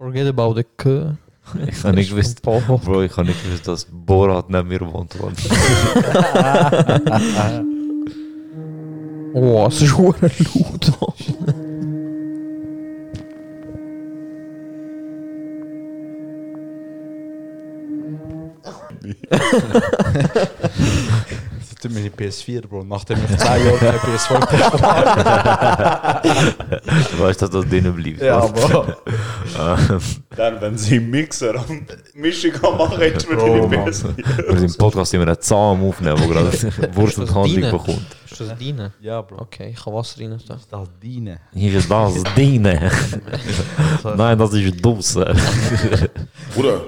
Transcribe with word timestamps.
Forget 0.00 0.28
about 0.28 0.54
the 0.54 0.64
K. 0.78 1.18
Ich 1.68 1.84
habe 1.84 1.94
nicht 1.94 2.08
gewusst, 2.08 2.40
Paul. 2.40 2.62
Bro, 2.62 3.02
ich 3.02 3.14
habe 3.18 3.28
nicht 3.28 3.44
gewusst, 3.44 3.68
dass 3.68 3.84
Borat 3.84 4.48
neben 4.48 4.68
mir 4.68 4.80
wohnt. 4.80 5.14
Mann. 5.20 5.34
Oh, 9.32 9.64
es 9.68 9.80
ist 9.82 9.96
hure 9.96 10.16
laut. 10.22 10.92
Mann. 11.00 11.70
Mir 21.88 22.02
die 22.02 22.10
PS4, 22.10 22.66
Bro. 22.66 22.84
Nachdem 22.84 23.18
ich 23.18 23.36
10 23.38 23.46
Jahre 23.46 23.78
keine 23.78 23.98
PS5 23.98 24.40
bekommen 24.40 24.82
Du 27.12 27.18
weißt, 27.22 27.42
dass 27.42 27.50
das 27.50 27.68
drinnen 27.68 27.94
bleibt. 27.94 28.20
Ja. 28.22 28.46
Bro. 28.46 28.86
Dann, 30.36 30.60
wenn 30.60 30.76
sie 30.76 30.96
im 30.96 31.10
Mixer 31.10 31.54
am 31.54 31.86
Mischung 32.14 32.52
machen, 32.76 32.98
hättest 32.98 33.28
du 33.28 33.34
mir 33.34 33.66
Mann. 33.66 33.70
PS4. 33.70 34.16
Wir 34.16 34.58
sind 34.58 34.70
im 34.70 34.76
Podcast 34.76 35.14
immer 35.14 35.26
einen 35.26 35.40
Zahn 35.40 35.82
aufnehmen, 35.82 36.18
der 36.18 36.28
gerade 36.28 36.52
Wurst 36.96 37.18
und 37.18 37.34
deine? 37.34 37.70
bekommt. 37.70 38.06
Ist 38.30 38.40
das 38.40 38.58
deine? 38.58 38.92
Ja, 39.00 39.22
Bro. 39.22 39.40
Okay, 39.42 39.70
ich 39.74 39.82
kann 39.82 39.94
Wasser 39.94 40.20
rein 40.20 40.38
tun. 40.38 40.56
Das 40.70 40.88
dienen. 41.02 41.38
Hier 41.54 41.78
ist 41.78 41.90
das 41.90 42.14
Dine. 42.36 42.90
Nein, 44.16 44.38
das 44.38 44.52
ist 44.52 44.84
Dose. 44.84 45.34
Bruder, 46.54 46.80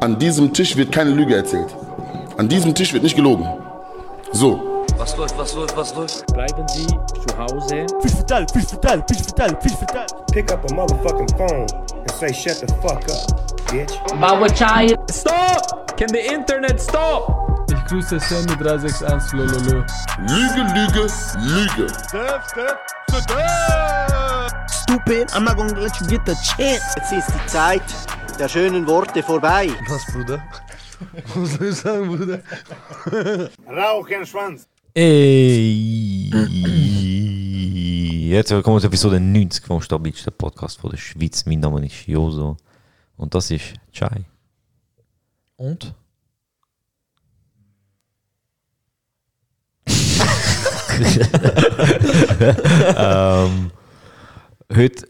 an 0.00 0.18
diesem 0.18 0.52
Tisch 0.52 0.76
wird 0.76 0.92
keine 0.92 1.10
Lüge 1.10 1.36
erzählt. 1.36 1.74
An 2.38 2.48
diesem 2.48 2.72
Tisch 2.72 2.92
wird 2.92 3.02
nicht 3.02 3.16
gelogen. 3.16 3.44
So. 4.30 4.84
Was 4.96 5.16
läuft, 5.16 5.36
was 5.36 5.54
läuft, 5.54 5.76
was 5.76 5.94
läuft? 5.96 6.24
Bleiben 6.32 6.68
Sie 6.68 6.86
zu 6.86 7.36
Hause. 7.36 7.84
pick 10.32 10.52
up 10.52 10.64
a 10.70 10.72
motherfucking 10.72 11.28
phone 11.36 11.66
and 11.96 12.10
say, 12.12 12.32
shut 12.32 12.60
the 12.60 12.68
fuck 12.80 13.02
up, 13.10 13.66
bitch. 13.66 13.90
Stop! 15.10 15.96
Can 15.96 16.10
the 16.10 16.32
internet 16.32 16.80
stop? 16.80 17.66
Ich 17.72 17.84
grüße 17.86 18.20
Sammy 18.20 18.56
361 18.56 19.32
Lololo. 19.32 19.84
Lüge, 20.18 20.62
Lüge, 20.76 21.08
Lüge. 21.40 21.92
Stupid, 24.70 25.28
I'm 25.32 25.42
not 25.42 25.56
gonna 25.56 25.76
let 25.80 26.00
you 26.00 26.06
get 26.06 26.24
the 26.24 26.36
chance. 26.36 26.84
Jetzt 26.96 27.12
ist 27.12 27.28
die 27.34 27.46
Zeit 27.46 27.82
der 28.38 28.48
schönen 28.48 28.86
Worte 28.86 29.24
vorbei. 29.24 29.70
Was, 29.88 30.06
Bruder? 30.12 30.40
Was 31.34 31.54
soll 31.54 31.68
ich 31.68 31.76
sagen, 31.76 32.08
Bruder? 32.08 32.42
Rauchenschwanz. 33.66 34.66
Ey! 34.94 36.30
Herzlich 38.30 38.56
willkommen 38.56 38.80
zur 38.80 38.88
Episode 38.88 39.20
90 39.20 39.64
vom 39.64 39.80
stabilsten 39.80 40.32
Podcast 40.32 40.80
von 40.80 40.90
der 40.90 40.96
Schweiz. 40.96 41.46
Mein 41.46 41.60
Name 41.60 41.86
ist 41.86 42.06
Joso 42.06 42.56
und 43.16 43.32
das 43.32 43.50
ist 43.52 43.74
Chai. 43.92 44.24
Und? 45.56 45.94
ähm, 52.96 53.70
heute, 54.74 55.08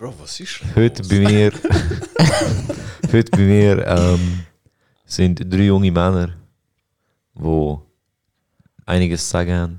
Bro, 0.00 0.14
was 0.18 0.40
ist 0.40 0.62
heute 0.74 1.02
bei 1.02 1.18
mir, 1.18 1.52
heute 3.12 3.30
bei 3.32 3.42
mir 3.42 3.86
ähm, 3.86 4.46
sind 5.04 5.40
drei 5.40 5.64
junge 5.64 5.92
Männer, 5.92 6.30
die 7.34 7.76
einiges 8.86 9.26
zu 9.26 9.30
sagen 9.32 9.52
haben. 9.52 9.76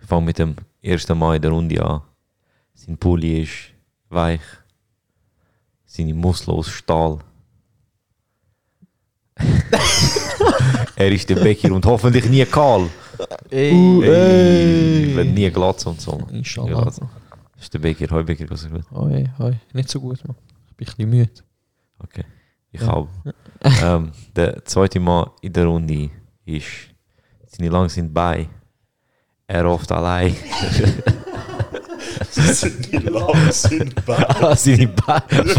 Ich 0.00 0.06
fange 0.08 0.24
mit 0.24 0.38
dem 0.38 0.56
ersten 0.80 1.18
Mal 1.18 1.36
in 1.36 1.42
der 1.42 1.50
Runde 1.50 1.84
an. 1.84 2.00
Sein 2.72 2.96
Pulli 2.96 3.42
ist 3.42 3.74
weich, 4.08 4.40
seine 5.84 6.14
Muskeln 6.14 6.56
aus 6.56 6.70
Stahl. 6.70 7.18
er 10.96 11.12
ist 11.12 11.28
der 11.28 11.34
Becker 11.34 11.70
und 11.74 11.84
hoffentlich 11.84 12.24
nie 12.24 12.46
kahl. 12.46 12.88
Ey, 13.50 14.02
Ey, 14.02 15.14
Wird 15.14 15.28
nie 15.28 15.50
glatt 15.50 15.86
und 15.86 16.00
so. 16.00 16.26
Inshallah. 16.32 16.90
Ja, 16.90 17.10
Das 17.60 17.66
ist 17.66 17.74
der 17.74 17.78
Becker, 17.80 18.08
hoi 18.10 18.22
Becker, 18.22 18.46
was 18.48 18.66
gut. 18.66 18.84
Hoi, 18.90 19.28
hoi. 19.38 19.52
Nicht 19.74 19.90
so 19.90 20.00
gut, 20.00 20.18
man. 20.26 20.34
Ich 20.70 20.76
bin 20.76 20.86
ein 20.88 20.94
bisschen 20.96 21.10
müde. 21.10 21.30
Okay. 22.02 22.24
Ich 22.72 22.80
Ja. 22.80 22.86
habe. 22.86 23.08
ähm, 23.82 24.12
der 24.34 24.64
zweite 24.64 24.98
Mal 24.98 25.30
in 25.42 25.52
der 25.52 25.66
Runde 25.66 26.08
ist 26.46 26.66
seine 27.46 27.68
lang 27.68 27.90
sind 27.90 28.14
bei. 28.14 28.48
Er 29.46 29.66
oft 29.68 29.92
allein. 29.92 30.34
Die 32.90 32.96
Lagen 32.96 33.52
sind 33.52 34.06
bei. 34.06 34.16
Ah, 34.40 34.56
seine 34.56 34.88
Beine. 34.88 35.20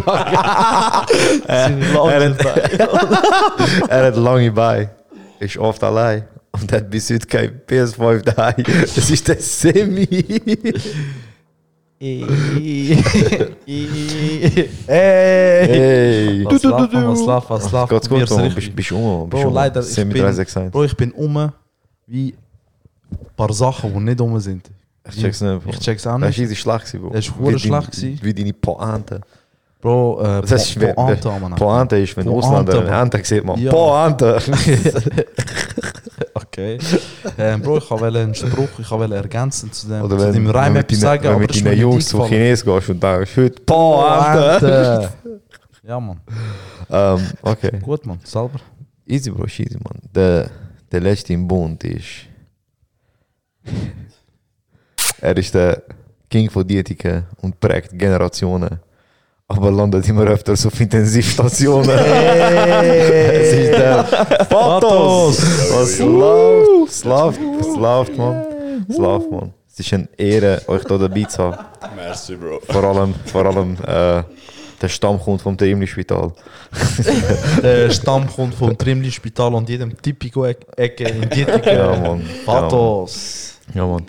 er, 1.48 1.78
er, 2.08 2.30
hat, 2.32 3.90
er 3.90 4.06
hat 4.08 4.16
lange 4.16 4.52
Beine. 4.52 4.90
Ist 5.40 5.58
oft 5.60 5.84
allein. 5.84 6.28
Und 6.54 6.72
hat 6.72 6.90
bis 6.90 7.12
heute 7.12 7.28
kein 7.28 7.62
PS5 7.68 8.22
daheim. 8.24 8.64
Das 8.66 8.98
ist 9.12 9.28
der 9.28 9.40
Semi. 9.40 10.08
Hey! 12.02 12.98
was 16.46 16.64
lauf, 16.64 16.90
was 16.92 17.26
lauf, 17.28 17.50
was 17.50 17.72
lauf. 17.72 17.90
Geht's 17.90 18.10
gut, 18.10 18.22
richtig- 18.22 18.56
Bist, 18.56 18.76
bist 18.76 18.90
du 18.90 18.98
um? 18.98 19.30
Bist 19.30 19.44
Bro, 19.44 19.50
um? 19.50 19.54
leider, 19.54 19.82
ich 19.82 19.96
bin, 19.96 20.10
361. 20.10 20.72
Bro, 20.72 20.84
ich 20.86 20.98
bin 20.98 21.12
um 21.12 21.52
wie 22.08 22.34
ein 23.12 23.18
paar 23.36 23.54
Sachen, 23.54 23.94
die 23.94 24.00
nicht 24.00 24.20
um 24.20 24.40
sind. 24.40 24.72
Ich 25.08 25.16
check's 25.22 25.42
nicht. 25.42 25.64
Bro. 25.64 25.70
Ich 25.74 25.80
check's 25.80 26.08
auch 26.08 26.14
Das 26.20 26.22
nicht. 26.30 26.40
ist 26.40 26.44
easy 26.46 26.56
schlecht 26.56 26.92
Bro. 27.00 27.12
Das 27.12 27.30
dein- 27.30 27.60
schlecht. 27.60 28.24
Wie 28.24 28.34
deine 28.34 28.54
Pointe. 28.54 29.22
Bro, 29.80 30.22
äh, 30.22 30.42
Das 30.42 30.52
ist. 30.54 30.80
Pointe, 30.96 31.30
Mann. 31.40 31.56
Pointe 31.56 31.98
ist, 31.98 32.18
wenn 32.18 32.28
Ausländer 32.28 32.80
eine. 32.82 33.02
Ente 33.02 33.24
sieht, 33.24 33.44
man. 33.46 33.60
Ja. 33.60 33.72
Pointe! 33.72 34.40
Okay. 36.62 36.80
ähm, 37.38 37.62
Bro, 37.62 37.78
ich 37.80 37.90
wollte 37.90 38.20
einen 38.20 38.36
Spruch, 38.36 38.70
ich 38.80 38.92
wollte 38.92 39.16
ergänzen 39.16 39.72
zu 39.72 39.88
dem, 39.88 40.04
Oder 40.04 40.18
zu 40.18 40.26
wenn, 40.26 40.34
dem 40.34 40.50
Reim 40.50 40.76
etwas 40.76 41.00
sagen, 41.00 41.24
wenn 41.24 41.32
aber 41.32 41.40
mit 41.40 41.66
deinen 41.66 41.80
Jungs 41.80 41.96
nicht 41.96 42.08
zu 42.10 42.22
eingefallen. 42.22 42.44
Chines 42.44 42.66
gehst 42.66 42.90
und 42.90 43.04
denkst, 43.04 43.38
heute 43.38 43.62
Pointe! 43.64 44.60
Pointe. 44.60 45.42
Ja, 45.84 46.00
Mann. 46.00 46.22
ähm, 46.90 47.28
okay. 47.42 47.80
Gut, 47.82 48.06
Mann. 48.06 48.20
Selber. 48.24 48.60
Easy, 49.08 49.32
Bro, 49.32 49.46
easy, 49.46 49.78
man. 49.84 50.00
Der, 50.14 50.50
der 50.92 51.00
letzte 51.02 51.34
im 51.34 51.48
Bund 51.48 51.84
ist. 51.84 52.28
er 55.22 55.38
ist 55.38 55.54
der 55.54 55.82
King 56.30 56.50
von 56.50 56.66
Dietiken 56.66 57.26
und 57.42 57.60
prägt 57.60 57.98
Generationen. 57.98 58.80
Aber 59.56 59.72
landet 59.72 60.08
immer 60.08 60.24
öfters 60.24 60.66
auf 60.66 60.80
Intensivstationen. 60.80 61.90
es 61.90 63.54
ist 63.54 63.72
der 63.72 64.04
Pathos! 64.50 65.42
Was 65.74 66.00
läuft? 66.00 66.90
Es 66.90 67.04
läuft, 67.04 67.40
es 67.60 67.76
läuft, 67.76 68.18
man. 68.18 68.46
Es 68.88 68.98
läuft, 68.98 69.30
man. 69.32 69.54
Es 69.72 69.80
ist 69.80 69.94
eine 69.94 70.08
Ehre, 70.18 70.62
euch 70.68 70.84
hier 70.88 70.98
dabei 70.98 71.24
zu 71.24 71.44
haben. 71.44 71.58
Merci, 71.96 72.36
Bro. 72.36 72.62
Vor 72.70 72.84
allem, 72.84 73.14
vor 73.26 73.46
allem 73.46 73.76
äh, 73.86 74.24
der 74.82 74.88
Stammkund 74.88 75.42
vom 75.42 75.58
Trimli-Spital. 75.58 76.32
Der 77.62 77.90
Stamm 77.92 78.28
kommt 78.28 78.56
vom 78.56 78.78
Trimli-Spital 78.78 79.54
und 79.54 79.70
jedem 79.70 80.02
Tipico-Ecke 80.02 81.04
in 81.04 81.30
Dietiken. 81.30 81.76
Ja, 81.76 81.96
Mann. 81.98 82.24
Pathos. 82.46 83.60
Ja, 83.74 83.86
man. 83.86 84.06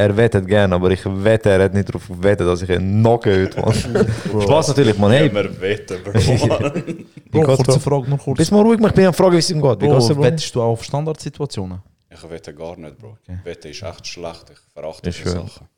Er 0.00 0.16
wettet 0.16 0.46
gern, 0.46 0.72
aber 0.72 0.90
ich 0.90 1.02
wette, 1.04 1.50
er 1.50 1.64
hat 1.64 1.74
nicht 1.74 1.88
darauf 1.88 2.08
gewettet, 2.08 2.46
dass 2.46 2.62
ich 2.62 2.70
ihn 2.70 3.00
knocke 3.02 3.50
heute, 3.54 3.60
man. 3.60 4.42
Spaß 4.42 4.68
natürlich, 4.72 4.96
man. 4.98 5.10
Hey, 5.12 5.26
Ja, 5.26 5.34
wir 5.34 5.60
wetten, 5.60 5.98
Bro. 6.02 6.12
Bro, 7.30 7.42
kurze? 7.56 7.80
Frage, 7.80 8.08
nur 8.08 8.18
kurz. 8.18 8.38
bist 8.38 8.50
mal 8.52 8.62
ruhig, 8.62 8.80
ich 8.80 8.92
bin 8.92 9.06
am 9.06 9.12
Fragen, 9.14 9.34
wie 9.34 9.38
es 9.38 9.50
ihm 9.50 9.60
geht. 9.60 9.80
Wie 9.82 9.86
Bro, 9.88 9.98
Bro? 10.08 10.22
wettest 10.22 10.54
du 10.54 10.62
auch 10.62 10.72
auf 10.72 10.84
Standardsituationen? 10.84 11.80
Ich 12.08 12.30
wette 12.30 12.54
gar 12.54 12.76
nicht, 12.76 12.98
Bro. 12.98 13.18
Okay. 13.28 13.38
Wette 13.44 13.68
ist 13.68 13.82
echt 13.82 14.06
schlecht. 14.06 14.46
Ich 14.52 14.58
verachte 14.72 15.10
Ich 15.10 15.16
diese 15.16 15.30
schwöre. 15.30 15.46
Sachen. 15.48 15.68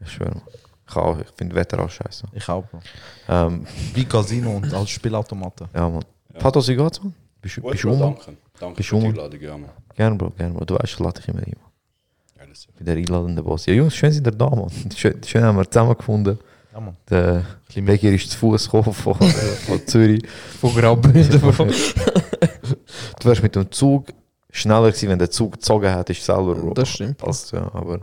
Ich 0.00 0.10
schwöre, 0.10 0.30
man. 0.30 0.42
Ich, 0.90 0.96
auch, 0.96 1.18
ich 1.20 1.26
finde 1.36 1.54
Wetter 1.54 1.78
auch 1.84 1.90
scheiße. 1.90 2.24
Ich 2.32 2.48
auch, 2.48 2.64
Bro. 2.66 2.80
Ähm, 3.28 3.64
Wie 3.94 4.04
Casino 4.04 4.56
und 4.56 4.72
als 4.74 4.90
Spielautomaten. 4.90 5.68
ja, 5.74 5.88
man. 5.88 6.02
Pathos, 6.38 6.66
wie 6.68 6.74
geht's, 6.76 7.00
man? 7.02 7.14
Bist, 7.40 7.56
du- 7.56 7.60
Gut, 7.60 7.72
bist 7.72 7.84
Bro, 7.84 7.92
um? 7.92 8.00
danke. 8.00 8.36
Danke 8.58 8.76
Bist 8.76 8.88
für 8.88 8.98
die? 8.98 9.06
Einladung, 9.06 9.40
ja, 9.40 9.56
Mann. 9.56 9.70
Gerne, 9.94 10.16
Bro, 10.16 10.30
gerne, 10.30 10.54
Bro. 10.54 10.64
Du 10.64 10.74
weißt, 10.74 10.84
ich 10.94 10.98
lade 10.98 11.20
dich 11.20 11.28
immer 11.28 11.40
ein. 11.46 11.54
Bin 12.76 12.86
der 12.86 12.96
einladende 12.96 13.42
Boss. 13.42 13.66
Ja, 13.66 13.74
Jungs, 13.74 13.94
schön 13.94 14.12
sind 14.12 14.26
ihr 14.26 14.32
da, 14.32 14.48
man. 14.50 14.68
Schön, 14.96 15.22
schön 15.24 15.42
haben 15.42 15.56
wir 15.56 15.70
zusammengefunden. 15.70 16.38
Ja, 16.72 16.80
Mann. 16.80 16.96
Der. 17.08 17.44
Becker 17.74 18.10
ist 18.10 18.30
zu 18.30 18.38
Fuß 18.38 18.64
gekommen 18.64 18.92
von, 18.94 19.14
von 19.14 19.86
Zürich. 19.86 20.22
Von 20.60 20.74
Graubünden. 20.74 21.40
Du 23.20 23.28
wärst 23.28 23.42
mit 23.42 23.54
dem 23.54 23.70
Zug 23.70 24.08
schneller 24.50 24.88
gewesen, 24.88 25.08
wenn 25.08 25.18
der 25.18 25.30
Zug 25.30 25.52
gezogen 25.52 25.90
hat, 25.90 26.10
ist 26.10 26.24
selber. 26.24 26.54
Das 26.74 26.88
stimmt. 26.88 27.22
Also, 27.22 27.56
ja, 27.56 27.70
aber. 27.72 28.00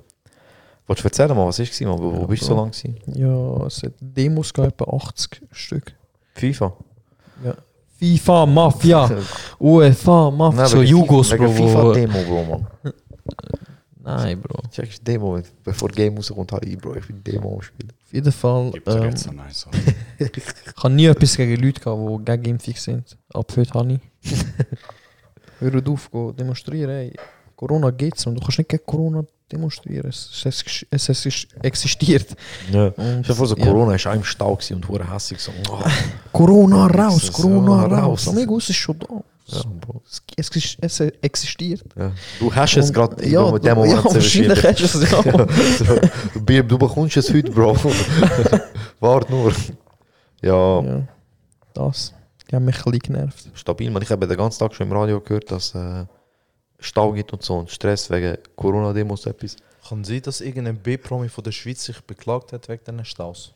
Wolltest 0.88 1.03
du 1.03 1.07
erzählen, 1.07 1.36
mal, 1.36 1.48
was 1.48 1.59
ist 1.59 1.74
gewesen, 1.74 1.89
Wo, 1.91 2.13
wo 2.13 2.21
Ja, 2.21 2.27
bist 2.27 2.44
du 2.44 2.48
so 2.48 2.56
lange 2.56 2.71
gewesen? 2.71 2.98
Ja, 3.15 3.65
es 3.65 3.81
hat 3.81 3.94
Demos 4.00 4.53
gegeben, 4.53 4.71
etwa 4.71 4.95
80 4.95 5.41
Stück. 5.51 5.95
FIFA. 6.36 6.74
FIFA, 7.98 8.45
Mafia, 8.45 9.09
UEFA, 9.59 10.30
Mafia, 10.30 10.65
so 10.68 10.81
Jugos, 10.81 11.30
Bro. 11.30 11.50
FIFA-Demo, 11.50 12.19
Bro, 12.27 12.44
man. 12.44 12.68
Nein, 14.06 14.40
Bro. 14.42 14.60
Auf 14.60 14.69
Checkst 14.72 15.00
du 15.00 15.04
den 15.12 15.19
Moment, 15.22 15.48
bevor 15.63 15.90
Game 15.90 16.16
rauskommt, 16.16 16.52
habe 16.52 16.66
ich, 16.68 16.78
Bro, 16.78 16.96
ich 16.96 17.07
bin 17.07 17.24
Demo 17.24 17.60
Spielen. 17.62 17.92
jeden 18.12 18.31
Fall. 18.31 18.72
Ähm, 18.86 19.04
jetzt 19.04 19.24
so 19.24 19.31
nice. 19.31 19.68
ich 20.19 20.84
habe 20.84 20.94
nie 20.94 21.06
etwas 21.07 21.36
gegen 21.36 21.62
Leute 21.62 21.81
gehabt, 21.81 22.02
die 22.02 22.25
gegen 22.25 22.46
Impfung 22.52 22.75
sind. 22.75 23.18
Ab 23.34 23.52
heute 23.57 23.74
habe 23.74 23.94
ich. 23.94 24.00
Hör 25.60 25.81
auf, 25.90 26.12
go 26.12 26.31
demonstrieren. 26.31 26.90
Ey. 26.92 27.13
Corona 27.56 27.90
geht's 27.90 28.25
und 28.28 28.36
du 28.36 28.42
kannst 28.42 28.57
nicht 28.57 28.69
gegen 28.69 28.86
Corona 28.86 29.24
demonstrieren. 29.52 30.10
Es, 30.10 30.30
es, 30.46 30.63
es, 30.92 31.10
es 31.10 31.25
ist- 31.25 31.48
existiert. 31.63 32.36
Ja. 32.72 32.88
Und, 32.90 33.28
Ich 33.28 33.36
vor 33.36 33.48
so 33.48 33.56
ja. 33.56 33.66
Corona 33.66 33.96
ist 33.96 34.06
auch 34.08 34.13
im 34.13 34.24
Stau 34.24 34.60
und 34.72 34.88
hure 34.90 35.10
hässig 35.12 35.40
so. 35.40 35.51
Oh, 35.69 35.80
Corona 36.31 36.88
raus, 36.88 37.24
ist 37.24 37.34
Corona 37.34 37.86
raus. 37.86 38.28
raus. 38.28 38.28
Amigos, 38.28 38.66
es 38.66 38.69
ist 38.72 38.75
schon 38.78 39.00
da. 39.00 39.08
Ja, 39.47 39.62
Bro. 39.81 40.01
Es, 40.07 40.21
es, 40.38 40.50
ist- 40.56 40.77
es 40.81 41.00
existiert. 41.21 41.83
Ja. 41.95 42.12
Du 42.39 42.53
hast 42.53 42.77
es 42.77 42.92
gerade 42.92 43.27
ja, 43.27 43.51
mit 43.51 43.63
dem 43.63 43.75
du- 43.75 43.86
ja, 43.86 43.95
Moment 43.95 44.06
wahrscheinlich 44.15 44.63
hast 44.63 44.80
du 44.80 44.86
es 44.86 45.12
ja. 45.12 45.21
so, 45.21 46.39
du, 46.39 46.63
du 46.63 46.77
bekommst 46.77 47.18
es 47.18 47.33
heute, 47.33 47.51
Bro. 47.51 47.75
Warte 49.00 49.31
nur. 49.31 49.53
Ja, 50.42 50.81
ja. 50.81 51.07
Das. 51.74 52.13
Die 52.50 52.56
haben 52.56 52.65
mich 52.65 52.75
ein 52.77 52.92
bisschen 52.92 53.00
genervt. 53.13 53.50
stabil. 53.56 53.89
Man, 53.89 54.01
ich 54.03 54.09
habe 54.12 54.27
den 54.27 54.38
ganzen 54.38 54.59
Tag 54.59 54.74
schon 54.75 54.88
im 54.88 54.94
Radio 54.94 55.19
gehört, 55.19 55.50
dass 55.51 55.74
äh, 55.75 56.06
Stau 56.80 57.12
gibt 57.13 57.33
und 57.33 57.41
so 57.44 57.57
und 57.57 57.69
Stress 57.71 58.09
wegen 58.09 58.38
Corona-Demos 58.56 59.25
etwas. 59.25 59.56
Kann 59.88 60.03
sein, 60.03 60.21
dass 60.21 60.41
irgendein 60.41 60.77
B-Promi 60.77 61.30
von 61.30 61.44
der 61.44 61.51
Schweiz 61.51 61.83
sich 61.83 62.00
beklagt 62.01 62.53
hat 62.53 62.68
wegen 62.69 62.83
diesen 62.83 63.06
Staus? 63.06 63.53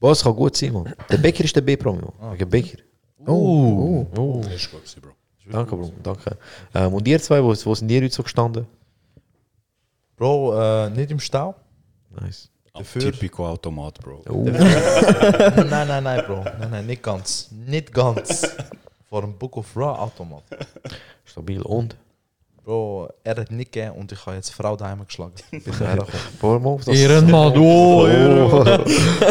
Was 0.00 0.22
kann 0.24 0.34
gut 0.34 0.56
sein, 0.56 0.72
man. 0.72 0.92
Der 1.10 1.18
Becker 1.18 1.44
ist 1.44 1.54
der 1.54 1.60
B-Promi, 1.62 2.02
man. 2.20 2.32
Wegen 2.32 2.48
Becker. 2.50 2.78
Oh, 3.26 4.06
Oh. 4.16 4.40
Das 4.42 4.54
ist 4.54 4.70
gut, 4.70 4.82
Bro. 5.00 5.11
Danke, 5.50 5.76
Bro. 5.76 5.92
Danke. 6.02 6.36
Ähm, 6.74 6.94
und 6.94 7.06
ihr 7.08 7.20
zwei, 7.20 7.42
wo, 7.42 7.48
wo 7.48 7.74
sind 7.74 7.90
ihr 7.90 8.02
heute 8.02 8.14
so 8.14 8.22
gestanden? 8.22 8.66
Bro, 10.16 10.54
äh, 10.60 10.90
nicht 10.90 11.10
im 11.10 11.18
Stau? 11.20 11.54
Nice. 12.20 12.48
Dafür- 12.74 13.02
Typico 13.12 13.46
Automat, 13.46 13.98
Bro. 14.00 14.22
Oh. 14.30 14.44
nein, 14.44 15.88
nein, 15.88 16.02
nein, 16.04 16.24
Bro. 16.26 16.44
Nein, 16.58 16.70
nein, 16.70 16.86
nicht 16.86 17.02
ganz. 17.02 17.48
Nicht 17.50 17.92
ganz. 17.92 18.46
Vor 19.08 19.20
dem 19.22 19.36
Book 19.36 19.56
of 19.58 19.76
Raw 19.76 19.98
Automat. 19.98 20.44
Stabil. 21.24 21.60
Und? 21.60 21.96
Bro, 22.64 23.08
er 23.24 23.36
hat 23.36 23.50
nicht 23.50 23.72
gegeben 23.72 23.96
und 23.96 24.12
ich 24.12 24.24
habe 24.24 24.36
jetzt 24.36 24.50
Frau 24.54 24.76
daheim 24.76 25.04
geschlagen. 25.04 25.32
Auf 26.40 26.84
das. 26.84 26.96
Ehrenmann, 26.96 27.52
du. 27.52 27.64
Oh. 27.64 28.64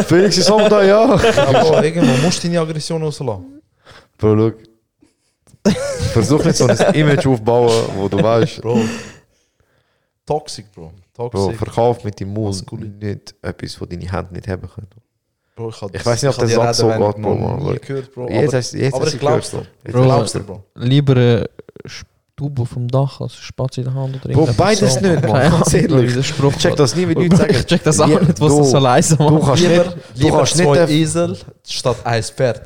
Felix 0.06 0.36
ist 0.36 0.50
auch 0.50 0.68
da, 0.68 0.82
ja. 0.84 1.16
Ja, 1.16 1.62
Bro, 1.62 1.82
irgendwo 1.82 2.12
musst 2.22 2.44
du 2.44 2.48
deine 2.48 2.60
Aggression 2.60 3.02
rauslassen. 3.02 3.62
Bro, 4.18 4.34
look. 4.34 4.56
Versuch 6.12 6.44
nicht 6.44 6.56
so 6.56 6.66
ein 6.66 6.76
Image 6.94 7.26
aufbauen, 7.26 7.72
wo 7.96 8.08
du 8.08 8.22
weißt, 8.22 8.60
Bro. 8.62 8.80
Toxic, 10.26 10.70
Bro. 10.72 10.92
Bro, 11.14 11.28
Toxic. 11.28 11.58
verkauf 11.58 12.04
mit 12.04 12.18
dem 12.20 12.32
Mund 12.32 12.64
nicht 13.00 13.34
etwas, 13.42 13.80
was 13.80 13.88
deine 13.88 14.10
Hände 14.10 14.32
nicht 14.34 14.48
haben 14.48 14.68
können. 14.68 14.88
Bro, 15.54 15.68
ich, 15.68 15.82
Ich 16.00 16.06
weiß 16.06 16.22
nicht, 16.22 16.30
ob 16.32 16.38
der 16.38 16.46
die 16.48 16.54
Satz 16.54 16.78
so 16.78 16.88
geht, 16.88 16.98
Bro, 16.98 17.58
nie 17.72 17.78
gehört, 17.78 18.14
Bro. 18.14 18.28
Jetzt 18.28 18.48
aber, 18.48 18.58
hast 18.58 18.72
jetzt 18.72 18.94
aber 18.94 19.04
hast 19.04 19.14
ich 19.14 19.20
du 19.20 19.26
glaub's 19.26 19.50
dir. 19.50 19.56
Bro. 19.84 19.92
Bro, 19.92 20.02
glaub's 20.04 20.32
dir, 20.32 20.40
Bro. 20.40 20.64
Lieber 20.76 21.12
eine 21.16 21.50
Stube 21.84 22.66
vom 22.66 22.88
Dach 22.88 23.20
als 23.20 23.34
Spatz 23.36 23.76
in 23.78 23.84
der 23.84 23.94
Hand 23.94 24.24
oder 24.24 24.32
Bro, 24.34 24.48
beides 24.56 24.94
so. 24.94 25.00
nicht. 25.00 25.22
Keine 25.22 25.50
Ganz 25.50 25.74
ehrlich. 25.74 26.16
Ich 26.16 26.56
check 26.58 26.76
das 26.76 26.96
nie, 26.96 27.08
wie 27.08 27.14
Leute 27.14 27.36
sagen. 27.38 27.50
Ich 27.54 27.66
check 27.66 27.82
das 27.82 28.00
auch 28.00 28.06
nicht, 28.06 28.40
was 28.40 28.52
du- 28.52 28.58
das 28.58 28.70
so 28.70 28.78
leise 28.78 29.16
Du 29.16 29.30
macht. 29.30 29.44
kannst 29.46 29.62
Lieber, 29.62 29.84
nicht, 29.84 29.96
du 30.14 30.22
lieber 30.24 30.36
kannst 30.38 30.56
zwei 30.56 30.80
nicht, 30.86 30.90
Esel 30.90 31.38
statt 31.68 31.96
ein 32.04 32.22
Pferd. 32.22 32.62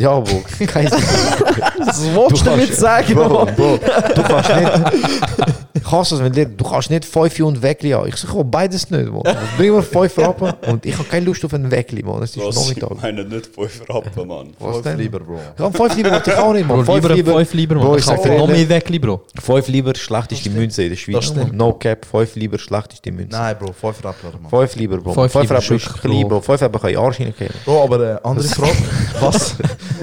Ja, 0.00 0.18
Bro, 0.20 0.42
kein 0.66 0.90
Was 0.90 2.02
willst 2.02 2.40
du 2.40 2.44
damit 2.44 2.74
sagen, 2.74 3.14
Bro? 3.14 3.46
Bro, 3.56 3.78
du 4.14 4.22
kannst 4.22 4.50
nicht, 4.56 5.50
ich 5.72 5.90
hasse 5.90 6.16
es, 6.16 6.22
wenn 6.22 6.32
die, 6.32 6.46
du 6.46 6.64
kannst 6.64 6.90
nicht 6.90 7.04
5 7.04 7.40
und 7.40 7.62
Weckli 7.62 7.90
haben. 7.90 8.08
Ich 8.08 8.16
sage 8.16 8.34
oh, 8.36 8.44
beides 8.44 8.90
nicht, 8.90 9.10
Mann. 9.10 9.22
Bring 9.56 9.74
mir 9.74 9.82
5 9.82 10.18
Rappen 10.18 10.52
und 10.68 10.84
ich 10.84 10.94
habe 10.96 11.04
keine 11.04 11.26
Lust 11.26 11.44
auf 11.44 11.54
einen 11.54 11.70
Weckli, 11.70 12.02
Mann. 12.02 12.22
Es 12.22 12.36
ist 12.36 12.44
Was? 12.44 12.56
Ich 12.56 12.76
Nachmittag. 12.76 13.02
meine 13.02 13.24
nicht 13.24 13.46
5 13.46 13.88
Rappen, 13.88 14.28
Mann. 14.28 14.52
Was 14.58 14.72
Fünf 14.76 14.84
denn? 14.84 14.98
lieber, 14.98 15.20
Bro. 15.20 15.38
Ja, 15.58 15.70
5 15.70 15.96
lieber 15.96 16.22
ich 16.26 16.34
auch 16.34 16.52
nicht, 16.52 16.66
Mann. 16.66 16.84
Bro, 16.84 16.96
lieber 16.96 17.10
ein 17.10 17.24
5 17.24 17.54
lieber, 17.54 17.74
Bro, 17.76 17.84
Mann. 17.84 17.92
ich 17.94 18.00
Ich 18.00 18.04
sag 18.06 18.24
noch 18.26 18.48
mehr 18.48 18.68
Weckli, 18.68 18.98
Bro. 18.98 19.22
5 19.40 19.68
lieber 19.68 19.94
schlechteste 19.94 20.50
Münze 20.50 20.82
in 20.82 20.90
der 20.90 20.96
Schweiz. 20.96 21.32
Das. 21.32 21.52
No 21.52 21.72
cap, 21.74 22.04
5 22.04 22.36
lieber 22.36 22.58
schlechteste 22.58 23.12
Münze. 23.12 23.36
Nein, 23.36 23.56
Bro, 23.58 23.72
fünf 23.72 24.04
Rappler, 24.04 24.32
Mann. 24.40 24.50
5 24.50 24.76
lieber, 24.76 24.98
Bro. 24.98 25.12
Fünf 25.14 25.32
5 25.32 25.42
lieber 25.42 25.54
Rappen 25.56 25.76
ist 25.76 26.00
klein, 26.00 26.20
Bro. 26.22 26.28
Bro. 26.28 26.40
5 26.40 26.62
Rappen 26.62 26.80
kann 26.80 26.90
ich 26.90 26.98
Arsch 26.98 27.16
hineingehen. 27.16 27.54
Bro, 27.64 27.84
aber 27.84 28.00
äh, 28.00 28.18
andere 28.22 28.48
Frage. 28.48 28.76
Was? 29.20 29.56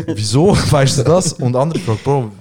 Wieso 0.07 0.55
weißt 0.71 0.99
du 0.99 1.03
das? 1.03 1.33
Und 1.33 1.55
andere 1.55 1.79
Frage, 1.79 1.99
Bro, 2.03 2.31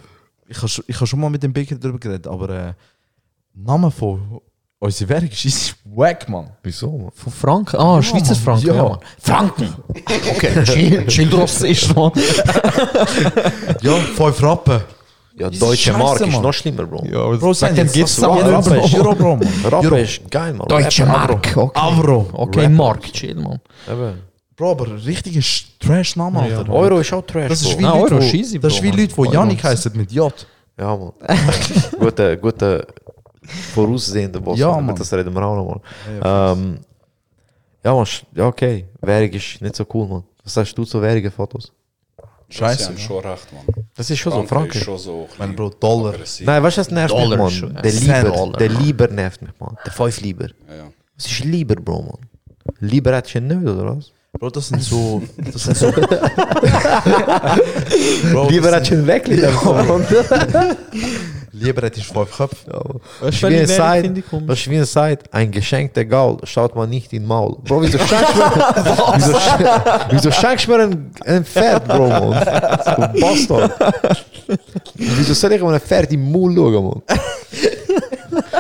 ich 0.49 0.57
habe 0.59 0.71
ich 0.87 1.01
ha 1.01 1.07
schon 1.07 1.21
mal 1.21 1.31
mit 1.31 1.43
dem 1.43 1.53
Baker 1.53 1.75
darüber 1.77 1.99
geredet, 1.99 2.27
aber 2.27 2.49
äh, 2.51 2.73
Name 3.55 3.91
von 3.91 4.41
unserer 4.79 5.09
Währung 5.09 5.29
ist 5.29 5.45
ist 5.45 5.77
wack, 5.85 6.29
Mann. 6.29 6.51
Wieso, 6.63 6.91
Mann? 6.99 7.11
Von 7.15 7.33
Franken? 7.33 7.81
Ah, 7.81 8.03
Schweizer 8.03 8.35
Mann, 8.35 8.43
Franken. 8.45 8.67
ja. 8.67 8.75
Ja. 8.75 8.83
Mann. 8.85 8.99
Franken! 9.19 9.75
Okay, 10.31 11.27
draus 11.31 11.63
ist, 11.63 11.95
Mann. 11.97 12.13
Ja, 13.83 13.93
fünf 14.17 14.43
Rappen. 14.43 14.81
Ja, 15.39 15.51
Diese 15.51 15.61
deutsche 15.67 15.91
Scheiße, 15.93 15.99
Mark 15.99 16.21
ist 16.21 16.33
Mann. 16.33 16.43
noch 16.43 16.53
schlimmer, 16.53 16.87
Bro. 16.87 17.05
Ja, 17.11 17.19
aber 17.21 17.37
Bro, 17.37 17.53
wegen 17.61 17.75
dem 17.75 17.93
gibt's 17.93 18.23
Rappen 18.23 18.77
ist 18.79 18.95
Euro, 18.95 19.15
Bro, 19.15 19.37
Mann. 19.37 19.49
Rappen 19.65 19.87
Euro. 19.93 19.97
ist 19.97 20.31
geil, 20.31 20.55
Mann. 20.55 20.69
Deutsche 20.69 21.07
Rappen, 21.07 21.29
Mark, 21.35 21.57
okay. 21.57 21.79
Avro. 21.79 22.27
Okay, 22.33 22.61
Rapper. 22.61 22.71
Mark, 22.75 23.13
chill, 23.13 23.35
Mann. 23.35 23.61
Eben. 23.91 24.23
Bro, 24.57 24.71
aber 24.71 25.05
richtiger 25.05 25.41
Trash-Name, 25.81 26.41
Alter. 26.41 26.73
Euro 26.73 26.99
ist 27.01 27.13
auch 27.13 27.23
Trash, 27.23 27.49
Das 27.51 27.61
ist 27.63 27.79
wie 27.79 27.83
Nein, 27.83 28.01
Leute, 28.01 28.15
Euro 28.15 28.23
wo- 28.23 28.27
ist 28.27 28.35
easy, 28.35 28.59
das 28.59 28.73
ist 28.75 28.83
wie 28.83 28.89
Mann. 28.89 28.99
Leute, 29.01 29.15
die 29.15 29.21
Euro 29.21 29.33
Janik 29.33 29.59
ist- 29.59 29.65
heißen 29.65 29.93
mit 29.97 30.11
J. 30.13 30.47
Ja, 30.79 30.97
Mann. 30.97 31.13
gute, 31.99 32.39
gute 32.39 32.87
voraussehende 33.75 34.41
Boss. 34.41 34.59
Ja, 34.59 34.71
Mann. 34.73 34.87
Mann. 34.87 34.97
Das 34.97 35.13
reden 35.13 35.33
wir 35.35 35.43
auch 35.43 35.57
noch 35.57 35.65
mal. 35.67 35.81
Ja, 36.23 36.53
Ähm, 36.53 36.79
ja, 37.85 37.95
man, 37.95 38.05
sch- 38.05 38.25
ja, 38.35 38.47
okay. 38.47 38.87
Währung 39.01 39.31
ist 39.31 39.61
nicht 39.61 39.77
so 39.77 39.85
cool, 39.95 40.09
man. 40.09 40.25
Was 40.43 40.55
sagst 40.55 40.77
du 40.77 40.85
zu 40.85 41.01
Währungen, 41.03 41.31
Fotos? 41.31 41.73
Scheiße, 42.49 42.79
Sie 42.79 42.85
haben 42.89 42.97
ja. 42.97 43.01
schon 43.03 43.25
recht, 43.27 43.53
Mann. 43.53 43.85
Das 43.97 44.09
ist 44.09 44.19
schon 44.19 44.33
so, 44.33 44.39
Frankreich 44.39 44.49
Frankreich. 44.59 44.77
ist 44.81 44.85
schon 44.85 44.99
so. 44.99 45.29
Ich 45.33 45.39
meine, 45.39 45.53
Bro, 45.53 45.71
Dollar. 45.81 46.15
aggressiv. 46.15 46.47
Nein, 46.47 46.63
weißt 46.63 46.77
du, 46.77 46.81
was 46.81 46.91
nervt 46.93 47.15
mich, 47.15 47.23
Dollar 47.25 47.39
man? 47.39 47.47
ist 47.49 47.55
schon- 47.55 47.75
Der 47.75 47.93
Lieber, 47.93 48.23
der 48.59 48.71
Mann. 48.71 48.85
Lieber 48.85 49.09
nervt 49.09 49.43
mich, 49.43 49.51
man. 49.59 49.77
Der 49.85 49.93
5 49.93 50.21
Lieber. 50.21 50.47
Ja, 50.69 50.75
ja. 50.77 50.85
Was 51.17 51.27
ist 51.27 51.45
Lieber, 51.45 51.75
Bro, 51.75 52.03
man? 52.03 52.19
Lieber 52.81 53.15
hättest 53.17 53.35
du 53.35 53.41
nicht, 53.41 53.67
oder 53.69 53.97
was? 53.97 54.13
Bro, 54.39 54.51
das 54.51 54.69
sind 54.69 54.83
so. 54.83 55.23
Das 55.53 55.65
sind 55.65 55.77
so. 55.77 55.91
Bro, 58.33 58.49
Lieber 58.51 58.73
einen 58.73 59.07
Weckli. 59.07 59.41
sind, 59.41 59.51
lieber 61.53 61.83
hätte 61.83 62.01
ich 62.01 62.07
Köpfe. 62.31 62.57
Das 63.21 63.35
ist 63.35 63.43
wie 63.43 63.57
ein 63.57 63.67
das 64.47 64.59
ist 64.59 64.71
wie 64.71 64.77
ein 64.77 64.85
Side, 64.85 65.19
ein 65.31 65.51
geschenkter 65.51 66.05
Gaul 66.05 66.37
schaut 66.45 66.75
man 66.77 66.91
nicht 66.91 67.13
in 67.13 67.23
den 67.23 67.29
Maul. 67.29 67.57
Bro, 67.65 67.83
wieso 67.83 67.99
schenkst 67.99 68.35
du 68.35 68.39
mir, 68.39 68.53
wieso, 69.15 69.35
wieso 70.11 70.31
schenkst 70.31 70.69
mir 70.69 70.79
ein, 70.81 71.11
ein 71.25 71.45
Pferd, 71.45 71.87
Bro, 71.89 72.09
man? 72.09 72.33
Du 72.33 72.39
Bastard. 73.21 73.73
Wieso 74.95 75.35
soll 75.35 75.53
ich 75.53 75.63
mir 75.63 75.73
ein 75.73 75.81
Pferd 75.81 76.13
im 76.13 76.31
Maul 76.31 76.55
schauen, 76.55 76.85
man? 76.85 77.03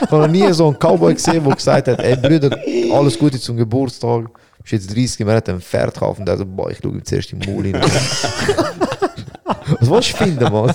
Ich 0.02 0.10
habe 0.10 0.22
noch 0.22 0.28
nie 0.28 0.50
so 0.52 0.66
einen 0.68 0.78
Cowboy 0.78 1.14
gesehen, 1.14 1.44
der 1.44 1.54
gesagt 1.54 1.88
hat, 1.88 1.98
ey 2.00 2.16
Brüder, 2.16 2.50
alles 2.92 3.18
Gute 3.18 3.38
zum 3.40 3.56
Geburtstag. 3.56 4.26
Du 4.66 4.72
bist 4.72 4.88
jetzt 4.88 4.96
30, 4.96 5.24
man 5.26 5.36
hat 5.36 5.48
ein 5.48 5.60
Pferd 5.60 5.94
gekauft 5.94 6.18
und 6.18 6.26
der 6.26 6.36
so, 6.36 6.44
boah, 6.44 6.68
ich 6.68 6.78
schaue 6.78 6.90
ihm 6.90 7.04
zuerst 7.04 7.32
im 7.32 7.38
Maul 7.38 7.66
hin. 7.66 7.74
Was 9.80 9.88
willst 9.88 10.12
du 10.12 10.16
finden, 10.16 10.52
man? 10.52 10.74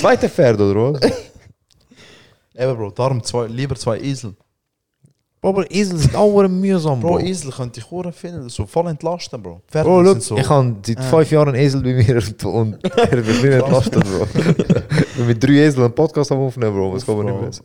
Zweite 0.00 0.28
Pferd, 0.28 0.60
oder 0.60 0.92
was? 0.92 1.00
Eben, 2.54 2.76
Bro, 2.76 2.90
darum 2.90 3.22
zwei, 3.22 3.46
lieber 3.46 3.76
zwei 3.76 4.00
Esel. 4.00 4.34
Bro, 5.40 5.50
aber 5.50 5.70
Esel 5.70 5.98
sind 5.98 6.16
auch 6.16 6.48
mühsam, 6.48 7.00
Bro, 7.00 7.18
Bro. 7.18 7.20
Esel 7.20 7.52
könnte 7.52 7.78
ich 7.78 7.92
auch 7.92 8.12
finden, 8.12 8.48
so 8.48 8.66
voll 8.66 8.88
entlasten, 8.88 9.40
Bro. 9.40 9.62
Pferde 9.68 9.88
Bro, 9.88 9.96
sind 9.98 10.06
look, 10.06 10.22
so. 10.22 10.36
ich 10.38 10.48
habe 10.48 10.76
seit 10.84 11.04
fünf 11.04 11.30
Jahren 11.30 11.48
einen 11.50 11.58
Esel 11.58 11.82
bei 11.82 11.92
mir 11.94 12.22
und 12.52 12.84
er 12.84 13.26
wird 13.26 13.42
nicht 13.42 13.44
entlastet, 13.44 14.04
Bro. 14.04 14.26
Wir 15.16 15.24
mit 15.24 15.42
drei 15.42 15.52
Eseln 15.52 15.84
einen 15.84 15.94
Podcast 15.94 16.32
am 16.32 16.38
aufnehmen, 16.38 16.74
Bro. 16.74 16.94
Was 16.94 17.06
kann 17.06 17.16
man 17.16 17.26
nicht 17.26 17.40
besser? 17.40 17.64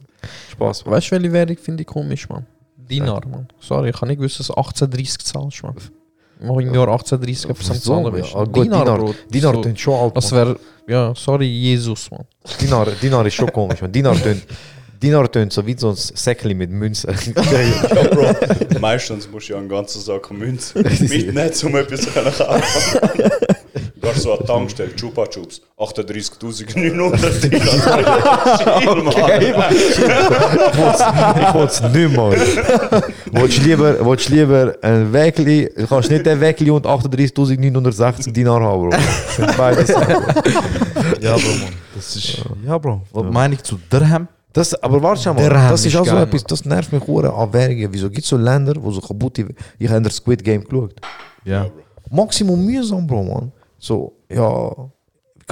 Spaß, 0.52 0.84
Bro. 0.84 0.92
Weißt 0.92 1.08
du, 1.08 1.16
welche 1.16 1.34
Währung 1.34 1.58
finde 1.58 1.82
ich 1.82 1.88
komisch, 1.88 2.30
Mann? 2.30 2.46
Dinar, 2.92 3.26
Mann. 3.28 3.48
Sorry, 3.60 3.90
ich 3.90 3.96
habe 3.96 4.08
nicht 4.08 4.18
gewusst, 4.18 4.40
dass 4.40 4.48
du 4.48 4.54
1830 4.54 5.18
zahlst, 5.26 5.64
Mann. 5.64 5.76
Mach 6.44 6.58
im 6.58 6.74
Jahr 6.74 6.88
1830 6.88 7.50
etwas 7.50 7.70
am 7.72 7.82
Zahlen 7.82 8.04
ja. 8.06 8.10
bist. 8.10 8.36
Ah, 8.36 8.44
gut, 8.46 8.66
Dinar, 8.66 8.98
Bro. 8.98 9.16
Dinar 9.30 9.54
So, 9.56 9.62
tönt 9.62 9.80
schon 9.80 9.94
alt, 9.94 10.18
Das 10.18 10.32
Mann. 10.32 10.48
wäre, 10.48 10.60
ja, 10.88 11.14
sorry, 11.16 11.46
Jesus, 11.46 12.10
Mann. 12.10 12.26
Dinar, 12.60 12.88
Dinar 13.02 13.26
ist 13.26 13.36
schon 13.36 13.52
komisch, 13.52 13.82
man. 13.82 13.92
Dinar 13.92 14.16
tönt, 14.16 14.44
Dinar 15.02 15.32
tönt 15.32 15.54
so 15.54 15.66
wie 15.66 15.76
so 15.78 15.90
ein 15.90 15.96
Säckchen 15.96 16.58
mit 16.58 16.70
Münzen. 16.72 17.14
Ja, 17.36 18.04
Bro. 18.04 18.36
Meistens 18.80 19.30
musst 19.32 19.50
du 19.50 19.54
ja 19.54 19.60
einen 19.60 19.70
ganzen 19.70 20.02
Sack 20.02 20.32
Münze 20.32 20.80
mitnehmen, 20.84 21.52
um 21.64 21.76
etwas 21.76 22.02
zu 22.02 22.10
kaufen. 22.12 22.46
Gehst 24.02 24.22
so 24.24 24.36
die 24.36 24.46
Tankstelle, 24.46 24.96
Chupa 24.96 25.28
Chups, 25.28 25.62
38.900 25.78 27.50
Dinar. 27.50 28.04
Mann. 28.96 29.76
ich 31.40 31.54
wollte 31.54 31.74
es 31.74 31.82
nicht 31.82 32.16
mal. 32.16 32.32
Wolltest 33.32 33.60
du 33.60 33.64
lieber, 33.64 34.06
willst 34.06 34.30
lieber 34.30 34.76
ein 34.82 35.14
Wägli, 35.14 35.70
du 35.76 35.86
kannst 35.86 36.10
nicht 36.10 36.26
den 36.26 36.42
Wägli 36.42 36.72
und 36.72 36.86
38.960 36.86 38.32
Dinar 38.32 38.62
haben, 38.62 38.90
Bro. 38.90 38.90
Das 38.90 39.36
sind 39.36 39.58
beide 39.58 39.86
Sachen. 39.86 40.16
Ja, 41.22 41.34
Bro, 41.36 41.50
Mann. 41.60 41.74
Das 41.96 42.16
ist. 42.16 42.44
Ja, 42.66 42.78
Bro. 42.80 43.02
Was 43.12 43.32
meine 43.32 43.54
ich 43.54 43.62
zu 43.62 43.78
Dirham? 43.92 44.28
Das, 44.54 44.74
aber 44.84 45.02
warte 45.02 45.24
Der 45.24 45.34
mal, 45.34 45.70
das 45.70 45.86
ist 45.86 45.96
auch 45.96 46.06
so 46.06 46.18
etwas, 46.18 46.44
das 46.44 46.66
nervt 46.66 46.92
mich 46.92 47.06
hure 47.08 47.34
an 47.34 47.54
Währungen. 47.54 47.88
Wieso 47.92 48.10
gibt 48.10 48.24
es 48.24 48.28
so 48.28 48.36
Länder, 48.36 48.74
wo 48.78 48.92
so 48.92 49.00
kaputte... 49.00 49.46
Ich 49.80 49.90
habe 49.90 50.02
das 50.02 50.16
Squid 50.16 50.44
Game 50.44 50.64
geschaut. 50.64 50.96
Ja. 51.46 51.68
Maximum 52.10 52.66
mühsam, 52.66 53.08
Bro, 53.08 53.24
man. 53.24 53.52
So, 53.82 54.14
ja, 54.30 54.92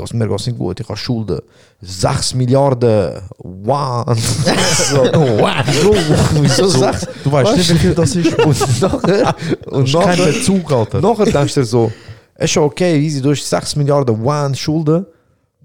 ich 0.05 0.13
mir 0.13 0.27
geht's 0.27 0.45
nicht 0.45 0.57
gut, 0.57 0.79
ich 0.79 0.87
habe 0.87 0.95
Schulden. 0.97 1.41
6 1.81 2.35
Milliarden, 2.35 3.23
wow. 3.39 4.05
so, 4.15 4.97
wow. 4.97 5.65
Bro, 5.81 5.95
wieso 6.41 6.67
So, 6.67 6.79
6? 6.79 7.07
du 7.23 7.31
weißt 7.31 7.57
nicht, 7.57 7.73
wie 7.73 7.77
viel 7.79 7.95
das 7.95 8.15
ist. 8.15 8.31
Und 8.45 8.81
nachher, 8.81 9.35
und 9.71 9.85
ist 9.85 9.93
kein 9.93 10.01
nachher, 10.09 10.25
Bezug, 10.27 10.71
Alter. 10.71 11.01
nachher 11.01 11.25
denkst 11.25 11.55
du 11.55 11.59
dir 11.61 11.65
so, 11.65 11.91
ist 12.37 12.51
schon 12.51 12.63
okay, 12.65 12.99
easy, 12.99 13.19
du 13.19 13.31
hast 13.31 13.49
6 13.49 13.75
Milliarden 13.77 14.23
Wan 14.23 14.53
Schulden. 14.53 15.07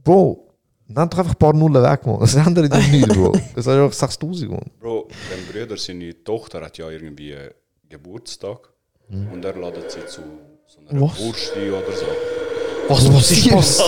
Bro, 0.03 0.49
nimm 0.87 1.09
doch 1.11 1.19
einfach 1.19 1.33
ein 1.35 1.39
paar 1.39 1.53
Nullen 1.53 1.83
weg, 1.83 2.07
man. 2.07 2.19
Das 2.21 2.35
ändert 2.35 2.75
dich 2.75 2.91
nicht, 2.93 3.09
Bro. 3.09 3.33
Das 3.55 3.67
ist 3.67 3.69
einfach 3.69 3.93
6000, 3.93 4.51
man. 4.51 4.61
Bro, 4.81 5.09
dein 5.31 5.53
Bruder, 5.53 5.77
seine 5.77 6.25
Tochter 6.25 6.63
hat 6.63 6.79
ja 6.79 6.89
irgendwie 6.89 7.37
Geburtstag 7.91 8.71
und 9.11 9.45
er 9.45 9.55
ladet 9.55 9.91
sie 9.91 10.07
zu 10.07 10.23
so 10.67 10.81
einer 10.89 11.03
Was? 11.03 11.19
Wursti 11.21 11.69
oder 11.71 11.95
so. 11.95 12.07
Was 12.89 13.09
passiert? 13.09 13.55
Was 13.55 13.79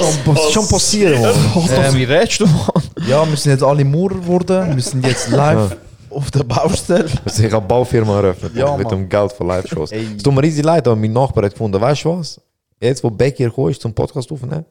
ist 0.46 0.52
schon 0.52 0.68
passiert? 0.68 1.22
Was, 1.22 1.94
wie 1.94 2.04
redest 2.04 2.40
du, 2.40 2.46
Mann? 2.46 2.82
Ja, 3.08 3.28
wir 3.28 3.36
sind 3.36 3.52
jetzt 3.52 3.62
alle 3.62 3.84
Maurer 3.84 4.14
geworden. 4.14 4.74
Wir 4.74 4.82
sind 4.82 5.06
jetzt 5.06 5.30
live 5.30 5.76
auf 6.10 6.30
der 6.30 6.44
Baustelle. 6.44 7.08
Also 7.24 7.42
ich 7.42 7.52
habe 7.52 7.58
eine 7.58 7.66
Baufirma 7.68 8.16
eröffnet 8.18 8.54
Ja, 8.54 8.76
mit 8.76 8.90
dem 8.90 9.08
Geld 9.08 9.32
von 9.32 9.46
Live-Shows. 9.48 9.92
Es 9.92 10.22
tut 10.22 10.34
mir 10.34 10.42
riesig 10.42 10.64
leid, 10.64 10.86
aber 10.86 10.96
mein 10.96 11.12
Nachbar 11.12 11.44
hat 11.44 11.52
gefunden, 11.52 11.80
weißt 11.80 12.04
du 12.04 12.18
was? 12.18 12.40
Jetzt, 12.80 13.04
wo 13.04 13.10
Beck 13.10 13.36
hier 13.36 13.52
ist 13.68 13.80
zum 13.80 13.94
Podcast 13.94 14.30
aufnehmen, 14.32 14.64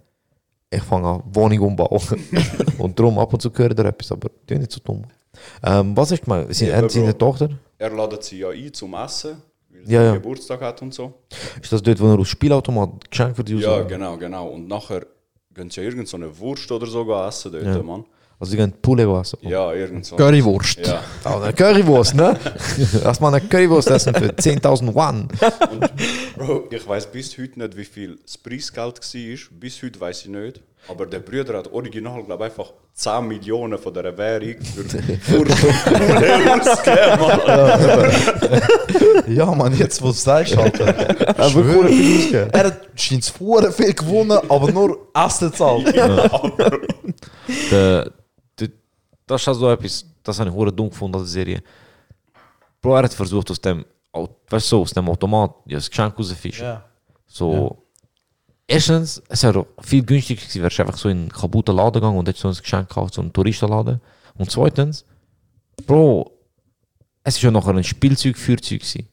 ich 0.69 0.81
fange 0.81 1.07
an, 1.07 1.23
Wohnung 1.31 1.59
umbauen. 1.59 2.01
und 2.77 2.99
darum 2.99 3.19
ab 3.19 3.31
und 3.33 3.41
zu 3.41 3.51
gehört 3.51 3.77
er 3.77 3.85
etwas, 3.85 4.11
aber 4.11 4.29
tu 4.45 4.55
nicht 4.55 4.71
so 4.71 4.79
dumm. 4.83 5.03
Ähm, 5.63 5.95
was 5.95 6.11
ist 6.11 6.23
gemeint? 6.23 6.53
Sie 6.53 6.67
Ja, 6.67 6.77
haben 6.77 6.89
sie 6.89 7.01
eine 7.01 7.17
Tochter? 7.17 7.49
Er 7.77 7.89
ladet 7.91 8.23
sie 8.23 8.39
ja 8.39 8.49
ein 8.49 8.73
zum 8.73 8.93
Essen, 8.95 9.37
Ja, 9.85 10.03
ja. 10.03 10.13
Geburtstag 10.13 10.61
hat 10.61 10.81
und 10.81 10.93
so. 10.93 11.13
Ist 11.61 11.71
das 11.71 11.81
dort, 11.81 11.99
wo 11.99 12.07
er 12.07 12.19
aus 12.19 12.27
Spielautomat 12.27 13.09
Geschenk 13.09 13.35
für 13.35 13.43
die 13.43 13.55
Ja, 13.55 13.83
genau, 13.83 14.17
genau. 14.17 14.47
Und 14.47 14.67
nachher 14.67 15.05
gehen 15.53 15.69
sie 15.69 15.81
ja 15.81 15.87
irgend 15.87 16.07
so 16.07 16.17
eine 16.17 16.37
Wurst 16.37 16.71
oder 16.71 16.85
so 16.87 17.01
essen 17.13 17.51
dort, 17.51 17.63
Ja. 17.65 17.83
Mann. 17.83 18.03
Also 18.37 18.51
sie 18.51 18.57
gehen 18.57 18.73
Poulet 18.81 19.07
essen. 19.21 19.39
Ja, 19.43 19.71
irgend 19.71 20.05
so. 20.05 20.17
Currywurst. 20.17 20.85
Ja. 20.85 20.99
Oh, 21.23 21.39
eine 21.39 21.53
Currywurst, 21.53 22.15
ne? 22.15 22.37
Lass 23.03 23.21
mal 23.21 23.33
eine 23.33 23.47
Currywurst 23.47 23.89
essen 23.89 24.13
für 24.13 24.25
10.000 24.33 24.93
Wan. 24.93 25.29
Bro, 26.35 26.67
ich 26.69 26.87
weiß 26.87 27.11
bis 27.11 27.37
heute 27.37 27.59
nicht, 27.59 27.77
wie 27.77 27.85
viel 27.85 28.19
das 28.21 28.37
Preisgeld 28.37 28.99
war. 28.99 29.59
Bis 29.59 29.81
heute 29.81 29.99
weiß 30.01 30.21
ich 30.23 30.27
nicht. 30.27 30.61
Aber 30.87 31.05
der 31.05 31.19
Bruder 31.19 31.57
hat 31.57 31.71
original, 31.71 32.23
glaube 32.23 32.45
ich, 32.45 32.51
einfach 32.51 32.73
10 32.93 33.27
Millionen 33.27 33.77
von 33.79 33.93
dieser 33.93 34.17
Währung 34.17 34.55
für 34.61 34.83
Mann. 37.19 37.41
Ja, 39.33 39.45
man, 39.55 39.75
jetzt 39.77 40.01
wo 40.01 40.07
du 40.07 40.11
es 40.11 40.23
sagst, 40.23 40.57
Alter. 40.57 40.87
Er 42.53 42.65
hat 42.65 42.81
scheint 42.95 43.25
vorher 43.25 43.71
viel 43.71 43.93
gewonnen, 43.93 44.37
aber 44.49 44.71
nur 44.71 45.07
Essen 45.13 45.53
zahlt. 45.53 45.87
der, 47.71 48.11
das 49.25 49.41
ist 49.41 49.47
also 49.47 49.71
etwas, 49.71 50.05
das 50.23 50.39
habe 50.39 50.49
ich 50.49 50.55
hure 50.55 50.71
dumm 50.71 50.89
gefunden 50.89 51.15
an 51.15 51.21
der 51.21 51.29
Serie. 51.29 51.63
Bro, 52.81 52.95
er 52.97 53.03
hat 53.03 53.13
versucht 53.13 53.49
aus 53.49 53.59
dem, 53.59 53.83
Weißt 54.49 54.71
du, 54.71 54.77
so, 54.77 54.81
aus 54.81 54.91
dem 54.91 55.09
Automat 55.09 55.55
ja, 55.65 55.77
das 55.77 55.89
Geschenk 55.89 56.17
rauszufischen. 56.17 56.65
Ja. 56.65 56.85
So, 57.27 57.83
erstens, 58.67 59.21
es 59.27 59.43
wäre 59.43 59.53
doch 59.53 59.67
viel 59.81 60.03
günstiger 60.03 60.41
gewesen, 60.41 60.61
wärst 60.61 60.77
du 60.77 60.83
einfach 60.83 60.97
so 60.97 61.09
in 61.09 61.17
einen 61.17 61.29
kaputten 61.29 61.75
Laden 61.75 61.93
gegangen 61.93 62.17
und 62.17 62.27
hättest 62.27 62.41
so 62.41 62.49
ein 62.49 62.55
Geschenk 62.55 62.87
gekauft, 62.87 63.13
so 63.15 63.21
einen 63.21 63.33
Touristenladen. 63.33 63.99
Und 64.37 64.51
zweitens, 64.51 65.05
Bro, 65.85 66.31
es 67.23 67.35
ist 67.35 67.41
ja 67.41 67.51
nachher 67.51 67.73
ein 67.73 67.83
Spielzeug-Feuerzeug 67.83 68.79
gewesen. 68.79 69.07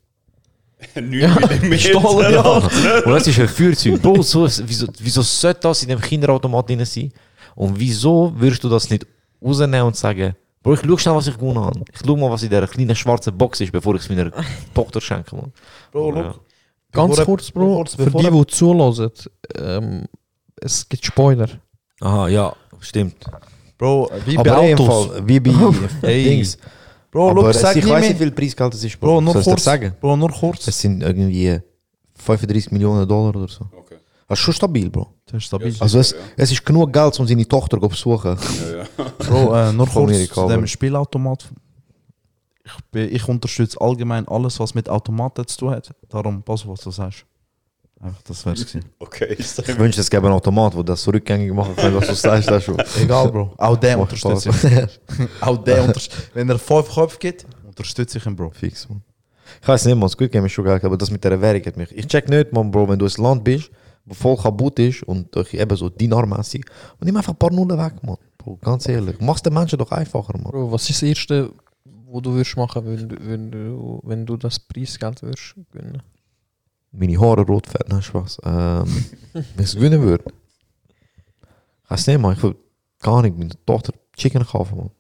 9 0.95 1.11
Millimeter. 1.13 1.79
Stahl, 1.79 2.33
ja. 2.33 3.03
Und 3.05 3.13
es 3.17 3.27
ist 3.27 3.39
ein 3.39 3.49
Feuerzeug. 3.49 4.03
Bro, 4.03 4.23
so, 4.23 4.45
wieso, 4.45 4.87
wieso 4.99 5.23
sollte 5.23 5.61
das 5.61 5.83
in 5.83 5.89
dem 5.89 6.01
Kinderautomat 6.01 6.69
drin 6.69 6.85
sein? 6.85 7.13
Und 7.55 7.79
wieso 7.79 8.33
würdest 8.37 8.65
du 8.65 8.69
das 8.69 8.91
nicht 8.91 9.07
rausnehmen 9.43 9.87
und 9.87 9.97
sagen, 9.97 10.35
Bro, 10.63 10.75
ich 10.75 10.81
schau 10.87 10.97
schnell, 10.97 11.15
was 11.17 11.27
ich 11.27 11.37
gewonnen 11.37 11.59
habe. 11.59 11.81
Ich 11.93 12.01
schau 12.07 12.17
mal, 12.17 12.31
was 12.31 12.43
in 12.43 12.49
dieser 12.51 12.67
kleinen 12.69 12.95
schwarzen 12.95 13.37
Box 13.37 13.61
ist, 13.61 13.73
bevor 13.73 13.95
ich 13.97 14.03
es 14.03 14.09
meiner 14.09 14.31
Tochter 14.75 15.01
schenke. 15.01 15.35
Man. 15.35 15.53
Bro, 15.91 16.15
Ja. 16.15 16.23
look. 16.23 16.41
Ganz 16.93 17.17
Bevor- 17.17 17.25
kurz, 17.25 17.51
Bro, 17.51 17.77
kurz 17.77 17.95
für 17.95 18.11
die, 18.11 18.31
die 18.31 18.47
zulassen, 18.49 19.11
ähm, 19.57 20.05
es 20.61 20.87
gibt 20.89 21.05
Spoiler. 21.07 21.49
Aha, 22.01 22.29
ja, 22.29 22.55
stimmt. 22.81 23.17
Bro, 23.79 24.11
wie 24.27 24.37
bei 24.37 24.51
Aber 24.53 24.69
im 24.69 24.79
Autos. 24.79 25.07
Fall, 25.09 25.27
wie 25.27 25.41
bei 25.41 25.53
Ey. 26.03 26.25
Dings. 26.25 26.59
Bro, 27.11 27.31
Aber 27.31 27.41
look, 27.43 27.51
es- 27.51 27.61
sag 27.61 27.75
ich 27.77 27.89
weiß 27.89 28.01
nicht, 28.09 28.15
wie 28.21 28.25
viel 28.25 28.31
Preisgeld 28.33 28.75
es 28.75 28.85
ist, 28.85 29.01
Bro. 29.01 29.07
Bro, 29.09 29.21
nur 29.23 29.43
kurz. 29.43 29.65
sagen? 29.65 29.95
Bro, 30.01 30.17
nur 30.19 30.31
kurz. 30.31 30.69
Es 30.69 30.79
sind 30.81 31.03
irgendwie 31.03 31.59
35 32.15 32.71
Millionen 32.73 33.09
Dollar 33.09 33.35
oder 33.35 33.49
so. 33.49 33.65
Das 34.33 34.39
ist 34.39 34.45
schon 34.47 34.55
stabil, 34.55 34.89
Bro. 34.89 35.09
Das 35.27 35.37
ist 35.37 35.45
stabil. 35.45 35.77
Also 35.79 35.99
es, 35.99 36.15
es 36.39 36.51
ist 36.53 36.65
genug 36.65 36.91
Geld, 36.91 37.21
um 37.21 37.27
seine 37.27 37.47
Tochter 37.47 37.79
zu 37.79 37.87
besuchen. 37.87 38.39
Ja, 38.39 38.79
ja. 38.79 39.11
Bro, 39.19 39.55
äh, 39.55 39.73
nur 39.75 39.87
kurz 39.87 40.11
Amerika, 40.11 40.35
zu 40.35 40.49
dem 40.49 40.59
aber- 40.61 40.67
Spielautomat. 40.67 41.51
Ich, 42.65 42.73
bin, 42.91 43.15
ich 43.15 43.29
unterstütze 43.29 43.79
allgemein 43.79 44.27
alles, 44.29 44.59
was 44.59 44.75
mit 44.75 44.89
Automaten 44.89 45.47
zu 45.47 45.59
tun 45.59 45.71
hat. 45.73 45.95
Darum, 46.09 46.43
pass 46.43 46.63
auf, 46.63 46.69
was 46.69 46.81
du 46.81 46.91
sagst. 46.91 47.27
Einfach, 48.01 48.23
das 48.23 48.47
wär's 48.47 48.61
gewesen. 48.61 48.85
Okay, 48.99 49.35
ist 49.35 49.59
Ich 49.59 49.79
wünschte, 49.79 50.01
es 50.01 50.09
gäbe 50.09 50.27
einen 50.27 50.35
Automat, 50.37 50.75
der 50.75 50.83
das 50.83 51.03
so 51.03 51.11
rückgängig 51.11 51.53
machen 51.53 51.77
kann, 51.77 51.95
was 51.95 52.07
du 52.07 52.15
sagst. 52.15 52.51
Das 52.51 52.65
schon. 52.65 52.79
Egal, 53.03 53.31
Bro. 53.31 53.53
Auch 53.59 53.77
der 53.77 53.99
unterstütze 53.99 54.49
ich. 54.49 55.21
Auch 55.43 55.59
der 55.59 55.85
unterstütze 55.85 56.23
Wenn 56.33 56.49
er 56.49 56.59
fünf 56.59 56.95
Köpfe 56.95 57.19
gibt, 57.19 57.45
unterstütze 57.67 58.17
ich 58.17 58.25
ihn, 58.25 58.35
Bro. 58.35 58.51
Fix, 58.53 58.89
man. 58.89 59.03
Ich 59.61 59.69
weiß 59.69 59.85
nicht, 59.85 59.97
man, 59.97 60.09
Squid 60.09 60.33
Game 60.33 60.47
ist 60.47 60.53
schon 60.53 60.65
geil, 60.65 60.81
aber 60.83 60.97
das 60.97 61.11
mit 61.11 61.23
der 61.23 61.41
Währung 61.41 61.63
hat 61.65 61.77
mich. 61.77 61.93
Ich 61.95 62.07
check 62.07 62.29
nicht, 62.29 62.53
man, 62.53 62.71
Bro, 62.71 62.89
wenn 62.89 62.99
du 62.99 63.05
ein 63.07 63.23
Land 63.23 63.45
bist, 63.45 63.71
wo 64.05 64.15
voll 64.15 64.37
kaputt 64.37 64.79
ist 64.79 65.03
und 65.05 65.35
durch 65.35 65.55
eben 65.55 65.77
so 65.77 65.89
dinarmäßig, 65.89 66.65
und 66.99 67.07
nimm 67.07 67.17
einfach 67.17 67.33
ein 67.33 67.39
paar 67.39 67.53
Nullen 67.53 67.79
weg, 67.79 67.95
man. 68.03 68.17
Bro, 68.39 68.59
ganz 68.63 68.89
ehrlich. 68.89 69.17
Mach's 69.21 69.43
den 69.43 69.55
Menschen 69.55 69.79
doch 69.79 69.91
einfacher, 69.93 70.37
man. 70.39 70.51
Bro, 70.51 70.73
was 70.73 70.89
ist 70.91 71.03
das 71.03 71.09
Erste, 71.09 71.53
wo 71.85 72.21
du 72.21 72.33
würdest 72.33 72.57
machen, 72.57 72.85
wenn 72.85 73.09
du, 73.09 73.17
wenn 73.21 73.51
du, 73.51 74.01
wenn 74.05 74.27
du 74.27 74.37
das 74.37 74.59
Preisgeld 74.59 75.23
würdest 75.23 75.55
gewinnen? 75.71 76.03
Meine 76.91 77.19
Haare 77.19 77.43
rot 77.43 77.67
färben, 77.67 77.89
nein, 77.91 78.03
Spaß. 78.03 78.41
Ähm, 78.45 79.05
wenn 79.33 79.65
es 79.65 79.75
gewinnen 79.75 80.03
würde. 80.03 80.25
Ich 81.85 81.91
weiß 81.91 82.07
nicht, 82.09 82.21
man, 82.21 82.37
ich 82.37 82.43
will 82.43 82.55
gar 83.01 83.23
nicht 83.23 83.37
meiner 83.37 83.55
Tochter 83.65 83.93
Chicken 84.17 84.45
kaufen, 84.45 84.77
man. 84.77 84.91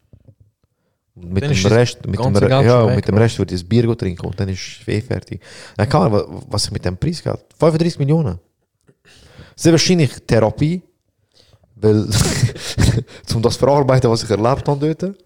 Und 1.14 1.32
Mit 1.32 1.44
dem 1.44 1.66
Rest, 1.66 2.06
mit 2.06 2.18
dem, 2.18 2.34
ja, 2.34 2.86
weg, 2.86 2.96
mit 2.96 3.08
dem. 3.08 3.18
Rest 3.18 3.38
würde 3.38 3.54
ich 3.54 3.60
das 3.60 3.68
Bier 3.68 3.96
trinken 3.96 4.24
und 4.24 4.40
dann 4.40 4.48
ist 4.48 4.80
eh 4.86 5.00
fertig. 5.02 5.42
Dann 5.76 5.88
kann 5.88 6.10
man, 6.10 6.22
was 6.48 6.64
ich 6.64 6.70
mit 6.70 6.84
dem 6.84 6.96
Preis 6.96 7.22
geht. 7.22 7.38
35 7.58 7.98
Millionen. 7.98 8.38
Sehr 9.56 9.72
wahrscheinlich 9.72 10.12
Therapie, 10.26 10.82
weil, 11.76 12.08
um 13.34 13.42
das 13.42 13.54
zu 13.54 13.58
verarbeiten, 13.58 14.10
was 14.10 14.22
ich 14.22 14.30
erlebt 14.30 14.68
habe 14.68 14.94
dort. 14.94 15.16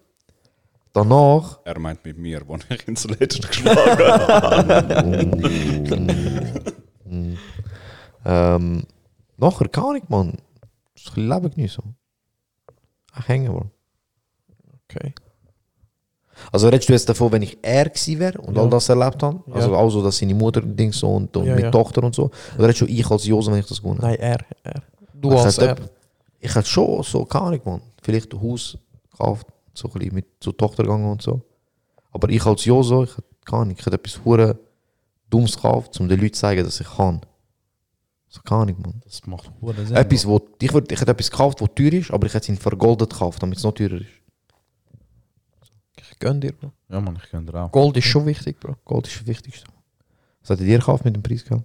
Danach, 0.93 1.59
Er 1.63 1.79
meint 1.79 2.03
mit 2.03 2.17
mir, 2.17 2.41
wo 2.47 2.57
ich 2.69 2.87
ins 2.87 3.05
Letzte 3.05 3.47
geschlagen 3.47 3.99
habe. 3.99 4.97
ähm, 8.25 8.83
nachher 9.37 9.67
gar 9.67 9.93
nicht, 9.93 10.09
man. 10.09 10.37
Das 10.95 11.15
Leben 11.15 11.51
genießen. 11.51 11.95
Ach, 13.13 13.27
hängen, 13.27 13.53
man. 13.53 13.69
Okay. 14.89 15.13
Also 16.51 16.67
redest 16.69 16.89
du 16.89 16.93
jetzt 16.93 17.07
davon, 17.09 17.31
wenn 17.31 17.41
ich 17.41 17.57
er 17.61 17.85
gewesen 17.89 18.19
wäre 18.19 18.39
und 18.41 18.55
Ja. 18.55 18.61
all 18.63 18.69
das 18.69 18.89
erlebt 18.89 19.21
habe? 19.23 19.39
Ja. 19.47 19.53
Also 19.55 19.75
auch 19.75 19.89
so, 19.89 20.03
dass 20.03 20.17
seine 20.17 20.33
Mutter 20.35 20.61
Ding 20.61 20.91
so 20.93 21.09
und, 21.09 21.35
und 21.35 21.45
Ja, 21.45 21.55
mit 21.55 21.63
ja. 21.65 21.71
Tochter 21.71 22.03
und 22.03 22.13
so? 22.15 22.29
Oder 22.57 22.67
redest 22.67 22.81
du 22.81 22.85
ich 22.85 23.09
als 23.09 23.25
Jose, 23.25 23.51
wenn 23.51 23.59
ich 23.59 23.65
das 23.67 23.81
gewonnen? 23.81 23.99
Nein, 24.01 24.15
er, 24.19 24.37
er. 24.63 24.81
Du 25.13 25.31
Ich 25.31 25.37
als 25.39 25.57
hätte- 25.57 25.67
er. 25.69 25.75
Ich 26.39 26.53
hätte 26.53 26.67
schon 26.67 27.01
so, 27.03 27.25
keine 27.25 27.45
Ahnung, 27.45 27.61
man. 27.65 27.81
Vielleicht 28.03 28.31
ein 28.33 28.41
Haus 28.41 28.77
gekauft, 29.11 29.47
so 29.73 29.87
ein 29.87 29.93
bisschen 29.99 30.13
mit 30.15 30.25
zur 30.39 30.55
Tochter 30.55 30.83
gegangen 30.83 31.09
und 31.11 31.21
so. 31.21 31.41
Aber 32.11 32.29
ich 32.29 32.45
als 32.45 32.63
Joso, 32.65 33.03
ich 33.03 33.11
hätte 33.11 33.23
keine 33.45 33.61
Ahnung, 33.63 33.75
ich 33.79 33.85
hätte 33.85 33.95
etwas 33.95 34.19
hure 34.23 34.59
Dummes 35.29 35.55
gekauft, 35.55 35.99
um 35.99 36.07
den 36.07 36.19
Leuten 36.19 36.33
zu 36.35 36.41
zeigen, 36.41 36.63
dass 36.63 36.79
ich 36.79 36.87
kann. 36.87 37.21
So 38.29 38.41
keine 38.43 38.61
Ahnung, 38.63 38.75
man. 38.83 39.01
Das 39.03 39.25
macht 39.25 39.49
hure 39.61 39.85
Sinn. 39.85 39.95
Etwas, 39.95 40.27
wo, 40.27 40.39
ich, 40.61 40.71
würd, 40.73 40.91
ich 40.91 40.99
hätte 41.01 41.11
etwas 41.11 41.31
gekauft, 41.31 41.59
das 41.61 41.69
teuer 41.75 41.93
ist, 41.93 42.11
aber 42.11 42.27
ich 42.27 42.33
hätte 42.33 42.43
es 42.43 42.49
in 42.49 42.57
vergoldet 42.57 43.09
gekauft, 43.09 43.41
damit 43.41 43.57
es 43.57 43.63
noch 43.63 43.73
teurer 43.73 43.95
ist. 44.01 44.07
Gönn 46.19 46.41
dir, 46.41 46.51
Bro. 46.53 46.71
Ja, 46.89 46.99
man, 46.99 47.15
ich 47.15 47.29
könnte 47.29 47.53
auch. 47.59 47.71
Gold 47.71 47.97
ist 47.97 48.05
schon 48.05 48.25
wichtig, 48.25 48.59
Bro. 48.59 48.75
Gold 48.85 49.07
ist 49.07 49.21
das 49.21 49.27
Wichtigste. 49.27 49.67
Was 50.41 50.51
hättet 50.51 50.67
ihr 50.67 50.79
gekauft 50.79 51.05
mit 51.05 51.15
dem 51.15 51.23
Preisgeld? 51.23 51.63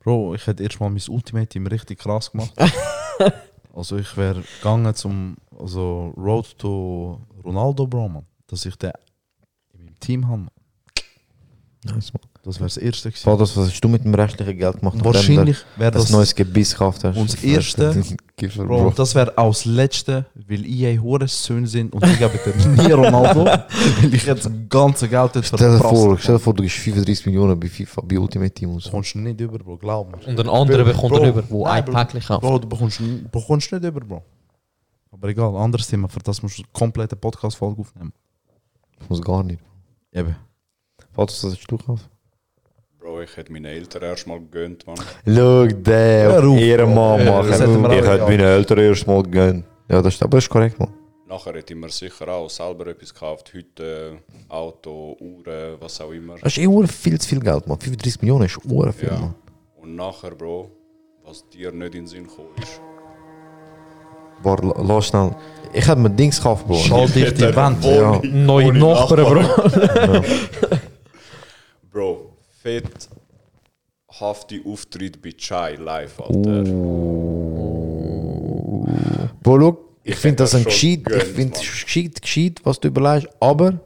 Bro, 0.00 0.34
ich 0.34 0.46
hätte 0.46 0.62
erst 0.62 0.80
mal 0.80 0.90
mein 0.90 1.02
Ultimate-Team 1.08 1.66
richtig 1.66 1.98
krass 1.98 2.30
gemacht. 2.30 2.52
also 3.74 3.96
ich 3.98 4.16
wäre 4.16 4.42
gegangen 4.58 4.94
zum 4.94 5.36
also 5.58 6.14
Road 6.16 6.58
to 6.58 7.20
Ronaldo, 7.44 7.86
Bro, 7.86 8.08
man. 8.08 8.26
Dass 8.46 8.64
ich 8.66 8.76
den 8.76 8.92
in 9.74 9.84
meinem 9.84 10.00
Team 10.00 10.28
habe. 10.28 10.46
Nice, 11.82 12.12
man. 12.12 12.20
Das 12.42 12.56
wäre 12.56 12.66
das 12.66 12.76
erste 12.76 13.10
gewesen. 13.10 13.24
Vados, 13.26 13.56
was 13.56 13.68
hast 13.70 13.80
du 13.80 13.88
mit 13.88 14.04
dem 14.04 14.14
restlichen 14.14 14.56
Geld 14.58 14.80
gemacht? 14.80 14.98
Wahrscheinlich 15.02 15.58
du 15.76 15.80
wäre 15.80 15.90
ein 15.92 15.94
das... 15.94 16.10
neues 16.10 16.34
Gebiss 16.34 16.72
gekauft 16.72 17.04
hast. 17.04 17.16
Und 17.16 17.32
das 17.32 17.42
erste- 17.42 18.02
Giffer, 18.36 18.64
Bro, 18.64 18.84
Bro. 18.84 18.90
das 18.96 19.14
wäre 19.14 19.36
auch 19.36 19.48
das 19.50 19.66
letzte, 19.66 20.24
weil 20.48 20.64
EA 20.66 20.98
hure 21.00 21.28
Söhne 21.28 21.66
sind 21.66 21.92
und 21.92 22.02
ich 22.06 22.18
gebe 22.18 22.38
dir 22.38 22.54
nie 22.82 22.90
Ronaldo, 22.92 23.44
weil 24.02 24.14
ich 24.14 24.24
jetzt 24.24 24.46
das 24.46 24.52
ganze 24.70 25.08
Geld 25.08 25.36
dort 25.36 25.44
Stell 25.46 25.58
dir 25.58 25.78
vor, 25.78 26.10
habe. 26.12 26.18
stell 26.18 26.34
dir 26.36 26.38
vor, 26.40 26.54
du 26.54 26.62
gibst 26.62 26.78
35 26.78 27.26
Millionen 27.26 27.60
bei 27.60 27.68
FIFA, 27.68 28.00
bei 28.02 28.18
Ultimate 28.18 28.52
Team 28.54 28.70
und 28.72 28.82
so. 28.82 28.90
kommst 28.90 29.14
du 29.14 29.18
nicht 29.18 29.38
über, 29.40 29.58
Bro, 29.58 29.76
glaub 29.76 30.10
mir. 30.10 30.26
Und 30.26 30.40
ein 30.40 30.48
anderer 30.48 30.84
bekommt 30.84 31.12
Bro, 31.12 31.18
er 31.22 31.28
über, 31.28 31.44
wo 31.50 31.66
ein 31.66 31.84
Bro. 31.84 31.92
Päckchen 31.92 32.20
kauft. 32.22 32.40
Bro, 32.40 32.58
du 32.60 32.68
bekommst, 32.68 33.00
bekommst 33.30 33.72
nicht 33.72 33.84
über, 33.84 34.00
Bro. 34.00 34.22
Aber 35.12 35.28
egal, 35.28 35.54
anderes 35.56 35.86
Thema, 35.88 36.08
für 36.08 36.20
das 36.20 36.42
musst 36.42 36.58
du 36.58 36.62
eine 36.62 36.70
komplette 36.72 37.16
Podcast-Folge 37.16 37.80
aufnehmen. 37.82 38.12
Ich 39.02 39.08
muss 39.10 39.20
gar 39.20 39.42
nicht. 39.42 39.60
Eben. 40.12 40.34
Vados, 41.20 41.44
was 41.44 41.52
hast 41.52 41.70
du 41.70 41.76
gekauft? 41.76 42.08
Bro, 42.98 43.20
ich 43.20 43.36
hätte 43.36 43.52
meinen 43.52 43.66
Eltern 43.66 44.02
erstmal 44.04 44.40
gegönnt, 44.40 44.86
Mann. 44.86 44.96
Schau, 45.26 45.66
der 45.66 46.42
Ehrenmann 46.42 47.24
Bro. 47.26 47.32
machen. 47.32 47.50
Das 47.50 47.60
hätten 47.60 47.82
wir 47.82 47.90
Ich 47.90 47.96
alle 47.96 47.96
hätte 47.96 48.02
gehabt. 48.16 48.30
meine 48.30 48.44
Eltern 48.44 48.78
erst 48.78 49.06
mal 49.06 49.22
gegönnt. 49.22 49.64
Ja, 49.90 50.00
das 50.00 50.14
ist, 50.14 50.22
aber 50.22 50.38
das 50.38 50.44
ist 50.44 50.50
korrekt, 50.50 50.78
man. 50.78 50.88
Nachher 51.28 51.52
hätte 51.54 51.74
ich 51.74 51.78
mir 51.78 51.90
sicher 51.90 52.26
auch 52.28 52.48
selber 52.48 52.86
etwas 52.86 53.12
gekauft. 53.12 53.52
Heute 53.54 54.16
Auto, 54.48 55.14
Uhren, 55.20 55.76
was 55.78 56.00
auch 56.00 56.10
immer. 56.10 56.36
Das 56.36 56.56
ist 56.56 56.58
eh 56.58 56.66
ur 56.66 56.88
viel 56.88 57.20
zu 57.20 57.28
viel 57.28 57.40
Geld, 57.40 57.66
man. 57.68 57.78
35 57.78 58.22
Millionen 58.22 58.46
ist 58.46 58.58
ur 58.64 58.90
viel, 58.92 59.08
Ja. 59.10 59.18
man. 59.20 59.34
Und 59.76 59.96
nachher, 59.96 60.30
Bro, 60.30 60.70
was 61.24 61.46
dir 61.50 61.70
nicht 61.70 61.94
in 61.94 62.04
den 62.04 62.06
Sinn 62.06 62.26
gekommen 62.26 62.48
ist. 62.62 62.80
La- 64.42 64.82
lass 64.82 65.06
schnell. 65.06 65.36
Ich 65.74 65.86
hätte 65.86 66.00
mir 66.00 66.08
Dings 66.10 66.38
gekauft, 66.38 66.66
Bro. 66.66 66.76
Schalldicht 66.76 67.38
die 67.38 67.54
Wand. 67.54 67.84
Ja. 67.84 68.20
Neue 68.24 68.72
Nachbarn, 68.72 69.24
Bro. 69.24 70.24
Bro, 71.92 72.36
fett 72.62 73.08
hafte 74.20 74.60
Auftritt 74.66 75.20
bei 75.22 75.32
Chai 75.36 75.74
live, 75.76 76.20
Alter. 76.20 76.62
Bro, 79.42 79.56
look, 79.56 79.78
ich 80.04 80.12
Ich 80.12 80.18
finde 80.18 80.36
das 80.36 80.54
ein 80.54 80.64
gescheit, 80.64 81.02
schon 81.08 81.16
ich 81.18 81.24
finde 81.24 81.52
Mann. 81.52 81.60
gescheit, 81.60 82.22
gescheit, 82.22 82.60
was 82.64 82.80
du 82.80 82.88
überlegst, 82.88 83.28
aber 83.40 83.80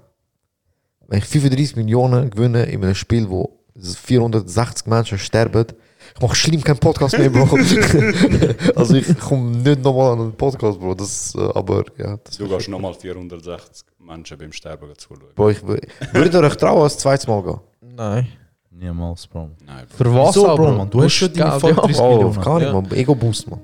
wenn 1.08 1.18
ich 1.18 1.24
35 1.26 1.76
Millionen 1.76 2.30
gewinne 2.30 2.64
in 2.64 2.82
einem 2.84 2.94
Spiel, 2.94 3.28
wo 3.28 3.58
460 3.76 4.86
Menschen 4.86 5.18
sterben, 5.18 5.66
ich 6.14 6.20
mache 6.22 6.34
schlimm 6.34 6.62
keinen 6.62 6.78
Podcast 6.78 7.18
mehr, 7.18 7.30
Bro. 7.30 7.44
also 8.76 8.94
ich 8.94 9.18
komme 9.18 9.56
nicht 9.56 9.82
nochmal 9.82 10.12
an 10.12 10.20
einen 10.20 10.32
Podcast, 10.36 10.78
Bro. 10.78 10.94
Das, 10.94 11.34
äh, 11.34 11.40
aber 11.54 11.84
ja, 11.98 12.18
das 12.22 12.36
Du 12.36 12.46
gehst 12.48 12.68
nochmal 12.68 12.94
460 12.94 13.86
Menschen 13.98 14.38
beim 14.38 14.52
Sterben 14.52 14.92
zuschauen. 14.96 15.28
Bro, 15.34 15.50
ich 15.50 15.58
wür- 15.58 15.80
würdet 16.12 16.34
ihr 16.34 16.40
euch 16.40 16.56
trauen, 16.56 16.82
als 16.82 16.98
zweites 16.98 17.26
Mal 17.26 17.42
gehen? 17.42 17.60
Nein. 17.96 18.28
Niemals, 18.70 19.26
Bro. 19.26 19.50
Nein, 19.64 19.86
Bro. 19.86 19.96
Für 19.96 20.14
was 20.14 20.36
auch, 20.38 20.56
Bro, 20.56 20.72
Mann? 20.76 20.90
Du 20.90 21.02
hast 21.02 21.12
schon 21.12 21.32
deine 21.32 21.50
Geld, 21.50 21.60
35 21.60 22.00
Oh, 22.00 22.10
Millionen. 22.14 22.40
gar 22.42 22.58
nicht, 22.58 22.66
Ja. 22.66 22.72
man. 22.72 22.90
Ego-Boost, 22.92 23.48
man. 23.50 23.60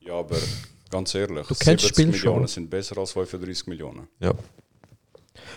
Ja, 0.00 0.14
aber 0.14 0.36
ganz 0.90 1.14
ehrlich, 1.14 1.46
Du 1.46 1.54
kennst 1.54 1.84
das 1.84 1.88
70 1.90 1.92
Spiel 1.94 2.14
schon. 2.14 2.28
Millionen 2.30 2.46
sind 2.48 2.70
besser 2.70 2.96
als 2.98 3.12
35 3.12 3.66
Millionen. 3.66 4.08
Ja. 4.20 4.32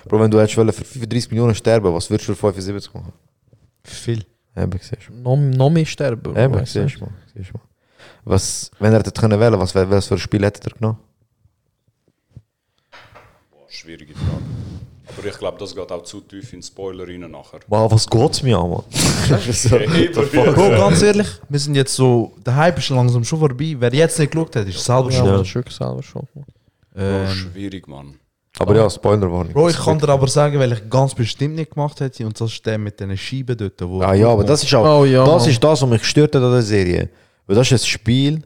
Bro, 0.05 0.19
wenn 0.19 0.31
du 0.31 0.39
hättest 0.39 0.55
für 0.55 0.63
35 0.85 1.31
Millionen 1.31 1.55
sterben, 1.55 1.93
was 1.93 2.09
würdest 2.09 2.27
du 2.29 2.35
für 2.35 2.51
75 2.51 2.93
machen? 2.93 3.13
Viel. 3.83 4.25
Eben, 4.57 4.71
siehst 4.81 5.07
du. 5.07 5.13
Noch, 5.13 5.37
noch 5.37 5.69
mehr 5.69 5.85
sterben. 5.85 6.35
Eben, 6.35 6.65
siehst 6.65 6.95
du, 6.97 7.05
man. 7.05 7.13
Siehst 7.33 7.53
man. 7.53 7.61
Was, 8.25 8.69
wenn 8.79 8.91
er 8.91 8.99
hätte 8.99 9.11
können 9.11 9.39
wählen, 9.39 9.57
was, 9.59 9.73
was 9.73 10.07
für 10.07 10.15
ein 10.15 10.19
Spiel 10.19 10.43
hätte 10.43 10.69
er 10.69 10.73
genommen? 10.77 10.99
Boah, 13.51 13.65
schwierige 13.69 14.13
Frage. 14.13 14.43
Aber 15.17 15.27
ich 15.27 15.37
glaube, 15.37 15.57
das 15.59 15.75
geht 15.75 15.91
auch 15.91 16.03
zu 16.03 16.21
tief 16.21 16.53
in 16.53 16.61
Spoiler 16.61 17.07
rein 17.07 17.19
nachher. 17.31 17.59
Wow, 17.67 17.91
was 17.91 18.07
geht's 18.09 18.41
mir 18.43 18.57
an, 18.57 18.69
man? 18.69 18.83
Hey, 19.91 20.09
Bro, 20.09 20.51
Bro, 20.53 20.69
ganz 20.69 21.01
ehrlich, 21.01 21.27
wir 21.49 21.59
sind 21.59 21.75
jetzt 21.75 21.95
so, 21.95 22.33
der 22.45 22.55
Hype 22.55 22.77
ist 22.77 22.89
langsam 22.89 23.23
schon 23.23 23.39
vorbei. 23.39 23.75
Wer 23.77 23.93
jetzt 23.93 24.19
nicht 24.19 24.31
geschaut 24.31 24.55
hat, 24.55 24.67
ist 24.67 24.83
selber 24.83 25.09
Ja, 25.11 25.19
schuld. 25.19 25.33
das 25.39 25.47
ist 25.47 25.55
wirklich 25.55 25.75
selber 25.75 26.03
schon. 26.03 26.27
Ähm, 26.95 27.27
schwierig, 27.29 27.87
Mann. 27.87 28.15
Aber 28.59 28.75
ja, 28.75 28.89
Spoiler 28.89 29.31
war 29.31 29.43
nicht. 29.43 29.53
Bro, 29.53 29.69
ich 29.69 29.77
kann 29.77 29.97
dir 29.99 30.09
aber 30.09 30.27
sagen, 30.27 30.59
weil 30.59 30.71
ich 30.73 30.89
ganz 30.89 31.13
bestimmt 31.15 31.55
nicht 31.55 31.71
gemacht 31.71 31.99
hätte, 32.01 32.25
und 32.25 32.39
das 32.39 32.51
ist 32.51 32.65
der 32.65 32.77
mit 32.77 32.99
den 32.99 33.15
Scheiben 33.17 33.55
dort, 33.57 33.81
wo... 33.81 34.01
Ah 34.01 34.13
ja, 34.13 34.27
aber 34.29 34.43
das 34.43 34.63
ist 34.63 34.73
auch, 34.75 35.01
Oh 35.01 35.05
ja, 35.05 35.25
das 35.25 35.43
Mann. 35.43 35.49
ist 35.51 35.63
das, 35.63 35.81
was 35.81 35.89
mich 35.89 36.01
gestört 36.01 36.35
hat 36.35 36.43
an 36.43 36.51
der 36.51 36.61
Serie. 36.61 37.09
Weil 37.47 37.55
das 37.55 37.71
ist 37.71 37.83
ein 37.83 37.87
Spiel, 37.87 38.41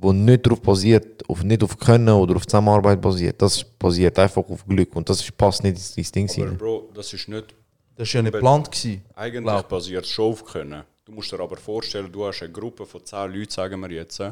wo 0.00 0.12
nicht 0.12 0.46
darauf 0.46 0.60
basiert, 0.62 1.28
auf, 1.28 1.42
nicht 1.42 1.62
auf 1.62 1.78
Können 1.78 2.08
oder 2.08 2.36
auf 2.36 2.46
Zusammenarbeit 2.46 3.00
basiert. 3.00 3.40
Das 3.42 3.62
basiert 3.64 4.18
einfach 4.18 4.48
auf 4.48 4.64
Glück 4.66 4.94
und 4.96 5.08
das 5.08 5.30
passt 5.32 5.62
nicht 5.62 5.72
ins, 5.72 5.96
ins 5.96 6.12
Ding 6.12 6.30
Aber. 6.30 6.54
Bro, 6.56 6.90
das 6.94 7.12
ist 7.12 7.28
nicht. 7.28 7.54
Das 7.96 8.08
ist 8.08 8.14
ja 8.14 8.22
nicht 8.22 8.32
geplant 8.32 8.70
gewesen. 8.70 9.02
Eigentlich 9.14 9.42
Glaub. 9.44 9.68
basiert 9.68 10.04
es 10.04 10.10
schon 10.10 10.32
auf 10.32 10.44
Können. 10.44 10.84
Du 11.04 11.12
musst 11.12 11.30
dir 11.32 11.40
aber 11.40 11.56
vorstellen, 11.56 12.10
du 12.10 12.24
hast 12.26 12.42
eine 12.42 12.52
Gruppe 12.52 12.86
von 12.86 13.04
10 13.04 13.32
Leuten, 13.32 13.50
sagen 13.50 13.80
wir 13.80 13.90
jetzt. 13.90 14.22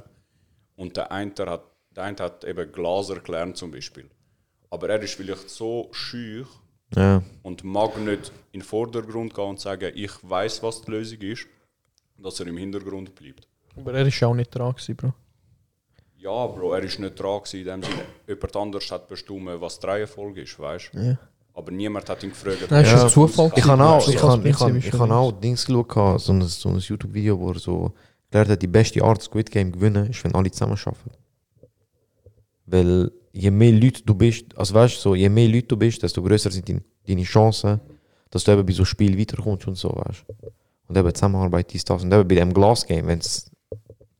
Und 0.76 0.96
der 0.96 1.10
eine 1.12 1.32
hat, 1.46 1.64
der 1.94 2.04
eine 2.04 2.16
hat 2.18 2.44
eben 2.44 2.72
Glaser 2.72 3.20
gelernt 3.20 3.56
zum 3.56 3.70
Beispiel. 3.70 4.08
Aber 4.70 4.88
er 4.88 5.02
ist 5.02 5.14
vielleicht 5.14 5.50
so 5.50 5.88
schüch 5.92 6.46
Ja. 6.94 7.22
und 7.42 7.64
mag 7.64 7.98
nicht 7.98 8.32
in 8.52 8.60
den 8.60 8.62
Vordergrund 8.62 9.34
gehen 9.34 9.44
und 9.44 9.60
sagen, 9.60 9.92
ich 9.94 10.12
weiß, 10.22 10.62
was 10.62 10.82
die 10.82 10.90
Lösung 10.92 11.18
ist, 11.20 11.46
dass 12.16 12.40
er 12.40 12.46
im 12.46 12.56
Hintergrund 12.56 13.14
bleibt. 13.14 13.46
Aber 13.76 13.92
er 13.94 14.06
ist 14.06 14.22
auch 14.22 14.34
nicht 14.34 14.50
dran 14.54 14.72
gewesen, 14.72 14.96
Bro. 14.96 15.12
Ja, 16.20 16.46
Bro, 16.48 16.72
er 16.74 16.82
ist 16.82 16.98
nicht 16.98 17.18
dran 17.18 17.38
gewesen, 17.42 17.60
in 17.60 17.64
dem 17.66 17.82
Sinne. 17.82 18.02
Jemand 18.26 18.56
anders 18.56 18.90
hat 18.90 19.06
bestimmt, 19.08 19.48
was 19.60 19.78
die 19.78 19.86
Reihenfolge 19.86 20.42
ist, 20.42 20.58
weißt 20.58 20.90
du? 20.92 20.98
Ja. 20.98 21.18
Aber 21.54 21.70
niemand 21.70 22.08
hat 22.08 22.22
ihn 22.22 22.30
gefragt. 22.30 22.66
Nein, 22.70 22.84
ist 22.84 22.90
Ja. 22.92 23.04
ein 23.04 23.08
Zufall. 23.08 23.52
Ich 23.56 23.64
habe 23.64 23.84
auch, 23.84 24.08
ich 24.08 24.22
habe, 24.22 24.48
ich 24.48 24.60
ist 24.60 24.86
ich 24.86 24.92
habe 24.98 25.14
auch. 25.14 25.32
Dings 25.32 25.64
geschaut, 25.64 26.20
so 26.20 26.32
ein, 26.32 26.42
so 26.42 26.68
ein 26.70 26.78
YouTube-Video, 26.78 27.38
wo 27.38 27.50
er 27.52 27.58
so 27.58 27.92
erklärt 28.30 28.48
hat, 28.50 28.62
die 28.62 28.66
beste 28.66 29.02
Art, 29.02 29.22
Squid 29.22 29.50
Game 29.50 29.70
gewinnen, 29.72 30.10
ist, 30.10 30.22
wenn 30.24 30.34
alle 30.34 30.50
zusammen 30.50 30.76
arbeiten. 30.84 31.10
Weil 32.66 33.10
je 33.32 33.50
mehr 33.50 33.72
Leute 33.72 34.02
du 34.04 34.14
bist, 34.14 34.56
also 34.56 34.74
weißt 34.74 34.96
du, 34.96 35.00
so, 35.00 35.14
je 35.14 35.28
mehr 35.28 35.48
Leute 35.48 35.68
du 35.68 35.76
bist, 35.76 36.02
desto 36.02 36.22
größer 36.22 36.50
sind 36.50 36.68
deine, 36.68 36.82
deine 37.06 37.22
Chancen, 37.22 37.80
dass 38.30 38.44
du 38.44 38.52
eben 38.52 38.66
bei 38.66 38.72
so 38.72 38.84
Spiel 38.84 39.18
weiterkommst 39.18 39.66
und 39.68 39.76
so, 39.76 39.88
weißt 39.90 40.24
du. 40.28 40.48
Und 40.88 40.96
eben 40.96 41.14
Zusammenarbeit 41.14 41.74
ist 41.74 41.88
das. 41.88 42.02
Und 42.02 42.12
eben 42.12 42.26
bei 42.28 42.34
dem 42.34 42.52
Glas-Game, 42.52 43.06
wenn 43.06 43.18
es 43.20 43.50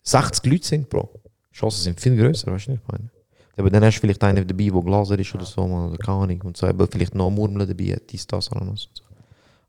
60 0.02 0.50
Leute 0.50 0.66
sind, 0.66 0.88
Bro, 0.88 1.10
die 1.24 1.27
Chancen 1.58 1.82
sind 1.82 2.00
viel 2.00 2.16
größer, 2.16 2.50
weißt 2.52 2.66
du 2.68 2.70
nicht, 2.72 2.82
ich 2.82 2.92
meine. 2.92 3.10
Aber 3.56 3.70
dann 3.70 3.84
hast 3.84 3.96
du 3.96 4.00
vielleicht 4.02 4.22
einen 4.22 4.46
dabei, 4.46 4.70
der 4.70 4.82
Glaser 4.82 5.18
ist 5.18 5.34
oder 5.34 5.44
so, 5.44 5.62
oder 5.62 5.98
keine 5.98 6.18
Ahnung. 6.18 6.40
Und 6.42 6.56
so, 6.56 6.68
eben 6.68 6.88
vielleicht 6.88 7.14
noch 7.14 7.30
Murmeln 7.30 7.68
dabei, 7.68 7.94
hat, 7.94 8.10
dies, 8.10 8.26
das, 8.26 8.52
anderes 8.52 8.86
und 8.86 8.96
so. 8.96 9.04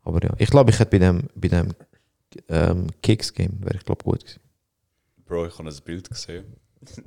Aber 0.04 0.24
ja, 0.24 0.32
ich 0.38 0.50
glaube, 0.50 0.70
ich 0.70 0.80
hätte 0.80 0.92
bei 0.92 1.00
dem, 1.00 1.24
bei 1.34 1.48
dem 1.48 1.74
ähm, 2.48 2.88
Kicks-Game, 3.02 3.58
wäre 3.62 3.78
ich 3.78 3.86
glaube 3.86 4.04
gut 4.04 4.20
gewesen. 4.20 4.40
Bro, 5.26 5.48
ich 5.48 5.58
habe 5.58 5.70
ein 5.70 5.76
Bild 5.84 6.10
gesehen. 6.10 6.46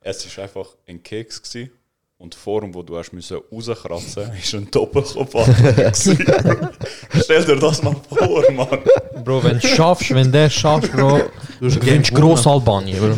es 0.00 0.36
war 0.36 0.44
einfach 0.44 0.76
ein 0.86 1.02
Keks 1.02 1.42
gewesen, 1.42 1.70
und 2.18 2.34
die 2.34 2.38
Form, 2.38 2.74
wo 2.74 2.82
du 2.82 2.96
hast 2.98 3.12
müssen 3.12 3.38
rauskratzen 3.52 4.26
musst, 4.34 4.52
war 4.52 4.60
ein 4.60 4.70
Doppelkopf. 4.70 5.34
Stell 7.22 7.44
dir 7.44 7.56
das 7.56 7.82
mal 7.82 7.96
vor, 8.08 8.50
Mann. 8.52 8.78
Bro, 9.24 9.44
wenn 9.44 9.60
du 9.60 9.66
schaffst, 9.66 10.12
wenn 10.12 10.30
der 10.32 10.50
schafft, 10.50 10.92
Bro, 10.92 11.20
du 11.60 11.68
gewinnst 11.68 12.10
Game 12.10 12.20
gross 12.20 12.46
Albanien, 12.46 12.98
Bro. 12.98 13.16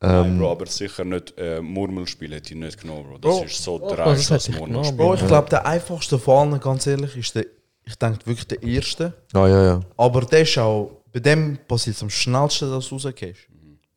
Nein, 0.00 0.38
Bro, 0.38 0.50
aber 0.52 0.66
sicher 0.66 1.04
nicht 1.04 1.34
äh, 1.36 1.60
Murmelspiel 1.60 2.32
hätte 2.32 2.54
ich 2.54 2.60
nicht 2.60 2.80
genommen, 2.80 3.04
Bro. 3.04 3.18
Das 3.18 3.38
Bro, 3.38 3.44
ist 3.44 3.62
so 3.62 3.78
das 3.78 3.96
dreist 3.96 4.46
genommen, 4.46 4.72
Murmelspiel. 4.72 4.96
Bro, 4.96 5.14
ich 5.14 5.26
glaube, 5.26 5.50
der 5.50 5.66
einfachste 5.66 6.18
von 6.18 6.52
allen, 6.52 6.60
ganz 6.60 6.86
ehrlich, 6.86 7.16
ist 7.16 7.34
der, 7.34 7.44
ich 7.84 7.96
denke 7.96 8.24
wirklich 8.24 8.46
der 8.46 8.62
erste. 8.62 9.12
Ah, 9.34 9.46
ja, 9.46 9.64
ja, 9.64 9.80
Aber 9.96 10.22
der 10.22 10.42
ist 10.42 10.56
auch, 10.56 11.02
bei 11.12 11.20
dem 11.20 11.58
passiert 11.66 11.96
es 11.96 12.02
am 12.02 12.10
schnellsten, 12.10 12.70
dass 12.70 12.88
du 12.88 12.94
rausgehst. 12.94 13.47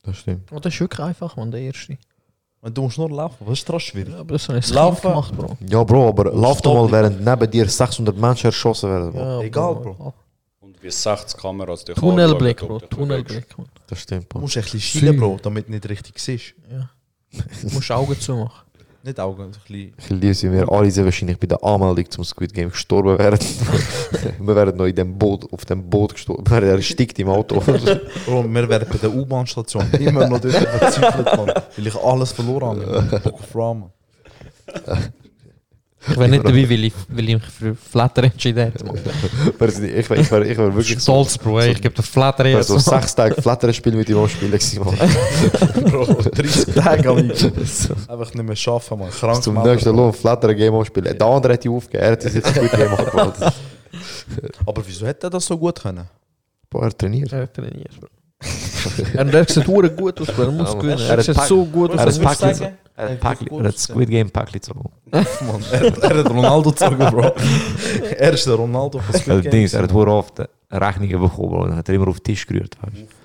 Das 0.03 0.17
stimmt. 0.17 0.51
Oh, 0.51 0.59
das 0.59 0.73
ist 0.73 0.79
wirklich 0.79 0.99
einfach, 0.99 1.35
man, 1.37 1.51
der 1.51 1.61
erste. 1.61 1.97
Und 2.61 2.77
du 2.77 2.83
musst 2.83 2.97
nur 2.99 3.09
laufen, 3.09 3.37
was 3.39 3.59
ist 3.59 3.67
daran 3.67 3.79
schwierig? 3.79 4.13
Ja, 4.13 4.19
aber 4.19 4.33
das 4.33 4.47
ich 4.49 4.69
Laufen. 4.69 5.01
gemacht, 5.01 5.35
Bro. 5.35 5.57
Ja, 5.67 5.83
Bro, 5.83 6.09
aber 6.09 6.31
lauf 6.31 6.61
doch 6.61 6.73
mal, 6.75 6.81
nicht. 6.83 6.91
während 6.91 7.21
neben 7.25 7.49
dir 7.51 7.67
600 7.67 8.15
Menschen 8.15 8.45
erschossen 8.47 8.89
werden. 8.89 9.11
Bro. 9.11 9.19
Ja, 9.19 9.41
Egal, 9.41 9.75
Bro. 9.75 10.13
Und 10.59 10.83
wie 10.83 10.91
60 10.91 11.39
Kameras 11.39 11.83
dich 11.83 11.95
Tunnelblick, 11.95 12.57
Bro. 12.59 12.79
du 12.79 12.85
Tunnelblick. 12.85 13.47
Das 13.87 13.99
stimmt, 13.99 14.25
Du 14.25 14.27
Bro. 14.29 14.39
musst 14.41 14.57
ein 14.57 14.63
bisschen 14.63 14.79
schielen, 14.79 15.17
Bro, 15.17 15.39
damit 15.41 15.67
du 15.67 15.71
nicht 15.71 15.89
richtig 15.89 16.19
siehst. 16.19 16.53
Du 17.63 17.69
musst 17.73 17.89
Augen 17.91 18.19
zumachen. 18.19 18.61
Nicht 19.03 19.19
Augen, 19.19 19.43
ein 19.43 19.51
bisschen. 19.51 19.93
Ich 19.97 20.09
liebe 20.09 20.33
sie, 20.35 20.51
wir 20.51 20.71
alle 20.71 20.91
sind 20.91 21.05
wahrscheinlich 21.05 21.39
bei 21.39 21.47
der 21.47 21.63
Anmeldung 21.63 22.07
zum 22.11 22.23
Squid 22.23 22.53
Game 22.53 22.69
gestorben 22.69 23.17
wären. 23.17 23.39
wir 24.39 24.55
wären 24.55 24.77
noch 24.77 24.85
in 24.85 24.95
dem 24.95 25.17
Boot, 25.17 25.51
auf 25.51 25.65
dem 25.65 25.89
Boot 25.89 26.13
gestorben. 26.13 26.43
Wir 26.45 26.61
wären 26.61 26.77
erstickt 26.77 27.17
im 27.17 27.29
Auto. 27.29 27.59
Bro, 28.25 28.45
wir 28.47 28.69
werden 28.69 28.87
bei 28.91 28.97
der 28.99 29.11
U-Bahn-Station 29.11 29.89
immer 29.99 30.27
noch 30.27 30.39
dort 30.39 30.53
verzweifelt. 30.53 31.27
Weil 31.77 31.87
ich 31.87 31.95
alles 31.95 32.31
verloren 32.31 32.79
habe. 32.79 33.19
Bock 33.23 33.33
auf 33.33 33.55
Ramen. 33.55 33.91
Ich 36.09 36.17
wäre 36.17 36.29
nicht 36.29 36.43
dabei, 36.43 36.67
weil 36.67 36.83
ich, 36.85 36.93
weil 37.09 37.29
ich 37.29 37.35
mich 37.35 37.45
für 37.45 37.75
Flatter 37.75 38.23
entschieden 38.23 38.63
hätte. 38.63 38.83
Ich 38.83 40.09
war 40.09 40.17
ich 40.41 40.51
ich 40.51 40.57
wirklich 40.57 40.99
Stolz, 40.99 41.37
Bro, 41.37 41.61
ich 41.61 41.81
gebe 41.81 41.93
den 41.93 42.03
Flatter 42.03 42.45
ich 42.45 42.55
jetzt. 42.55 42.67
so 42.67 42.79
sechs 42.79 43.13
Tage 43.13 43.39
Flattern-Spiel 43.39 43.93
mit 43.93 44.09
ihm 44.09 44.17
am 44.17 44.27
Spielen 44.27 44.51
gewesen, 44.51 44.83
Mann. 44.83 44.97
Bro, 45.91 46.05
30 46.05 46.73
Tage 46.75 47.09
am 47.09 47.17
Einfach 47.19 48.33
nicht 48.33 48.43
mehr 48.43 48.55
schaffen, 48.55 48.97
man. 48.97 49.11
Krank 49.11 49.43
Zum 49.43 49.61
nächsten 49.61 49.95
Lohn 49.95 50.11
Flattern-Game 50.11 50.73
am 50.73 50.85
Spielen. 50.85 51.15
Der 51.17 51.27
andere 51.27 51.53
hat 51.53 51.63
die 51.63 51.69
aufgegeben, 51.69 52.03
er 52.03 52.11
hat 52.13 52.25
das 52.25 52.33
jetzt 52.33 52.53
gut 52.53 52.71
Game 52.71 52.93
angemeldet. 52.93 53.53
Aber 54.65 54.83
wieso 54.87 55.05
hätte 55.05 55.27
er 55.27 55.29
das 55.29 55.45
so 55.45 55.57
gut 55.57 55.81
können? 55.81 56.07
Boah, 56.69 56.83
er 56.85 56.97
trainiert. 56.97 57.31
Er 57.31 57.51
trainiert, 57.51 57.99
Bro. 57.99 58.07
Er 59.13 59.47
sieht 59.47 59.67
hure 59.67 59.89
gut 59.91 60.19
aus, 60.21 60.27
Bro. 60.27 60.43
Er 60.43 60.51
muss 60.51 60.73
Ja, 60.73 60.79
gewinnen. 60.79 60.99
Er 61.09 61.17
hat 61.17 61.47
so 61.47 61.65
gut 61.65 61.91
Er 61.91 61.95
aus. 62.07 62.19
hat 62.19 62.41
er 62.41 62.49
hat 63.05 63.11
hat 63.11 63.19
Packli- 63.21 63.49
gut 63.49 63.61
er 63.61 63.67
hat. 63.69 63.77
Squid 63.79 64.09
Game 64.09 64.29
Packli 64.29 64.59
gezogen. 64.59 64.89
Mann, 65.11 65.63
er, 65.71 66.19
hat 66.19 66.29
Ronaldo 66.29 66.69
gezogen, 66.71 66.97
Bro. 66.97 67.31
Er 68.17 68.33
ist 68.33 68.45
der 68.45 68.55
Ronaldo 68.55 68.99
von 68.99 69.15
Squid 69.19 69.41
Game. 69.43 69.51
Dings, 69.51 69.73
er 69.73 69.83
hat 69.83 69.93
oft 69.93 70.41
Rechnungen 70.71 71.19
bekommen, 71.21 71.49
Bro. 71.49 71.67
Dann 71.67 71.77
hat 71.77 71.89
er 71.89 71.95
immer 71.95 72.07
auf 72.09 72.19
den 72.19 72.23
Tisch 72.25 72.45
gerührt. 72.45 72.75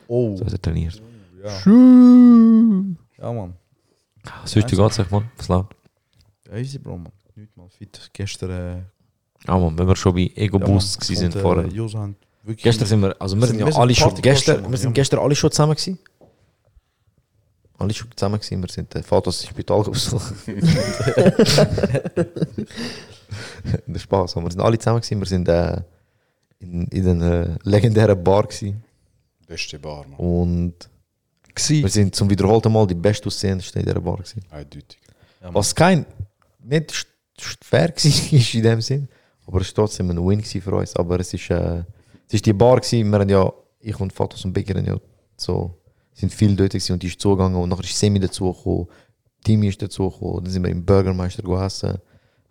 Oh, 0.08 0.36
So 0.36 0.44
hat 0.46 0.52
er 0.52 0.62
trainiert. 0.62 1.00
ja. 1.44 1.50
Ja, 3.18 3.32
Mann. 3.32 3.54
Sonst 4.44 4.70
wie 4.70 4.76
geht's 4.76 4.98
euch, 4.98 5.10
Mann? 5.10 5.30
Was 5.36 5.48
läuft? 5.48 5.74
Ja, 6.50 6.56
easy, 6.56 6.78
Bro, 6.78 6.98
Mann. 6.98 7.12
Nicht 7.34 7.56
mal 7.56 7.68
fit. 7.68 8.10
Gestern... 8.12 8.50
Äh, 8.50 8.82
Ah, 9.48 9.58
Mann, 9.58 9.78
wenn 9.78 9.86
wir 9.86 9.94
schon 9.94 10.14
bei 10.14 10.30
Ego 10.34 10.58
ja, 10.58 10.64
Boosts 10.66 10.96
Mann, 10.96 11.06
gewesen 11.06 11.20
sind 11.20 11.36
und, 11.36 11.42
vorher. 11.42 11.68
Wirklich... 12.46 12.62
Gestern 12.64 12.86
sind 12.88 13.00
wir, 13.00 13.20
also 13.20 13.36
wir 13.36 13.46
sind- 13.46 13.58
sind 13.58 13.60
ja 13.60 13.66
wir 13.66 13.72
sind 13.72 13.80
alle 13.82 13.94
schon 13.94 14.14
gestern, 14.22 14.70
wir 14.70 14.78
sind 14.78 14.88
ja. 14.90 14.94
gestern 14.94 15.20
alle 15.20 15.34
schon 15.34 15.50
zusammen 15.50 15.74
gewesen. 15.74 15.98
Alle 17.78 17.92
schon 17.92 18.08
zusammen 18.16 18.40
gewesen, 18.40 18.62
wir 18.62 18.68
sind 18.70 18.94
äh, 18.94 19.02
Fotos 19.02 19.42
ins 19.42 19.50
Spital 19.50 19.82
gesucht. 19.84 20.32
Der 23.86 23.98
Spaß, 23.98 24.36
wir 24.36 24.50
sind 24.50 24.60
alle 24.60 24.78
zusammen 24.78 25.00
gewesen, 25.00 25.18
wir 25.20 25.26
sind 25.26 25.48
äh, 25.48 25.82
in, 26.60 26.86
in 26.88 27.08
einer 27.08 27.56
legendären 27.64 28.22
Bar 28.22 28.44
gewesen. 28.44 28.82
Beste 29.46 29.78
Bar, 29.78 30.06
Mann. 30.08 30.18
und 30.18 30.74
wir 31.68 31.88
sind 31.88 32.14
zum 32.14 32.28
wiederholten 32.28 32.70
Mal 32.72 32.86
die 32.86 32.94
bestaussehendsten 32.94 33.80
in 33.80 33.86
dieser 33.86 34.00
Bar 34.00 34.16
gewesen. 34.16 34.42
Eindeutig. 34.50 34.98
Was 35.40 35.74
kein, 35.74 36.04
nicht 36.62 37.06
fair 37.62 37.88
war 37.88 37.96
ist 38.04 38.54
in 38.54 38.62
dem 38.62 38.80
Sinn, 38.80 39.08
aber 39.46 39.60
es 39.60 39.68
war 39.68 39.84
trotzdem 39.84 40.10
ein 40.10 40.16
Win 40.18 40.38
gewesen 40.40 40.60
für 40.60 40.74
uns. 40.74 40.96
Aber 40.96 41.20
es 41.20 41.32
ist, 41.32 41.50
äh, 41.50 41.82
es 42.28 42.34
ist 42.34 42.46
die 42.46 42.52
Bar 42.52 42.80
gewesen, 42.80 43.10
wir 43.10 43.18
haben 43.18 43.28
ja, 43.28 43.52
ich 43.80 43.98
und 44.00 44.12
Fatos 44.12 44.44
und 44.44 44.52
Becker 44.52 44.80
ja 44.80 44.98
so, 45.36 45.74
sind 46.14 46.32
viel 46.32 46.56
dort 46.56 46.70
gewesen 46.70 46.92
und 46.92 47.02
die 47.02 47.08
ist 47.08 47.20
zugegangen 47.20 47.60
und 47.60 47.68
nachher 47.68 47.84
ist 47.84 47.98
Semi 47.98 48.18
dazugekommen, 48.18 48.88
Timmy 49.44 49.68
ist 49.68 49.80
dazugekommen, 49.80 50.44
dann 50.44 50.52
sind 50.52 50.62
wir 50.62 50.70
im 50.70 50.84
Burgermeister 50.84 51.42
gegessen, 51.42 51.98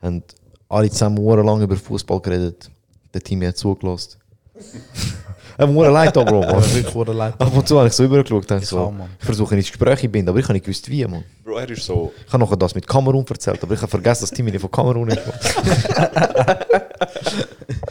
haben 0.02 0.24
alle 0.70 0.90
zusammen 0.90 1.18
lang 1.18 1.62
über 1.62 1.76
Fußball 1.76 2.22
geredet, 2.22 2.70
der 3.14 3.22
Timmy 3.22 3.46
hat 3.46 3.58
zugelassen. 3.58 4.20
Haben 5.58 5.76
wir 5.76 5.89
leid 5.89 6.15
da, 6.15 6.24
Bro, 6.24 6.41
Mann. 6.41 6.62
Ja, 6.62 6.76
wirklich 6.76 6.96
wurde 6.96 7.13
leid. 7.13 7.34
Ab 7.39 7.56
und 7.56 7.68
zu 7.68 7.78
habe 7.78 7.88
ich 7.88 7.94
so 7.94 8.04
übergeschaut 8.04 8.52
und 8.52 8.62
Ich 8.62 8.68
so, 8.68 8.94
ich 9.20 9.26
versuche 9.26 9.56
ins 9.56 9.68
Gespräch 9.68 10.00
zu 10.02 10.10
binden, 10.10 10.30
aber 10.30 10.39
ich 10.39 10.46
habe 10.46 10.54
nicht 10.54 10.65
gewusst, 10.65 10.89
wie, 10.89 11.06
Mann. 11.06 11.24
Bro, 11.44 11.58
er 11.58 11.70
ist 11.70 11.86
so. 11.86 12.12
Ich 12.28 12.34
habe 12.34 12.44
noch 12.44 12.56
das 12.56 12.76
mit 12.76 12.88
Kamerun 12.88 13.26
erzählt, 13.28 13.62
aber 13.63 13.74
ich 13.74 13.82
habe 13.82 13.89
vergessen, 13.89 14.24
dass 14.24 14.32
Timmy 14.32 14.52
nicht 14.52 14.62
von 14.62 14.72
Kamerun 14.72 15.10
ist. 15.10 15.20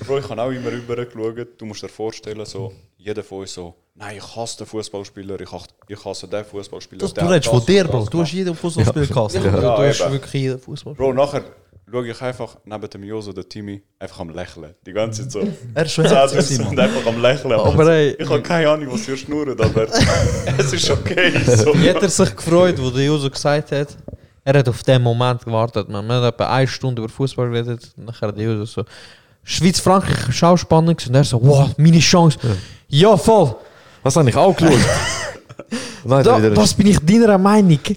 Bro, 0.06 0.18
ich 0.18 0.28
habe 0.28 0.42
auch 0.42 0.50
immer 0.50 0.70
rübergeschaut. 0.70 1.48
Du 1.58 1.64
musst 1.66 1.82
dir 1.82 1.88
vorstellen, 1.88 2.44
so, 2.44 2.72
jeder 2.98 3.22
von 3.22 3.40
uns 3.40 3.54
so, 3.54 3.74
nein, 3.94 4.16
ich 4.18 4.36
hasse 4.36 4.58
den 4.58 4.66
Fußballspieler, 4.66 5.40
ich 5.40 5.50
hasse, 5.50 5.66
ich 5.88 6.04
hasse 6.04 6.28
den 6.28 6.44
Fußballspieler. 6.44 7.00
Das, 7.00 7.14
du 7.14 7.24
redest 7.24 7.48
von 7.48 7.64
dir, 7.64 7.84
Bro. 7.84 8.06
Du 8.10 8.20
hast 8.20 8.32
jeden 8.32 8.54
Fußballspiel 8.54 9.06
gehasst. 9.06 9.34
Ja, 9.36 9.40
Du 9.42 9.68
hast 9.82 10.00
eben. 10.00 10.12
wirklich 10.12 10.32
jeden 10.34 10.58
Fußball. 10.58 10.94
Bro, 10.94 11.12
nachher 11.14 11.42
schaue 11.90 12.08
ich 12.08 12.20
einfach 12.22 12.56
neben 12.64 12.88
dem 12.90 13.04
Joso, 13.04 13.32
der 13.32 13.48
Timmy, 13.48 13.82
einfach 13.98 14.20
am 14.20 14.30
Lächeln. 14.30 14.74
Die 14.86 14.92
ganze 14.92 15.22
Zeit 15.28 15.32
so. 15.32 15.40
Er 15.74 15.84
Minuten 16.58 16.64
Mann. 16.64 16.72
und 16.72 16.80
einfach 16.80 17.06
am 17.06 17.22
Lächeln. 17.22 17.52
Aber 17.52 17.88
ey- 17.92 18.16
ich 18.18 18.28
habe 18.28 18.42
keine 18.42 18.68
Ahnung, 18.70 18.92
was 18.92 19.06
ihr 19.08 19.16
schnurrt, 19.16 19.60
aber 19.60 19.86
es 20.58 20.72
ist 20.72 20.90
okay. 20.90 21.32
So. 21.44 21.74
Wie 21.74 21.90
hat 21.90 22.02
er 22.02 22.08
sich 22.08 22.34
gefreut, 22.34 22.76
wo 22.80 22.90
der 22.90 23.04
Joso 23.04 23.28
gesagt 23.30 23.72
hat, 23.72 23.88
er 24.46 24.58
hat 24.58 24.68
auf 24.68 24.82
den 24.82 25.02
Moment 25.02 25.44
gewartet. 25.44 25.88
Man. 25.88 26.06
Haben 26.10 26.24
etwa 26.24 26.46
eine 26.54 26.66
Stunde 26.68 27.00
über 27.02 27.08
Fußball 27.10 27.48
geredet. 27.50 27.92
Und 27.96 28.06
nachher 28.06 28.28
hat 28.28 28.36
der 28.36 28.44
Joso 28.44 28.64
so, 28.66 28.84
Schweiz-Frankreich 29.42 30.28
ist 30.28 30.42
auch 30.44 30.56
spannend. 30.56 30.98
gewesen. 30.98 31.10
Und 31.10 31.14
er 31.16 31.24
so, 31.24 31.40
wow, 31.42 31.70
meine 31.76 31.98
Chance. 31.98 32.38
Ja, 32.88 33.16
voll. 33.16 33.54
Was 34.02 34.16
habe 34.16 34.28
ich 34.28 34.36
auch 34.36 34.54
geschaut? 34.54 34.78
Nein, 36.04 36.22
Da, 36.24 36.38
das 36.40 36.74
bin 36.74 36.88
ich 36.88 36.98
deiner 36.98 37.38
Meinung. 37.38 37.78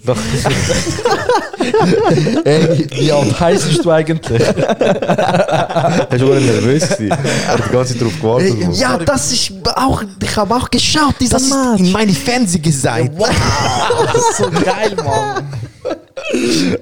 Ey, 2.44 2.86
wie 2.90 3.12
alt 3.12 3.40
heisst 3.40 3.84
du 3.84 3.90
eigentlich? 3.90 4.40
Er 4.40 6.10
war 6.10 6.18
schon 6.18 6.46
nervös. 6.46 6.88
gewesen. 6.88 7.10
Er 7.10 7.48
hat 7.58 7.66
die 7.66 7.72
ganze 7.72 7.92
Zeit 7.92 8.02
darauf 8.02 8.20
gewartet. 8.20 8.60
Mann. 8.60 8.72
Ja, 8.72 8.98
das 8.98 9.32
ist 9.32 9.52
auch, 9.76 10.02
ich 10.22 10.36
habe 10.36 10.54
auch 10.54 10.70
geschaut, 10.70 11.14
dieser 11.20 11.40
Match. 11.40 11.80
in 11.80 11.92
meine 11.92 12.12
Fernsehgeseit. 12.12 13.12
so 14.36 14.50
geil, 14.50 14.94
Mann. 14.96 15.48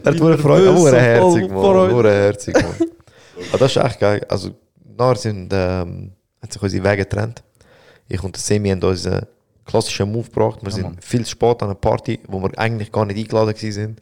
Er 0.03 0.12
hat 0.12 0.18
nur 0.18 0.38
Freude. 0.38 0.77
so 0.77 0.88
herzig, 0.92 1.49
Mann. 1.49 1.62
Freude. 1.62 1.92
Nur 1.92 2.05
herzig, 2.11 2.55
Mann. 2.55 2.88
Aber 3.51 3.59
das 3.59 3.77
ist 3.77 3.83
echt 3.83 4.01
geil. 4.01 4.25
Also, 4.29 4.51
nachher 4.96 5.16
sind, 5.16 5.53
ähm, 5.53 6.12
hat 6.42 6.53
sich 6.53 6.62
unsere 6.62 6.85
Wege 6.85 7.05
getrennt. 7.05 7.42
Ich 8.09 8.22
und 8.22 8.37
Semi 8.37 8.70
haben 8.70 8.83
uns 8.83 9.07
einen 9.07 9.27
klassischen 9.64 10.11
Move 10.11 10.29
gebracht. 10.29 10.61
Wir 10.62 10.70
sind 10.72 11.05
viel 11.05 11.25
zu 11.25 11.33
spät 11.33 11.62
an 11.62 11.68
einer 11.68 11.75
Party, 11.75 12.20
wo 12.29 12.40
wir 12.40 12.57
eigentlich 12.59 12.90
gar 12.92 13.05
nicht 13.05 13.18
eingeladen 13.18 13.55
waren. 13.55 13.96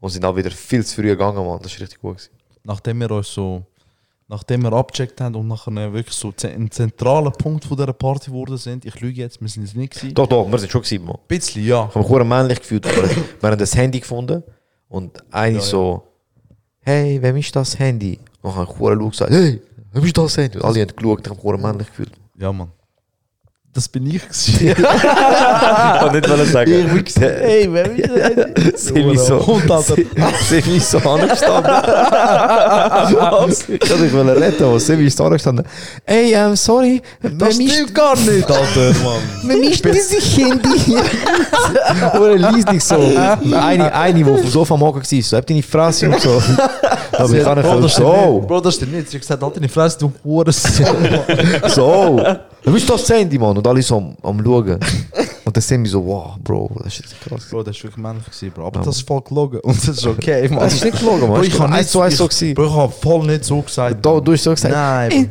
Und 0.00 0.10
sind 0.10 0.24
auch 0.24 0.34
wieder 0.34 0.50
viel 0.50 0.84
zu 0.84 0.96
früh 0.96 1.08
gegangen, 1.08 1.44
Mann. 1.44 1.60
Das 1.62 1.72
war 1.72 1.80
richtig 1.82 2.00
gut. 2.00 2.16
Gewesen. 2.16 2.30
Nachdem 2.64 3.00
wir 3.00 3.10
uns 3.10 3.32
so, 3.32 3.62
nachdem 4.28 4.62
wir 4.62 4.72
abgecheckt 4.72 5.20
haben 5.20 5.34
und 5.34 5.48
nachher 5.48 5.92
wirklich 5.92 6.16
so 6.16 6.32
ein 6.42 6.70
zentraler 6.70 7.30
Punkt 7.30 7.64
von 7.64 7.76
dieser 7.76 7.92
Party 7.92 8.30
geworden 8.30 8.56
sind, 8.56 8.84
ich 8.84 8.98
lüge 9.00 9.20
jetzt, 9.20 9.40
wir 9.40 9.48
sind 9.48 9.64
es 9.64 9.74
nicht 9.74 9.94
gewesen. 9.94 10.14
Doch, 10.14 10.26
doch, 10.26 10.50
wir 10.50 10.58
sind 10.58 10.70
schon 10.70 10.82
gewesen, 10.82 11.04
Mann. 11.04 11.16
Ein 11.16 11.26
bisschen, 11.28 11.64
ja. 11.64 11.88
Ich 11.88 11.94
habe 11.94 12.18
mich 12.18 12.28
männlich 12.28 12.60
gefühlt. 12.60 12.86
aber 12.86 13.08
wir 13.08 13.50
haben 13.50 13.58
das 13.58 13.74
Handy 13.74 14.00
gefunden 14.00 14.42
und 14.88 15.22
eine 15.32 15.60
so, 15.60 16.02
hey, 16.80 17.20
wem 17.20 17.36
ist 17.36 17.54
das 17.54 17.78
Handy? 17.78 18.18
Und 18.42 18.56
dann 18.56 18.66
habe 18.66 19.04
ich 19.04 19.10
gesagt, 19.10 19.30
hey, 19.30 19.60
wem 19.92 20.04
ist 20.04 20.16
das 20.16 20.36
Handy? 20.36 20.58
Und 20.58 20.64
alle 20.64 20.80
haben 20.80 20.96
geschaut, 20.96 21.26
ich 21.26 21.30
habe 21.30 21.52
mich 21.52 21.62
männlich 21.62 21.88
gefühlt. 21.88 22.12
Ja, 22.38 22.52
Mann. 22.52 22.72
Das 23.72 23.86
bin 23.86 24.04
ich 24.04 24.20
gewesen. 24.20 24.66
Ich 24.68 24.74
kann 24.74 26.12
nicht 26.12 26.28
wollen 26.28 26.46
sagen. 26.46 26.72
Ich 26.72 26.92
will 26.92 27.02
gesagt, 27.04 27.24
Ey, 27.24 27.72
wer 27.72 27.88
ist 28.56 28.86
Semi 28.86 29.16
so, 29.16 29.46
Hund, 29.46 29.70
Alter. 29.70 29.94
Semi 30.48 30.80
so 30.80 30.98
angestanden. 30.98 31.72
ich 33.68 33.80
kann 33.88 34.00
nicht 34.02 34.12
wollen 34.12 34.28
retten, 34.28 34.64
aber 34.64 34.80
Semi 34.80 35.04
ist 35.04 35.20
angestanden. 35.20 35.64
Hey, 36.04 36.34
ähm, 36.34 36.56
sorry, 36.56 37.00
Das 37.22 37.54
stimmt 37.54 37.94
gar 37.94 38.16
nicht, 38.16 38.50
Alter, 38.50 38.92
Mann. 39.04 39.22
Wem 39.44 39.62
ist 39.62 39.84
dieses 39.84 40.36
Handy? 40.36 40.96
Oder 42.18 42.50
liest 42.52 42.72
nicht 42.72 42.84
so. 42.84 42.96
Eine, 42.96 43.94
eine, 43.94 44.14
die 44.14 44.24
auf 44.24 44.40
dem 44.40 44.50
Sofa 44.50 44.74
am 44.74 44.80
Hocken 44.80 45.02
war, 45.02 45.22
so, 45.22 45.36
hab 45.36 45.46
deine 45.46 45.62
Fresse 45.62 46.08
und 46.08 46.20
so. 46.20 46.42
Aber 47.12 47.32
ich 47.32 47.44
kann 47.44 47.62
Bro, 47.62 47.74
nicht 47.80 47.84
das 47.84 47.94
so. 47.94 48.12
stimmt 48.12 48.34
nicht. 48.34 48.48
Bro, 48.48 48.60
das 48.62 48.74
stimmt 48.74 48.92
nicht. 48.94 49.10
Sie 49.10 49.16
hat 49.16 49.20
gesagt, 49.22 49.42
halt 49.44 49.56
deine 49.56 49.68
Fresse, 49.68 49.98
du. 52.62 52.68
So, 52.70 52.74
bist 52.74 52.90
das 52.90 53.08
Handy, 53.10 53.38
Mann. 53.38 53.56
Und 53.56 53.66
alle 53.66 53.82
so 53.82 53.96
am, 53.96 54.16
am 54.22 54.44
Schauen. 54.44 54.78
Und 55.44 55.56
dann 55.56 55.62
sehen 55.62 55.82
wir 55.82 55.90
so, 55.90 56.06
wow, 56.06 56.36
Bro, 56.44 56.70
das 56.84 56.98
ist 56.98 57.06
echt 57.06 57.20
krass. 57.22 57.48
Bro, 57.50 57.62
das 57.64 57.76
ist 57.76 57.82
wirklich 57.82 57.96
männlich 57.96 58.24
gewesen, 58.24 58.52
Bro. 58.52 58.66
Aber 58.66 58.80
das 58.80 58.96
ist 58.96 59.08
voll 59.08 59.20
gelogen. 59.22 59.58
Und 59.64 59.76
das 59.76 59.88
ist 59.88 60.06
okay, 60.06 60.48
Mann. 60.48 60.60
Das 60.60 60.74
ist 60.74 60.84
nicht 60.84 60.98
gelogen, 60.98 61.22
Mann. 61.22 61.32
Bro, 61.32 61.42
Ich 61.42 61.58
habe 61.58 61.72
eins 61.72 61.90
zu 61.90 62.00
eins 62.00 62.16
so 62.16 62.28
gewesen. 62.28 62.54
Bro, 62.54 62.66
ich 62.66 62.72
habe 62.72 62.92
voll 62.92 63.26
nicht 63.26 63.44
so 63.44 63.60
gesagt. 63.62 64.04
Da, 64.04 64.20
du 64.20 64.32
hast 64.32 64.44
so 64.44 64.50
gesagt, 64.50 64.72
Nein, 64.72 65.30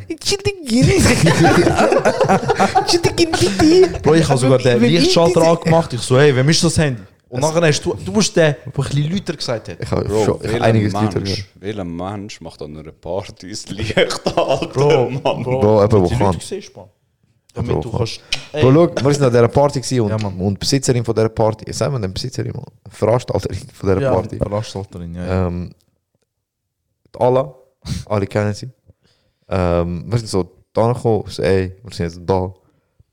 Bro, 4.03 4.13
ich 4.15 4.27
habe 4.27 4.37
sogar 4.39 4.57
den 4.57 4.81
Lichtschalter 4.81 5.41
angemacht. 5.41 5.93
Ich 5.93 6.01
so, 6.01 6.19
hey, 6.19 6.35
wem 6.35 6.49
ist 6.49 6.63
das 6.63 6.77
Handy? 6.77 7.01
Und 7.29 7.41
nachher 7.41 7.61
hast 7.61 7.81
du, 7.85 7.93
du 7.93 8.11
bist 8.11 8.35
der, 8.35 8.53
der 8.53 8.65
ein 8.65 8.71
bisschen 8.73 9.11
lauter 9.11 9.33
gesagt 9.33 9.69
hat. 9.69 9.77
Ich 9.79 9.91
habe 9.91 10.03
Bro, 10.05 10.25
schon 10.25 10.35
ich 10.41 10.51
welcher 10.51 10.63
einiges 10.65 10.93
Leute 10.93 11.21
gehört. 11.21 11.45
welcher 11.59 11.83
Mensch 11.83 12.41
macht 12.41 12.61
an 12.63 12.75
einer 12.75 12.91
Party 12.91 13.51
das 13.51 13.69
Licht 13.69 13.95
an, 13.97 14.67
Bro, 14.73 15.09
Mann? 15.11 15.43
Bro, 15.43 15.83
eben, 15.83 16.01
wo 16.01 16.07
die 16.07 16.15
kann. 16.15 16.33
Leute 16.33 16.45
siehst, 16.45 16.75
Mann. 16.75 16.87
Damit 17.53 17.71
Bro, 17.71 17.81
du 17.81 17.89
kann. 17.89 17.97
kannst... 17.99 18.21
Bro, 18.51 18.73
schau, 18.73 19.05
wir 19.05 19.13
sind 19.13 19.23
an 19.23 19.31
dieser 19.31 19.47
Party 19.47 19.79
gewesen 19.81 20.01
und, 20.01 20.09
Ja, 20.09 20.17
Mann. 20.17 20.39
und 20.39 20.59
Besitzerin 20.59 21.03
von 21.03 21.15
dieser 21.15 21.29
Party, 21.29 21.71
sagen 21.73 21.93
wir 21.93 21.99
denn 21.99 22.13
Besitzerin, 22.13 22.51
Mann? 22.53 22.65
Veranstalterin 22.89 23.57
von 23.73 23.89
dieser 23.89 24.01
ja, 24.01 24.13
Party. 24.13 24.37
Veranstalterin, 24.37 25.15
ja. 25.15 25.25
ja. 25.25 25.47
Ähm, 25.47 25.71
Alla, 27.17 27.53
alle 28.05 28.27
kennen 28.27 28.53
sie. 28.53 28.69
Ähm, 29.47 30.05
wir 30.07 30.17
sind 30.19 30.29
so 30.29 30.63
da 30.73 30.93
gekommen, 30.93 31.23
so, 31.27 31.41
ey, 31.41 31.75
wir 31.83 31.93
sind 31.93 32.05
jetzt 32.05 32.21
da. 32.23 32.53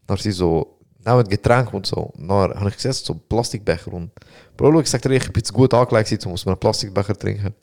Dann 0.07 0.17
sie 0.19 0.33
so, 0.33 0.79
nehmen 1.05 1.25
Getränk 1.25 1.73
und 1.73 1.87
so. 1.87 2.13
Dann 2.17 2.31
habe 2.31 2.69
ich 2.69 2.77
gesehen, 2.77 2.93
so 2.93 3.15
Plastikbecher. 3.15 3.93
Und 3.93 4.11
Bro, 4.57 4.73
schau, 4.73 4.81
ich 4.81 4.91
sag 4.91 5.03
dir 5.03 5.13
ich 5.13 5.33
bin 5.33 5.43
zu 5.43 5.53
gut 5.53 5.73
angelegt, 5.73 6.11
gewesen, 6.11 6.29
um 6.29 6.35
aus 6.35 6.47
einem 6.47 6.59
Plastikbecher 6.59 7.15
zu 7.15 7.21
trinken. 7.21 7.55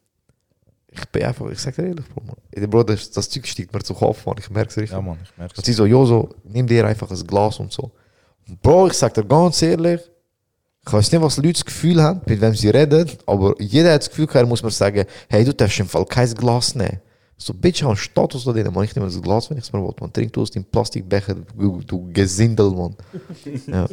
Ich 0.96 1.06
bin 1.10 1.24
einfach, 1.24 1.50
ich 1.50 1.60
sag 1.60 1.76
dir 1.76 1.88
ehrlich, 1.88 2.06
Bro, 2.10 2.24
man. 2.26 2.36
Ey, 2.52 2.68
Bro, 2.68 2.84
das, 2.84 3.10
das 3.12 3.30
Zeug 3.30 3.48
steigt 3.48 3.74
mir 3.74 3.82
zu 3.82 3.94
Kopf, 3.94 4.26
man. 4.26 4.36
Ich 4.40 4.50
merke 4.50 4.70
es 4.70 4.78
richtig. 4.78 4.92
Ja, 4.92 5.02
Mann, 5.02 5.18
ich 5.24 5.38
merke 5.38 5.54
Und 5.58 5.66
sie 5.66 5.74
so, 5.74 5.86
Joso, 5.86 6.30
nimm 6.44 6.68
dir 6.68 6.86
einfach 6.86 7.10
ein 7.10 7.28
Glas 7.28 7.60
und 7.60 7.72
so. 7.72 7.92
Bro, 8.62 8.88
ich 8.88 8.94
sag 8.94 9.14
dir 9.14 9.24
ganz 9.26 9.62
ehrlich, 9.62 10.02
Ich 10.86 10.92
weiß 10.92 11.12
nicht, 11.12 11.22
was 11.22 11.38
Leute 11.38 11.54
das 11.54 11.66
Gefühl 11.66 12.02
haben, 12.04 12.22
mit 12.26 12.42
wem 12.42 12.54
sie 12.56 12.70
reden, 12.70 13.10
aber 13.26 13.56
jeder 13.60 13.94
hat 13.94 14.02
das 14.02 14.10
Gefühl, 14.10 14.28
er 14.34 14.46
muss 14.46 14.62
mir 14.62 14.72
sagen, 14.72 15.06
hey, 15.30 15.46
du 15.46 15.54
darfst 15.54 15.80
im 15.80 15.88
Fall 15.88 16.06
kein 16.06 16.34
Glas 16.34 16.76
nehmen. 16.76 17.00
So, 17.38 17.54
habe 17.54 17.88
einen 17.88 17.98
Status 17.98 18.46
da 18.46 18.54
drin, 18.54 18.72
man. 18.74 18.84
Ich 18.86 18.96
nehme 18.96 19.08
das 19.08 19.22
Glas, 19.22 19.50
wenn 19.50 19.58
ich 19.58 19.64
es 19.66 19.74
mir 19.74 19.84
will. 19.84 19.94
Man 20.00 20.14
trinkt 20.14 20.38
aus 20.38 20.52
dem 20.52 20.64
Plastikbecher, 20.64 21.36
du, 21.36 21.82
du 21.86 22.10
Gesindel, 22.14 22.72
man. 22.72 22.96
ja. 23.68 23.88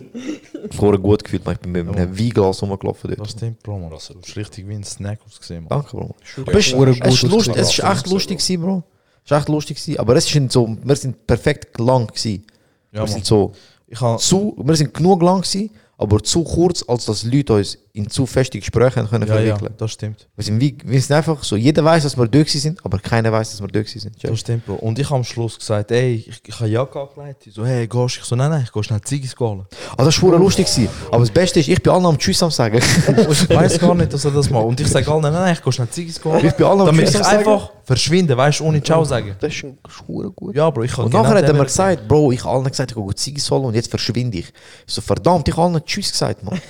Vorher 0.72 1.00
gut 1.00 1.24
gefühlt, 1.24 1.44
man. 1.44 1.54
Ich 1.54 1.60
bin 1.60 1.72
mit 1.72 1.88
einem 1.96 2.16
Weinglas 2.16 2.62
rumgelaufen 2.62 3.10
Das 3.10 3.18
dort. 3.18 3.30
stimmt, 3.30 3.62
Bro, 3.62 3.78
man. 3.78 3.90
Das 3.90 4.10
ist 4.10 4.36
richtig 4.36 4.68
wie 4.68 4.74
ein 4.74 4.84
Snack 4.84 5.20
ausgesehen, 5.26 5.64
man. 5.64 5.70
Danke, 5.80 5.96
Bro. 5.96 6.14
Bist, 6.52 6.74
es, 6.74 7.14
ist 7.14 7.22
lustig, 7.22 7.56
es 7.56 7.70
ist 7.70 7.82
echt 7.82 8.06
lustig 8.08 8.38
gewesen, 8.38 8.62
Bro. 8.62 8.82
Es 9.24 9.30
ist 9.30 9.36
echt 9.36 9.48
lustig 9.48 9.76
gewesen, 9.78 9.98
aber 9.98 10.16
es 10.16 10.26
sind 10.26 10.52
so, 10.52 10.76
wir 10.82 10.96
sind 10.96 11.26
perfekt 11.26 11.78
lang 11.80 12.06
gewesen. 12.06 12.44
Ja, 12.92 13.00
wir 13.00 13.08
sind 13.08 13.24
so, 13.24 13.52
Ich 13.86 13.98
zu, 14.18 14.54
wir 14.62 14.76
sind 14.76 14.94
genug 14.94 15.22
lang 15.22 15.40
gewesen, 15.42 15.70
aber 15.98 16.22
zu 16.22 16.44
kurz, 16.44 16.84
als 16.86 17.06
dass 17.06 17.24
Leute 17.24 17.54
uns 17.54 17.76
in 17.92 18.08
zu 18.08 18.24
feste 18.26 18.58
Gespräche 18.58 19.04
können 19.04 19.26
ja, 19.26 19.40
ja, 19.40 19.56
verwickeln. 19.56 19.74
das 19.76 19.90
stimmt. 19.92 20.28
Wir, 20.36 20.44
sind 20.44 20.60
wie, 20.60 20.76
wir 20.84 21.00
sind 21.00 21.16
einfach 21.16 21.42
so, 21.42 21.56
jeder 21.56 21.84
weiß, 21.84 22.04
dass 22.04 22.16
wir 22.16 22.28
gewesen 22.28 22.60
sind, 22.60 22.84
aber 22.84 22.98
keiner 22.98 23.32
weiß, 23.32 23.50
dass 23.50 23.60
wir 23.60 23.68
gewesen 23.68 23.98
sind. 23.98 24.16
Check. 24.16 24.30
Das 24.30 24.40
stimmt, 24.40 24.66
Bro. 24.66 24.74
Und 24.74 24.98
ich 24.98 25.06
habe 25.06 25.16
am 25.16 25.24
Schluss 25.24 25.58
gesagt, 25.58 25.90
ey, 25.90 26.24
ich, 26.28 26.40
ich 26.46 26.60
habe 26.60 26.68
Jacke 26.68 27.00
angelegt. 27.00 27.48
So, 27.50 27.64
hey, 27.66 27.88
gehst 27.88 28.16
du? 28.16 28.20
Ich 28.20 28.24
so, 28.26 28.36
nein, 28.36 28.50
nein, 28.50 28.62
ich 28.64 28.72
gehe 28.72 28.82
schnell 28.84 29.00
Ziggis 29.00 29.34
holen. 29.38 29.66
Ah, 29.96 30.04
das 30.04 30.22
war 30.22 30.30
verdammt 30.30 30.38
lustig 30.38 30.66
gewesen. 30.66 30.88
Aber 31.08 31.20
das 31.20 31.30
Beste 31.30 31.60
ist, 31.60 31.68
ich 31.68 31.82
bin 31.82 31.92
allen 31.92 32.06
am 32.06 32.18
Tschüss 32.18 32.42
am 32.42 32.50
sagen. 32.50 32.80
Ich 33.30 33.48
weiß 33.48 33.78
gar 33.78 33.94
nicht, 33.94 34.12
dass 34.12 34.24
er 34.24 34.30
das 34.30 34.48
macht. 34.50 34.64
Und 34.64 34.80
ich 34.80 34.86
sage 34.88 35.10
allen, 35.10 35.22
nein, 35.22 35.32
nein, 35.32 35.52
ich 35.54 35.62
gehe 35.62 35.72
schnell 35.72 35.88
Ziggis 35.88 36.24
holen. 36.24 36.44
ich 36.44 36.52
bin 36.52 36.66
allen 36.66 36.80
am 36.80 36.86
Damit 36.86 37.06
Tschüss 37.06 37.14
ich 37.14 37.20
am 37.20 37.24
sagen. 37.24 37.38
einfach 37.38 37.70
verschwinde, 37.84 38.36
weißt 38.36 38.60
du, 38.60 38.64
ohne 38.64 38.82
Ciao 38.82 39.04
sagen. 39.04 39.34
Das 39.40 39.52
ist 39.52 39.64
verdammt 39.86 40.36
gut. 40.36 40.54
Ja, 40.54 40.70
Bro, 40.70 40.82
ich 40.84 40.92
kann 40.92 41.06
Und 41.06 41.10
genau 41.10 41.22
nachher 41.24 41.38
hat 41.38 41.44
er 41.44 41.54
mir 41.54 41.64
gesagt, 41.64 42.06
Bro, 42.06 42.32
ich 42.32 42.44
habe 42.44 42.54
allen 42.54 42.70
gesagt, 42.70 42.92
ich 42.92 42.96
gehe 42.96 43.14
Ziggis 43.14 43.50
holen 43.50 43.64
und 43.64 43.74
jetzt 43.74 43.90
verschwinde 43.90 44.38
ich. 44.38 44.52
Ich 44.86 44.94
so, 44.94 45.00
verdammt, 45.00 45.48
ich 45.48 45.56
habe 45.56 45.72
allen 45.72 45.84
Tschüss 45.84 46.12
gesagt, 46.12 46.44
Mann. 46.44 46.60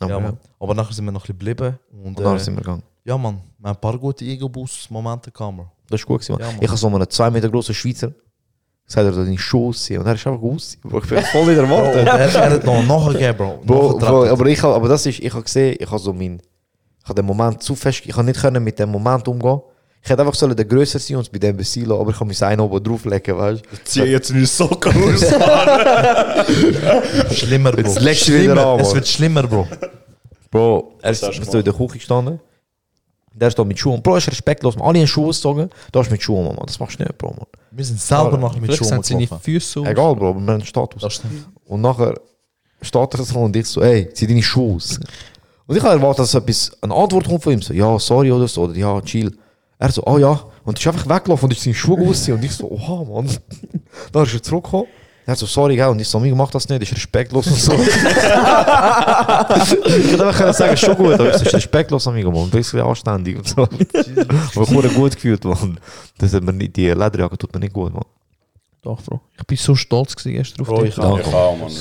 Aber, 0.00 0.10
Ja, 0.10 0.18
ja, 0.18 0.20
Mann. 0.24 0.38
Aber 0.58 0.74
nachher 0.74 0.92
sind 0.92 1.04
wir 1.04 1.12
noch 1.12 1.20
ein 1.28 1.36
bisschen 1.36 1.54
geblieben. 1.54 1.78
Und, 1.92 2.04
Und 2.18 2.20
dann 2.20 2.36
äh, 2.36 2.38
sind 2.38 2.54
wir 2.54 2.62
gegangen. 2.62 2.82
ja, 3.04 3.16
Mann, 3.18 3.40
wir 3.58 3.68
haben 3.68 3.76
ein 3.76 3.80
paar 3.80 3.98
gute 3.98 4.24
Ego-Bus-Momente 4.24 5.30
gehabt. 5.30 5.58
Das 5.88 6.00
ist 6.00 6.06
gut 6.06 6.20
gewesen. 6.20 6.40
Ja, 6.40 6.48
ich 6.60 6.68
habe 6.68 6.76
so 6.78 6.86
einen 6.88 7.08
2 7.08 7.30
Meter 7.30 7.48
großen 7.48 7.74
Schweizer 7.74 8.12
gesagt, 8.86 9.06
er 9.06 9.12
deine 9.12 9.38
Schuhe 9.38 9.68
aussehen. 9.68 10.00
Und 10.00 10.06
er 10.06 10.14
ist 10.14 10.26
einfach 10.26 10.42
aussehen. 10.42 10.80
Bro, 10.82 10.98
ich 10.98 11.08
bin 11.08 11.22
voll 11.22 11.46
nicht 11.46 11.56
Bro, 11.56 11.74
erwartet. 11.74 12.06
er, 12.06 12.50
hat 12.50 12.64
noch 12.64 12.82
nachgegeben, 12.84 13.36
Bro. 13.36 13.58
Bro. 13.64 13.98
Bro, 13.98 14.26
aber 14.26 14.46
ich 14.46 14.62
hab, 14.62 14.74
aber 14.74 14.88
das 14.88 15.06
ist, 15.06 15.18
ich 15.20 15.32
habe 15.32 15.42
gesehen, 15.42 15.76
ich 15.78 15.86
habe 15.88 15.98
so 15.98 16.12
mein, 16.12 16.40
ich 17.02 17.04
habe 17.04 17.14
den 17.14 17.26
Moment 17.26 17.62
zu 17.62 17.74
fest, 17.74 18.02
ich 18.04 18.14
habe 18.16 18.24
nicht 18.24 18.40
können 18.40 18.62
mit 18.62 18.78
dem 18.78 18.90
Moment 18.90 19.26
umgehen. 19.28 19.60
Ich 20.02 20.08
hätte 20.08 20.22
einfach 20.22 20.34
sollen 20.34 20.56
der 20.56 20.64
grösser 20.64 20.98
sein 20.98 21.18
und 21.18 21.30
bei 21.30 21.38
dem 21.38 21.56
besiegen, 21.56 21.92
aber 21.92 22.10
ich 22.10 22.16
habe 22.16 22.24
mich 22.26 22.42
einen 22.42 22.60
oben 22.60 22.82
drauflegen, 22.82 23.36
weißt 23.36 23.62
du? 23.62 23.76
Zieh 23.84 24.02
jetzt 24.04 24.32
meine 24.32 24.46
Socken 24.46 24.92
aus, 24.96 25.20
Mann. 25.38 27.32
Schlimmer, 27.32 27.72
Bro. 27.72 27.80
Jetzt 27.82 28.00
legst 28.00 28.28
du 28.28 28.32
wieder 28.32 28.42
Schlimmer. 28.54 28.66
an, 28.66 28.80
Es 28.80 28.94
wird 28.94 29.06
schlimmer, 29.08 29.42
Bro. 29.46 29.68
Bro, 30.50 30.94
er 31.02 31.10
ist 31.12 31.22
Das 31.22 31.28
hast 31.30 31.38
du 31.46 31.50
so 31.50 31.58
in 31.58 31.64
der 31.64 31.74
Küche 31.74 31.98
gestanden. 31.98 32.40
Der 33.32 33.50
steht 33.50 33.66
mit 33.66 33.78
Schuhen. 33.78 34.02
Bro, 34.02 34.16
ist 34.16 34.28
respektlos. 34.28 34.76
Man. 34.76 34.88
Alle 34.88 34.98
haben 35.00 35.06
Schuhe 35.06 35.28
ausgezogen. 35.28 35.70
Da 35.92 36.00
ist 36.00 36.10
mit 36.10 36.20
Schuhen, 36.22 36.44
Mann. 36.46 36.56
Das 36.66 36.80
machst 36.80 36.98
du 36.98 37.04
nicht, 37.04 37.16
Bro, 37.18 37.30
Mann. 37.30 37.46
Wir 37.70 37.84
sind 37.84 38.00
selber 38.00 38.36
nachher 38.38 38.60
mit 38.60 38.74
Schuhen 38.74 39.02
sind 39.02 39.04
seine. 39.06 39.26
Füße. 39.26 39.80
Egal, 39.84 40.16
Bro, 40.16 40.34
wir 40.34 40.40
haben 40.40 40.48
einen 40.48 40.64
Status. 40.64 41.22
Und 41.66 41.80
nachher 41.82 42.14
steht 42.82 43.14
er 43.14 43.22
so 43.24 43.38
und 43.38 43.54
ich 43.54 43.66
so, 43.66 43.82
ey, 43.82 44.12
zieh 44.12 44.26
deine 44.26 44.42
Schuhe 44.42 44.76
aus. 44.76 44.98
Und 45.66 45.76
ich 45.76 45.82
habe 45.82 45.94
erwartet, 45.94 46.20
dass 46.24 46.34
etwas, 46.34 46.72
eine 46.80 46.94
Antwort 46.94 47.26
kommt 47.28 47.44
von 47.44 47.52
ihm. 47.52 47.62
So, 47.62 47.72
ja, 47.72 47.96
sorry 47.98 48.32
oder 48.32 48.48
so. 48.48 48.62
Oder 48.62 48.74
ja, 48.74 49.00
chill. 49.02 49.36
Er 49.80 49.90
so, 49.90 50.04
ah 50.04 50.18
ja. 50.18 50.38
Und 50.64 50.78
ist 50.78 50.86
einfach 50.86 51.08
weggelaufen 51.08 51.46
und 51.46 51.52
ist 51.52 51.62
seine 51.62 51.74
Schuhe 51.74 52.06
ausziehen. 52.06 52.36
Und 52.36 52.44
ich 52.44 52.52
so, 52.52 52.70
oha, 52.70 53.02
Mann. 53.02 53.30
Dann 54.12 54.24
ist 54.24 54.34
er 54.34 54.42
zurückgekommen. 54.42 54.86
Er 55.24 55.36
so, 55.36 55.46
sorry, 55.46 55.74
gell. 55.74 55.88
Und 55.88 56.00
ich 56.00 56.08
so, 56.08 56.20
mir 56.20 56.34
macht 56.34 56.54
das 56.54 56.68
nicht, 56.68 56.82
ist 56.82 56.92
respektlos 56.92 57.46
und 57.46 57.56
so. 57.56 57.72
ich 57.74 57.80
hätte 60.12 60.26
einfach 60.26 60.52
sagen, 60.52 60.76
schon 60.76 60.96
gut, 60.96 61.14
aber 61.14 61.34
es 61.34 61.40
ist 61.40 61.54
respektlos, 61.54 62.06
amigo, 62.06 62.30
man. 62.30 62.44
Ein 62.44 62.50
bisschen 62.50 62.80
anständig 62.80 63.38
und 63.38 63.48
so. 63.48 63.62
aber 63.62 63.70
ich 63.72 64.70
wurde 64.70 64.90
gut 64.90 65.14
gefühlt, 65.14 65.42
man. 65.44 65.80
Das 66.18 66.34
hat 66.34 66.42
mir 66.42 66.52
nicht, 66.52 66.76
die 66.76 66.88
Lederjacke 66.88 67.38
tut 67.38 67.54
mir 67.54 67.60
nicht 67.60 67.72
gut, 67.72 67.94
man. 67.94 68.04
Doch, 68.82 69.02
Bro. 69.02 69.20
Ich 69.38 69.46
bin 69.46 69.58
so 69.58 69.74
stolz 69.74 70.16
gewesen 70.16 70.32
gestern 70.36 70.62
auf 70.62 70.68
Bro, 70.68 70.82
dich. 70.84 70.96
ich. 70.96 71.04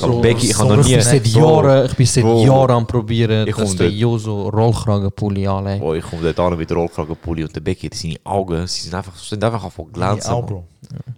Ich 0.03 0.21
Becky, 0.21 0.47
ich 0.47 0.55
so, 0.55 0.63
habe 0.65 0.75
noch 0.75 0.81
ich 0.81 0.87
nie... 0.87 0.95
bin 0.95 1.01
seit 1.03 1.23
Bro, 1.33 1.39
Jahren, 1.63 1.85
ich 1.85 1.95
bin 1.95 2.05
seit 2.05 2.23
Bro. 2.25 2.43
Jahren 2.45 2.71
am 2.71 2.87
probieren, 2.87 3.47
Ich 3.47 3.55
dass 3.55 3.75
der. 3.77 3.89
Jo 3.89 4.17
so 4.17 4.49
Rollkragenpulli 4.49 5.47
anlegt. 5.47 5.81
Oh, 5.81 5.93
ich 5.93 6.03
komme 6.03 6.21
dort 6.33 6.39
an 6.39 6.57
mit 6.57 6.69
Rollkragenpulli 6.69 7.43
und 7.45 7.55
der 7.55 7.61
Becky, 7.61 7.89
seine 7.93 8.17
Augen, 8.25 8.67
sie 8.67 8.81
sind 8.81 8.93
einfach, 8.93 9.15
sind 9.15 9.41
einfach 9.41 9.71
von 9.71 9.89
glänzen. 9.93 10.33
Mann. 10.33 10.45
Bro. 10.45 10.63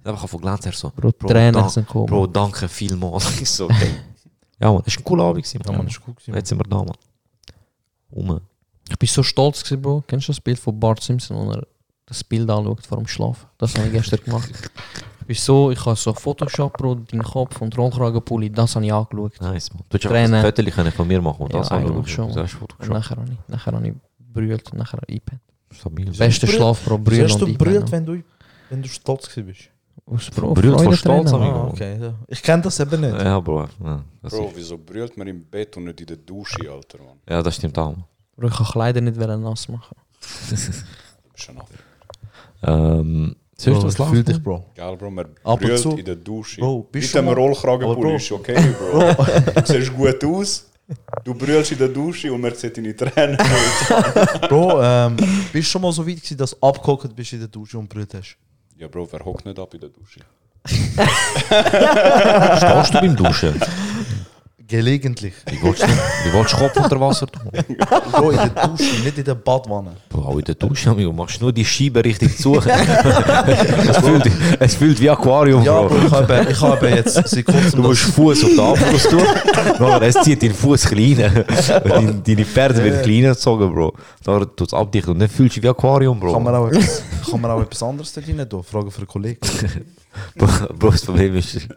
Einfach 0.04 0.28
von 0.30 0.42
glänzen. 0.42 0.72
So, 0.72 0.92
Bro, 0.96 1.12
Tränen 1.14 1.54
dank- 1.54 1.72
sind 1.72 1.88
gekommen. 1.88 2.06
Bro, 2.06 2.28
danke 2.28 2.68
vielmals. 2.68 3.26
Ich 3.42 3.50
so. 3.50 3.68
Ja, 4.60 4.72
man, 4.72 4.84
das 4.86 4.94
war 4.96 5.02
ein 5.02 5.04
cooler 5.04 5.24
Abend. 5.24 5.44
gewesen, 5.44 5.62
Ja, 5.66 5.78
das 5.82 5.92
ist 5.94 6.02
gut 6.06 6.16
gewesen. 6.18 6.36
Jetzt 6.36 6.50
sind 6.50 6.60
wir 6.60 6.70
da, 6.70 6.78
man. 6.78 6.92
Um. 8.12 8.40
Ich 8.88 9.00
bin 9.00 9.10
so 9.10 9.24
stolz 9.24 9.64
gewesen, 9.64 9.82
Bro. 9.82 10.04
Kennst 10.06 10.28
du 10.28 10.32
das 10.32 10.40
Bild 10.42 10.60
von 10.60 10.80
Bart 10.80 11.02
Simpson, 11.02 11.38
wo 11.38 11.52
er 11.54 11.66
das 12.06 12.24
Bild 12.24 12.48
anschaut 12.52 12.86
vor 12.86 13.00
dem 13.00 13.08
Schlafen? 13.08 13.48
Das 13.58 13.74
habe 13.74 13.88
ich 13.88 13.94
gestern 13.94 14.20
gemacht. 14.24 14.52
Ich 15.22 15.28
bin 15.28 15.36
so, 15.36 15.72
ich 15.72 15.86
habe 15.86 15.96
so 15.96 16.14
Photoshop, 16.14 16.78
Bro, 16.78 16.96
deinen 16.96 17.24
Kopf 17.24 17.62
und 17.62 17.78
Rollkragenpulli, 17.78 18.50
das 18.50 18.76
habe 18.76 18.86
ich 18.86 18.92
angeschaut. 18.94 19.40
Nice, 19.42 19.72
man. 19.74 19.84
Du 19.90 19.98
hättest 19.98 20.12
ein 20.12 20.54
Foto 20.76 20.92
von 20.92 21.08
mir 21.08 21.22
machen 21.22 21.44
und 21.44 21.54
Ja, 21.54 21.60
das 21.60 21.72
eigentlich 21.72 21.98
anschauen. 21.98 22.08
schon. 22.08 22.36
Das 22.36 22.52
ist 22.52 22.62
Und 22.62 22.72
Photoshop. 22.72 22.94
nachher 22.94 23.16
habe 23.18 23.32
ich, 23.32 23.38
nachher 23.48 23.72
habe 23.74 23.88
ich 23.88 23.94
brüllt 24.20 24.72
und 24.72 24.78
nachher 24.80 25.00
eingepennt. 25.08 25.42
Stabil. 25.72 26.12
Beste? 26.12 26.48
Schlaf, 26.48 26.82
Wieso 26.84 26.98
brüllen 26.98 27.24
hast 27.30 27.40
du 27.42 27.46
und 27.46 27.58
brüllt, 27.58 27.92
wenn 27.92 28.06
du, 28.06 28.24
wenn 28.70 28.82
du 28.82 28.90
stolz 28.90 29.30
gewesen 29.30 29.46
bist? 29.48 29.70
Aus 30.06 30.30
Bro, 30.32 30.54
Brüllt 30.54 30.76
Freudentränen, 30.76 31.28
Stolz. 31.28 31.34
Ah, 31.34 31.68
okay. 31.68 31.98
Ja. 32.02 32.14
Ich 32.28 32.42
kenne 32.42 32.64
das 32.64 32.80
eben 32.80 33.00
nicht. 33.02 33.22
Ja, 33.22 33.40
Bro. 33.40 33.68
Ja, 33.84 34.04
Bro, 34.22 34.48
ist, 34.48 34.56
wieso 34.56 34.78
brüllt 34.78 35.16
man 35.16 35.28
im 35.28 35.46
Bett 35.46 35.78
und 35.78 35.86
nicht 35.86 36.02
in 36.02 36.08
der 36.08 36.18
Dusche, 36.18 36.70
Alter, 36.70 36.98
Mann? 36.98 37.18
ja, 37.30 37.42
das 37.42 37.56
stimmt 37.56 37.78
auch. 37.78 37.96
Bro, 38.36 38.48
ich 38.48 38.54
kann 38.56 38.66
Kleider 38.66 39.02
nicht 39.02 39.18
nass 39.18 39.68
machen. 39.70 39.96
Schon 41.36 41.56
noch. 41.56 41.68
Ähm, 43.68 43.74
Bro, 43.74 43.84
was 43.84 43.98
läuft, 43.98 44.12
fühl 44.12 44.24
dich? 44.24 44.42
Bro. 44.44 44.66
Geil, 44.76 44.98
Bro, 44.98 45.12
man 45.12 45.26
Ab 45.44 45.54
und 45.54 45.60
brüllt 45.62 45.80
zu- 45.80 45.98
in 45.98 46.06
der 46.06 46.16
Dusche. 46.16 46.62
Bro, 46.62 46.88
bist 46.92 47.14
Mit 47.14 47.24
du 47.24 47.28
dem 47.30 47.34
Rollkragenpulli 47.38 48.02
Bro- 48.02 48.16
ist 48.16 48.32
okay, 48.32 48.74
Bro. 48.80 49.14
du 49.62 49.66
siehst 49.66 49.94
gut 49.96 50.24
aus, 50.26 50.66
du 51.24 51.34
brüllst 51.34 51.72
in 51.74 51.78
der 51.78 51.88
Dusche 51.90 52.32
und 52.34 52.42
man 52.42 52.54
sieht 52.56 52.78
deine 52.78 52.96
Tränen. 52.96 53.38
Bro, 54.50 54.82
ähm, 54.82 55.16
bist 55.52 55.54
du 55.54 55.62
schon 55.64 55.82
mal 55.82 55.92
so 55.92 56.06
weit 56.08 56.16
gewesen, 56.18 56.38
dass 56.38 56.52
du 56.52 56.58
abgehockt 56.68 57.16
bist 57.16 57.34
in 57.34 57.40
der 57.40 57.48
Dusche 57.48 57.78
und 57.78 57.88
brüllt 57.90 58.14
hast? 58.14 58.36
Ja, 58.78 58.88
Bro, 58.88 59.08
wer 59.12 59.20
hockt 59.24 59.46
nicht 59.46 59.60
ab 59.60 59.74
in 59.74 59.80
der 59.80 59.90
Dusche? 59.90 60.20
Stehst 62.58 62.94
du 62.94 63.00
beim 63.00 63.16
Duschen? 63.16 63.60
Gelegentlich. 64.72 65.34
Wie 65.50 65.62
willst 65.62 65.84
du, 65.84 66.58
Kopf 66.58 66.78
unter 66.78 66.98
Wasser 66.98 67.28
tun? 67.28 67.52
Bro, 68.14 68.30
in 68.30 68.38
der 68.38 68.48
Dusche, 68.48 69.02
nicht 69.04 69.18
in 69.18 69.26
der 69.26 69.36
Badwanne. 69.36 69.98
Bro, 70.08 70.40
in 70.40 70.46
der 70.46 70.56
Dusche, 70.56 70.90
amigo, 70.90 71.12
machst 71.12 71.42
nur 71.42 71.52
die 71.52 71.66
Scheibe 71.66 72.02
richtig 72.06 72.38
zu. 72.38 72.56
es, 72.56 73.98
fühlt, 73.98 74.32
es 74.62 74.76
fühlt 74.76 75.02
wie 75.02 75.10
Aquarium, 75.10 75.62
Ja, 75.62 75.82
Bro. 75.82 75.90
Bro, 75.90 76.06
ich 76.06 76.12
habe 76.14 76.48
ich 76.50 76.62
habe 76.62 76.88
jetzt 76.90 77.14
seit 77.28 77.46
kurzem 77.46 77.82
Du 77.82 77.88
musst 77.90 78.02
Fuß 78.04 78.46
auf 78.46 78.50
den 78.50 78.60
Abfluss 78.62 79.04
tun. 79.04 79.24
Nachher, 79.80 80.02
es 80.04 80.16
zieht 80.22 80.42
deinen 80.42 80.54
Fuß 80.54 80.86
kleiner. 80.86 81.30
Deine, 81.84 82.14
deine 82.26 82.46
Pferde 82.46 82.82
werden 82.82 83.02
kleiner 83.02 83.34
gezogen, 83.34 83.74
Bro. 83.74 83.94
Dann 84.24 84.40
tut 84.56 84.70
es 84.70 84.74
abdichten 84.74 85.12
und 85.12 85.20
dann 85.20 85.28
fühlst 85.28 85.58
du 85.58 85.60
dich 85.60 85.64
wie 85.64 85.70
Aquarium, 85.70 86.18
Bro. 86.18 86.32
Kann 86.32 86.44
man 86.44 86.56
auch 86.56 86.68
etwas, 86.68 87.04
kann 87.30 87.42
man 87.42 87.52
auch 87.52 87.62
etwas 87.62 87.84
anderes 87.84 88.14
da 88.14 88.22
rein 88.26 88.48
tun? 88.48 88.64
Frage 88.64 88.90
für 88.90 89.00
einen 89.00 89.08
Kollegen. 89.08 89.40
Bro, 90.36 90.90
das 90.92 91.06
Problem 91.06 91.36
ist, 91.36 91.56
ich 91.56 91.70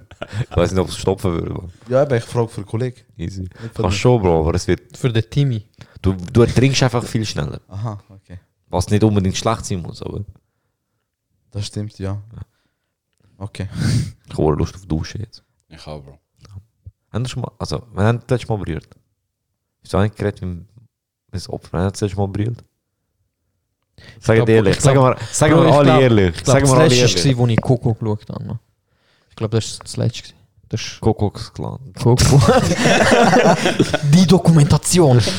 weiß 0.50 0.72
nicht, 0.72 0.80
ob 0.80 0.88
es 0.88 0.96
stopfen 0.96 1.32
würde. 1.32 1.54
Man. 1.54 1.72
Ja, 1.88 2.02
aber 2.02 2.16
ich 2.16 2.24
frage 2.24 2.48
für 2.48 2.58
einen 2.58 2.66
Kollegen. 2.66 3.00
Easy. 3.16 3.48
Kannst 3.74 3.98
schon, 3.98 4.20
Bro, 4.20 4.40
aber 4.40 4.54
es 4.54 4.66
wird, 4.66 4.96
Für 4.96 5.12
den 5.12 5.28
Timmy. 5.30 5.68
du, 6.02 6.12
du 6.12 6.44
trinkst 6.46 6.82
einfach 6.82 7.04
viel 7.04 7.24
schneller. 7.24 7.60
Aha, 7.68 8.02
okay. 8.08 8.38
Was 8.68 8.90
nicht 8.90 9.04
unbedingt 9.04 9.36
schlecht 9.36 9.64
sein 9.66 9.82
muss, 9.82 10.02
aber 10.02 10.24
Das 11.50 11.66
stimmt, 11.66 11.98
ja. 11.98 12.20
Okay. 13.38 13.68
ich 14.28 14.36
habe 14.38 14.54
Lust 14.54 14.74
auf 14.74 14.86
Duschen 14.86 15.20
jetzt. 15.20 15.44
Ich 15.68 15.86
auch, 15.86 16.02
Bro. 16.02 16.18
Haben 17.12 17.24
wir 17.24 17.28
schon 17.28 17.42
mal, 17.42 17.52
also, 17.58 17.86
wann 17.92 18.06
haben 18.06 18.18
wir 18.18 18.24
das 18.26 18.40
letzte 18.40 18.52
Mal 18.52 18.64
berührt? 18.64 18.88
Ist 19.82 19.92
das 19.94 20.00
eigentlich 20.00 20.16
geredet 20.18 20.42
mit 20.42 20.66
das 21.30 21.48
Opfer? 21.48 21.68
Wann 21.72 21.80
haben 21.82 21.86
wir 21.86 21.90
das 21.92 22.00
letzte 22.00 22.16
Mal 22.18 22.28
berührt? 22.28 22.64
Sag 24.20 24.36
glaub- 24.36 24.46
dir 24.46 24.54
ehrlich, 24.56 24.76
ich 24.76 24.82
sag 24.82 24.92
glaub- 24.94 25.04
mal, 25.04 25.16
sag 25.32 25.50
Bro, 25.50 25.60
mal 25.62 25.68
ich 25.68 25.74
alle 25.74 25.84
glaub- 25.84 26.00
ehrlich. 26.00 26.36
Ich 26.36 26.44
glaube, 26.44 26.50
Sag 26.52 26.60
das 26.60 26.70
mal 26.70 26.80
alle 26.80 26.88
letzte 26.88 27.18
ehrlich. 27.18 27.38
war, 27.38 27.44
wo 27.44 27.46
ich 27.48 27.60
Coco 27.60 27.94
geschaut 27.94 28.28
habe. 28.30 28.44
Mann. 28.44 28.58
Ich 29.30 29.36
glaube, 29.36 29.56
das 29.60 29.78
war 29.78 29.84
das 29.84 29.96
letzte. 29.96 30.28
Das 30.68 30.80
ist 30.80 31.00
Kuckucks 31.00 31.52
Clan. 31.52 31.78
Coco. 32.02 32.40
Die 34.12 34.26
Dokumentation. 34.26 35.20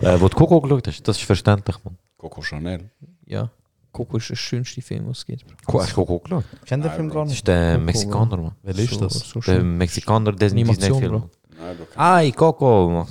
Äh, 0.00 0.18
wo 0.20 0.28
du 0.28 0.36
Coco 0.36 0.60
geschaut 0.60 0.86
hast, 0.86 1.02
das 1.06 1.18
ist 1.18 1.24
verständlich, 1.24 1.76
man. 1.84 1.96
Coco 2.16 2.40
Chanel. 2.40 2.88
Ja, 3.26 3.50
Coco 3.92 4.16
ist 4.16 4.30
der 4.30 4.36
schönste 4.36 4.80
Film, 4.80 5.08
was 5.08 5.18
es 5.18 5.26
gibt. 5.26 5.44
Cool, 5.70 5.82
hast 5.82 5.90
du 5.90 5.94
Coco 5.96 6.18
geschaut? 6.20 6.44
Kennt 6.64 6.84
der 6.84 6.90
Nein, 6.90 6.96
Film 6.96 7.10
gar 7.10 7.22
Das 7.24 7.28
nicht? 7.30 7.38
ist 7.38 7.48
der 7.48 7.72
Coco, 7.74 7.84
Mexikaner, 7.84 8.36
man. 8.36 8.52
Wer 8.62 8.78
ist 8.78 8.94
so, 8.94 9.00
das? 9.00 9.12
So 9.18 9.40
Der. 9.40 9.62
Mexikaner 9.62 10.32
Disney 10.32 10.60
Animation, 10.62 10.80
Disney-Film. 11.00 11.10
Bro. 11.12 11.18
man. 11.20 11.30
Nein, 11.66 11.76
Bro. 11.76 11.86
Ai, 12.00 12.30
Coco. 12.30 13.06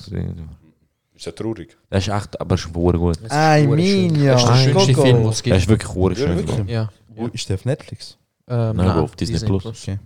Ist 1.17 1.25
ja 1.25 1.31
traurig. 1.31 1.75
Das 1.89 2.07
ist 2.07 2.13
echt, 2.13 2.39
aber 2.39 2.55
ist 2.55 2.61
verdammt 2.61 2.99
gut. 2.99 3.17
I 3.31 3.67
mean, 3.67 4.23
ja. 4.23 4.33
Das 4.33 4.43
ist 4.43 4.49
der 4.49 4.55
schönste 4.73 4.93
Coco. 4.93 5.01
Film, 5.05 5.25
was 5.25 5.35
es 5.35 5.41
Er 5.47 5.55
ist 5.57 5.67
gibt. 5.67 5.69
wirklich 5.69 5.91
verdammt 5.91 6.17
schön. 6.17 6.37
wirklich? 6.37 6.55
Bro. 6.57 6.71
Ja. 6.71 6.89
Wo 7.15 7.25
ist 7.27 7.49
der 7.49 7.55
auf 7.55 7.65
Netflix? 7.65 8.17
Ähm, 8.47 8.75
Nein, 8.77 8.93
Bro, 8.93 9.01
auf 9.01 9.15
Disney 9.15 9.39
Plus. 9.39 9.65
Okay. 9.65 9.97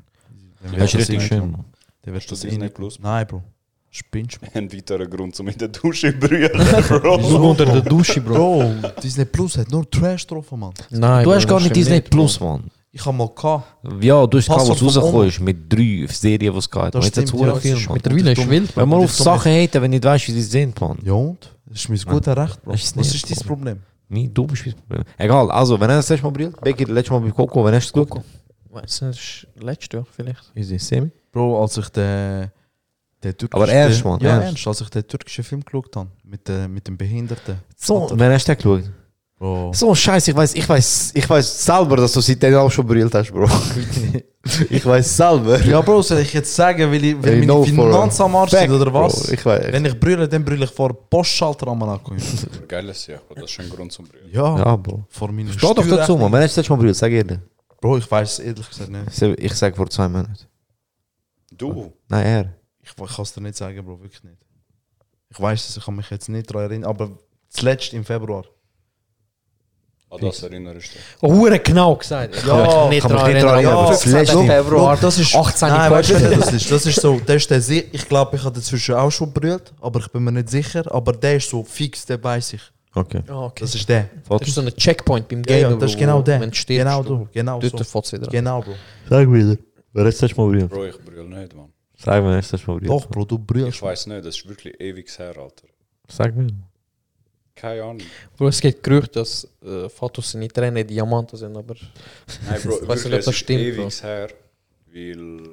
Er 0.74 0.84
ist 0.86 0.96
richtig 0.96 1.22
schön, 1.24 1.52
man. 1.52 1.66
Der 2.06 2.14
wird 2.14 2.24
Ist 2.24 2.32
das 2.32 2.40
das 2.40 2.46
eh 2.46 2.50
Disney 2.50 2.64
nicht- 2.66 2.76
Plus? 2.76 3.00
Nein, 3.00 3.28
Bro. 3.28 3.44
Spinnst 3.94 4.40
du? 4.42 4.48
Ein 4.58 4.72
weiterer 4.72 5.06
Grund, 5.06 5.38
um 5.42 5.48
in 5.50 5.58
der 5.58 5.68
Dusche 5.68 6.14
zu 6.14 6.18
brüllen, 6.28 6.50
Bro. 6.88 7.18
Nur 7.18 7.42
unter 7.50 7.66
der 7.66 7.82
Dusche, 7.82 8.22
Bro. 8.22 8.34
Bro, 8.82 8.90
Disney 9.04 9.26
Plus 9.26 9.58
hat 9.58 9.70
nur 9.70 9.90
Trash 9.92 10.26
drauf, 10.28 10.50
Mann. 10.52 10.72
Nein, 10.92 11.24
Du 11.24 11.30
Bro, 11.30 11.36
hast 11.36 11.48
gar 11.48 11.56
das 11.60 11.64
nicht 11.66 11.76
Disney. 11.76 12.00
Plus, 12.00 12.40
Mann. 12.40 12.64
Ich 12.94 13.06
hab 13.06 13.16
mal 13.16 13.30
gehabt. 13.30 13.66
Ja, 14.02 14.28
du 14.28 14.38
hast 14.38 14.48
gehabt, 14.48 14.70
was 14.70 14.82
rausgekommen 14.82 15.28
ist 15.28 15.40
mit 15.40 15.72
drei 15.72 16.06
Serien, 16.10 16.52
die 16.52 16.60
es 16.60 16.70
geht. 16.70 16.94
Das 16.94 17.08
stimmt, 17.08 17.34
ja, 17.34 17.46
das 17.54 17.66
ist. 17.66 17.90
Mittlerweile 17.90 18.32
ist 18.34 18.50
wild, 18.50 18.76
Wenn 18.76 18.90
man 18.90 19.00
auf 19.00 19.06
ist. 19.06 19.18
Sachen 19.18 19.52
haten, 19.52 19.82
wenn 19.82 19.92
du 19.92 19.96
nicht 19.96 20.04
weißt, 20.04 20.28
wie 20.28 20.32
sie 20.34 20.42
sind, 20.42 20.80
Mann. 20.82 21.00
Ja 21.04 21.14
und? 21.14 21.56
Das 21.66 21.80
ist 21.80 21.90
mein 21.90 22.00
guter 22.00 22.36
Recht, 22.36 22.62
Bro. 22.62 22.74
Ist 22.74 22.98
Was 22.98 23.16
ist 23.16 23.30
dein. 23.30 23.48
Problem? 23.48 23.80
Mein 24.10 24.34
du 24.34 24.46
bist 24.46 24.66
das 24.66 24.74
Problem. 24.74 25.04
Egal, 25.18 25.50
also, 25.52 25.80
wenn 25.80 25.90
er 25.90 25.98
das 25.98 26.10
letzte 26.10 26.26
Mal 26.26 26.32
brillt, 26.32 26.60
Becky, 26.60 26.84
das 26.84 26.94
letzte 26.94 27.14
Mal 27.14 27.22
bei 27.22 27.32
Coco, 27.32 27.64
wenn 27.64 27.72
du 27.72 27.78
es 27.78 27.94
geschaut? 27.94 28.22
Weißt 28.70 29.02
du, 29.02 29.06
das 29.06 29.16
ist 29.18 29.48
letztes 29.58 29.90
Jahr 29.94 30.06
vielleicht. 30.12 30.52
Easy, 30.54 30.78
Semi. 30.78 31.12
Bro, 31.32 31.62
als 31.62 31.78
ich 31.78 31.88
den... 31.90 32.52
den 33.24 33.38
türkischen, 33.38 33.64
Aber 33.64 33.72
ernst, 33.72 34.04
Mann, 34.04 34.20
Ja, 34.20 34.42
ernst. 34.42 34.68
Als 34.68 34.82
ich 34.82 34.90
den 34.90 35.08
türkischen 35.08 35.46
Film 35.46 35.64
geschaut 35.64 35.96
habe. 35.96 36.10
Mit, 36.26 36.50
äh, 36.50 36.68
mit 36.68 36.86
dem 36.88 36.98
Behinderten. 36.98 37.56
So, 37.78 38.10
wenn 38.14 38.34
hast 38.34 38.50
du 38.50 38.56
den 38.56 38.58
geschaut? 38.58 38.92
Bro. 39.42 39.72
So, 39.74 39.96
scheiße, 39.96 40.30
ich 40.30 40.38
weiß, 40.38 40.54
ich 40.54 40.70
weiß, 40.70 41.12
ich 41.16 41.28
weiß 41.28 41.66
selber, 41.66 41.96
dass 41.98 42.12
du 42.14 42.22
seitdem 42.22 42.54
auch 42.58 42.70
schon 42.70 42.86
brillt 42.86 43.12
hast, 43.16 43.32
Bro. 43.32 43.50
ich 44.70 44.86
weiß 44.86 45.18
selber. 45.18 45.60
Ja, 45.66 45.82
Bro, 45.82 46.04
soll 46.04 46.20
ich 46.20 46.32
jetzt 46.32 46.54
sagen, 46.56 46.92
weil, 46.92 47.04
ich, 47.04 47.16
weil 47.24 47.44
I 47.44 47.48
meine 47.48 47.66
Finanzen 47.66 48.22
am 48.22 48.36
Arsch 48.36 48.52
sind 48.52 48.70
oder 48.72 48.94
was? 48.94 49.24
Bro, 49.24 49.34
ich 49.34 49.44
weiß. 49.44 49.66
Wenn 49.74 49.86
ich 49.86 50.00
brülle, 50.00 50.28
dann 50.30 50.46
brülle 50.46 50.66
ich 50.66 50.70
vor 50.72 50.94
Postschalter 51.10 51.66
am 51.70 51.82
Ankommen. 51.82 52.22
Geiles 52.68 53.08
Jahr, 53.08 53.20
Bro. 53.28 53.42
Das 53.42 53.50
ist 53.50 53.60
ein 53.60 53.70
Grund 53.72 53.92
zum 53.92 54.06
Brüllen. 54.08 54.30
Ja, 54.32 54.58
Ja, 54.60 54.76
Bro. 54.76 55.06
vor 55.10 55.32
meiner 55.32 55.52
Steh 55.54 55.60
doch 55.74 55.88
dazu. 55.88 56.18
Mann. 56.18 56.32
Wenn 56.32 56.44
hast 56.44 56.56
du 56.58 56.62
das 56.62 56.70
Mal 56.70 56.76
brillt, 56.76 56.96
sag 56.96 57.12
ehrlich. 57.12 57.40
Bro, 57.82 57.98
ich 57.98 58.12
weiß 58.12 58.34
es 58.34 58.40
ehrlich 58.46 58.70
gesagt 58.70 58.92
nicht. 58.92 59.08
Ich 59.08 59.16
sag- 59.16 59.40
Ich 59.40 59.54
sag 59.56 59.76
vor 59.76 59.90
zwei 59.90 60.08
Monaten. 60.08 60.38
Du? 61.52 61.92
Nein, 62.10 62.26
er. 62.28 62.54
Ich, 62.84 62.90
ich 62.92 62.96
kann 63.16 63.24
es 63.24 63.34
dir 63.34 63.42
nicht 63.42 63.58
sagen, 63.58 63.84
Bro, 63.84 64.00
wirklich 64.02 64.24
nicht. 64.24 64.38
Ich 65.32 65.40
weiß 65.40 65.68
es, 65.70 65.78
ich 65.78 65.84
kann 65.86 65.96
mich 65.96 66.12
jetzt 66.12 66.30
nicht 66.30 66.48
daran 66.48 66.70
erinnern, 66.70 66.90
aber 66.92 67.10
zuletzt 67.50 67.92
im 67.94 68.06
Februar. 68.06 68.46
An 70.12 70.20
das 70.20 70.44
erinnerst 70.44 70.88
du 70.88 70.92
dich? 70.92 71.02
Oh, 71.22 71.48
genau 71.64 71.96
gesagt. 71.96 72.36
Ich 72.36 72.46
Ja, 72.46 72.68
kann 72.68 72.90
mich 72.90 72.96
nicht 72.96 73.02
kann 73.02 73.12
mich 73.14 73.22
daran 73.22 73.34
nicht 73.34 73.44
daran 73.44 73.56
erinnern. 73.64 73.78
aber 73.78 73.90
das 73.92 74.04
15. 74.04 74.20
letzte- 74.46 74.64
Februar. 74.64 74.98
das 74.98 75.20
ist 75.20 75.36
18 75.36 75.70
Nein, 75.70 75.92
weißt 75.92 76.10
du, 76.10 76.22
wer 76.22 76.30
das 76.38 76.54
ist? 76.54 76.72
Das 76.72 76.86
ist 76.86 77.02
so, 77.02 77.20
der 77.20 77.36
ist 77.38 77.50
der 77.50 77.62
Se- 77.62 77.86
ich 77.92 78.08
glaube, 78.10 78.36
ich 78.36 78.44
habe 78.44 78.54
dazwischen 78.56 78.96
auch 78.96 79.10
schon 79.12 79.32
brüllt, 79.32 79.72
aber 79.80 80.00
ich 80.02 80.08
bin 80.10 80.24
mir 80.26 80.34
nicht 80.34 80.50
sicher. 80.50 80.84
Aber 80.94 81.14
der 81.14 81.38
ist 81.38 81.50
so 81.50 81.64
fix, 81.64 82.06
der 82.06 82.22
weiß 82.22 82.54
ich. 82.54 82.62
Okay. 82.94 83.22
Ah, 83.30 83.46
okay. 83.46 83.62
Das 83.64 83.74
ist 83.74 83.88
der. 83.88 84.10
Das 84.28 84.42
ist 84.46 84.54
so 84.56 84.62
ein 84.62 84.68
Checkpoint 84.76 85.30
beim 85.30 85.40
Ja, 85.40 85.44
Game. 85.56 85.72
ja, 85.72 85.76
das 85.78 85.92
ist 85.92 85.98
genau 85.98 86.22
der. 86.22 86.42
Wenn 86.42 86.50
du 86.50 86.56
stirbst, 86.58 86.86
Genau 86.86 87.04
du, 87.04 87.28
genau 87.32 87.60
Dort 87.62 87.86
so. 87.88 88.00
an. 88.18 88.22
Genau, 88.30 88.62
Bro. 88.62 88.74
Sag 89.10 89.32
wieder. 89.32 89.58
Wer 89.94 90.04
du 90.04 90.12
das 90.12 90.36
Mal 90.38 90.48
brillt? 90.50 90.70
Bro, 90.70 90.86
ich 90.86 91.00
brüll 91.00 91.24
nicht, 91.24 91.56
Mann. 91.56 91.70
Sag 91.98 92.22
mir, 92.24 92.36
hast 92.36 92.52
du 92.52 92.58
das 92.58 92.68
Mal 92.68 92.78
brillt? 92.80 92.90
Doch, 92.92 93.06
Bro, 93.08 93.24
du 93.26 93.40
brüllst. 93.40 93.78
Ich 93.78 93.82
weiß 93.82 94.08
nicht, 94.08 94.26
das 94.26 94.36
ist 94.36 94.48
wirklich 94.50 94.78
ewig 94.82 95.08
her, 95.18 95.28
Alter. 95.38 95.68
Sag 96.10 96.36
mir. 96.36 96.48
Keine 97.56 97.84
Ahnung. 97.84 98.02
Bro, 98.38 98.48
es 98.48 98.62
geht 98.62 98.82
Gerücht, 98.82 99.16
dass 99.16 99.48
äh, 99.64 99.90
Fatos 99.90 100.32
seine 100.32 100.48
Tränen 100.48 100.86
Diamanten 100.88 101.38
sind, 101.38 101.56
aber 101.56 101.76
Nein, 102.48 102.62
Bro, 102.62 102.80
Ich 102.82 102.88
weiß 102.88 103.06
nicht, 103.06 103.14
ob 103.16 103.24
das 103.26 103.36
stimmt, 103.36 103.60
ewig 103.62 104.04
her. 104.04 104.30
Weil, 104.88 105.50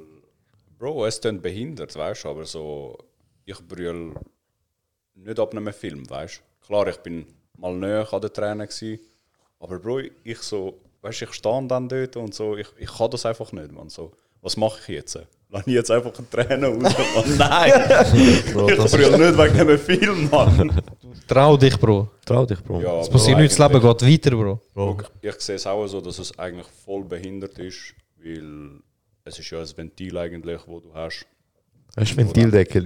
Bro, 0.77 1.05
es 1.05 1.19
klingt 1.19 1.41
behindert, 1.41 1.95
weißt 1.95 2.23
du, 2.23 2.29
aber 2.29 2.45
so, 2.45 2.97
ich 3.45 3.59
brüll 3.67 4.13
nicht 5.15 5.39
ab 5.39 5.51
einem 5.53 5.73
Film, 5.73 6.09
weißt 6.09 6.37
du. 6.37 6.65
Klar, 6.65 6.87
ich 6.87 6.97
bin 6.97 7.25
mal 7.57 7.73
näher 7.73 8.07
an 8.11 8.21
den 8.21 8.33
Tränen 8.33 8.67
gewesen, 8.67 8.99
aber 9.59 9.79
Bro, 9.79 9.99
ich 10.23 10.39
so, 10.39 10.79
weißt 11.01 11.21
du, 11.21 11.25
ich 11.25 11.33
stehe 11.33 11.67
dann 11.67 11.89
dort 11.89 12.15
und 12.15 12.33
so, 12.33 12.55
ich, 12.55 12.67
ich 12.77 12.91
kann 12.91 13.11
das 13.11 13.25
einfach 13.25 13.51
nicht, 13.51 13.71
man. 13.71 13.89
So, 13.89 14.11
was 14.41 14.57
mache 14.57 14.79
ich 14.87 14.95
jetzt? 14.95 15.19
Lass 15.51 15.65
ich 15.65 15.73
jetzt 15.73 15.89
einfach 15.89 16.11
eine 16.17 16.29
Träne 16.29 16.67
raus? 16.67 16.95
Mann? 17.15 17.37
Nein! 17.37 17.71
ich 18.13 18.53
brüll 18.53 18.77
nicht 18.77 19.37
wegen 19.37 19.59
einem 19.59 19.79
Film, 19.79 20.29
Mann. 20.29 20.81
trau 21.27 21.57
dich, 21.57 21.77
Bro. 21.79 22.07
Trau 22.23 22.45
dich, 22.45 22.61
Bro. 22.63 22.81
Ja, 22.81 22.99
Es 23.01 23.09
passiert 23.09 23.39
nichts, 23.39 23.55
das 23.57 23.71
Leben 23.71 23.81
geht 23.81 24.01
weiter, 24.03 24.35
Bro. 24.37 24.61
Bro. 24.75 24.97
Ich 25.21 25.39
sehe 25.41 25.55
es 25.55 25.65
auch 25.65 25.87
so, 25.87 26.01
dass 26.01 26.19
es 26.19 26.37
eigentlich 26.37 26.67
voll 26.85 27.03
behindert 27.03 27.57
ist, 27.57 27.95
weil 28.23 28.79
es 29.25 29.39
ist 29.39 29.49
ja 29.49 29.59
ein 29.59 29.67
Ventil 29.75 30.17
eigentlich, 30.17 30.61
wo 30.67 30.79
du 30.79 30.93
hast. 30.93 31.25
Hast 31.97 32.11
du 32.13 32.17
Ventildeckel? 32.17 32.83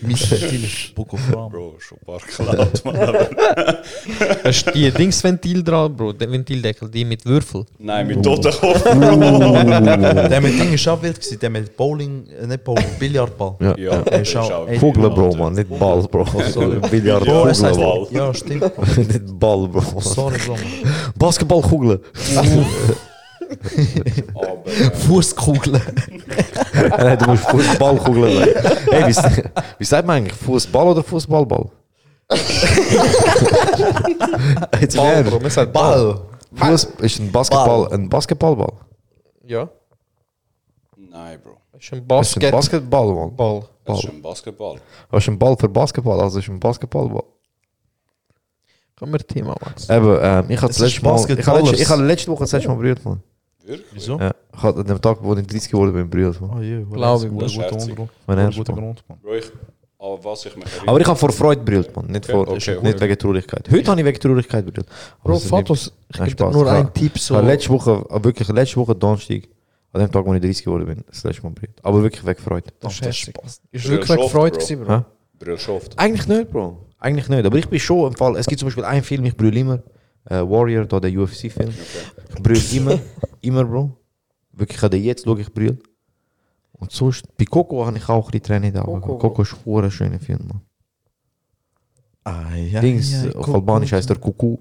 Mein 0.00 0.16
Stil 0.16 0.64
ist 0.64 0.94
Book 0.94 1.12
of 1.12 1.20
Ram. 1.32 1.50
Bro, 1.52 1.74
schon 1.78 1.98
ein 1.98 2.06
paar 2.06 2.18
geklaut, 2.18 2.84
Mann. 2.84 2.96
aber- 3.08 3.28
Hast 4.44 4.66
du 4.66 4.70
die 4.72 4.90
Dingsventil 4.90 5.62
dran, 5.62 5.94
Bro? 5.94 6.12
Der 6.14 6.30
Ventildeckel, 6.30 6.88
die 6.90 7.04
mit 7.04 7.24
Würfel. 7.24 7.66
Nein, 7.78 8.06
mit 8.08 8.22
Totenkopf. 8.24 8.82
Der 8.84 10.40
mit 10.40 10.58
Ding 10.58 10.72
ist 10.72 10.88
auch 10.88 11.00
wild 11.02 11.16
gewesen, 11.20 11.38
der 11.38 11.50
mit 11.50 11.76
Bowling, 11.76 12.24
äh, 12.42 12.46
nicht 12.46 12.64
Bowling, 12.64 12.84
Billardball. 12.98 13.54
Ja. 13.60 13.76
Ja, 13.78 14.02
Er 14.02 14.22
ist 14.22 14.34
auch- 14.36 14.66
ey, 14.66 14.78
Kugel, 14.78 15.10
Bro, 15.10 15.36
man. 15.36 15.52
Nicht 15.52 15.68
Ball, 15.78 16.02
Bro. 16.10 16.24
Billard, 16.90 17.24
Bro, 17.24 17.46
es 17.48 17.62
heißt, 17.62 17.74
Kugel, 17.78 18.06
Bro. 18.06 18.08
ja, 18.10 18.34
stimmt. 18.34 18.60
Bro. 18.74 18.84
Nicht 18.96 19.38
Ball, 19.38 19.68
Bro. 19.68 20.00
Sorry, 20.00 20.38
Bro. 20.46 20.54
man. 20.54 20.62
Basketballkugel. 21.16 22.00
Aber 24.34 24.66
äh, 24.66 24.90
Fußkugeln. 24.90 25.80
Nein, 26.72 27.18
du 27.18 27.26
musst 27.30 27.44
Fußballkugeln 27.48 28.38
sagen. 28.38 28.50
Hey, 28.90 29.06
wie, 29.08 29.14
wie 29.78 29.84
sagt 29.84 30.06
man 30.06 30.16
eigentlich? 30.16 30.34
Fußball 30.34 30.88
oder 30.88 31.02
Fußballball? 31.02 31.70
Jetzt 34.80 34.96
Ball? 34.96 35.24
Bro. 35.24 35.40
Man 35.40 35.50
sagt 35.50 35.72
Ball. 35.72 36.20
Fuß 36.54 36.84
ist 37.00 37.18
ein 37.18 37.32
Basketball, 37.32 37.92
ein 37.92 38.08
Basketballball. 38.08 38.72
Ja. 39.44 39.68
nein, 40.96 41.38
Bro. 41.42 41.56
Ist 41.78 41.92
ein 41.92 42.06
Das 42.06 42.28
ist 42.28 42.36
ein 42.36 42.40
Basket. 42.40 42.52
Basketball, 42.52 43.14
Mann. 43.14 43.36
Ball. 43.36 43.64
Das 43.84 43.98
ist 43.98 44.04
Ball. 44.04 44.12
ein 44.14 44.22
Basketball. 44.22 44.76
Das 45.10 45.22
ist 45.22 45.28
ein 45.28 45.38
Ball 45.38 45.56
für 45.56 45.68
Basketball, 45.68 46.20
also 46.20 46.38
ist 46.38 46.48
ein 46.48 46.60
Basketballball. 46.60 47.24
Können 48.96 49.12
wir 49.12 49.18
Thema 49.18 49.56
wechseln? 49.60 49.96
Eben, 49.96 50.18
ähm, 50.22 50.44
ich 50.48 50.62
ist 50.62 50.78
letzte 50.78 51.02
Mal, 51.02 51.38
ich 51.38 51.88
habe 51.88 52.02
letzte 52.04 52.30
Woche 52.30 52.44
das 52.44 52.52
letzte 52.52 52.68
Mal 52.68 52.76
berührt, 52.76 53.04
Mann. 53.04 53.20
Wirklich? 53.64 53.86
Wieso? 53.92 54.18
Ja, 54.18 54.32
ich 54.54 54.62
habe 54.62 54.80
an 54.80 54.86
dem 54.86 55.00
Tag, 55.00 55.18
wo 55.22 55.34
ich 55.34 55.46
30 55.46 55.70
geworden 55.70 55.92
bin, 56.08 56.22
Mann. 56.22 56.50
Oh 56.56 56.60
je, 56.60 56.82
Glaube 56.84 57.24
ich, 57.26 57.30
guter 57.30 57.44
das 57.44 57.52
ist 57.52 57.58
herzig. 57.58 57.82
Untergrund. 57.90 58.10
Mein 58.26 58.50
Guter 58.50 58.72
Mann. 58.72 58.84
Grund, 58.84 59.04
man. 59.08 59.18
Bro, 59.20 59.34
ich, 59.34 59.44
aber 59.98 60.24
was 60.24 60.46
ich 60.46 60.56
mich 60.56 60.64
erinnere. 60.66 60.88
Aber 60.88 61.00
ich 61.00 61.06
habe 61.06 61.18
vor 61.18 61.30
Freude 61.32 61.62
berührt, 61.62 61.94
Mann. 61.94 62.06
Nicht, 62.06 62.26
vor, 62.26 62.48
Okay, 62.48 62.78
nicht 62.82 62.96
okay. 62.96 63.00
wegen 63.00 63.18
Traurigkeit. 63.18 63.70
Heute 63.70 63.90
habe 63.90 64.00
ich 64.00 64.06
wegen 64.06 64.18
Traurigkeit. 64.20 64.64
Aber 64.66 64.84
Bro, 65.22 65.38
Fatos, 65.38 65.92
ich 66.12 66.36
gebe 66.36 66.50
nur 66.50 66.70
einen 66.70 66.92
Tipp. 66.92 67.18
So. 67.18 67.38
letzte 67.40 67.70
Woche, 67.70 68.04
wirklich 68.22 68.48
letzte 68.48 68.76
Woche 68.76 68.94
Donnerstag, 68.96 69.42
an 69.92 70.00
dem 70.00 70.10
Tag, 70.10 70.26
wo 70.26 70.34
ich 70.34 70.40
30 70.40 70.64
geworden 70.64 70.86
bin, 70.86 71.04
das 71.08 71.22
letzte 71.22 71.42
Mal 71.42 71.50
berührt. 71.50 71.78
Aber 71.82 72.02
wirklich 72.02 72.26
wegen 72.26 72.40
Freude. 72.40 72.70
Das 72.80 72.98
ist. 73.00 73.16
Spaß. 73.16 73.60
Ist 73.70 73.88
wirklich 73.88 74.08
gefreut 74.20 74.52
Bro. 74.54 74.58
gewesen, 74.58 74.84
Bro. 74.84 75.04
Brüll 75.38 75.58
schafft. 75.58 75.98
Eigentlich 75.98 76.26
nicht, 76.26 76.50
Bro. 76.50 76.78
Eigentlich 76.98 77.28
nicht. 77.28 77.44
Aber 77.44 77.58
ich 77.58 77.68
bin 77.68 77.78
schon 77.80 78.08
im 78.08 78.16
Fall, 78.16 78.36
es 78.36 78.46
gibt 78.46 78.58
zum 78.60 78.66
Beispiel 78.66 78.84
einen 78.84 79.02
Film, 79.02 79.24
ich 79.24 79.36
brülle 79.36 79.58
immer, 79.58 79.82
äh, 80.28 80.36
Warrior, 80.40 80.84
da 80.84 81.00
der 81.00 81.10
UFC-Film. 81.12 81.72
Ich 82.36 82.42
brülle 82.42 82.60
immer, 82.72 82.98
immer, 83.42 83.64
Bro. 83.64 83.96
Wirklich, 84.52 84.82
ich 84.82 84.88
den 84.88 85.02
jetzt, 85.02 85.24
schau 85.24 85.36
ich 85.36 85.52
brülle. 85.52 85.78
Und 86.72 86.90
sonst, 86.90 87.24
bei 87.36 87.44
Coco 87.44 87.86
habe 87.86 87.96
ich 87.96 88.08
auch 88.08 88.26
ein 88.26 88.30
bisschen 88.30 88.42
Tränen 88.42 88.64
in 88.64 88.74
den 88.74 88.82
Augen. 88.82 89.00
Coco. 89.00 89.18
Coco 89.18 89.42
ist 89.42 89.54
ein 89.66 89.90
schöner 89.90 90.18
Film, 90.18 90.40
man. 90.48 90.60
Ah, 92.24 92.54
ja. 92.54 92.80
Dings, 92.80 93.24
ja, 93.24 93.32
auf 93.32 93.52
Albanisch 93.54 93.92
heißt 93.92 94.10
er 94.10 94.16
Kuku. 94.20 94.56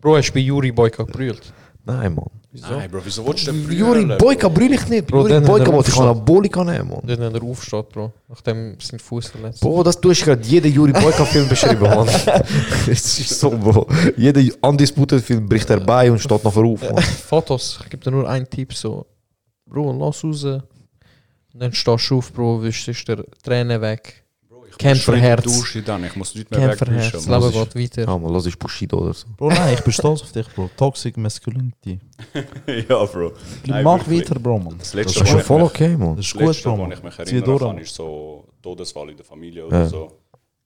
Bro, 0.00 0.16
hast 0.16 0.30
du 0.30 0.34
bei 0.34 0.40
Juri 0.40 0.72
Boyka 0.72 1.04
gebrüllt? 1.04 1.52
Nein, 1.84 2.14
Mann. 2.14 2.26
Nein, 2.54 2.90
Bro, 2.90 3.00
wieso 3.02 3.26
willst 3.26 3.46
du 3.46 3.52
denn 3.52 3.62
Juri 3.72 4.02
brüllen, 4.04 4.18
Boyka 4.18 4.48
Bro? 4.48 4.56
brülle 4.58 4.74
ich 4.74 4.86
nicht. 4.88 5.06
Bro, 5.06 5.20
Juri 5.20 5.32
dann 5.32 5.44
Boyka 5.44 5.64
er 5.64 5.72
wollte 5.72 5.90
ich. 5.90 5.98
Anabolika 5.98 6.62
nehmen, 6.62 6.90
Mann. 6.90 7.00
Dort 7.02 7.18
wenn 7.18 7.34
er 7.34 7.42
aufsteht, 7.42 7.88
Bro. 7.88 8.12
Nachdem 8.28 8.76
sein 8.78 9.00
Fuß 9.00 9.28
verletzt. 9.28 9.60
Bro, 9.60 9.82
das 9.82 9.98
du 10.00 10.10
hast 10.10 10.22
gerade 10.22 10.42
jeden 10.42 10.72
Yuri 10.72 10.92
Boyka-Film 10.92 11.48
beschrieben, 11.48 11.80
Mann. 11.82 12.08
Es 12.86 13.18
ist 13.18 13.40
so, 13.40 13.50
Bro. 13.50 13.86
Jeder 14.16 14.42
Undisputed-Film 14.60 15.48
bricht 15.48 15.70
herbei 15.70 16.12
und 16.12 16.18
steht 16.18 16.44
nachher 16.44 16.62
auf, 16.62 16.82
Mann. 16.82 17.02
Fotos, 17.02 17.80
ich 17.82 17.90
gebe 17.90 18.04
dir 18.04 18.10
nur 18.10 18.28
einen 18.28 18.48
Tipp. 18.48 18.74
So, 18.74 19.06
Bro, 19.66 19.92
lass 19.98 20.22
raus. 20.22 20.44
Und 20.44 20.62
dann 21.54 21.72
stehst 21.72 22.10
du 22.10 22.18
auf, 22.18 22.32
Bro, 22.32 22.62
wischst 22.62 23.08
dir 23.08 23.24
Tränen 23.42 23.80
weg. 23.80 24.21
Muss 24.84 25.42
Dusche 25.42 25.82
dann, 25.82 26.04
ich 26.04 26.16
muss 26.16 26.34
nicht 26.34 26.50
mehr 26.50 26.68
Kämpferherz, 26.68 27.12
das. 27.12 27.26
Leben 27.26 27.52
geht 27.74 27.98
weiter. 27.98 28.08
Ah, 28.12 28.18
man, 28.18 28.32
lass 28.32 28.46
ich 28.46 28.58
Bushido 28.58 28.98
oder 28.98 29.14
so. 29.14 29.26
Bro, 29.36 29.48
nein, 29.50 29.74
ich 29.74 29.80
bin 29.82 29.92
stolz 29.92 30.22
auf 30.22 30.32
dich, 30.32 30.48
Bro. 30.48 30.70
Toxic 30.76 31.16
Masculinity. 31.16 32.00
ja, 32.88 33.04
Bro. 33.04 33.32
Nein, 33.66 33.84
Mach 33.84 33.98
wirklich. 34.06 34.28
weiter, 34.30 34.40
Bro, 34.40 34.58
man. 34.58 34.78
Das 34.78 34.88
Das 34.90 34.94
letzte, 34.94 35.22
ist 35.22 35.28
schon 35.30 35.40
voll 35.40 35.62
okay, 35.62 35.96
Mann. 35.96 36.16
Das 36.16 36.26
ist 36.26 36.34
Das 36.34 36.38
gut, 36.40 36.48
letzte, 36.48 36.68
Bro, 36.68 36.76
man. 36.76 36.92
ich 36.92 37.02
mich 37.02 37.18
erinnern 37.18 37.58
kann, 37.58 37.78
ist 37.78 37.94
so 37.94 38.44
Todesfall 38.62 39.10
in 39.10 39.16
der 39.16 39.24
Familie 39.26 39.66
oder 39.66 39.80
Ja. 39.80 39.86
so. 39.88 40.18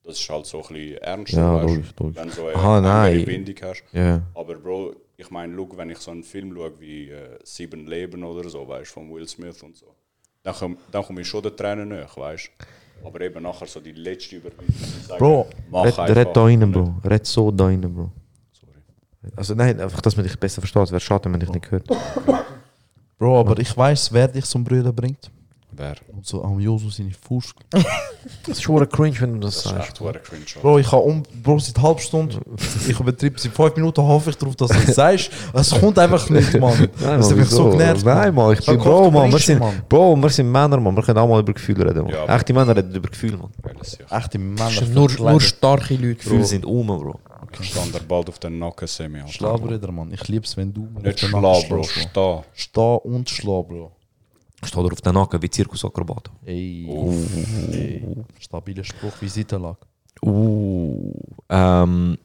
Das 0.05 0.21
ist 0.21 0.31
halt 0.31 0.47
so 0.47 0.59
ein 0.63 0.69
bisschen 0.73 0.99
ernst. 0.99 1.33
Ja, 1.33 1.61
logisch, 1.63 1.89
logisch. 1.99 2.17
Wenn 2.17 2.29
du 2.29 2.35
so 2.35 2.47
eine 2.47 2.55
Aha, 2.57 2.81
nein. 2.81 3.25
Bindung 3.25 3.57
hast. 3.63 3.83
Ja. 3.93 4.23
Aber 4.35 4.55
Bro, 4.55 4.95
ich 5.17 5.31
meine, 5.31 5.53
look, 5.53 5.77
wenn 5.77 5.91
ich 5.91 5.99
so 5.99 6.13
einen 6.13 6.23
Film 6.23 6.55
schaue 6.55 6.79
wie 6.79 7.11
äh, 7.11 7.39
Sieben 7.43 7.87
Leben 7.89 8.23
oder 8.23 8.49
so, 8.49 8.69
weißt 8.69 8.91
du, 8.91 8.95
von 8.95 9.13
Will 9.13 9.27
Smith 9.27 9.61
und 9.65 9.77
so, 9.77 9.87
dann 10.45 10.55
komme 10.55 10.77
komm 10.93 11.19
ich 11.19 11.27
schon 11.27 11.43
den 11.43 11.57
Tränen 11.57 11.89
nach, 11.89 12.17
weißt 12.17 12.51
du. 12.59 12.65
Aber 13.05 13.21
eben 13.21 13.43
nachher 13.43 13.67
so 13.67 13.81
die 13.81 13.93
letzte 13.93 14.37
Überwindung. 14.37 14.75
Bro, 15.19 15.47
Red, 15.73 15.99
red 16.17 16.37
da 16.37 16.45
rein, 16.45 16.73
Bro. 16.73 16.95
Red 17.05 17.27
so 17.27 17.51
da 17.51 17.67
rein, 17.67 17.81
Bro. 17.81 18.11
Sorry. 18.53 19.33
Also 19.37 19.55
nein, 19.55 19.81
einfach, 19.81 20.01
dass 20.01 20.17
man 20.17 20.25
dich 20.27 20.39
besser 20.39 20.61
versteht. 20.61 20.91
Wäre 20.91 21.01
schade, 21.01 21.25
wenn 21.25 21.33
man 21.33 21.41
dich 21.41 21.51
nicht 21.51 21.71
hört. 21.71 21.87
Bro, 23.19 23.41
aber 23.41 23.59
ich 23.59 23.77
weiß, 23.77 24.13
wer 24.13 24.29
dich 24.29 24.45
zum 24.45 24.65
Brüllen 24.65 24.95
bringt. 24.95 25.31
Wer? 25.79 25.97
Und 26.13 26.25
so 26.27 26.43
am 26.43 26.59
Josu 26.59 26.91
seine 26.91 27.11
Fuß. 27.11 27.55
Das 28.45 28.57
ist 28.59 28.63
schon 28.65 28.89
cringe, 28.89 29.21
wenn 29.21 29.35
du 29.35 29.41
das 29.47 29.63
Das 29.63 29.67
ist 29.67 29.71
sagst. 29.71 29.89
echt 29.91 30.01
hure 30.01 30.19
cringe. 30.19 30.45
Bro, 30.61 30.79
ich 30.79 30.91
habe 30.91 31.03
um, 31.03 31.23
Bro, 31.45 31.61
seit 31.61 31.81
halb 31.81 32.01
Stunde, 32.01 32.41
ich 32.89 32.99
übertriebe, 32.99 33.39
seit 33.39 33.53
fünf 33.53 33.77
Minuten 33.77 34.03
hoffe 34.03 34.31
ich 34.31 34.37
darauf, 34.37 34.57
dass 34.57 34.69
du 34.71 34.75
es 34.79 34.95
sagst. 34.97 35.31
Es 35.53 35.71
kommt 35.71 35.97
einfach 35.99 36.29
nicht, 36.31 36.53
Mann. 36.61 36.89
Nein, 37.01 37.19
Das 37.19 37.31
hat 37.31 37.37
mich 37.37 37.49
so 37.49 37.71
genervt. 37.71 38.05
Nein, 38.05 38.35
Mann, 38.35 38.53
ich 38.55 38.67
bin 38.67 38.79
Bro, 38.79 39.11
Mann. 39.13 39.31
Wir 39.31 39.39
sind. 39.39 39.63
Bro, 39.89 40.17
wir 40.17 40.31
sind 40.31 40.51
Männer, 40.51 40.81
Mann. 40.81 40.97
Wir 40.97 41.03
können 41.05 41.19
auch 41.19 41.29
mal 41.29 41.41
über 41.41 41.53
Gefühle 41.53 41.85
reden, 41.89 42.03
Mann. 42.05 42.13
Ja, 42.13 42.25
Bro. 42.27 42.35
Echte 42.35 42.53
Männer 42.53 42.77
reden 42.77 42.95
über 42.95 43.09
Gefühle, 43.09 43.37
Mann. 43.37 43.51
Jahr. 44.11 44.19
Echte 44.21 44.39
Männer. 44.39 44.83
Nur, 44.93 45.11
nur 45.19 45.41
starke 45.41 45.95
Leute, 45.95 46.15
Gefühle 46.17 46.39
Bro. 46.39 46.47
sind 46.47 46.65
um, 46.67 46.87
Bro. 46.87 47.21
Stand 47.61 47.95
er 47.95 48.01
bald 48.01 48.29
auf 48.29 48.39
den 48.41 48.59
Nacken, 48.59 48.89
Semi. 48.89 49.21
Alter. 49.21 49.33
Schlafbrüder, 49.33 49.93
Mann. 49.93 50.11
Ich 50.13 50.27
lieb's, 50.29 50.57
wenn 50.57 50.73
du 50.73 50.89
mir 50.93 51.03
Nicht 51.09 51.23
Nacken 51.31 51.69
Bro. 51.69 51.83
Steh. 51.85 52.41
Steh 52.55 52.81
und 53.05 53.31
schlau, 53.31 53.63
Bro. 53.63 53.93
Steht 54.65 54.85
er 54.85 54.93
auf 54.93 55.01
den 55.01 55.15
Nacken 55.15 55.43
wie 55.43 55.51
Zirkusakrobat. 55.51 56.31
Ey. 56.45 56.89
Ey. 57.73 58.03
Stabiler 58.41 58.85
Spruch 58.85 59.13
wie 59.21 59.29
Seitenlag. 59.29 59.79
Uh, 60.23 61.13
ähm. 61.51 62.17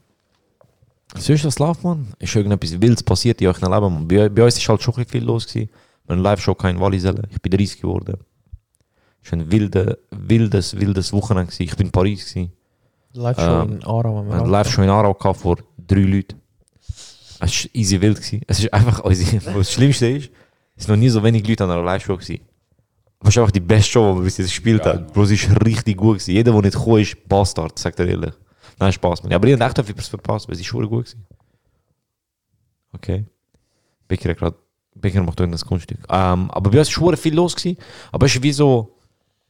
Sonst 1.18 1.44
was 1.44 1.60
läuft, 1.60 1.84
man? 1.84 2.08
Ist 2.20 2.36
irgendetwas 2.36 2.80
Wildes 2.80 3.04
passiert 3.04 3.42
in 3.42 3.48
eurem 3.48 3.74
Leben? 3.74 4.08
Bei, 4.08 4.30
bei 4.30 4.46
uns 4.46 4.58
ist 4.58 4.70
halt 4.70 4.82
schon 4.82 4.94
viel 5.06 5.24
los 5.24 5.46
gewesen. 5.46 5.70
Wir 6.06 6.16
haben 6.16 6.24
live 6.24 6.40
schon 6.40 6.58
kein 6.58 6.80
Walliselle. 6.80 7.24
Ich 7.30 7.42
bin 7.42 7.52
30 7.52 7.82
geworden. 7.82 8.18
Es 9.24 9.32
war 9.32 9.40
ein 9.40 9.52
wilde, 9.52 10.00
wildes, 10.10 10.80
wildes 10.80 11.12
Wochenende 11.14 11.52
gewesen. 11.52 11.64
Ich 11.64 11.76
bin 11.76 11.88
in 11.88 11.92
Paris 11.92 12.34
gewesen. 12.34 12.52
Live-Show 13.14 13.62
Ähm, 13.64 13.72
in 13.74 13.84
Aarau. 13.84 14.24
wir 14.26 14.36
haben 14.36 14.50
live 14.50 14.70
schon 14.70 14.86
in 14.86 14.90
Aarau 14.90 15.14
gehabt 15.14 15.42
vor 15.42 15.58
drei 15.78 16.02
Leuten. 16.02 16.42
Es 17.40 17.66
war 17.66 17.72
easy 17.74 18.00
wild. 18.00 18.18
Gewesen. 18.18 18.42
Es 18.48 18.60
ist 18.60 18.74
einfach, 18.74 19.04
was 19.04 19.20
das 19.44 19.72
Schlimmste 19.72 20.08
ist, 20.08 20.30
es 20.82 20.88
sind 20.88 20.96
noch 20.96 21.00
nie 21.00 21.10
so 21.10 21.22
wenig 21.22 21.48
Leute 21.48 21.64
an 21.64 21.70
einer 21.70 21.84
Live-Show 21.84 22.18
gewesen. 22.18 22.42
Ist 23.24 23.38
einfach 23.38 23.52
die 23.52 23.60
beste 23.60 23.92
Show, 23.92 24.14
die 24.14 24.18
wir 24.18 24.24
bis 24.24 24.38
jetzt 24.40 24.48
gespielt 24.48 24.84
Geil, 24.84 24.96
haben. 24.96 25.08
Bro, 25.14 25.24
es 25.24 25.32
ist 25.32 25.64
richtig 25.64 25.96
gut 25.96 26.16
gewesen. 26.16 26.32
Jeder, 26.32 26.52
der 26.54 26.62
nicht 26.64 26.76
gekommen 26.76 27.02
ist, 27.02 27.30
Bastard, 27.30 27.78
sagt 27.78 28.00
er 28.00 28.08
ehrlich. 28.08 28.34
Nein, 28.80 28.92
Spaß, 28.92 29.22
man. 29.22 29.32
Aber 29.32 29.48
ich 29.48 29.54
habe 29.54 29.64
echt 29.64 29.78
etwas 29.78 30.08
verpasst, 30.08 30.48
weil 30.48 30.56
es 30.56 30.62
ist 30.62 30.66
schon 30.66 30.90
gut 30.90 31.06
gewesen. 31.06 31.24
Okay. 32.94 33.26
Becker 34.08 34.32
hat 34.32 34.40
gerade, 34.40 34.58
Becker 34.96 35.22
macht 35.22 35.40
irgendein 35.40 35.64
Kunststück. 35.68 36.00
Ähm, 36.10 36.50
aber 36.50 36.72
bei 36.72 36.80
uns 36.80 36.88
war 36.88 36.94
schon 36.94 37.18
viel 37.18 37.36
los 37.36 37.56
gewesen. 37.56 37.78
Aber 38.12 38.26
es 38.26 38.34
ist 38.34 38.42
wie 38.42 38.52
so, 38.52 38.98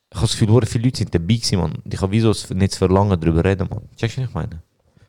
ich 0.09 0.17
habe 0.17 0.27
das 0.27 0.37
Gefühl, 0.37 0.65
viele 0.65 0.83
Leute 0.83 0.97
sind 0.97 1.15
dabei 1.15 1.35
gewesen, 1.35 1.59
man. 1.59 1.71
Und 1.71 1.93
Ich 1.93 2.01
habe 2.01 2.11
wie 2.11 2.19
so 2.19 2.33
nicht 2.53 2.73
zu 2.73 2.77
verlangen 2.77 3.17
darüber 3.17 3.45
reden, 3.45 3.69
man. 3.69 3.87
Checkst 3.95 4.17
du, 4.17 4.21
was 4.23 4.27
ich 4.27 4.35
meine? 4.35 4.61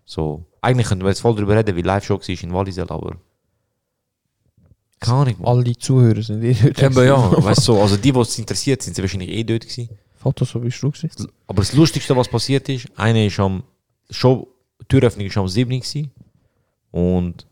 So, 0.04 0.46
eigentlich 0.60 0.86
könnten 0.86 1.02
wir 1.02 1.08
jetzt 1.08 1.20
voll 1.20 1.34
darüber 1.34 1.56
reden, 1.56 1.74
wie 1.74 1.82
Live-Show 1.82 2.20
war 2.20 2.28
in 2.28 2.52
Wallisell, 2.52 2.86
aber... 2.88 3.16
Keine 5.02 5.18
Ahnung, 5.18 5.34
man. 5.40 5.48
All 5.48 5.64
die 5.64 5.76
Zuhörer 5.76 6.22
sind 6.22 6.44
eh 6.44 6.54
dort. 6.54 6.80
Eben, 6.80 7.06
ja, 7.06 7.44
weißt 7.44 7.58
du, 7.58 7.62
so, 7.62 7.82
also 7.82 7.96
die, 7.96 8.12
die 8.12 8.20
es 8.20 8.38
interessiert, 8.38 8.82
sind 8.82 8.94
sie 8.94 9.02
wahrscheinlich 9.02 9.30
eh 9.30 9.42
dort 9.42 9.62
gewesen. 9.62 9.88
Fotos, 10.14 10.50
so 10.50 10.60
bist 10.60 10.80
du 10.80 10.92
gewesen? 10.92 11.28
Aber 11.48 11.60
das 11.60 11.72
Lustigste, 11.72 12.16
was 12.16 12.28
passiert 12.28 12.68
ist, 12.68 12.86
eine 12.96 13.26
ist 13.26 13.40
am, 13.40 13.64
Show, 14.10 14.46
die 14.80 14.84
Türöffnung 14.84 15.26
ist 15.26 15.36
am 15.36 15.48
7. 15.48 15.68
gewesen. 15.80 16.12
Und 16.92 17.46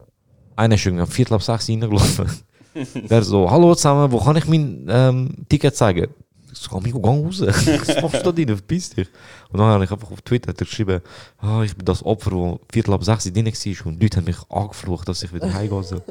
einer 0.55 0.77
ist 0.77 0.87
irgendwie 0.87 1.03
am 1.03 1.09
Viertel 1.09 1.35
ab 1.35 1.43
6 1.43 1.69
reingelaufen. 1.71 2.31
Der 3.11 3.23
so, 3.25 3.51
hallo 3.51 3.75
zusammen, 3.75 4.13
wo 4.13 4.21
kann 4.21 4.37
ich 4.37 4.47
mein 4.47 4.87
ähm, 4.89 5.31
Ticket 5.49 5.75
zeigen? 5.75 6.07
Ich 6.53 6.59
so, 6.59 6.77
amigo, 6.77 7.01
gang 7.01 7.25
raus. 7.25 7.41
Was 7.45 8.01
machst 8.01 8.21
du 8.21 8.23
da 8.23 8.31
drin? 8.31 8.47
Verpiss 8.47 8.91
dich. 8.91 9.09
Und 9.51 9.59
dann 9.59 9.67
habe 9.67 9.83
ich 9.83 9.91
einfach 9.91 10.11
auf 10.13 10.23
Twitter 10.23 10.53
geschrieben, 10.53 11.01
ah, 11.39 11.63
ich 11.65 11.75
bin 11.75 11.85
das 11.85 12.05
Opfer, 12.05 12.31
wo 12.31 12.61
Viertel 12.71 12.95
ab 12.95 13.03
6 13.03 13.33
drin 13.33 13.47
war 13.47 13.87
und 13.87 13.99
die 13.99 14.05
Leute 14.05 14.19
haben 14.19 14.25
mich 14.25 14.39
angeflucht, 14.49 15.09
dass 15.09 15.25
ich 15.25 15.33
wieder 15.33 15.53
heimgehen 15.53 15.83
soll. 15.83 16.03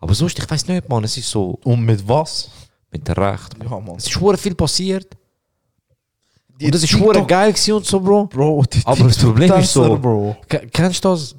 Aber 0.00 0.14
sonst, 0.14 0.38
ich 0.38 0.50
weiß 0.50 0.66
nicht, 0.68 0.88
man, 0.88 1.04
es 1.04 1.16
ist 1.16 1.30
so 1.30 1.58
Und 1.64 1.84
mit 1.84 2.06
was? 2.08 2.50
mit 2.92 3.06
der 3.06 3.16
Recht. 3.16 3.54
Ja, 3.62 3.78
Mann. 3.78 3.96
Es 3.96 4.06
ist 4.08 4.20
hure 4.20 4.36
viel 4.36 4.54
passiert. 4.54 5.16
Die 6.60 6.66
und 6.66 6.74
das 6.74 6.82
ist 6.82 6.92
hure 6.98 7.24
geil 7.24 7.52
gewesen 7.52 7.74
und 7.74 7.86
so, 7.86 8.00
Bro. 8.00 8.26
Bro, 8.26 8.64
die 8.72 8.80
Aber 8.84 9.04
das 9.04 9.18
Problem 9.18 9.52
ist 9.54 9.72
so- 9.72 9.96
Bro. 9.96 10.36
Ke- 10.48 10.66
Kennst 10.72 11.04
du 11.04 11.08
das? 11.10 11.36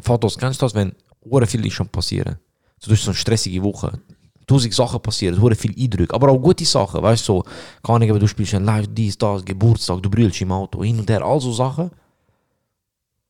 Fotos, 0.00 0.38
kennst 0.38 0.60
du 0.62 0.64
das, 0.66 0.74
wenn 0.74 0.92
hure 1.30 1.46
viel 1.46 1.64
ist 1.66 1.74
schon 1.74 1.88
passieren? 1.88 2.38
So, 2.78 2.88
du 2.88 2.94
hast 2.96 3.04
so 3.04 3.10
eine 3.10 3.16
stressige 3.16 3.62
Woche. 3.62 4.00
Tausend 4.46 4.72
Sachen 4.74 5.00
passieren, 5.00 5.40
hure 5.40 5.54
viel 5.54 5.74
Eindrücke. 5.78 6.14
Aber 6.14 6.30
auch 6.30 6.38
gute 6.38 6.64
Sachen, 6.64 7.02
weißt 7.02 7.28
du, 7.28 7.42
so, 7.82 7.92
Ahnung, 7.92 8.10
aber 8.10 8.18
du 8.18 8.26
spielst 8.26 8.54
ein 8.54 8.64
Live, 8.64 8.86
dies, 8.90 9.16
das, 9.18 9.44
Geburtstag, 9.44 10.02
du 10.02 10.08
brüllst 10.10 10.40
im 10.40 10.52
Auto, 10.52 10.82
hin 10.82 10.98
und 10.98 11.08
her, 11.10 11.22
all 11.22 11.40
so 11.40 11.52
Sachen. 11.52 11.90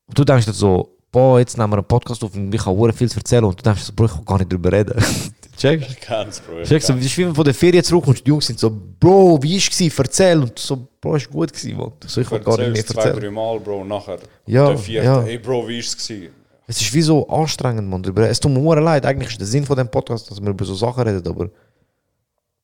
Und 0.07 0.19
du 0.19 0.25
denkst 0.25 0.47
dir 0.47 0.53
so, 0.53 0.94
boah, 1.15 1.39
jetzt 1.39 1.57
nehmen 1.57 1.71
wir 1.73 1.77
einen 1.77 1.87
Podcast 1.87 2.25
auf 2.25 2.35
und 2.35 2.53
ich 2.53 2.67
habe 2.67 2.77
hure 2.77 2.93
viel 2.93 3.09
zu 3.09 3.19
erzählen 3.19 3.45
und 3.45 3.57
du 3.59 3.63
denkst 3.63 3.83
so, 3.83 3.93
Bro, 3.95 4.07
ich 4.07 4.13
kann 4.13 4.25
gar 4.25 4.39
nicht 4.39 4.53
drüber 4.53 4.73
reden. 4.73 5.01
Checkst 5.57 5.91
Ich 5.91 6.01
kenn's, 6.01 6.41
Bro. 6.41 6.61
ich 6.61 6.69
Checkst 6.69 6.89
du, 6.89 7.01
wie 7.01 7.17
wenn 7.19 7.35
von 7.35 7.45
der 7.45 7.55
Ferien 7.55 7.85
zurückkommst 7.85 8.21
und 8.21 8.27
die 8.27 8.31
Jungs 8.31 8.47
sind 8.47 8.59
so, 8.59 8.69
Bro, 8.99 9.41
wie 9.41 9.53
war 9.53 9.87
es? 9.87 9.99
Erzähl. 9.99 10.41
Und 10.41 10.51
du 10.51 10.61
so, 10.61 10.89
Bro, 11.01 11.15
ist 11.15 11.31
gut 11.31 11.53
gewesen, 11.53 11.77
Mann. 11.77 11.93
So, 12.05 12.21
ich 12.21 12.29
kann 12.29 12.43
gar 12.43 12.59
nicht 12.59 12.67
mehr 12.67 12.69
Erzähl's 12.71 12.87
zwei, 12.89 13.03
erzählen. 13.03 13.21
drei 13.21 13.31
Mal, 13.31 13.61
Bro, 13.61 13.85
nachher. 13.85 14.19
Ja, 14.47 14.69
der 14.69 14.79
vierte, 14.79 15.07
ja. 15.07 15.23
Ey, 15.23 15.39
Bro, 15.39 15.69
wie 15.69 15.79
es 15.79 15.97
gewesen? 15.97 16.33
Es 16.67 16.81
ist 16.81 16.93
wie 16.93 17.03
so 17.03 17.29
anstrengend, 17.29 17.89
man. 17.89 18.03
Es 18.25 18.41
tut 18.41 18.51
mir 18.51 18.81
leid. 18.81 19.07
Eigentlich 19.07 19.31
ist 19.31 19.41
der 19.41 19.47
Sinn 19.47 19.65
von 19.65 19.77
dem 19.77 19.89
Podcast, 19.89 20.29
dass 20.31 20.43
wir 20.43 20.51
über 20.51 20.65
so 20.65 20.75
Sachen 20.75 21.05
reden, 21.07 21.27
aber 21.29 21.49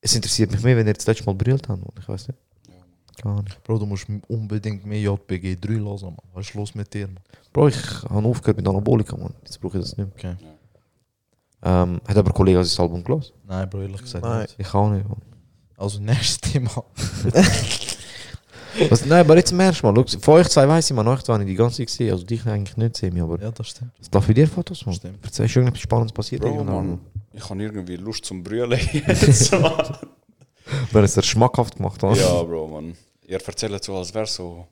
es 0.01 0.13
interessiert 0.13 0.51
mich 0.51 0.61
mehr, 0.61 0.75
wenn 0.75 0.87
ihr 0.87 0.93
das 0.93 1.05
letzte 1.07 1.23
Mal 1.25 1.35
brüllt 1.35 1.69
habt. 1.69 1.81
Ich 1.99 2.09
weiß 2.09 2.27
nicht. 2.27 2.39
Gar 3.21 3.43
nicht. 3.43 3.63
Bro, 3.63 3.79
du 3.79 3.85
musst 3.85 4.07
unbedingt 4.27 4.85
mehr 4.85 4.99
JPG 4.99 5.55
3 5.59 5.73
hören, 5.73 6.01
Mann. 6.01 6.17
Was 6.33 6.47
ist 6.47 6.53
los 6.55 6.75
mit 6.75 6.93
dir, 6.93 7.07
Mann? 7.07 7.19
Bro, 7.53 7.67
ich 7.67 8.03
habe 8.09 8.27
aufgehört 8.27 8.57
mit 8.57 8.67
Anabolika, 8.67 9.15
man. 9.17 9.33
Jetzt 9.43 9.59
brauche 9.61 9.77
ich 9.77 9.83
das 9.83 9.97
nicht 9.97 10.23
mehr. 10.23 10.33
Okay. 10.33 10.45
Ähm, 11.63 12.01
hat 12.07 12.17
aber 12.17 12.29
ein 12.29 12.33
Kollege 12.33 12.57
das 12.57 12.79
Album 12.79 13.03
gelesen? 13.03 13.33
Nein, 13.47 13.69
Bro, 13.69 13.81
ehrlich 13.81 14.01
gesagt 14.01 14.25
Nein. 14.25 14.41
nicht. 14.41 14.55
Ich 14.57 14.73
auch 14.73 14.89
nicht, 14.89 15.07
man. 15.07 15.21
Also, 15.77 15.99
nächstes 15.99 16.39
Thema. 16.39 16.69
Was, 18.89 19.05
nein, 19.05 19.19
aber 19.19 19.35
jetzt 19.35 19.51
im 19.51 19.59
ersten 19.59 19.85
Mal. 19.85 20.05
Schau, 20.07 20.19
Von 20.19 20.33
euch 20.35 20.47
zwei 20.47 20.67
weiss 20.67 20.89
ich, 20.89 20.95
man. 20.95 21.07
Euch 21.07 21.21
zwei 21.23 21.33
habe 21.33 21.43
ich 21.43 21.49
die 21.49 21.55
ganze 21.55 21.77
Zeit 21.77 21.87
gesehen. 21.87 22.11
Also 22.11 22.25
dich 22.25 22.45
eigentlich 22.45 22.77
nicht 22.77 22.95
sehen, 22.95 23.19
aber... 23.21 23.39
Ja, 23.41 23.51
das 23.51 23.67
stimmt. 23.67 23.91
Was 23.99 24.09
darf 24.09 24.27
ich 24.29 24.35
dir 24.35 24.47
Fotos, 24.47 24.85
man? 24.85 24.95
Stimmt. 24.95 25.19
Erzähl, 25.23 25.45
ist 25.45 25.55
irgendetwas 25.55 25.81
Spannendes 25.81 26.13
passiert? 26.13 26.41
Bro? 26.41 26.63
Mann. 26.63 26.99
Ich 27.33 27.49
habe 27.49 27.61
irgendwie 27.61 27.97
Lust 27.97 28.25
zum 28.25 28.43
Brüllen 28.43 28.79
jetzt, 28.93 29.51
Mann. 29.51 29.97
Wenn 30.91 31.03
es 31.03 31.13
dir 31.15 31.23
schmackhaft 31.23 31.75
gemacht 31.75 32.01
hat. 32.01 32.17
Ja, 32.17 32.43
Bro, 32.43 32.67
Mann. 32.69 32.95
Ihr 33.31 33.39
erzählt 33.41 33.81
so, 33.81 33.95
als 33.95 34.13
wäre 34.13 34.27
so 34.27 34.67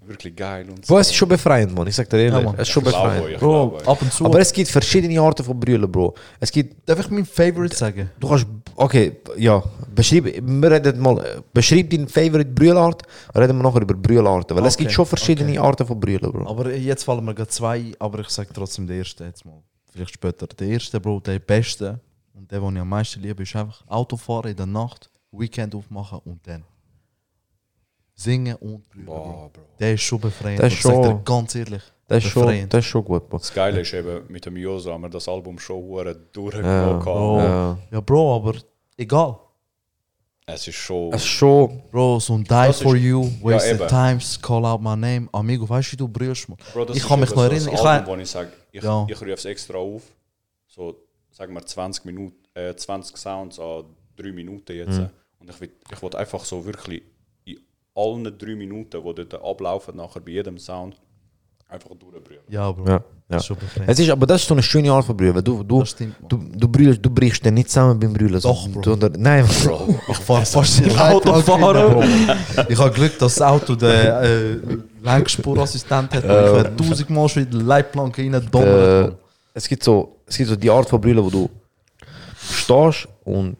wirklich 0.00 0.34
geil 0.34 0.66
und 0.70 0.86
so. 0.86 0.94
Bro, 0.94 1.00
es 1.00 1.08
ist 1.08 1.14
schon 1.16 1.28
befreiend, 1.28 1.74
man. 1.74 1.86
Ich 1.88 1.94
sag 1.94 2.08
dir 2.08 2.18
ehrlich. 2.18 2.38
Ja, 2.38 2.40
Mann. 2.40 2.54
es 2.54 2.62
ist 2.62 2.68
schon 2.70 2.82
glaube 2.82 3.06
befreiend. 3.06 3.38
Bro, 3.38 3.78
ab 3.84 4.00
und 4.00 4.10
zu. 4.10 4.24
Aber 4.24 4.40
es 4.40 4.50
gibt 4.50 4.70
verschiedene 4.70 5.20
Arten 5.20 5.44
von 5.44 5.60
Brüllen, 5.60 5.92
Bro. 5.92 6.14
Es 6.40 6.50
gibt, 6.50 6.88
darf 6.88 7.00
ich 7.00 7.10
mein 7.10 7.26
Favorite 7.26 7.76
sagen? 7.76 8.10
du 8.18 8.28
kannst, 8.28 8.46
okay, 8.76 9.18
ja, 9.36 9.62
beschreib, 9.94 10.24
wir 10.24 10.70
reden 10.70 10.98
mal, 11.00 11.42
beschreib 11.52 11.90
deine 11.90 12.08
Favorite 12.08 12.50
Brüllart, 12.50 13.02
reden 13.34 13.58
wir 13.58 13.62
nachher 13.62 13.82
über 13.82 13.94
Brüllarten, 13.94 14.56
weil 14.56 14.64
es 14.64 14.74
Okay, 14.74 14.84
gibt 14.84 14.92
schon 14.92 15.04
verschiedene 15.04 15.50
okay. 15.50 15.58
Arten 15.58 15.86
von 15.86 16.00
Brüllen, 16.00 16.32
Bro. 16.32 16.48
Aber 16.48 16.74
jetzt 16.74 17.04
fallen 17.04 17.22
mir 17.22 17.34
gerade 17.34 17.50
zwei, 17.50 17.92
aber 17.98 18.20
ich 18.20 18.30
sage 18.30 18.48
trotzdem 18.54 18.86
den 18.86 19.00
ersten 19.00 19.24
jetzt 19.24 19.44
mal. 19.44 19.60
Vielleicht 19.92 20.14
später. 20.14 20.46
Der 20.46 20.66
erste, 20.66 20.98
Bro, 20.98 21.20
der 21.20 21.40
beste 21.40 22.00
und 22.32 22.50
der, 22.50 22.60
den 22.60 22.76
ich 22.76 22.80
am 22.80 22.88
meisten 22.88 23.20
liebe, 23.20 23.42
ist 23.42 23.54
einfach 23.54 23.86
Autofahren 23.86 24.50
in 24.52 24.56
der 24.56 24.66
Nacht, 24.66 25.10
Weekend 25.30 25.74
aufmachen 25.74 26.20
und 26.24 26.40
dann 26.46 26.64
singen 28.18 28.56
und 28.56 28.88
brüllen. 28.90 29.06
Bro. 29.06 29.14
Boah, 29.14 29.50
Bro. 29.52 29.62
Der 29.78 29.94
ist 29.94 30.02
schon 30.02 30.20
befreiend. 30.20 30.58
Der 30.58 30.66
ist 30.66 30.74
Ich 30.74 30.82
sag 30.82 30.94
dir 30.96 31.04
schon- 31.04 31.24
ganz 31.24 31.54
ehrlich. 31.54 31.82
Das 32.08 32.24
ist, 32.24 32.30
schon, 32.30 32.42
befreiend. 32.46 32.72
das 32.74 32.78
ist 32.84 32.86
schon 32.90 33.04
gut, 33.04 33.28
Bro. 33.28 33.38
Das 33.38 33.52
Geile 33.52 33.80
ist 33.82 33.92
eben, 33.92 34.22
mit 34.28 34.44
dem 34.46 34.56
Josa 34.56 34.92
haben 34.92 35.02
wir 35.02 35.10
das 35.10 35.28
Album 35.28 35.58
schon 35.58 35.76
hure 35.76 36.06
Ja, 36.12 36.14
durchgenommen. 36.32 37.00
Bro. 37.00 37.38
Ja. 37.38 37.78
Ja, 37.92 38.00
Bro, 38.00 38.36
aber 38.36 38.54
egal. 38.96 39.38
Es 40.46 40.66
ist 40.66 40.76
schon. 40.76 41.12
Es 41.12 41.22
ist 41.22 41.28
schon, 41.28 41.82
Bro, 41.90 42.18
so 42.20 42.32
ein 42.34 42.42
Die 42.42 42.48
Das 42.48 42.80
for 42.80 42.96
ist- 42.96 43.02
You, 43.02 43.30
Wasted 43.42 43.78
eben. 43.80 43.88
Times, 43.88 44.40
Call 44.40 44.64
Out 44.64 44.80
My 44.80 44.96
Name. 44.96 45.28
Amigo, 45.32 45.68
weißt 45.68 45.88
du, 45.88 45.92
wie 45.92 45.96
du 45.98 46.08
brüllst, 46.08 46.48
man? 46.48 46.56
Bro, 46.72 46.86
das 46.86 46.96
ich 46.96 47.02
ist 47.02 47.08
kann 47.08 47.20
mich 47.20 47.28
eben 47.30 47.36
noch 47.38 47.44
so 47.44 47.50
erinnern. 47.54 47.74
Ich 47.74 47.80
Album, 47.80 48.06
kann, 48.06 48.18
wo 48.18 48.22
ich 48.22 48.30
sage, 48.30 48.52
ich, 48.72 48.82
Ja. 48.82 49.06
ich 49.08 49.20
rufe 49.20 49.32
es 49.32 49.44
extra 49.44 49.76
auf. 49.76 50.02
So, 50.66 50.96
sagen 51.30 51.52
wir 51.52 51.64
20 51.66 52.04
Minuten, 52.06 52.36
äh, 52.54 52.74
20 52.74 53.16
Sounds 53.18 53.60
an 53.60 53.84
3 54.16 54.32
Minuten 54.32 54.72
jetzt. 54.74 54.98
Mhm. 54.98 55.10
Und 55.40 55.50
ich 55.50 55.60
will, 55.60 55.70
ich 55.92 56.02
will 56.02 56.16
einfach 56.16 56.42
so 56.44 56.64
wirklich 56.64 57.02
allen 57.98 58.24
3 58.38 58.54
Minuten, 58.54 59.02
die 59.02 59.14
dort 59.14 59.34
ablaufen, 59.44 59.96
nachher 59.96 60.20
bei 60.20 60.30
jedem 60.32 60.58
Sound, 60.58 60.96
einfach 61.68 61.90
durchbrüllen. 61.96 62.42
ja, 62.48 62.70
Bro. 62.72 62.88
ja, 62.88 63.00
ja. 63.30 63.38
befreiend. 63.38 63.88
Es 63.90 63.98
ist, 63.98 64.08
aber 64.08 64.26
das 64.26 64.40
ist 64.40 64.48
so 64.48 64.54
eine 64.54 64.62
schöne 64.62 64.90
Art 64.90 65.04
von 65.04 65.14
Brüllen, 65.16 65.34
weil 65.34 65.42
du, 65.42 65.62
du, 65.62 65.84
stimmt, 65.84 66.14
du, 66.28 66.38
du, 66.38 66.66
brüllst, 66.68 67.04
du 67.04 67.10
brichst 67.10 67.44
dann 67.44 67.54
nicht 67.54 67.68
zusammen 67.68 68.00
beim 68.00 68.12
Brüllen. 68.12 68.40
Doch, 68.40 68.66
Bro. 68.68 68.80
Du, 68.96 69.08
nein, 69.18 69.44
Bro. 69.64 70.00
Ich 70.08 70.16
fahre 70.18 70.46
fast 70.46 70.80
in 70.80 70.96
Auto 70.98 71.34
fahren. 71.42 72.08
Ich 72.68 72.78
habe 72.78 72.90
Glück, 72.90 73.18
dass 73.18 73.34
das 73.34 73.42
Auto 73.46 73.74
den 73.74 73.90
äh, 73.90 74.56
Lenkspurassistent 75.02 76.14
hat. 76.14 76.26
weil 76.26 76.46
Ich 76.46 76.52
werde 76.54 76.76
tausendmal 76.76 77.28
schon 77.28 77.42
in 77.44 77.50
die 77.50 77.58
Leitplanke 77.58 78.22
rein 78.22 78.32
Äh, 78.34 78.40
donnern. 78.50 79.16
es, 79.52 79.68
gibt 79.68 79.82
so, 79.84 80.16
es 80.26 80.36
gibt 80.36 80.48
so 80.48 80.56
die 80.56 80.70
Art 80.70 80.88
von 80.88 81.00
Brüllen, 81.00 81.22
wo 81.24 81.28
du 81.30 81.50
stehst 82.50 83.08
und 83.24 83.56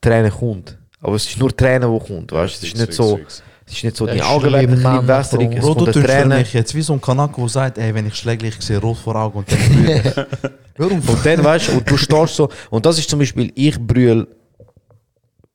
Tränen 0.00 0.32
kommt. 0.32 0.76
Aber 1.00 1.16
es 1.16 1.26
ist 1.26 1.38
nur 1.38 1.54
Tränen, 1.56 1.92
die 1.92 2.06
kommt, 2.06 2.32
weißt 2.32 2.62
du? 2.62 2.66
Es 2.66 2.72
ist 2.72 2.78
nicht 2.78 2.92
so, 2.92 3.18
es 3.66 3.72
ist 3.72 3.84
nicht 3.84 3.96
so, 3.96 4.06
die 4.06 4.22
Augen 4.22 4.44
werden 4.44 4.56
ein 4.56 4.66
bisschen 4.66 4.82
Mann, 4.82 5.08
wässrig, 5.08 5.50
Bro. 5.50 5.58
es 5.58 5.64
kommt 5.64 5.78
eine 5.78 5.92
tust 5.92 5.98
für 5.98 6.06
Träne. 6.06 6.38
mich 6.38 6.52
jetzt 6.52 6.74
wie 6.74 6.82
so 6.82 6.92
ein 6.92 7.00
Kanako, 7.00 7.40
der 7.42 7.48
sagt, 7.48 7.78
ey, 7.78 7.94
wenn 7.94 8.06
ich 8.06 8.14
schläglich 8.16 8.60
sehe, 8.60 8.78
rot 8.78 8.98
vor 8.98 9.16
Augen 9.16 9.38
und 9.38 9.50
dann. 9.50 9.58
Hör 10.74 10.86
auf. 10.86 11.08
Und 11.08 11.26
dann 11.26 11.44
weißt 11.44 11.68
du, 11.68 11.72
und 11.72 11.90
du 11.90 11.96
stehst 11.96 12.34
so, 12.36 12.48
und 12.70 12.84
das 12.84 12.98
ist 12.98 13.08
zum 13.08 13.18
Beispiel, 13.18 13.52
ich 13.54 13.78
brüll 13.78 14.26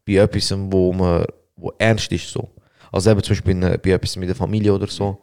bei 0.05 0.13
etwas, 0.13 0.53
wo, 0.55 0.93
man, 0.93 1.25
wo 1.55 1.73
ernst 1.77 2.11
ist. 2.11 2.29
So. 2.29 2.49
Also 2.91 3.11
eben 3.11 3.21
zum 3.23 3.35
Beispiel 3.35 3.51
in, 3.51 3.61
bei 3.61 3.89
etwas 3.91 4.15
mit 4.15 4.29
der 4.29 4.35
Familie 4.35 4.73
oder 4.73 4.87
so. 4.87 5.19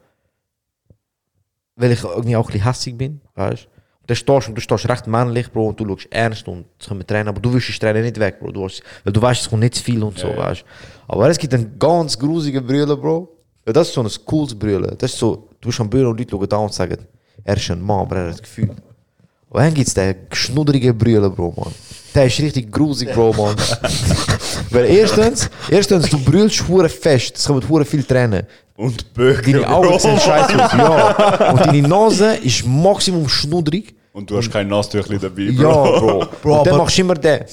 Weil 1.76 1.92
ich 1.92 2.04
irgendwie 2.04 2.36
auch 2.36 2.46
ein 2.46 2.52
bisschen 2.52 2.64
hässig 2.64 2.98
bin, 2.98 3.20
weißt 3.34 3.64
du. 3.64 3.71
Dann 4.12 4.16
stehst 4.16 4.48
und 4.48 4.54
du 4.54 4.60
stehst 4.60 4.88
recht 4.88 5.06
männlich, 5.06 5.50
Bro, 5.50 5.68
und 5.68 5.80
du 5.80 5.86
schaust 5.86 6.08
ernst 6.10 6.46
und 6.46 6.66
es 6.78 6.86
kommen 6.86 7.06
Tränen, 7.06 7.28
aber 7.28 7.40
du 7.40 7.52
willst 7.52 7.68
die 7.68 7.78
Tränen 7.78 8.02
nicht 8.02 8.20
weg, 8.20 8.38
Bro. 8.40 8.52
Du 8.52 8.64
hast, 8.64 8.82
weil 9.04 9.12
du 9.12 9.22
weißt, 9.22 9.42
es 9.42 9.48
kommt 9.48 9.62
nicht 9.62 9.74
zu 9.76 9.82
viel 9.82 10.02
und 10.02 10.18
so, 10.18 10.36
weißt 10.36 10.60
du. 10.60 10.66
Aber 11.08 11.30
es 11.30 11.38
gibt 11.38 11.54
einen 11.54 11.78
ganz 11.78 12.18
grusigen 12.18 12.66
Brüllen, 12.66 13.00
Bro. 13.00 13.28
Ja, 13.66 13.72
das 13.72 13.88
ist 13.88 13.94
so 13.94 14.02
ein 14.02 14.10
cooles 14.26 14.54
Brüllen. 14.54 14.94
Das 14.98 15.12
ist 15.12 15.18
so, 15.18 15.48
du 15.60 15.68
bist 15.68 15.80
am 15.80 15.88
Brüllen 15.88 16.08
und 16.08 16.18
Leute 16.18 16.30
schauen 16.30 16.48
da 16.48 16.56
und 16.58 16.74
sagen, 16.74 17.06
er 17.42 17.56
ist 17.56 17.70
ein 17.70 17.80
Mann, 17.80 18.00
aber 18.00 18.16
er 18.16 18.24
hat 18.24 18.32
das 18.32 18.42
Gefühl. 18.42 18.68
Und 18.68 19.60
dann 19.60 19.72
gibt 19.72 19.88
es 19.88 19.94
den 19.94 20.14
schnudderigen 20.30 20.96
Brüllen, 20.96 21.34
Bro, 21.34 21.54
man. 21.56 21.72
Der 22.14 22.26
ist 22.26 22.38
richtig 22.38 22.70
grusig, 22.70 23.14
Bro, 23.14 23.32
man. 23.32 23.56
Weil 24.70 24.84
erstens, 24.84 25.48
erstens, 25.70 26.10
du 26.10 26.18
brüllst 26.18 26.68
hure 26.68 26.90
fest, 26.90 27.36
es 27.36 27.46
kommen 27.46 27.66
hure 27.66 27.86
viele 27.86 28.06
Tränen. 28.06 28.46
Und 28.76 29.14
Böcke, 29.14 29.52
Deine 29.52 29.68
Augen 29.68 29.98
sehen 29.98 30.18
scheiße 30.18 30.64
aus, 30.64 30.72
ja. 30.74 31.50
Und 31.52 31.66
deine 31.66 31.88
Nase 31.88 32.36
ist 32.36 32.66
maximum 32.66 33.26
schnudrig. 33.26 33.94
Und 34.12 34.30
du 34.30 34.36
hast 34.36 34.50
kein 34.50 34.68
Nasstüchli 34.68 35.18
dabei, 35.18 35.42
Ja, 35.42 35.72
Bro. 35.72 36.26
Bro, 36.42 36.58
und 36.58 36.66
dann 36.66 36.74
aber- 36.74 36.82
machst 36.84 36.98
du 36.98 37.00
immer 37.02 37.14
den. 37.14 37.44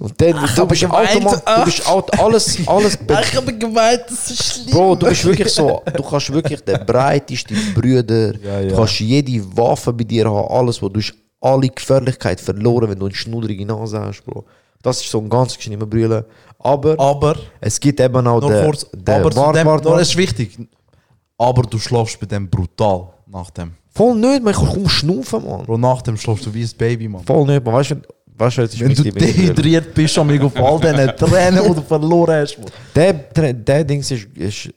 Und 0.00 0.20
dann, 0.20 0.32
du 0.54 0.66
bist 0.66 0.84
automatisch, 0.84 1.42
du 1.44 1.64
bist 1.64 1.88
aut- 1.88 2.18
alles, 2.18 2.58
alles. 2.68 2.98
Ich 3.22 3.36
habe 3.36 3.54
gemeint, 3.56 4.02
das 4.08 4.30
ist 4.30 4.42
schlimm. 4.54 4.70
Bro, 4.74 4.94
du 4.96 5.06
bist 5.08 5.24
wirklich 5.24 5.48
so, 5.52 5.82
du 5.94 6.02
kannst 6.02 6.32
wirklich 6.32 6.60
der 6.62 6.78
breiteste 6.78 7.54
Brüder, 7.74 8.34
Ja, 8.42 8.60
ja. 8.60 8.68
du 8.68 8.76
kannst 8.76 9.00
jede 9.00 9.42
Waffe 9.56 9.92
bei 9.92 10.04
dir 10.04 10.26
haben, 10.30 10.48
alles, 10.50 10.80
wo 10.82 10.88
du 10.88 11.00
hast 11.00 11.14
alle 11.40 11.68
Gefährlichkeit 11.68 12.40
verloren, 12.40 12.90
wenn 12.90 12.98
du 12.98 13.06
eine 13.06 13.14
schnudrige 13.14 13.64
Nase 13.64 14.00
hast, 14.00 14.22
Bro. 14.24 14.44
Das 14.82 15.00
ist 15.00 15.10
so 15.10 15.18
ein 15.18 15.28
ganz 15.28 15.54
schlimmer 15.54 15.86
Brüllen. 15.86 16.24
Aber 16.58 16.98
Aber, 16.98 17.36
es 17.60 17.78
gibt 17.80 18.00
eben 18.00 18.26
auch 18.26 18.40
nur 18.40 18.50
den, 18.50 18.64
kurz, 18.64 18.86
den 18.92 19.14
aber 19.14 19.34
wart, 19.36 19.56
dem, 19.56 19.66
wart, 19.66 19.84
wart. 19.84 20.00
ist 20.02 20.16
wichtig. 20.16 20.58
Aber 21.38 21.62
du 21.62 21.78
schlafst 21.78 22.18
bei 22.20 22.26
dem 22.26 22.48
brutal 22.48 23.08
nach 23.26 23.50
dem. 23.50 23.72
Voll 23.96 24.14
nicht, 24.16 24.42
man, 24.42 24.52
ich 24.52 24.58
kann 24.60 24.68
kaum 24.68 24.88
schnaufen, 24.90 25.42
man. 25.42 25.64
Bro, 25.64 25.78
nach 25.78 26.02
dem 26.02 26.18
schlafst 26.18 26.44
du 26.44 26.52
wie 26.52 26.62
ein 26.62 26.70
Baby, 26.76 27.08
man. 27.08 27.24
Voll 27.24 27.46
nicht, 27.46 27.64
man. 27.64 27.74
Weißt 27.74 27.92
du, 27.92 27.96
weißt 28.36 28.58
du, 28.58 28.62
jetzt 28.62 28.74
ist 28.74 28.80
Wenn 28.80 28.94
du 28.94 29.10
dehydriert 29.10 29.94
bist, 29.94 30.18
am 30.18 30.28
auf 30.42 30.56
all 30.56 30.80
diesen 30.80 31.16
Tränen, 31.16 31.64
die 31.66 31.74
du 31.74 31.80
verloren 31.80 32.42
hast. 32.42 32.58
man. 32.58 32.68
Der, 32.94 33.14
der, 33.14 33.54
der 33.54 33.84
Dings 33.84 34.10
ist, 34.10 34.26
ist. 34.34 34.68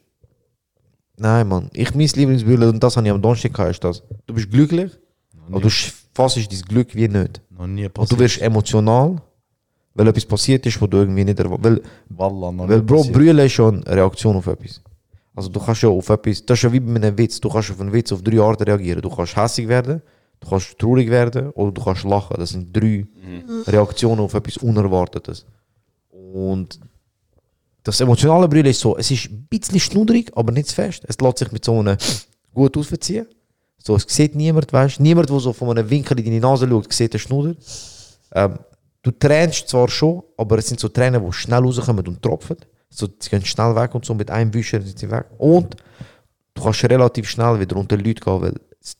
Nein, 1.18 1.50
Mann. 1.50 1.70
Ich 1.74 1.94
mein 1.94 2.08
Lieblingsbrüllen, 2.08 2.70
und 2.70 2.82
das 2.82 2.96
habe 2.96 3.06
ich 3.06 3.12
am 3.12 3.22
Donnerstag 3.22 3.54
gehabt, 3.54 3.72
ist 3.72 3.84
das. 3.84 4.02
Du 4.26 4.34
bist 4.34 4.50
glücklich, 4.50 4.90
aber 5.52 5.60
du 5.60 5.70
fassst 6.14 6.38
dein 6.38 6.62
Glück 6.62 6.96
wie 6.96 7.10
nicht. 7.10 7.42
Noch 7.50 7.68
nie 7.68 7.86
Und 7.86 7.94
passiert. 7.94 8.12
du 8.14 8.24
wirst 8.24 8.42
emotional, 8.42 9.22
weil 9.96 10.08
etwas 10.08 10.26
passiert 10.26 10.66
ist, 10.66 10.82
wo 10.82 10.88
du 10.88 10.96
irgendwie 10.96 11.26
nicht 11.26 11.40
erwartet. 11.40 11.66
Weil, 11.66 11.82
Wallah, 12.08 12.54
weil 12.70 12.82
Bro, 12.82 12.98
passiert. 13.00 13.16
Brüllen 13.16 13.46
ist 13.46 13.52
schon 13.52 13.84
eine 13.84 13.96
Reaktion 13.98 14.38
auf 14.38 14.48
etwas. 14.48 14.82
Also 15.40 15.48
du 15.48 15.62
kannst 15.62 15.84
ja 15.84 15.88
auf 15.88 16.10
etwas, 16.10 16.46
das 16.46 16.58
ist 16.58 16.64
ja 16.64 16.74
wie 16.74 16.82
bei 16.82 16.96
einem 16.96 17.18
Witz, 17.18 17.40
du 17.40 17.48
kannst 17.48 17.72
auf 17.72 17.80
einen 17.80 17.94
Witz 17.94 18.12
auf 18.12 18.22
drei 18.22 18.42
Arten 18.42 18.64
reagieren. 18.64 19.02
Du 19.02 19.10
kannst 19.10 19.38
hässig 19.38 19.70
werden, 19.70 20.02
du 20.42 20.50
kannst 20.50 20.78
traurig 20.78 21.10
werden 21.10 21.52
oder 21.52 21.72
du 21.72 21.82
kannst 21.82 22.04
lachen. 22.04 22.36
Das 22.38 22.50
sind 22.50 22.76
drei 22.76 23.08
Reaktionen 23.66 24.20
auf 24.20 24.34
etwas 24.34 24.58
Unerwartetes. 24.58 25.46
Und 26.10 26.82
das 27.84 28.02
emotionale 28.02 28.50
Brüllen 28.50 28.66
ist 28.66 28.82
so, 28.82 28.98
es 28.98 29.12
ist 29.12 29.32
ein 29.32 29.48
bisschen 29.50 29.80
schnudrig, 29.80 30.30
aber 30.36 30.52
nicht 30.52 30.68
zu 30.68 30.76
fest. 30.76 31.06
Es 31.08 31.18
lässt 31.22 31.38
sich 31.38 31.54
mit 31.54 31.64
so 31.64 31.80
einem 31.80 31.96
gut 32.54 32.76
ausverziehen. 32.76 33.26
So, 33.78 33.96
es 33.96 34.04
sieht 34.10 34.36
niemand, 34.36 34.74
weißt 34.74 35.00
Niemand, 35.00 35.30
der 35.30 35.40
so 35.40 35.54
von 35.54 35.70
einem 35.70 35.90
Winkel 35.90 36.20
in 36.20 36.26
deine 36.26 36.42
Nase 36.42 36.68
schaut, 36.68 36.92
sieht 36.92 37.14
den 37.14 37.20
Schnuder. 37.22 37.56
Ähm, 38.34 38.60
du 39.04 39.12
tränst 39.12 39.70
zwar 39.70 39.88
schon, 39.88 40.22
aber 40.36 40.58
es 40.58 40.68
sind 40.68 40.82
so 40.82 40.90
Tränen, 40.90 41.26
die 41.26 41.32
schnell 41.32 41.64
rauskommen 41.64 42.06
und 42.06 42.22
tropfen. 42.22 42.58
So, 42.90 43.08
sie 43.20 43.30
gehen 43.30 43.46
schnell 43.46 43.76
weg 43.76 43.94
und 43.94 44.06
so 44.06 44.14
mit 44.14 44.32
einem 44.32 44.54
Wischen 44.54 44.82
sind 44.82 44.98
sie 44.98 45.10
weg. 45.12 45.26
Und 45.38 45.76
du 46.54 46.64
kannst 46.64 46.84
relativ 46.84 47.30
schnell 47.30 47.60
wieder 47.60 47.76
unter 47.76 47.96
Leute 47.98 48.16
gehen, 48.22 48.42
weil 48.42 48.54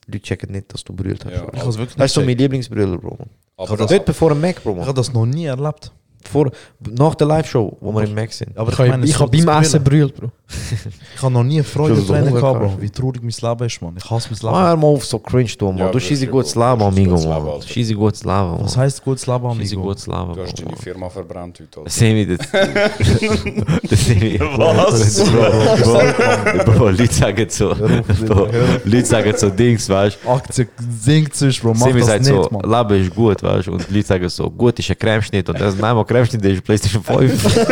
die 0.06 0.12
Leute 0.12 0.22
checken 0.22 0.52
nicht, 0.52 0.72
dass 0.72 0.84
du 0.84 0.92
brüllt 0.92 1.24
hast. 1.24 1.32
Ja. 1.32 1.46
Ich 1.52 1.60
habe 1.60 1.74
wirklich 1.76 1.96
Das 1.96 2.06
ist 2.06 2.14
so 2.14 2.20
nicht 2.20 2.28
mein 2.28 2.38
Lieblingsbrüller, 2.38 2.98
Bro. 2.98 3.18
Aber 3.56 3.76
das 3.76 3.90
dort 3.90 4.04
bevor 4.04 4.30
im 4.32 4.40
Mac, 4.40 4.62
Bro. 4.62 4.76
Ich 4.80 4.86
habe 4.86 4.94
das 4.94 5.12
noch 5.12 5.26
nie 5.26 5.46
erlebt. 5.46 5.92
Vor, 6.24 6.50
nach 6.80 7.14
der 7.14 7.26
Live-Show, 7.26 7.78
wo 7.80 7.92
wir 7.92 8.04
im 8.04 8.14
Mac 8.14 8.32
sind. 8.32 8.56
Aber 8.56 8.70
Ich 8.72 8.78
habe 8.78 9.04
ich 9.04 9.14
so 9.14 9.20
hab 9.20 9.32
beim 9.32 9.48
Essen 9.62 9.82
brüllt, 9.82 10.14
Bro. 10.14 10.30
Ich 11.16 11.22
habe 11.22 11.32
noch 11.32 11.42
nie 11.44 11.62
Freude 11.62 12.04
Tränen 12.04 12.34
gehabt, 12.34 12.58
Bro. 12.60 12.74
Wie 12.80 12.90
traurig 12.90 13.22
mein 13.22 13.32
Leben 13.50 13.66
ist, 13.66 13.82
man. 13.82 13.96
Ich 13.96 14.10
hasse 14.10 14.28
mein 14.30 14.38
Leben. 14.40 14.54
Ah, 14.54 14.68
hör 14.68 14.76
mal 14.76 14.86
auf, 14.88 15.04
so 15.04 15.18
cringe 15.18 15.50
du, 15.58 15.66
Mann. 15.66 15.78
Ja, 15.78 15.86
du 15.88 15.92
das 15.94 16.02
schießt 16.02 16.22
ist 16.22 16.28
ein 16.28 16.32
gutes 16.32 16.54
gut. 16.54 16.62
Leben, 16.62 16.80
ist 16.80 16.86
amigo, 16.86 17.28
Mann. 17.28 17.60
Du 17.60 17.66
schießt 17.66 17.90
ein 17.90 17.96
gutes 17.96 18.24
Leben, 18.24 18.50
Mann. 18.50 18.60
Was 18.64 18.76
heisst 18.76 19.04
gutes 19.04 19.26
Leben, 19.26 19.50
Schießt 19.60 19.72
ein 19.72 19.78
amigo? 19.78 19.82
gutes 19.82 20.06
Leben, 20.06 20.32
Du 20.34 20.42
hast 20.42 20.58
deine 20.60 20.76
Firma 20.76 21.08
verbrannt 21.10 21.60
heute. 21.60 21.90
Sehen 21.90 22.16
wir 22.16 22.36
das? 22.36 22.48
das 23.88 24.04
sehen 24.06 24.20
wir. 24.22 24.40
Was? 24.58 25.24
Bro, 25.30 26.64
Bro, 26.64 26.72
Bro, 26.78 26.88
Leute 26.90 27.14
sagen 27.14 27.46
so. 27.48 27.74
Bro, 28.26 28.48
Leute 28.84 29.06
sagen 29.06 29.34
so 29.36 29.50
Dings, 29.50 29.88
weißt 29.88 30.18
du? 30.24 30.28
Aktien 30.30 30.68
sinkt 31.00 31.36
sich, 31.36 31.60
Bro. 31.60 31.74
Mach 31.74 31.86
Semi 31.86 32.00
das 32.00 32.08
sagt 32.08 32.24
nicht, 32.24 32.34
so, 32.34 32.48
man. 32.50 32.70
Leben 32.88 33.02
ist 33.04 33.14
gut, 33.14 33.42
weißt 33.42 33.66
du? 33.68 33.72
Und 33.72 33.90
Leute 33.90 34.06
sagen 34.06 34.28
so, 34.28 34.50
gut 34.50 34.78
ist 34.78 34.90
ein 34.90 34.98
Cremeschnitt. 34.98 35.48
Und 35.48 35.60
das, 35.60 35.76
nein, 35.76 35.94
mal 35.94 36.04
Cremeschnitt 36.04 36.44
ist 36.44 36.64
PlayStation 36.64 37.02
5. 37.02 37.60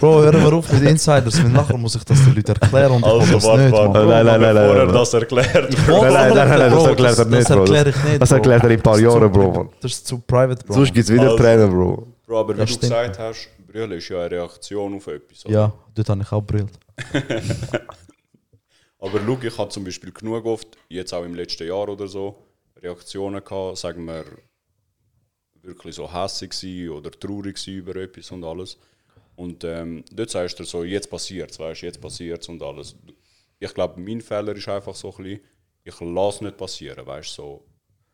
Bro, 0.00 0.22
hören 0.22 0.42
wir 0.42 0.52
auf 0.52 0.72
mit 0.72 0.82
Insiders, 0.82 1.42
weil 1.42 1.50
nachher 1.50 1.76
muss 1.76 1.94
ich 1.94 2.04
das 2.04 2.22
den 2.24 2.34
Leuten 2.34 2.52
erklären 2.52 2.92
und 2.92 3.04
Also, 3.04 3.32
das 3.34 3.44
warte, 3.44 3.62
nicht, 3.62 3.72
warte, 3.72 3.88
man. 3.88 3.92
Bro, 3.92 4.10
Nein, 4.10 4.26
nein, 4.26 4.40
nein, 4.40 4.54
bevor 4.54 4.74
nein, 4.76 4.86
er 4.88 4.92
das 4.92 5.14
erklärt. 5.14 5.86
Bro, 5.86 6.02
Nein, 6.02 6.12
nein, 6.12 6.34
nein, 6.34 6.48
nein, 6.48 6.58
das 6.60 6.72
Bro, 6.72 6.86
erklärt 6.88 7.18
er 7.18 7.24
nicht, 7.26 7.40
Das 7.40 7.48
Bro. 7.48 7.58
erkläre 7.60 7.88
ich 7.90 8.04
nicht, 8.04 8.22
Das 8.22 8.28
Bro. 8.28 8.34
erklärt 8.36 8.62
er 8.64 8.70
in 8.70 8.76
ein 8.76 8.82
paar 8.82 8.92
Das 8.94 9.02
Jahren, 9.02 9.32
Bro. 9.32 9.72
Das 9.80 9.92
ist 9.92 10.06
zu 10.06 10.18
private, 10.18 10.64
Bro. 10.64 10.74
Sonst 10.74 10.94
gibt 10.94 11.08
es 11.08 11.12
wieder 11.12 11.22
Also- 11.24 11.36
Tränen, 11.36 11.70
Bro. 11.70 12.06
Bro, 12.26 12.40
aber 12.40 12.56
wie 12.58 12.64
du 12.64 12.78
gesagt 12.78 13.18
hast, 13.18 13.48
Brüllen 13.66 13.92
ist 13.92 14.08
ja 14.08 14.18
eine 14.20 14.30
Reaktion 14.30 14.94
auf 14.96 15.06
etwas. 15.08 15.44
Ja, 15.46 15.72
dort 15.94 16.08
habe 16.08 16.22
ich 16.22 16.32
auch 16.32 16.40
brillt. 16.42 16.70
Aber 19.00 19.20
schau, 19.26 19.38
ich 19.42 19.58
habe 19.58 19.68
zum 19.70 19.84
Beispiel 19.84 20.12
genug 20.12 20.44
oft, 20.46 20.68
jetzt 20.88 21.12
auch 21.12 21.24
im 21.24 21.34
letzten 21.34 21.66
Jahr 21.68 21.88
oder 21.88 22.06
so, 22.08 22.36
Reaktionen 22.82 23.44
gehabt, 23.44 23.76
sagen 23.78 24.04
wir, 24.06 24.24
wirklich 25.62 25.94
so 25.94 26.10
hässig 26.10 26.88
oder 26.88 27.10
traurig 27.10 27.66
über 27.66 27.96
etwas 27.96 28.30
und 28.30 28.44
alles. 28.44 28.78
Und 29.36 29.64
ähm, 29.64 30.04
dort 30.12 30.30
sagst 30.30 30.58
du 30.60 30.64
so, 30.64 30.84
jetzt 30.84 31.10
passiert 31.10 31.50
es, 31.50 31.58
weißt 31.58 31.82
du, 31.82 31.86
jetzt 31.86 32.00
passiert 32.00 32.42
es 32.42 32.48
und 32.48 32.62
alles. 32.62 32.96
Ich 33.58 33.74
glaube, 33.74 34.00
mein 34.00 34.20
Fehler 34.20 34.54
ist 34.54 34.68
einfach 34.68 34.94
so 34.94 35.10
ein 35.16 35.22
bisschen, 35.24 35.40
ich 35.82 36.00
lasse 36.00 36.36
es 36.36 36.40
nicht 36.42 36.56
passieren, 36.56 37.06
weißt 37.06 37.30
du, 37.38 37.42
so, 37.42 37.64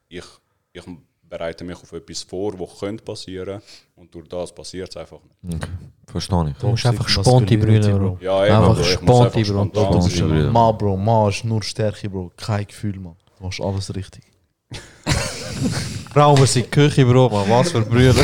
ich, 0.09 0.25
ich 0.73 0.83
bereite 1.23 1.63
mich 1.65 1.77
auf 1.77 1.93
etwas 1.93 2.23
vor, 2.23 2.59
was 2.59 2.79
könnte 2.79 3.05
passieren 3.05 3.63
und 3.95 4.13
durch 4.15 4.29
das 4.29 4.53
passiert 4.55 4.91
es 4.91 4.97
einfach 4.97 5.21
nicht. 5.43 5.69
Verstehe 6.07 6.51
ich. 6.51 6.57
Du 6.57 6.69
musst 6.69 6.87
einfach 6.87 7.09
Masculinity, 7.17 7.57
brüllen, 7.57 7.99
Bro. 7.99 8.19
Ja, 8.21 8.45
eben, 8.47 8.55
Einfach 8.57 8.71
einfach 8.71 9.03
Bro. 9.05 9.45
spontan 9.45 9.85
Sponti, 9.85 10.17
sein. 10.17 10.29
Bro. 10.29 10.51
Ma, 10.51 10.73
Bro, 10.73 10.97
Ma 10.97 11.29
ist 11.29 11.45
nur 11.45 11.63
Stärke, 11.63 12.11
Bro. 12.11 12.33
Kein 12.37 12.67
Gefühl, 12.67 12.99
man. 12.99 13.17
Du 13.39 13.45
machst 13.45 13.61
alles 13.61 13.95
richtig. 13.95 14.25
Sind 16.13 16.55
die 16.57 16.63
Küche, 16.71 17.07
Bro, 17.07 17.29
man. 17.29 17.49
Was 17.51 17.71
für 17.71 17.83
Brüder. 17.83 18.15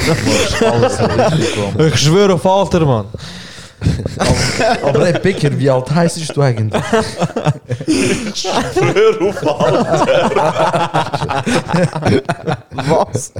Ich 1.87 1.97
schwöre 2.01 2.34
auf 2.34 2.45
Alter, 2.45 2.84
man. 2.84 3.05
Aber 4.82 5.07
ey, 5.07 5.12
Picker, 5.20 5.57
wie 5.59 5.70
alt 5.70 5.89
heißt 5.91 6.37
du 6.37 6.43
eigentlich? 6.43 6.82
Hör 8.74 9.22
auf, 9.22 9.47
Alter. 9.47 10.07
Was? 12.72 13.32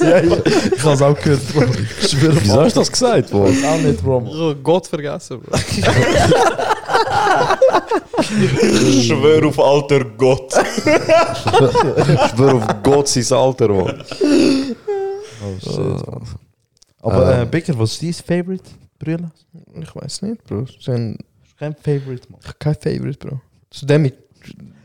ja, 0.00 0.18
ich, 0.18 0.32
ich 0.72 0.82
habe 0.82 0.94
es 0.94 1.02
auch 1.02 1.20
gehört, 1.20 1.52
Bro. 1.52 1.62
Ich 2.00 2.08
schwöre 2.10 2.32
auf 2.32 2.42
Wieso 2.42 2.60
hast 2.62 2.74
du 2.76 2.80
das 2.80 2.90
gesagt, 2.90 3.30
Bro? 3.30 3.44
Auch 3.44 3.78
nicht, 3.78 4.02
Bro. 4.02 4.56
Gott 4.62 4.86
vergessen, 4.88 5.40
Bro. 5.40 5.56
Ich 8.20 9.06
schwöre 9.08 9.46
auf 9.46 9.58
alter 9.58 10.04
Gott. 10.04 10.52
Ich 10.56 10.82
schwöre 12.30 12.54
auf 12.54 12.82
Gott 12.82 13.08
sein 13.08 13.38
Alter, 13.38 13.68
Mann. 13.68 14.02
Oh, 15.44 15.58
shit, 15.60 16.06
man. 16.06 16.22
Aber 17.00 17.40
äh, 17.40 17.46
Picker, 17.46 17.76
was 17.78 18.00
ist 18.00 18.02
dein 18.02 18.12
Favorite? 18.44 18.64
Brille? 18.98 19.30
Ich 19.80 19.94
weiß 19.94 20.22
nicht, 20.22 20.44
Bro. 20.44 20.66
Sind 20.80 21.18
Kein 21.58 21.74
Favorite, 21.74 22.28
man. 22.30 22.40
kein 22.58 22.74
Favorite, 22.74 23.18
Bro. 23.18 23.40
So 23.72 23.86
der 23.86 23.98
mit. 23.98 24.14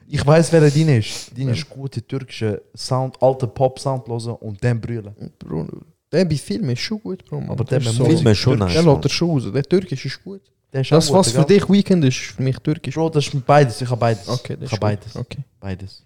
Ich 0.09 0.25
weiß, 0.25 0.51
wer 0.53 0.61
dein 0.61 0.89
ist. 0.89 1.31
Dein 1.38 1.49
ist 1.49 1.69
gute 1.69 2.01
türkische 2.01 2.61
Sound, 2.75 3.21
alte 3.21 3.45
Pop-Sound 3.45 4.07
hören 4.07 4.35
und 4.39 4.63
dann 4.63 4.79
brüllen. 4.81 5.13
Bro, 5.38 5.67
der 6.11 6.25
bei 6.25 6.35
Filmen 6.35 6.71
ist 6.71 6.79
schon 6.81 6.99
gut, 7.01 7.23
Bro. 7.25 7.41
Man. 7.41 7.49
Aber 7.51 7.63
der 7.63 7.79
ist 7.79 7.85
mit 7.85 7.93
so, 7.93 8.03
Musik 8.03 8.17
Film 8.19 8.31
ist 8.31 8.38
schon 8.39 8.59
nice. 8.59 8.73
Der 8.73 8.83
lässt 8.83 9.05
er 9.05 9.09
schon 9.09 9.29
raus. 9.29 9.51
Der 9.53 9.63
Türkisch 9.63 10.05
ist 10.05 10.23
gut. 10.23 10.41
Das, 10.72 11.11
was 11.11 11.32
für 11.32 11.45
dich 11.45 11.68
Weekend 11.70 12.03
ist, 12.05 12.18
für 12.18 12.41
mich 12.43 12.57
Türkisch. 12.59 12.95
Bro, 12.95 13.09
das 13.09 13.28
ist 13.28 13.45
beides. 13.45 13.82
Ich 13.82 13.89
habe 13.89 13.99
beides. 13.99 14.28
Okay, 14.28 14.55
das 14.55 14.65
ich 14.65 14.72
habe 14.72 14.82
beides. 14.82 15.15
Okay. 15.15 15.39
Beides. 15.59 16.03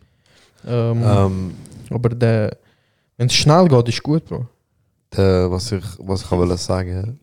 Ähm, 0.65 1.03
Ähm, 1.03 1.55
aber 1.89 2.09
der, 2.09 2.57
wenn 3.17 3.27
es 3.27 3.33
schnell 3.33 3.67
geht, 3.67 3.89
ist 3.89 4.03
gut, 4.03 4.25
Bro. 4.25 4.45
der, 5.15 5.49
was 5.51 5.71
ich, 5.71 5.83
was 5.99 6.21
ich 6.21 6.31
wollte 6.31 6.57
sagen, 6.57 7.19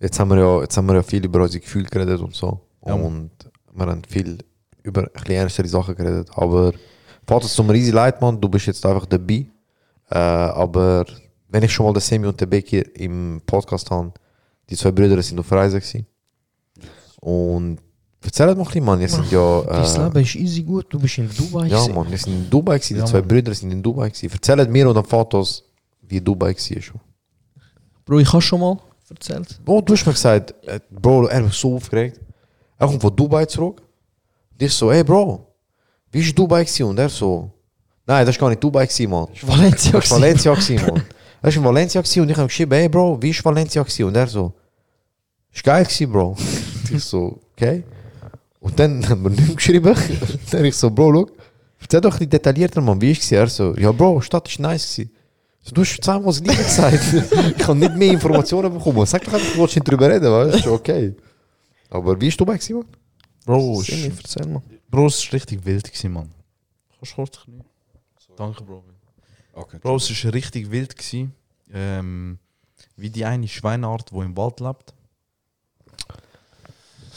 jetzt 0.00 0.18
haben 0.18 0.30
wir 0.30 0.38
ja, 0.38 0.60
jetzt 0.62 0.76
haben 0.76 0.86
wir 0.86 0.94
ja 0.94 1.02
viel 1.02 1.24
über 1.24 1.42
unsere 1.42 1.60
Gefühle 1.60 1.86
geredet 1.86 2.20
und 2.20 2.34
so. 2.34 2.60
Ja. 2.86 2.94
Und 2.94 3.30
wir 3.72 3.86
haben 3.86 4.02
viel 4.08 4.38
über 4.82 5.02
ein 5.02 5.08
bisschen 5.12 5.34
ernstere 5.36 5.68
Sachen 5.68 5.94
geredet. 5.94 6.28
Aber 6.34 6.72
Vater, 7.26 7.46
es 7.46 7.54
tut 7.54 7.66
mir 7.66 7.74
easy 7.76 7.90
leid, 7.90 8.20
Mann. 8.20 8.40
Du 8.40 8.48
bist 8.48 8.66
jetzt 8.66 8.84
einfach 8.84 9.06
dabei. 9.06 9.46
Äh, 10.10 10.18
aber 10.18 11.04
wenn 11.48 11.62
ich 11.62 11.72
schon 11.72 11.86
mal 11.86 11.92
den 11.92 12.00
Semi 12.00 12.26
und 12.26 12.40
den 12.40 12.48
Becky 12.50 12.80
im 12.80 13.40
Podcast 13.46 13.90
habe, 13.90 14.12
die 14.68 14.76
zwei 14.76 14.90
Brüder 14.90 15.22
sind 15.22 15.38
auf 15.38 15.50
Reise 15.52 15.78
gewesen. 15.80 16.06
Und 17.24 17.78
erzählt 18.22 18.56
mal 18.56 18.62
ein 18.62 18.66
bisschen, 18.66 18.84
Mann, 18.84 19.00
ihr 19.00 19.08
sind 19.08 19.30
ja... 19.30 19.60
Äh, 19.62 20.04
Leben 20.04 20.20
ist 20.22 20.34
easy 20.34 20.62
gut, 20.62 20.86
du 20.90 20.98
bist 20.98 21.16
in 21.16 21.30
Dubai. 21.34 21.68
ja. 21.68 21.88
Mann, 21.88 22.10
wir 22.10 22.18
sind 22.18 22.34
in 22.34 22.50
Dubai 22.50 22.76
gewesen, 22.78 22.94
die 22.94 23.00
Ja, 23.00 23.06
zwei 23.06 23.20
Mann. 23.20 23.28
Brüder 23.28 23.54
sind 23.54 23.70
in 23.72 23.82
Dubai 23.82 24.08
gewesen. 24.10 24.30
Erzählt 24.30 24.70
mir 24.70 24.86
und 24.88 24.94
den 24.94 25.04
Fotos, 25.04 25.64
wie 26.02 26.20
Dubai 26.20 26.54
war. 26.54 26.82
schon. 26.82 27.00
Bro, 28.04 28.18
ich 28.18 28.30
habe 28.30 28.42
schon 28.42 28.60
mal 28.60 28.76
erzählt. 29.08 29.58
Bro, 29.64 29.80
du 29.80 29.94
hast 29.94 30.04
mir 30.06 30.12
gesagt, 30.12 30.54
äh, 30.66 30.80
Bro, 30.90 31.26
er 31.28 31.42
war 31.44 31.50
so 31.50 31.76
aufgeregt. 31.76 32.20
Er 32.78 32.86
kommt 32.88 33.00
von 33.00 33.16
Dubai 33.16 33.46
zurück. 33.46 33.80
Ich 34.58 34.72
so, 34.72 34.92
hey 34.92 35.02
Bro, 35.02 35.46
wie 36.12 36.26
war 36.26 36.32
Dubai 36.34 36.64
gewesen? 36.64 36.84
Und 36.84 36.98
er 36.98 37.08
so, 37.08 37.50
nein, 38.06 38.26
das 38.26 38.36
war 38.36 38.40
gar 38.40 38.50
nicht 38.50 38.62
Dubai 38.62 38.86
gewesen, 38.86 39.10
Mann. 39.10 39.28
Valencia 39.42 39.92
Das 39.92 40.10
war 40.10 40.20
Valencia 40.20 40.52
gewesen, 40.54 40.76
Mann. 40.86 41.02
Das 41.40 41.54
war 41.56 41.62
in 41.62 41.64
Valencia 41.64 42.00
gewesen 42.02 42.20
und 42.22 42.28
ich 42.30 42.36
habe 42.36 42.48
geschrieben, 42.48 42.72
hey 42.74 42.88
Bro, 42.88 43.22
wie 43.22 43.34
war 43.34 43.44
Valencia 43.52 43.82
gewesen? 43.82 44.04
Und 44.04 44.14
er 44.16 44.26
so, 44.26 44.52
ist 45.54 45.64
geil 45.64 45.84
gewesen, 45.84 46.12
Bro. 46.12 46.28
Und 46.84 46.90
ich 46.90 47.04
so, 47.04 47.40
okay. 47.52 47.84
Und 48.60 48.78
dann 48.78 49.06
haben 49.08 49.22
wir 49.22 49.30
nicht 49.30 49.46
mehr 49.46 49.56
geschrieben. 49.56 49.94
dann 50.50 50.64
ich 50.64 50.76
so, 50.76 50.90
Bro, 50.90 51.10
look, 51.10 51.32
erzähl 51.80 52.00
doch 52.00 52.18
nicht 52.18 52.32
detaillierter, 52.32 52.80
Mann, 52.80 53.00
wie 53.00 53.12
ist 53.12 53.22
es? 53.22 53.32
Er 53.32 53.46
so, 53.46 53.74
ja 53.76 53.92
Bro, 53.92 54.20
Stadt 54.20 54.48
ist 54.48 54.58
nice 54.58 54.94
gewesen. 54.94 55.10
So, 55.60 55.74
du 55.74 55.80
hast 55.80 56.02
zweimal 56.02 56.26
das 56.26 56.42
gleiche 56.42 56.62
gesagt. 56.62 57.54
ich 57.58 57.66
habe 57.66 57.78
nicht 57.78 57.96
mehr 57.96 58.12
Informationen 58.12 58.72
bekommen. 58.72 59.06
Sag 59.06 59.24
doch 59.24 59.32
einfach, 59.32 59.52
du 59.52 59.58
wolltest 59.58 59.76
nicht 59.76 59.88
drüber 59.88 60.10
reden, 60.10 60.30
weißt 60.30 60.54
du? 60.54 60.58
Ist 60.58 60.66
okay. 60.66 61.14
Aber 61.88 62.20
wie 62.20 62.28
ist 62.28 62.38
du 62.38 62.44
bei 62.44 62.54
gewesen, 62.54 62.76
Mann? 62.76 62.86
Bro, 63.46 63.80
ist, 63.80 63.90
erzähl 63.90 64.46
mal. 64.46 64.62
Bro, 64.90 65.06
es 65.06 65.24
ist 65.24 65.32
richtig 65.32 65.64
wild 65.64 65.84
gewesen, 65.84 66.12
Mann. 66.12 66.30
Kannst 66.98 67.12
du 67.12 67.16
kurz 67.16 67.40
Knie? 67.44 67.62
Danke, 68.36 68.62
Bro. 68.62 68.84
Okay. 69.52 69.78
Bro, 69.80 69.96
es 69.96 70.10
ist 70.10 70.24
richtig 70.32 70.70
wild 70.70 70.96
gewesen. 70.96 71.32
Ähm, 71.72 72.38
wie 72.96 73.10
die 73.10 73.24
eine 73.24 73.48
Schweineart, 73.48 74.10
die 74.10 74.18
im 74.18 74.36
Wald 74.36 74.60
lebt. 74.60 74.94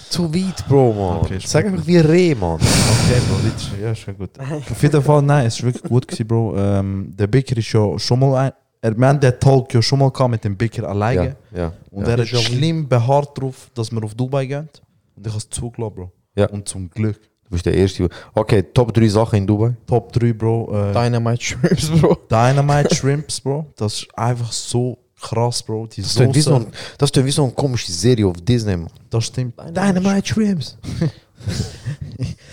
Zu 0.10 0.34
weit, 0.34 0.68
Bro, 0.68 0.94
Mann. 0.94 1.18
Okay, 1.20 1.38
ist 1.38 1.50
Sag 1.50 1.66
einfach 1.66 1.86
wie 1.86 1.98
Reh, 1.98 2.34
Mann. 2.34 2.56
Okay, 2.56 3.22
Bro, 3.28 3.38
das 3.44 3.64
ist, 3.64 3.72
ja, 3.82 3.92
ist 3.92 4.00
schon 4.00 4.18
gut. 4.18 4.30
Auf 4.40 4.82
jeden 4.82 5.02
Fall, 5.02 5.22
nein, 5.22 5.46
es 5.48 5.56
ist 5.56 5.64
wirklich 5.64 5.84
gut 5.84 6.08
gewesen, 6.08 6.28
Bro. 6.28 6.56
Ähm, 6.58 7.12
der 7.16 7.28
Bäcker 7.28 7.58
ist 7.58 7.72
ja 7.72 8.00
schon 8.00 8.20
mal 8.20 8.36
ein. 8.36 8.52
Er 8.82 8.98
meint, 8.98 9.22
der 9.24 9.38
Talk 9.40 9.74
ja 9.74 9.82
schon 9.82 10.00
mal 10.00 10.12
gehabt 10.12 10.32
mit 10.32 10.44
dem 10.44 10.56
Bäcker 10.56 10.88
alleine. 10.88 11.36
Ja, 11.52 11.58
ja. 11.58 11.74
Und 11.92 12.08
ja. 12.08 12.14
er 12.14 12.20
hat 12.20 12.28
schlimm 12.28 12.88
beharrt 12.88 13.38
darauf, 13.38 13.70
dass 13.74 13.92
wir 13.92 14.04
auf 14.04 14.16
Dubai 14.16 14.46
gehen. 14.46 14.70
Und 15.16 15.26
ich 15.26 15.32
habe 15.32 15.40
es 15.40 15.50
zugelassen, 15.50 15.96
Bro. 15.96 16.12
Ja. 16.36 16.48
Und 16.50 16.70
zum 16.70 16.90
Glück. 16.90 17.20
Du 17.46 17.52
bist 17.52 17.66
der 17.66 17.74
Erste. 17.74 18.08
Okay, 18.34 18.62
Top 18.62 18.94
3 18.94 19.08
Sachen 19.08 19.38
in 19.40 19.48
Dubai. 19.48 19.76
Top 19.88 20.14
3, 20.14 20.34
Bro. 20.34 20.90
Äh, 20.90 20.94
Dynamite 20.94 21.44
Shrimps, 21.44 21.90
Bro. 21.90 22.18
Dynamite 22.30 22.94
Shrimps, 22.94 23.42
Bro. 23.42 23.66
Das 23.76 23.94
ist 23.94 24.18
einfach 24.18 24.52
so 24.52 24.98
krass, 25.30 25.64
Bro. 25.64 25.88
Die 25.88 26.02
Das 26.02 26.16
ist 26.16 26.36
wie 26.36 26.42
so, 26.42 26.52
Soße, 26.52 26.66
ein, 26.66 26.74
das 26.98 27.10
ist 27.12 27.26
wie 27.26 27.32
so 27.32 27.44
eine 27.44 27.52
komische 27.52 27.92
Serie 27.92 28.28
auf 28.28 28.38
Disney, 28.42 28.78
Mann. 28.78 28.90
das 29.10 29.26
stimmt. 29.26 29.54
Dynamite 29.76 30.28
Shrimps. 30.28 30.78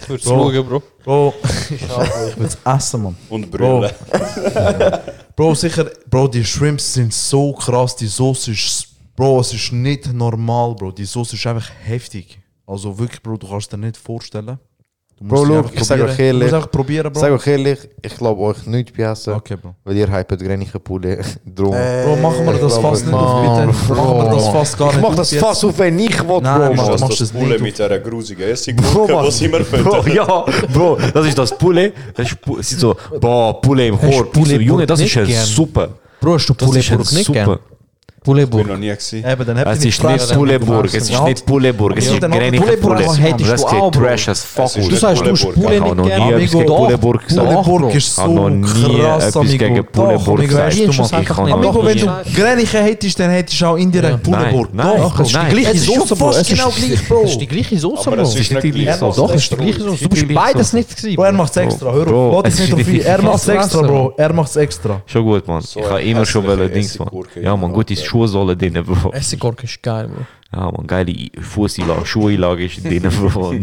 Würdest 0.06 0.28
Bro. 0.28 0.52
schauen, 0.52 0.66
Bro. 0.68 0.82
Bro, 1.04 1.34
ich 1.70 2.36
will 2.38 2.46
es 2.46 2.58
essen, 2.64 3.02
Mann. 3.02 3.16
Und 3.28 3.50
Bro. 3.50 3.80
Brüllen. 3.80 3.92
Bro, 5.36 5.54
sicher, 5.54 5.90
Bro, 6.08 6.28
die 6.28 6.44
Shrimps 6.44 6.94
sind 6.94 7.12
so 7.12 7.52
krass. 7.52 7.96
Die 7.96 8.06
Soße 8.06 8.52
ist, 8.52 8.86
Bro, 9.16 9.40
es 9.40 9.52
ist 9.52 9.72
nicht 9.72 10.12
normal, 10.12 10.74
Bro. 10.74 10.92
Die 10.92 11.04
Soße 11.04 11.36
ist 11.36 11.46
einfach 11.46 11.70
heftig. 11.82 12.38
Also 12.66 12.96
wirklich, 12.98 13.22
Bro, 13.22 13.36
du 13.38 13.48
kannst 13.48 13.72
dir 13.72 13.78
nicht 13.78 13.96
vorstellen. 13.96 14.58
Du 15.20 15.28
Bro, 15.28 15.36
die 15.44 15.48
look, 15.52 15.56
einfach 15.58 15.72
ich 15.74 15.84
sag 15.84 15.98
probieren. 15.98 16.10
euch 16.10 16.18
ehrlich- 16.18 16.38
Du 16.40 16.44
musst 16.44 16.54
einfach 16.54 16.70
probieren, 16.70 17.12
Bro. 17.12 17.20
Sag 17.20 17.30
euch 17.32 17.46
ehrlich, 17.46 17.78
ich 18.02 18.16
glaube 18.16 18.40
euch 18.42 18.66
nicht 18.66 18.96
bei 18.96 19.02
Essen, 19.04 19.32
Okay, 19.34 19.56
Bro. 19.56 19.74
weil 19.84 19.96
ihr 19.96 20.10
hypet 20.12 20.40
Grenige 20.40 20.80
Poulet 20.80 21.18
drum. 21.46 21.70
Bro, 21.70 22.16
machen 22.16 22.44
wir 22.46 22.52
das 22.54 22.76
ich 22.76 22.82
fast 22.82 23.02
nicht 23.06 23.10
glaube, 23.10 23.24
auf, 23.26 23.58
bitte. 23.86 23.94
Machen 23.94 24.16
wir 24.18 24.30
das 24.34 24.48
fast 24.48 24.78
gar 24.78 24.88
ich 24.88 24.94
nicht 24.96 25.02
mach 25.02 25.08
auf 25.10 25.14
das 25.16 25.30
jetzt. 25.30 25.40
fast 25.44 25.64
auf, 25.64 25.78
wenn 25.78 25.98
ich 25.98 26.20
will, 26.28 26.40
Nein, 26.42 26.42
Bro, 26.42 26.42
mach 26.42 26.68
Mann. 26.68 26.76
das- 26.76 26.86
Das 26.88 27.00
machst 27.00 27.12
ist 27.12 27.20
das 27.20 27.28
das 27.30 27.38
Bulle 27.40 27.52
nicht 27.54 27.62
mit 27.62 27.78
dieser 27.78 27.98
grusigen 28.00 28.42
Bro, 28.42 28.50
Essiggurke, 28.50 29.12
Mann. 29.14 29.26
was 29.26 29.40
immer 29.40 29.58
Bro, 29.60 30.02
füttern. 30.02 30.14
ja, 30.14 30.44
Bro, 30.72 30.98
das 31.14 31.26
ist 31.26 31.38
das 31.38 31.56
Poulet. 31.58 31.92
Das 32.14 32.26
ist, 32.32 32.36
Pu- 32.44 32.62
sieht 32.62 32.80
so, 32.80 32.96
boah, 33.20 33.60
Poulet 33.60 33.88
im 33.88 33.94
Hast 33.94 34.04
du 34.04 34.10
Korb. 34.10 34.26
Ich 34.26 34.34
so, 34.34 34.40
Poulet 34.40 34.60
Junge, 34.62 34.86
das 34.86 34.98
nicht 35.00 35.08
ist 35.08 35.14
ja 35.14 35.24
gern? 35.24 35.44
super. 35.46 35.88
Bro, 36.20 36.34
hast 36.34 36.48
du 36.48 36.54
Das 36.54 36.68
ist 36.76 36.88
ja 36.88 36.96
Pouletburg 36.96 37.12
nicht 37.14 37.26
super. 37.26 37.44
gern? 37.44 37.58
Ich 38.24 38.30
Pouletburg. 38.32 38.62
bin 38.64 38.72
noch 38.72 38.78
nie 38.80 38.88
gewesen. 38.88 39.18
Eben, 39.18 39.44
dann 39.44 39.58
habt 39.58 39.66
ihr 39.66 39.72
Es 39.72 39.78
ist 39.80 39.84
nicht 39.84 40.00
gefressen. 40.00 40.36
Pouletburg, 40.38 40.86
es 40.86 40.94
ist 40.94 41.10
Ja, 41.10 41.24
nicht 41.24 41.44
Pouletburg, 41.44 41.98
es 41.98 42.06
Ja, 42.06 42.14
ist 42.14 42.22
dann 42.22 42.30
Grenige 42.30 42.62
Pouletburg 42.62 42.96
Poulet. 42.96 43.20
hättest 43.20 43.50
Das 43.50 43.60
du 43.62 43.68
sieht 43.68 43.80
auch, 43.82 43.90
Bro. 43.90 44.00
trash 44.00 44.28
as 44.28 44.44
fuck 44.44 44.64
Es 44.64 44.76
ist 44.76 44.82
aus. 44.84 44.88
Du 44.88 44.96
sagst, 44.96 45.26
du 45.26 45.30
hast 45.30 45.42
Pouletburg. 45.42 45.54
Poulet 45.54 45.74
Ich 45.74 45.80
habe 45.80 45.84
nicht 45.84 45.96
noch 45.98 46.06
gern. 46.06 46.24
nie 46.24 46.32
etwas 46.32 46.50
gegen 46.50 46.56
Amigo, 46.56 46.76
Pouletburg 46.76 47.28
gesagt. 47.28 47.48
Pouletburg 47.64 47.94
ist 47.94 48.08
Ich 48.08 48.16
habe 48.24 48.32
noch 48.32 48.42
so 48.44 48.48
nie 48.48 48.62
krass, 48.98 49.24
etwas 49.28 49.36
Amigo. 49.36 49.58
gegen 49.58 49.76
Doch, 49.76 49.92
Pouletburg 49.92 50.28
Amigo, 50.38 50.48
gesagt. 50.48 50.66
weißt 50.66 50.78
du, 50.78 50.82
Verdienst 50.84 50.98
Mann. 50.98 51.06
es 51.06 51.12
einfach 51.12 51.20
Ich 51.20 51.44
nicht. 51.44 51.52
kann 51.52 51.52
Amigo, 51.52 51.72
noch 51.74 51.84
wenn 51.86 51.94
nie. 51.96 52.00
du 52.34 52.40
Greniche 52.42 52.78
hättest, 52.82 53.20
dann 53.20 53.30
hättest 53.30 53.60
du 53.60 53.66
auch 53.66 53.76
indirekt 53.76 54.22
Pouletburg. 54.22 54.68
Nein, 54.72 54.86
Doch, 54.96 55.20
es 55.20 55.26
ist 55.26 55.34
die 55.34 55.38
Bro. 55.38 55.48
gleiche 55.50 55.68
Es 55.68 55.74
ist 55.74 55.84
Soße, 55.84 56.08
schon 56.08 56.18
Bro. 56.18 56.26
fast 56.26 56.40
Es 56.40 56.48
ist 56.50 56.56
genau 56.58 56.70
gleich, 56.70 57.08
Bro. 57.08 57.22
Es 57.24 57.30
ist 57.30 57.40
die 57.42 57.46
gleiche 57.46 57.78
Soße, 57.78 58.06
Aber 58.06 58.16
Bro. 58.16 58.22
es 58.22 58.28
ist 58.30 58.36
nicht 58.38 58.62
die 58.64 58.70
gleich 58.70 58.84
gleiche 58.84 58.98
Soße. 59.00 59.20
Doch, 59.20 59.30
es 59.34 59.42
ist 59.42 59.50
die 59.52 59.56
gleiche 59.56 59.80
Soße. 59.82 60.02
Du 60.04 60.08
bist 60.08 60.34
beides 60.34 60.72
nicht 60.72 60.96
gewesen. 60.96 61.16
Bro, 61.16 61.24
er 61.24 61.32
macht 61.32 61.50
es 61.50 61.56
extra. 61.58 61.92
Hör 61.92 62.04
Bro, 62.06 62.38
auf, 62.38 62.44
lass 62.46 62.54
es 62.54 62.60
dich 62.60 62.68
nicht 62.74 62.78
ist 62.80 62.86
auf 62.86 62.90
die- 62.90 62.98
ihn. 63.00 63.04
Er 63.06 63.22
macht 63.22 63.34
es 63.36 63.46
Lass 63.46 63.56
extra, 63.64 63.78
essen, 63.80 63.86
Bro. 63.88 64.14
Er 64.16 64.32
macht 64.32 64.48
es 64.48 64.56
extra. 64.56 65.02
Schon 65.04 65.24
gut, 65.24 65.46
Mann. 65.46 65.60
So 65.60 65.80
ich 65.80 65.84
habe 65.86 65.96
eine 65.98 66.08
immer 66.10 66.24
schon 66.24 66.42
hässliche 66.42 66.58
wollen 66.60 66.72
Dings, 66.72 66.98
Mann. 66.98 67.08
Essiggurke, 67.08 67.40
Ja, 67.42 67.56
man, 67.56 67.70
ja. 67.70 67.76
gute 67.76 67.96
Schuhsohle 68.14 68.56
drin, 68.56 68.74
Bro. 68.84 69.10
Essiggurke 69.12 69.64
ist 69.64 69.82
geil, 69.82 70.08
Bro. 70.08 70.24
Ja, 70.56 70.70
man, 70.70 70.86
geile 70.86 71.12
Fußeinlage, 71.40 72.06
Schuheinlage 72.06 72.66
ist 72.66 72.84
drin, 72.84 73.02
Bro. 73.02 73.54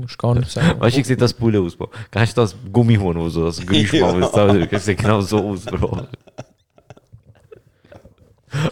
Musst 0.00 0.18
gar 0.18 0.34
nicht 0.34 0.50
sagen. 0.50 0.80
Weißt 0.80 0.96
du, 0.96 1.00
wie 1.00 1.04
sieht 1.04 1.20
das 1.20 1.34
Poulet 1.34 1.60
aus, 1.60 1.76
Bro? 1.76 1.90
Kennst 2.10 2.34
du 2.36 2.40
das 2.40 2.56
Gummihorn, 2.72 3.18
wo 3.18 3.28
so 3.28 3.44
das 3.44 3.60
Geräusch 3.64 3.92
Ja. 3.92 4.10
macht? 4.12 4.72
Das 4.72 4.86
sieht 4.86 4.96
genau 4.98 5.20
so 5.20 5.50
aus, 5.50 5.64
Bro. 5.66 6.00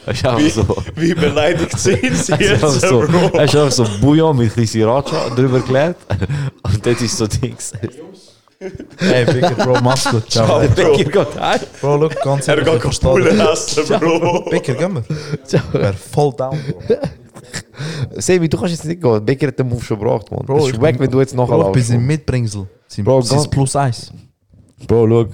Ist 0.06 0.24
einfach 0.24 0.48
so. 0.50 0.76
Wie 0.96 1.12
beleidigt 1.12 1.78
sind 1.78 2.00
sie 2.16 2.32
Es 2.32 2.40
ist 2.40 2.40
jetzt, 2.40 2.80
so, 2.80 3.00
Bro? 3.00 3.32
es 3.38 3.52
ist 3.52 3.56
einfach 3.60 3.70
so 3.72 3.84
Bouillon 4.00 4.34
mit 4.34 4.50
ein 4.50 4.54
bisschen 4.54 4.80
Sriracha 4.80 5.28
drüber 5.34 5.58
geklärt. 5.60 5.98
Und 6.62 6.86
das 6.86 7.02
ist 7.02 7.18
so 7.18 7.26
Dings. 7.26 7.72
Ey, 8.60 9.24
Bigger, 9.26 9.50
Bro, 9.50 9.80
mach's 9.82 10.04
gut. 10.10 10.30
Ciao. 10.30 10.60
Der 10.60 10.68
Bro. 10.68 10.96
Bäcker 10.96 11.24
geht 11.24 11.40
heim. 11.40 11.60
Bro, 11.80 11.96
look, 11.96 12.20
ganz 12.22 12.48
Er 12.48 12.56
geht 12.62 12.84
das. 12.84 13.76
essen, 13.78 13.98
Bro. 14.00 14.44
Bigger, 14.50 14.74
gehen 14.74 14.94
wir. 14.94 15.04
Ich 15.46 15.72
wär 15.74 15.92
voll 15.94 16.32
down, 16.36 16.58
Bro. 16.86 16.96
Sebi, 18.20 18.48
du 18.48 18.56
kannst 18.58 18.72
jetzt 18.74 18.84
nicht 18.84 19.02
gehen. 19.02 19.24
Bäcker 19.24 19.48
hat 19.48 19.58
den 19.58 19.68
Move 19.68 19.82
schon 19.82 19.98
gebracht, 19.98 20.30
Mann. 20.30 20.44
Bro, 20.46 20.68
ist 20.68 20.80
weg, 20.80 20.92
bin- 20.96 21.00
wenn 21.06 21.10
du 21.10 21.20
jetzt 21.20 21.34
nachher 21.34 21.56
Bro, 21.58 21.74
ich 21.76 21.86
bin 21.88 21.96
im. 21.96 22.06
Mitbringsel. 22.06 22.66
Bro, 22.98 23.18
ist 23.20 23.30
ganz- 23.30 23.48
plus 23.48 23.76
eins. 23.76 24.12
Bro, 24.86 25.06
look. 25.06 25.30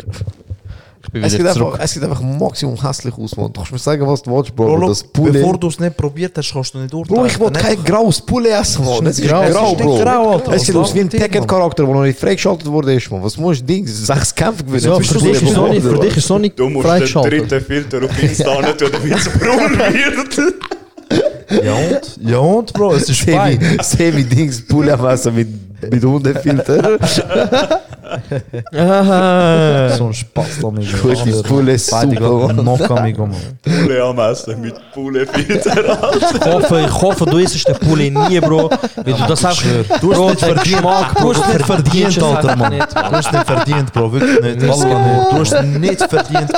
Ich 1.03 1.11
bin 1.11 1.25
Es 1.25 1.33
sieht, 1.33 1.47
einfach, 1.47 1.79
es 1.81 1.93
sieht 1.93 2.03
einfach 2.05 2.21
maximum 2.21 2.77
hässlich 2.87 3.15
aus, 3.17 3.35
Mann. 3.35 3.47
Du 3.47 3.53
kannst 3.61 3.73
mir 3.73 3.79
sagen, 3.79 4.07
was 4.07 4.21
du 4.23 4.37
willst, 4.37 4.55
Bro. 4.55 4.77
Bro, 4.77 4.89
das 4.89 5.03
Poulet... 5.03 5.33
bevor 5.33 5.57
du 5.59 5.69
es 5.69 5.81
nicht 5.81 5.97
probiert 5.97 6.37
hast, 6.37 6.53
kannst 6.53 6.75
du 6.75 6.79
nicht 6.79 6.93
urteilen. 6.93 7.17
Bro, 7.21 7.27
ich 7.27 7.41
will 7.41 7.51
Dann 7.51 7.63
kein 7.63 7.83
graues 7.85 8.21
Poulet 8.21 8.53
essen, 8.53 8.85
Mann. 8.85 9.05
Das 9.07 9.19
ist 9.19 9.27
grau. 9.27 9.41
grau, 9.51 9.73
Es 9.73 9.79
Bro. 9.79 9.99
grau, 9.99 10.31
Alter. 10.33 10.53
Es 10.53 10.63
sieht 10.65 10.77
aus 10.77 10.95
wie 10.95 11.01
ein? 11.01 11.09
Tekken-Charakter, 11.09 11.85
der 11.85 11.95
noch 11.95 12.03
nicht 12.03 12.19
freigeschaltet 12.19 12.67
wurde. 12.71 12.93
Ist, 12.95 13.11
man. 13.11 13.23
Was 13.23 13.39
musst 13.39 13.63
du 13.63 13.65
Ding? 13.65 13.87
Sechs 13.87 14.35
Kämpfe 14.35 14.63
gewinnen. 14.63 14.85
Ja, 14.85 15.01
für 15.01 15.19
dich 15.19 15.43
ist 15.43 15.55
Poulet 15.55 15.73
nicht- 15.73 15.83
für 15.87 15.99
dich 16.01 16.17
ist 16.19 16.27
so 16.27 16.39
nicht 16.39 16.59
Du 16.59 16.69
musst 16.69 16.87
den 16.89 17.23
dritten 17.23 17.61
Filter 17.65 18.05
auf 18.05 18.23
Insta 18.23 18.61
nicht 18.61 18.79
tun, 18.79 18.89
damit 18.93 19.13
es 19.17 19.29
braun 19.31 19.79
wird. 19.79 20.55
Ja 21.65 21.75
und? 21.75 22.29
Ja 22.31 22.39
und, 22.39 22.73
Bro, 22.75 22.93
es 22.95 23.09
ist 23.09 23.23
fein. 23.23 23.59
Semi, 23.83 23.83
Semi 23.83 24.25
Dings 24.25 24.65
Poulet 24.67 24.93
am 24.93 25.07
Essen 25.07 25.35
mit, 25.35 25.49
mit 25.91 26.05
Hundefilter. 26.05 26.99
So 29.97 30.07
ein 30.07 30.15
Spaß, 30.15 30.65
Amigo. 30.65 30.97
Gut, 31.03 31.19
das 31.27 31.43
Poulet 31.43 31.75
ist 31.77 31.91
Beide 31.91 32.17
super. 32.17 32.55
gleich 32.55 32.65
noch, 32.65 32.91
Amigo, 32.91 33.27
Mann. 33.27 33.37
Poulet 33.63 34.01
am 34.01 34.19
Essen 34.19 34.61
mit 34.61 34.75
Poulet-Filter. 34.93 36.13
Ich 36.17 36.47
hoffe, 36.47 36.81
ich 36.81 37.03
hoffe, 37.03 37.25
du 37.27 37.39
isst 37.39 37.69
den 37.69 37.77
Poulet 37.77 38.13
nie, 38.13 38.41
Bro. 38.41 38.71
Weil 38.97 39.15
du 39.15 39.27
das 39.29 39.45
auch... 39.45 39.57
Du 40.01 40.11
hast 40.11 40.17
Bro, 40.17 40.31
nicht 40.31 40.41
verdient, 40.41 40.65
Geschmack, 40.65 41.15
du 41.15 41.21
Bro, 41.23 41.35
hast 41.35 41.47
du 41.47 41.53
nicht 41.53 41.67
verdient, 41.67 42.23
Alter, 42.23 42.57
Mann. 42.57 42.73
nicht, 42.75 42.93
Du 42.93 43.01
hast 43.01 43.33
nicht 43.33 43.47
verdient, 43.47 43.93
Bro, 43.93 44.13
wirklich 44.13 44.41
nicht. 44.41 44.61
Nicht. 44.63 44.85
Du 44.85 45.39
hast 45.39 45.63
nicht 45.63 46.03
verdient. 46.11 46.51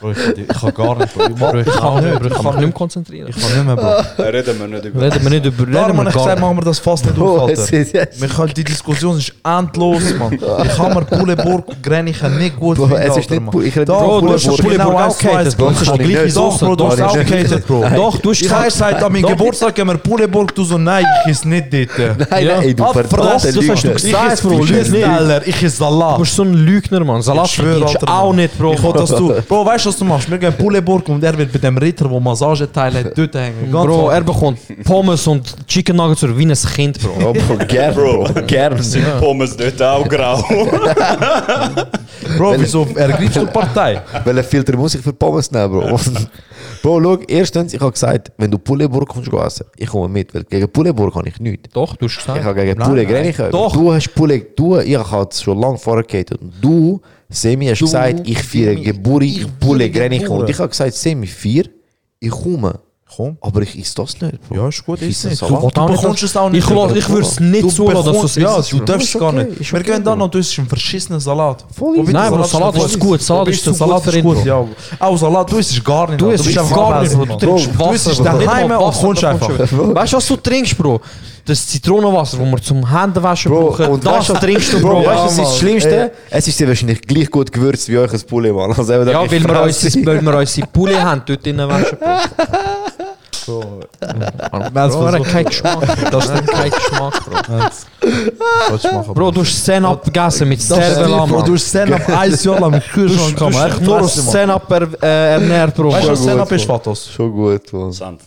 Bro, 0.02 0.12
ich, 0.12 0.38
ich 0.38 0.48
kann 0.48 0.74
gar 0.74 0.96
nicht, 0.96 1.14
Bro. 1.14 1.24
Ich, 1.60 1.66
Ich 1.66 1.72
kann 1.74 2.04
nicht, 2.04 2.18
Bro. 2.20 2.26
Ich 2.28 2.32
kann 2.32 2.32
mich 2.32 2.32
Ich 2.32 2.32
kann 2.32 2.44
nicht 2.44 2.44
mehr 2.54 2.66
nicht, 2.66 2.74
konzentrieren. 2.74 3.28
ich 3.28 3.36
kann 3.40 3.52
nicht 3.54 3.66
mehr, 3.66 3.76
Bro. 3.76 4.22
Reden 4.24 4.58
wir 4.60 4.66
nicht 4.68 4.84
über 4.86 5.00
Reden 5.02 5.22
wir 5.22 5.30
nicht 5.30 5.44
über... 5.46 5.66
Darum 5.66 5.74
Reden 5.76 5.84
habe 5.84 5.96
wir 5.98 6.08
ich 6.08 6.14
gar 6.14 6.22
gesagt, 6.24 6.28
nicht. 6.38 6.40
machen 6.40 6.56
wir 6.58 6.64
das 6.64 6.78
fast 6.78 7.04
nicht 7.04 7.16
Bro, 7.16 7.38
auf, 7.40 7.50
es 7.50 7.60
Alter. 7.60 7.76
ist 7.78 7.92
jetzt... 7.92 8.20
Wir 8.20 8.28
können, 8.28 8.54
die 8.54 8.64
Diskussion 8.64 9.18
ist 9.18 9.32
endlos, 9.44 10.02
Mann. 10.18 10.32
Ich 10.32 10.76
kann 10.76 10.94
mir 10.94 11.02
Pouletburg, 11.04 11.64
Greniche 11.82 12.28
nicht 12.30 12.58
gut 12.58 12.76
Bro, 12.78 12.86
finden, 12.86 13.02
es 13.02 13.08
ist 13.08 13.16
Alter, 13.16 13.30
nicht... 13.34 13.40
Mann. 13.44 13.54
Pu- 13.54 13.62
Ich 13.62 13.76
rede 13.76 13.84
Doch, 13.86 14.00
nicht 14.22 14.30
du 14.30 14.32
hast 14.34 14.44
von 14.46 14.56
schon 14.56 14.64
Poulet. 14.64 14.78
genau 14.78 14.90
auch 14.92 15.00
eins 15.04 15.18
zu 15.18 15.28
eins 15.28 15.56
gehatet, 15.56 15.56
Bro. 15.58 15.66
gemacht. 15.66 15.80
Das 15.80 15.88
ist 15.88 15.92
die 15.92 15.98
Doch, 16.02 16.08
gleiche 16.10 16.34
Doch, 16.34 16.50
Soße. 16.52 16.64
Bro, 16.64 16.76
du 16.76 16.86
hast 16.88 16.98
Doch, 17.00 17.06
auch 17.10 17.16
nicht. 17.16 17.28
gehatet, 17.30 17.66
Bro. 17.66 17.84
Doch, 17.96 18.18
du 18.18 18.30
hast 18.30 18.42
Ich 18.42 18.50
habe 18.50 18.64
gesagt, 18.64 19.02
an 19.02 19.12
meinem 19.12 19.26
Geburtstag 19.26 19.74
gehen 19.74 19.86
wir 19.86 19.98
Pouletburg, 19.98 20.54
du 20.54 20.64
so, 20.64 20.78
nein, 20.78 21.04
ich 21.26 21.30
esse 21.32 21.48
nicht 21.48 21.66
dort. 21.72 21.88
Nein, 22.30 22.44
Ja. 22.46 22.56
nein, 22.56 22.62
ey, 22.68 22.74
du 22.74 22.84
Ah, 22.84 22.92
verdammte 22.92 23.16
das 23.26 23.44
hast 23.44 23.54
du 23.56 23.60
Lügner. 23.60 23.74
gesagt. 23.74 24.04
Ich 24.04 24.10
Sag's, 24.12 24.32
esse 24.32 24.48
Bro, 24.48 24.58
Fisch 24.62 24.70
lüg 24.70 24.90
nicht. 24.92 25.04
Teller, 25.04 25.46
ich 25.46 25.62
esse 25.62 25.76
Du 25.78 25.84
Salat. 25.84 26.18
bist 26.18 26.34
so 26.36 26.42
ein 26.42 26.54
Lügner, 26.54 27.04
Mann. 27.04 27.20
Salat 27.22 27.46
Ich 27.46 27.52
schwöre, 27.52 27.70
verdienst 27.80 27.94
du 28.02 28.06
Alter, 28.06 28.18
auch 28.18 28.26
Mann. 28.28 28.36
nicht, 28.36 28.58
Bro. 28.58 28.72
Ich 28.74 28.82
will, 28.82 28.92
dass 28.92 29.10
du, 29.10 29.34
Bro, 29.48 29.66
weißt 29.66 29.84
du, 29.86 29.89
du, 29.89 29.89
was 29.90 29.98
du 29.98 30.04
machst? 30.04 30.30
Wir 30.30 30.38
gehen 30.38 30.52
in 30.52 30.56
Puleburg 30.56 31.08
und 31.08 31.22
er 31.24 31.36
wird 31.36 31.52
bei 31.52 31.58
dem 31.58 31.76
Ritter, 31.76 32.08
der 32.08 32.20
Massageteile 32.20 33.04
hat, 33.04 33.12
dort 33.18 33.34
hängen. 33.34 33.70
Ganz 33.72 33.86
Bro, 33.86 34.10
er 34.10 34.20
bekommt 34.22 34.58
Pommes 34.84 35.26
und 35.26 35.66
Chicken 35.66 35.96
Nuggets 35.96 36.22
oder 36.22 36.38
wie 36.38 36.46
ein 36.46 36.54
Kind, 36.54 37.00
Bro. 37.00 37.10
Oh, 37.20 37.32
Bro, 37.32 37.66
gern, 37.66 37.94
Bro. 37.96 38.28
Gern. 38.46 38.80
Sind 38.82 39.04
Pommes 39.18 39.56
dort 39.56 39.82
auch 39.82 40.08
grau? 40.08 40.36
Bro, 42.38 42.54
wieso 42.58 42.86
ergreifst 42.94 43.36
du 43.36 43.40
die 43.40 43.46
Partei? 43.46 44.00
Welchen 44.24 44.44
Filter 44.44 44.76
muss 44.76 44.94
ich 44.94 45.00
für 45.00 45.12
Pommes 45.12 45.50
nehmen, 45.50 45.70
Bro? 45.72 45.98
Bro, 46.82 47.02
schau, 47.02 47.18
erstens, 47.26 47.74
ich 47.74 47.80
habe 47.80 47.92
gesagt, 47.92 48.30
wenn 48.38 48.50
du 48.50 48.58
Puleburg 48.58 49.08
kommst 49.08 49.32
essen, 49.32 49.66
ich 49.76 49.88
komme 49.88 50.08
mit, 50.08 50.32
weil 50.34 50.44
gegen 50.44 50.68
Puleburg 50.68 51.12
kann 51.14 51.26
ich 51.26 51.38
nichts. 51.40 51.68
Doch, 51.72 51.96
du 51.96 52.06
hast 52.06 52.12
Ich 52.18 52.24
gesagt. 52.24 52.44
habe 52.44 52.54
gegen. 52.64 52.78
Grenichen. 52.78 53.50
Doch. 53.50 53.72
Du 53.72 53.92
hast 53.92 54.14
Pule, 54.14 54.38
du, 54.56 54.78
ich 54.78 54.96
habe 54.96 55.28
es 55.30 55.42
schon 55.42 55.58
lange 55.58 55.78
vorgehatet. 55.78 56.40
Und 56.40 56.52
du, 56.60 57.00
Semi, 57.30 57.66
hast 57.66 57.80
gesagt, 57.80 58.28
ich 58.28 58.42
feiere 58.42 58.74
Geburt 58.74 59.22
in 59.22 59.48
Pule 59.60 59.88
Grenichen. 59.88 60.28
Und 60.28 60.50
ich 60.50 60.58
habe 60.58 60.68
gesagt, 60.68 60.94
Semi, 60.94 61.26
vier, 61.26 61.70
ich 62.18 62.30
komme. 62.30 62.80
Komm. 63.16 63.36
Aber 63.40 63.62
ich 63.62 63.76
isse 63.78 63.94
das 63.96 64.20
nicht, 64.20 64.48
Bro. 64.48 64.56
Ja, 64.56 64.68
ist 64.68 64.86
gut, 64.86 65.02
Ich 65.02 65.08
ist 65.10 65.24
esse 65.24 65.28
nicht. 65.28 65.42
Du, 65.42 65.46
Du 65.46 65.68
du 65.68 65.86
bekommst 65.86 66.22
es 66.22 66.36
auch 66.36 66.48
nicht. 66.48 66.64
Ich, 66.64 66.70
ich 66.70 67.08
würde 67.08 67.26
es 67.26 67.40
nicht 67.40 67.62
Du 67.64 67.68
zulassen, 67.70 68.06
dass 68.12 68.20
du 68.20 68.26
es 68.26 68.34
Ja, 68.36 68.56
isst, 68.58 68.72
du 68.72 68.76
Bro. 68.78 68.84
darfst 68.84 69.14
es 69.14 69.20
gar 69.20 69.32
nicht. 69.32 69.72
Wir 69.72 69.82
gehen 69.82 70.04
dann 70.04 70.18
Bro. 70.18 70.24
und 70.26 70.34
du 70.34 70.38
isst 70.38 70.58
einen 70.58 70.68
verschissenen 70.68 71.18
Salat. 71.20 71.64
Voll 71.76 71.96
Nein, 72.04 72.12
der 72.30 72.30
Bro, 72.38 72.44
Salat 72.44 72.76
ist 72.76 72.98
gut. 73.00 73.20
Salat 73.20 73.48
ist 73.48 73.66
du? 73.66 73.72
zu 73.72 73.76
Salat 73.78 74.04
gut, 74.22 74.38
ihn, 74.38 74.46
ja. 74.46 74.64
Auch 75.00 75.16
Salat, 75.16 75.50
du 75.50 75.56
isst 75.58 75.84
gar 75.84 76.08
nicht. 76.08 76.20
Du 76.20 76.26
Bro. 76.26 76.32
isst 76.34 76.58
einfach 76.58 76.76
gar 76.76 77.02
nicht, 77.02 77.12
Bro. 77.14 77.24
Du 77.26 77.36
trinkst 77.36 77.66
Du 77.74 77.78
Wasser, 77.80 78.10
isst 78.12 78.18
Bro. 78.18 78.24
daheim 78.24 78.38
Nicht 78.38 78.68
mal 78.68 78.76
und 78.76 78.86
Wasser 78.88 79.00
kommst 79.06 79.24
einfach. 79.24 79.48
du. 79.48 79.94
Weißt 79.94 80.12
du, 80.12 80.16
was 80.16 80.26
du 80.26 80.36
trinkst, 80.36 80.78
Bro? 80.78 81.00
Das 81.46 81.66
Zitronenwasser, 81.66 82.36
das 82.36 82.46
wir 82.46 82.62
zum 82.62 82.88
Händewaschen 82.88 83.50
Bro, 83.50 83.70
brauchen, 83.70 83.86
und 83.86 84.06
das 84.06 84.12
weißt 84.12 84.28
du, 84.28 84.34
trinkst 84.34 84.72
du, 84.74 84.80
Bro, 84.80 84.90
Bro. 85.00 85.06
weißt 85.06 85.18
du, 85.18 85.24
was 85.24 85.32
ist 85.32 85.38
das. 85.40 85.58
Schlimmste? 85.58 86.12
Es 86.30 86.46
ist 86.46 86.60
ja 86.60 86.68
wahrscheinlich 86.68 87.02
gleich 87.02 87.30
gut 87.30 87.50
gewürzt 87.50 87.88
wie 87.88 87.98
euch 87.98 88.12
ein 88.12 88.20
Pule, 88.20 88.52
Mann. 88.52 88.72
Also, 88.72 88.92
Ja, 88.92 89.04
weil 89.04 89.30
wir, 89.30 89.62
unsere, 89.62 90.06
weil 90.06 90.20
wir 90.22 90.34
unsere 90.38 90.66
Pulli 90.68 90.94
haben, 90.94 91.22
dort 91.26 91.44
drinnen 91.44 91.68
waschen, 91.68 91.98
Bro. 93.60 94.70
Bro, 94.70 95.06
er 95.06 95.12
hat 95.12 95.24
keinen 95.24 95.44
Geschmack. 95.46 96.10
Das 96.10 96.24
ist 96.26 96.46
kein 96.46 96.70
Geschmack, 96.70 97.24
Bro. 97.24 98.76
Du 98.78 99.14
Bro, 99.14 99.30
du 99.30 99.40
hast 99.40 99.62
Stand-up 99.62 100.04
gegessen 100.04 100.48
mit 100.48 100.58
Das 100.60 100.70
ist 100.78 100.94
Cervela, 100.94 101.24
Bro, 101.26 101.42
du 101.42 101.54
hast 101.54 101.68
Stand-up 101.68 102.08
ein 102.08 102.34
Jahr 102.34 102.60
lang 102.60 102.74
im 102.74 102.80
Kühlschrank 102.80 103.36
Du 103.36 103.50
nur 103.50 103.66
Echt 103.66 103.88
aus 103.88 104.28
Stand-up 104.28 104.70
er, 104.70 104.88
äh, 105.02 105.32
ernährt, 105.34 105.74
Bro. 105.74 105.92
Weißt 105.92 106.06
du, 106.06 106.12
was 106.12 106.22
Stand-up 106.22 106.52
ist. 106.52 106.64
Fatos? 106.64 107.10
Schon 107.10 107.32
gut, 107.32 107.72
Mann. 107.72 107.92
Senf. 107.92 108.22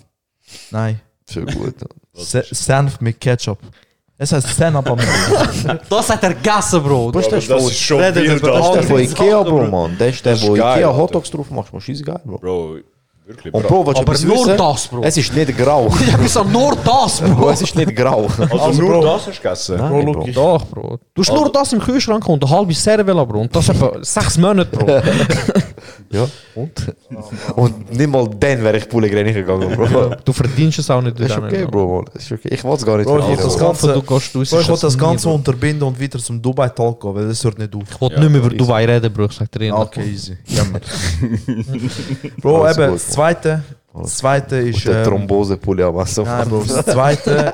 Nein. 0.72 1.00
Schon 1.32 1.46
gut. 1.46 1.76
Senf 2.14 3.00
mit 3.02 3.20
Ketchup. 3.20 3.60
Es 4.18 4.32
heißt 4.32 4.48
Stand-up 4.50 4.90
am 4.90 5.00
Ende. 5.00 5.82
Das 5.90 6.10
hat 6.10 6.24
er 6.24 6.34
gegessen, 6.36 6.84
Bro. 6.84 7.12
Du 7.12 7.20
das 7.20 7.30
das 7.30 7.46
von- 7.46 7.58
ist 7.58 7.80
schon 7.80 8.00
wild, 8.00 8.16
das 8.16 8.24
ist 8.36 8.74
der 8.76 8.84
von 8.84 9.00
Ikea, 9.00 9.44
Bro, 9.44 9.68
Mann. 9.68 9.96
Das 9.98 10.10
ist 10.10 10.26
der, 10.26 10.34
Das 10.34 10.44
ist 10.44 10.48
wo 10.50 10.54
geil, 10.54 10.78
Ikea. 10.78 10.96
Hotdogs 10.96 11.32
drauf 11.32 11.50
machst. 11.50 11.74
Mann, 11.74 11.82
scheiße 11.82 12.04
geil, 12.04 12.22
Bro. 12.24 12.38
Bro, 12.38 12.78
wirklich. 13.26 13.54
Und 13.54 13.68
Bro, 13.68 13.84
du 13.84 13.90
Aber 13.92 14.02
etwas 14.02 14.24
nur 14.24 14.36
wissen? 14.38 14.58
das, 14.58 14.88
Bro. 14.88 15.02
Es 15.04 15.18
ist 15.18 15.34
nicht 15.36 15.58
grau. 15.58 15.88
Ja, 16.08 16.16
wieso 16.20 16.44
nur 16.44 16.76
das, 16.84 17.22
Bro, 17.22 17.36
Bro? 17.36 17.50
es 17.52 17.62
ist 17.62 17.76
nicht 17.76 17.96
grau. 17.96 18.28
Also, 18.52 18.82
nur 18.82 19.02
das 19.02 19.28
hast 19.28 19.38
du 19.38 19.42
gegessen? 19.42 19.78
Nein, 19.78 20.06
Bro, 20.06 20.12
Bro. 20.14 20.28
ich- 20.28 20.36
Doch, 20.36 20.66
Bro. 20.66 21.00
Du 21.14 21.22
hast 21.22 21.34
nur 21.34 21.52
das 21.52 21.74
im 21.74 21.80
Kühlschrank 21.80 22.28
und 22.28 22.44
eine 22.44 22.52
halbe 22.56 22.74
Cervela, 22.74 23.24
Bro. 23.26 23.42
Und 23.42 23.56
das 23.56 23.70
etwa 23.70 23.92
sechs 24.02 24.38
Monate, 24.38 24.76
Bro. 24.78 24.86
Ja, 26.12 26.28
und? 26.56 26.96
Und 27.56 27.92
nicht 27.94 28.10
mal 28.10 28.28
dann 28.40 28.64
wäre 28.64 28.78
ich 28.78 28.88
Pule 28.88 29.10
Grenichen 29.10 29.46
gegangen, 29.46 29.70
Bro. 29.76 30.16
Du 30.24 30.32
verdienst 30.34 30.80
es 30.80 30.90
auch 30.90 31.02
nicht 31.02 31.20
Das 31.20 31.28
ist 31.30 31.36
durch 31.38 31.46
okay, 31.48 31.58
einen, 31.64 31.72
Bro, 31.72 31.96
Mann. 32.04 32.06
Ist 32.16 32.32
okay. 32.32 32.50
Ich 32.52 32.64
wollte 32.64 32.82
es 32.82 32.86
gar 32.86 32.98
nicht 32.98 33.06
Bro, 33.08 33.20
ich 33.20 33.26
wollte 33.26 33.44
das 33.44 33.58
Bro. 33.58 33.66
Ganze- 33.68 33.94
du 33.94 34.02
gehst, 34.02 34.36
du 34.36 34.44
Bro, 34.44 34.60
ich 34.60 34.68
das 34.68 34.94
nie, 34.96 35.00
Ganze 35.00 35.28
Bro. 35.28 35.36
unterbinden 35.36 35.88
und 35.88 36.00
wieder 36.00 36.20
zum 36.20 36.42
Dubai-Talk 36.42 37.02
gehen, 37.02 37.16
weil 37.16 37.28
das 37.28 37.44
hört 37.44 37.58
nicht 37.58 37.76
auf. 37.76 37.82
Ich 37.90 38.02
wollte 38.02 38.20
nicht 38.20 38.30
mehr 38.32 38.42
über 38.42 38.50
Dubai 38.56 38.86
reden, 38.86 39.12
Bro. 39.14 39.26
Ich 39.26 39.34
sag 39.34 39.52
dir 39.52 39.62
ehrlich. 39.62 39.74
Okay, 39.82 40.04
easy. 40.12 40.38
Jammer. 40.46 40.80
Bro, 42.42 42.64
Alles 42.64 42.78
eben, 42.78 42.88
gut, 42.88 42.96
das 42.96 43.08
zweite, 43.10 43.64
das 43.94 44.18
zweite 44.18 44.56
ist. 44.58 44.76
Und 44.78 44.86
der 44.86 44.98
ähm, 44.98 45.04
Thrombose-Pule 45.10 45.86
am 45.86 45.96
Wasser. 45.96 46.24
Nein, 46.24 46.50
Bro, 46.50 46.64
das 46.68 46.86
zweite, 46.86 47.54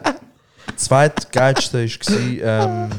zweitgeilste 0.75 1.85
war 1.85 2.65
ähm, 2.85 2.89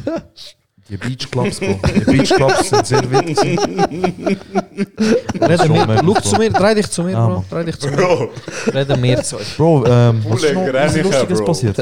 die 0.90 0.96
Beach 0.96 1.30
Clubs, 1.30 1.60
Bro. 1.60 1.78
Die 1.94 2.00
Beach 2.00 2.30
Clubs 2.34 2.68
sind 2.68 2.86
sehr 2.86 3.10
wild. 3.10 3.26
gewesen. 3.26 3.58
Reden 5.40 5.58
Schon 5.58 5.74
wir. 5.74 5.86
mega 5.86 6.00
Schau 6.04 6.14
so. 6.14 6.20
zu 6.30 6.36
mir, 6.38 6.50
dreh 6.50 6.74
dich 6.74 6.90
zu 6.90 7.02
mir, 7.02 7.16
Ah, 7.16 7.26
Bro. 7.26 7.34
Mann. 7.34 7.44
Dreh 7.50 7.64
dich 7.64 7.78
zu 7.78 7.88
mir. 7.88 7.96
Bro, 7.96 8.28
Reden 8.74 9.02
wir 9.02 9.22
zwei. 9.22 9.38
Bro, 9.56 9.84
ähm, 9.86 10.24
was 10.28 10.42
ist 10.42 10.54
noch 10.54 10.60
Pule 10.64 10.72
was 10.74 10.92
Grenichen, 10.92 11.10
Lustiges 11.12 11.38
Bro. 11.38 11.46
passiert? 11.46 11.76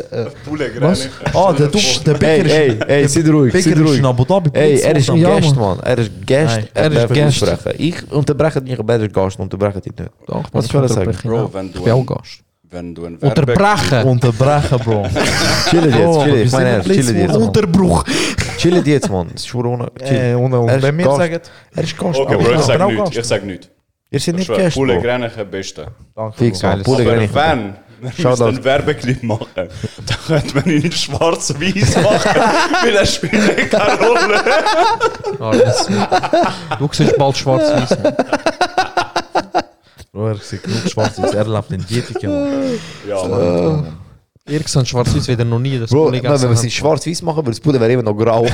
Pule 0.45 0.71
Was? 0.81 1.01
Grenichen. 1.01 1.11
Ah, 1.35 1.53
der, 1.53 1.67
du, 1.69 1.79
der 2.07 2.15
Bäcker 2.15 2.27
Ey, 2.55 2.69
ist, 2.69 2.83
ey, 2.83 3.03
ey, 3.03 3.09
seid 3.09 3.29
ruhig, 3.29 3.53
Bäcker 3.53 3.69
seid 3.71 3.79
ist 3.79 3.87
ruhig. 3.89 3.99
in 3.99 4.07
Abu 4.07 4.25
Dhabi. 4.25 4.51
Ey, 4.53 4.81
er 4.81 4.97
ist 4.97 5.11
ein 5.11 5.17
Ja, 5.17 5.39
Gast, 5.39 5.57
Mann. 5.57 5.77
man. 5.77 5.81
Er 5.81 5.99
ist 5.99 6.11
Gast. 6.27 6.57
Nein, 6.57 6.69
er 6.75 6.87
ist 6.93 6.97
darf 6.99 7.13
Gast. 7.13 7.43
aussprechen. 7.43 7.73
Ich 7.79 8.13
unterbreche 8.13 8.63
dich, 8.63 8.79
aber 8.79 8.95
er 8.95 9.01
ist 9.03 9.15
Gast. 9.15 9.39
Unterbreche 9.41 9.81
dich 9.81 9.93
nicht. 9.99 10.11
Doch, 10.27 10.45
Was 10.53 10.67
ich 10.67 10.73
soll 10.73 10.85
ich 10.85 10.93
sagen? 10.93 11.07
unterbreche 11.09 11.29
ihn 11.29 11.31
Bro, 11.35 11.45
auch. 11.45 11.55
wenn 11.55 11.67
Ich 11.67 11.73
du, 11.73 11.83
bin 11.85 11.93
auch 11.93 11.99
ein, 12.01 12.07
Gast. 12.07 12.39
wenn 12.71 12.95
du 12.95 13.05
ein 13.07 13.23
Werbe... 13.23 13.27
Unterbrechen. 13.41 14.03
Unterbrechen, 14.05 14.79
Bro. 14.85 15.07
Chillen 15.71 15.85
jetzt, 15.85 15.97
Bro, 15.99 16.23
chillen. 16.25 16.35
wir 16.37 16.43
Ich 16.45 16.51
sind 16.51 16.61
meine, 16.61 16.79
nicht 16.79 16.87
chillen 16.91 16.97
jetzt. 16.99 17.15
Blitz- 17.15 17.33
Mann. 17.33 17.43
Unterbruch. 17.43 18.05
Chillen 18.59 18.85
jetzt, 18.85 19.09
man. 19.11 19.29
Es 19.35 19.45
ist 19.47 19.55
ohne. 19.55 19.91
Äh, 20.01 20.05
Chill. 20.09 20.35
und, 20.37 20.53
Er 20.69 20.83
wenn 20.83 20.99
wir 20.99 21.05
Gast. 21.07 21.17
sagen, 21.19 21.41
Er 21.75 21.83
ist 21.85 21.99
Gast. 21.99 22.19
Okay, 22.21 22.37
Bro. 22.37 22.51
Ich 22.53 22.61
sag 22.61 22.73
genau, 22.79 22.91
nichts. 22.91 23.17
Ich 23.17 23.25
sag 23.25 23.45
nichts. 23.45 23.69
Ihr 24.11 24.21
seid 24.21 24.35
nicht 24.37 24.49
Gast, 24.49 24.75
Pule 24.77 24.95
Bro. 24.95 25.03
Grenichen, 25.03 25.51
beste. 25.51 25.87
danke. 26.15 26.37
Fix, 26.39 26.61
Bro. 26.61 26.69
man. 26.69 26.83
Pule 26.83 27.03
Aber 27.03 27.13
Grenichen. 27.15 27.35
wenn 27.35 27.75
wir 28.01 28.13
Schau 28.23 28.37
da. 28.37 28.47
einen 28.47 28.63
Werbeclip 28.65 29.23
machen, 29.25 29.47
dann 29.55 29.69
könnte 30.27 30.55
man 30.55 30.65
ihn 30.67 30.83
in 30.83 30.93
schwarz-weiß 30.93 31.97
machen, 32.03 32.31
weil 32.85 32.95
er 32.97 33.07
spielt 33.07 33.71
keine 33.71 33.99
Rolle. 33.99 34.41
Du 36.79 36.89
siehst 36.93 37.19
bald 37.19 37.37
schwarz-weiß. 37.37 37.99
Mann. 38.03 38.15
Bro, 40.13 40.29
er 40.29 40.37
sieht 40.37 40.63
genug 40.63 40.89
schwarz 40.89 41.19
aus. 41.19 41.35
Er 41.35 41.45
lebt 41.47 41.71
in 41.73 41.85
Dietike, 41.87 42.29
Mann. 42.29 42.79
Ja, 43.07 43.25
Mann. 43.27 43.99
Seht 44.49 44.89
schwarz-weiß 44.89 45.29
wieder 45.29 45.45
noch 45.45 45.59
nie. 45.59 45.79
Das 45.79 45.91
Bro, 45.91 46.07
Pulli 46.07 46.23
wenn 46.23 46.31
wir 46.31 46.51
es 46.51 46.65
in 46.65 46.71
schwarz-weiß 46.71 47.23
machen, 47.23 47.39
würde 47.39 47.51
das 47.51 47.61
Pule 47.61 47.79
wäre 47.81 47.93
immer 47.93 48.03
noch 48.03 48.15
grau. 48.17 48.45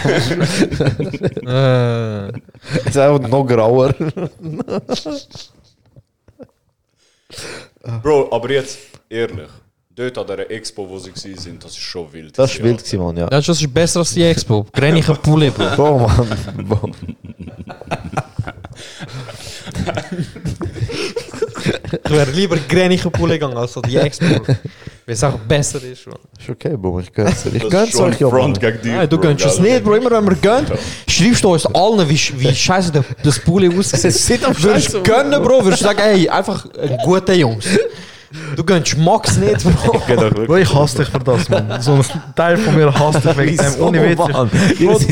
Äh, 1.47 2.29
Es 2.29 2.87
ist 2.87 2.97
einfach 2.99 3.29
noch 3.29 3.45
grauer. 3.45 3.95
Bro, 8.03 8.29
aber 8.33 8.51
jetzt, 8.51 8.79
ehrlich, 9.09 9.49
dort 9.95 10.19
an 10.19 10.27
dieser 10.27 10.51
Expo, 10.51 10.89
wo 10.89 10.99
sie 10.99 11.11
gewesen 11.13 11.39
sind, 11.39 11.65
das 11.65 11.73
ist 11.73 11.79
schon 11.81 12.13
wild. 12.13 12.37
Das 12.39 12.59
war 12.59 12.65
wild, 12.65 12.79
gewesen, 12.79 12.99
Mann, 13.01 13.17
ja. 13.17 13.25
Ja, 13.25 13.41
das 13.41 13.49
ist 13.49 13.73
besser 13.75 14.01
als 14.01 14.13
die 14.15 14.23
Expo. 14.25 14.67
Greniche 14.73 15.15
Pulli, 15.15 15.51
Bro. 15.51 15.77
Bro, 15.77 15.99
Mann. 16.01 16.67
Bro. 16.69 16.91
Ich 22.05 22.11
wäre 22.11 22.31
lieber 22.33 22.57
Greniche 22.69 23.11
Pulli 23.11 23.35
gegangen 23.35 23.57
als 23.57 23.75
die 23.87 23.97
Expo. 23.97 24.27
Weil 25.07 25.15
es 25.15 25.23
auch 25.23 25.39
besser 25.39 25.83
ist, 25.83 26.05
Bro. 26.07 26.15
Ist 26.39 26.49
okay, 26.49 26.77
Bro. 26.77 27.01
Ich 27.01 27.13
gönn's 27.13 27.43
dir. 27.43 27.55
Ich 27.55 27.69
gönn's 27.69 27.95
euch, 27.97 28.19
ja, 28.21 28.29
Front 28.29 28.43
Mann. 28.43 28.73
gegen 28.73 28.83
dich, 28.83 28.93
Nein, 28.93 29.09
du 29.09 29.19
gönnst 29.19 29.45
es 29.45 29.59
nicht, 29.59 29.85
Bro. 29.85 29.95
Immer 29.97 30.11
wenn 30.13 30.27
wir 30.27 30.37
gönnen, 30.37 30.67
schreibst 31.07 31.45
du 31.45 31.53
uns 31.53 31.67
allen, 31.67 32.09
wie, 32.09 32.19
wie 32.39 32.55
scheiße 32.55 32.91
das 33.23 33.39
Pulli 33.41 33.69
aussieht. 33.79 34.13
sieht 34.13 34.45
am 34.45 34.57
Würdest 34.63 35.05
gönnen, 35.05 35.43
Bro, 35.43 35.65
würdest 35.65 35.83
du 35.83 35.87
sagen, 35.87 36.01
ey, 36.01 36.29
einfach 36.29 36.67
ein 36.81 36.97
guter 37.05 37.35
Jungs. 37.35 37.67
Du 38.57 38.65
gönnst 38.65 38.97
Max 38.99 39.37
nicht, 39.37 39.63
Bro. 39.65 40.03
Bro, 40.47 40.57
ich 40.57 40.75
hasse 40.75 40.99
dich 40.99 41.09
für 41.09 41.19
das, 41.19 41.49
Mann. 41.49 41.81
So 41.81 41.93
ein 41.93 42.05
Teil 42.35 42.57
von 42.57 42.75
mir 42.75 42.93
hasst 42.93 43.25
dich 43.25 43.37
wegen 43.37 43.57
dem 43.57 43.81
ohne 43.81 44.03
Witz. 44.03 44.17
Bro, 44.17 44.49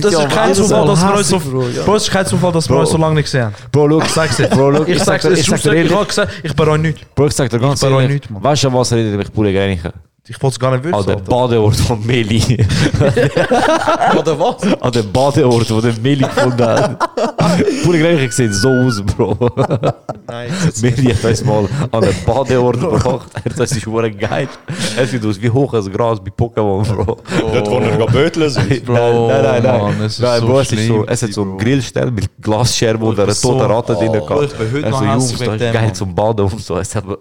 das 0.00 0.12
ja 0.12 0.22
ist 0.22 0.30
kein. 0.30 0.54
Zufall, 0.54 0.86
dass 0.86 1.02
wir 1.02 1.14
uns 1.16 1.28
so, 1.28 1.38
Bro, 1.38 1.96
es 1.96 2.02
ist 2.04 2.10
kein 2.10 2.26
Zufall, 2.26 2.52
dass 2.52 2.68
wir 2.68 2.74
Bro. 2.74 2.80
uns 2.80 2.90
so 2.90 2.98
lange 2.98 3.14
nicht 3.14 3.24
gesehen 3.24 3.44
haben. 3.44 3.54
Bro, 3.70 3.86
look. 3.86 4.04
Ich 4.04 4.10
sag's 4.10 4.36
dir. 4.36 4.48
Bro, 4.48 4.70
look. 4.70 4.88
Ich 4.88 5.02
sag's 5.02 5.22
dir, 5.22 5.32
ich 5.32 6.54
bereue 6.54 6.78
nichts. 6.78 7.00
Bro, 7.14 7.26
ich 7.26 7.32
sag 7.32 7.50
dir 7.50 7.58
ganz 7.58 7.82
ehrlich. 7.82 8.22
Weißt 8.28 8.64
du, 8.64 8.72
was 8.72 8.92
redet 8.92 9.16
mich 9.16 9.32
Pule 9.32 9.52
Grenichen? 9.52 9.92
Ich 10.28 10.40
wollte 10.40 10.54
es 10.54 10.60
gar 10.60 10.70
nicht 10.70 10.84
wissen. 10.84 10.94
An 10.94 11.04
den. 11.04 11.24
Badeort 11.24 11.74
von 11.74 12.06
Meli. 12.06 12.40
Oder 14.16 14.38
was? 14.38 14.62
An 14.80 14.92
den 14.92 15.10
Badeort, 15.12 15.68
wo 15.68 15.80
der 15.80 15.94
Meli 16.00 16.22
gefunden 16.22 16.64
hat. 16.64 16.96
Pule 17.82 17.98
Grenichen 17.98 18.30
sieht 18.30 18.54
so 18.54 18.68
aus, 18.68 19.02
Bro. 19.02 19.36
Nein, 20.28 20.48
Meli 20.80 21.12
hat 21.12 21.24
uns 21.24 21.44
mal 21.44 21.68
an 21.90 22.00
den 22.02 22.14
Badeort 22.24 22.78
gebracht. 22.80 23.30
Er 23.34 23.50
hat 23.50 23.60
uns 23.60 23.72
ist 23.72 23.84
geil. 24.20 24.48
Es 24.96 25.10
sieht 25.10 25.26
aus 25.26 25.42
wie 25.42 25.50
hoch 25.50 25.74
als 25.74 25.90
Gras 25.90 26.20
bei 26.20 26.30
Pokémon, 26.30 26.84
Bro. 26.86 27.16
Dort, 27.52 27.68
wo 27.68 27.80
wir 27.80 28.06
böteln 28.06 28.48
sind. 28.48 28.84
Bro, 28.84 29.26
nein, 29.26 29.42
nein, 29.42 29.62
nein. 29.64 29.80
Mann, 29.80 30.00
es 30.02 30.12
ist 30.14 30.20
nein 30.20 30.40
so 30.40 30.46
Bro, 30.46 30.60
es, 30.60 30.70
ist 30.72 30.86
so, 30.86 30.94
schlimm 30.94 31.04
es 31.08 31.22
hat 31.22 31.32
so 31.32 31.42
einen 31.42 31.50
Bro. 31.50 31.64
Grillstell 31.64 32.10
mit 32.12 32.30
Glasscherben 32.40 33.08
und 33.08 33.18
einer 33.18 33.34
toten 33.34 33.58
so- 33.58 33.66
Ratte 33.66 33.94
drin 33.96 34.08
Oh, 34.10 34.24
gehabt. 34.26 34.42
ich 34.44 34.52
bin 34.52 34.72
heute 34.72 34.84
Er 34.86 34.90
noch 34.90 35.00
hässlich 35.16 35.40
Jungs, 35.40 35.58
dem, 35.58 35.72
geil 35.72 35.92
zum 35.92 36.14
Baden 36.14 36.46
und 36.46 36.60
so. 36.62 36.78
Es 36.78 36.94
haben 36.94 37.16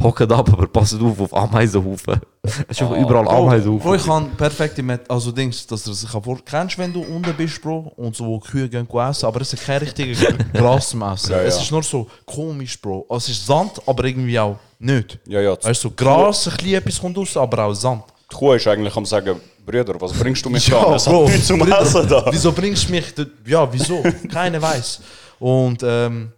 hocken 0.00 0.30
ab, 0.30 0.48
aber 0.52 0.68
passt 0.68 0.94
auf 1.02 1.20
auf 1.20 1.34
Ameisenhaufen. 1.36 2.20
Es 2.46 2.58
ist 2.68 2.82
einfach 2.82 2.96
überall 2.96 3.24
Bro, 3.24 3.32
Bro, 3.32 3.42
Ameisenhaufen. 3.48 3.94
ich 3.94 4.04
kann 4.04 4.36
perfekte 4.36 4.82
Met 4.82 5.10
also 5.10 5.32
Dings, 5.32 5.66
dass 5.66 5.82
du 5.82 5.90
das 5.90 6.00
sich 6.02 6.10
vor 6.10 6.38
kennst, 6.44 6.76
wenn 6.76 6.92
du 6.92 7.00
unten 7.02 7.34
bist, 7.34 7.60
Bro, 7.62 7.92
und 7.96 8.14
so 8.14 8.26
wo 8.26 8.38
Kühe 8.38 8.68
gehen 8.68 8.86
essen, 8.86 9.26
aber 9.26 9.40
es 9.40 9.52
ist 9.54 9.64
kein 9.64 9.78
richtiges 9.78 10.18
Gras 10.52 10.90
zum 10.90 11.02
Essen. 11.02 11.32
Ja, 11.32 11.38
Es 11.40 11.56
ja. 11.56 11.62
ist 11.62 11.70
nur 11.70 11.82
so 11.82 12.06
komisch, 12.26 12.80
Bro. 12.80 13.06
Also, 13.08 13.30
es 13.32 13.38
ist 13.38 13.46
Sand, 13.46 13.72
aber 13.86 14.04
irgendwie 14.04 14.38
auch 14.38 14.56
nicht. 14.78 15.18
Ja, 15.26 15.40
ja. 15.40 15.52
Weißt 15.52 15.82
du, 15.84 15.88
so 15.88 15.94
Gras, 15.96 16.46
ein 16.46 16.56
bisschen 16.56 16.74
etwas 16.74 17.00
kommt 17.00 17.16
raus, 17.16 17.36
aber 17.36 17.64
auch 17.64 17.74
Sand. 17.74 18.04
Die 18.30 18.36
Kuh 18.36 18.52
ist 18.52 18.66
eigentlich 18.66 18.94
am 18.94 19.06
sagen, 19.06 19.40
Brüder, 19.64 19.98
was 19.98 20.12
bringst 20.12 20.44
du 20.44 20.50
mich 20.50 20.66
Ja, 20.68 20.84
da? 20.84 20.94
Es 20.96 21.04
Bro. 21.06 21.30
zum 21.42 21.58
Bruder, 21.58 21.80
Essen 21.80 22.06
da. 22.08 22.26
Wieso 22.30 22.52
bringst 22.52 22.86
du 22.88 22.92
mich? 22.92 23.14
Ja, 23.46 23.72
wieso? 23.72 24.02
Keiner 24.30 24.60
weiß. 24.60 25.00
Und, 25.38 25.82
ähm, 25.82 26.30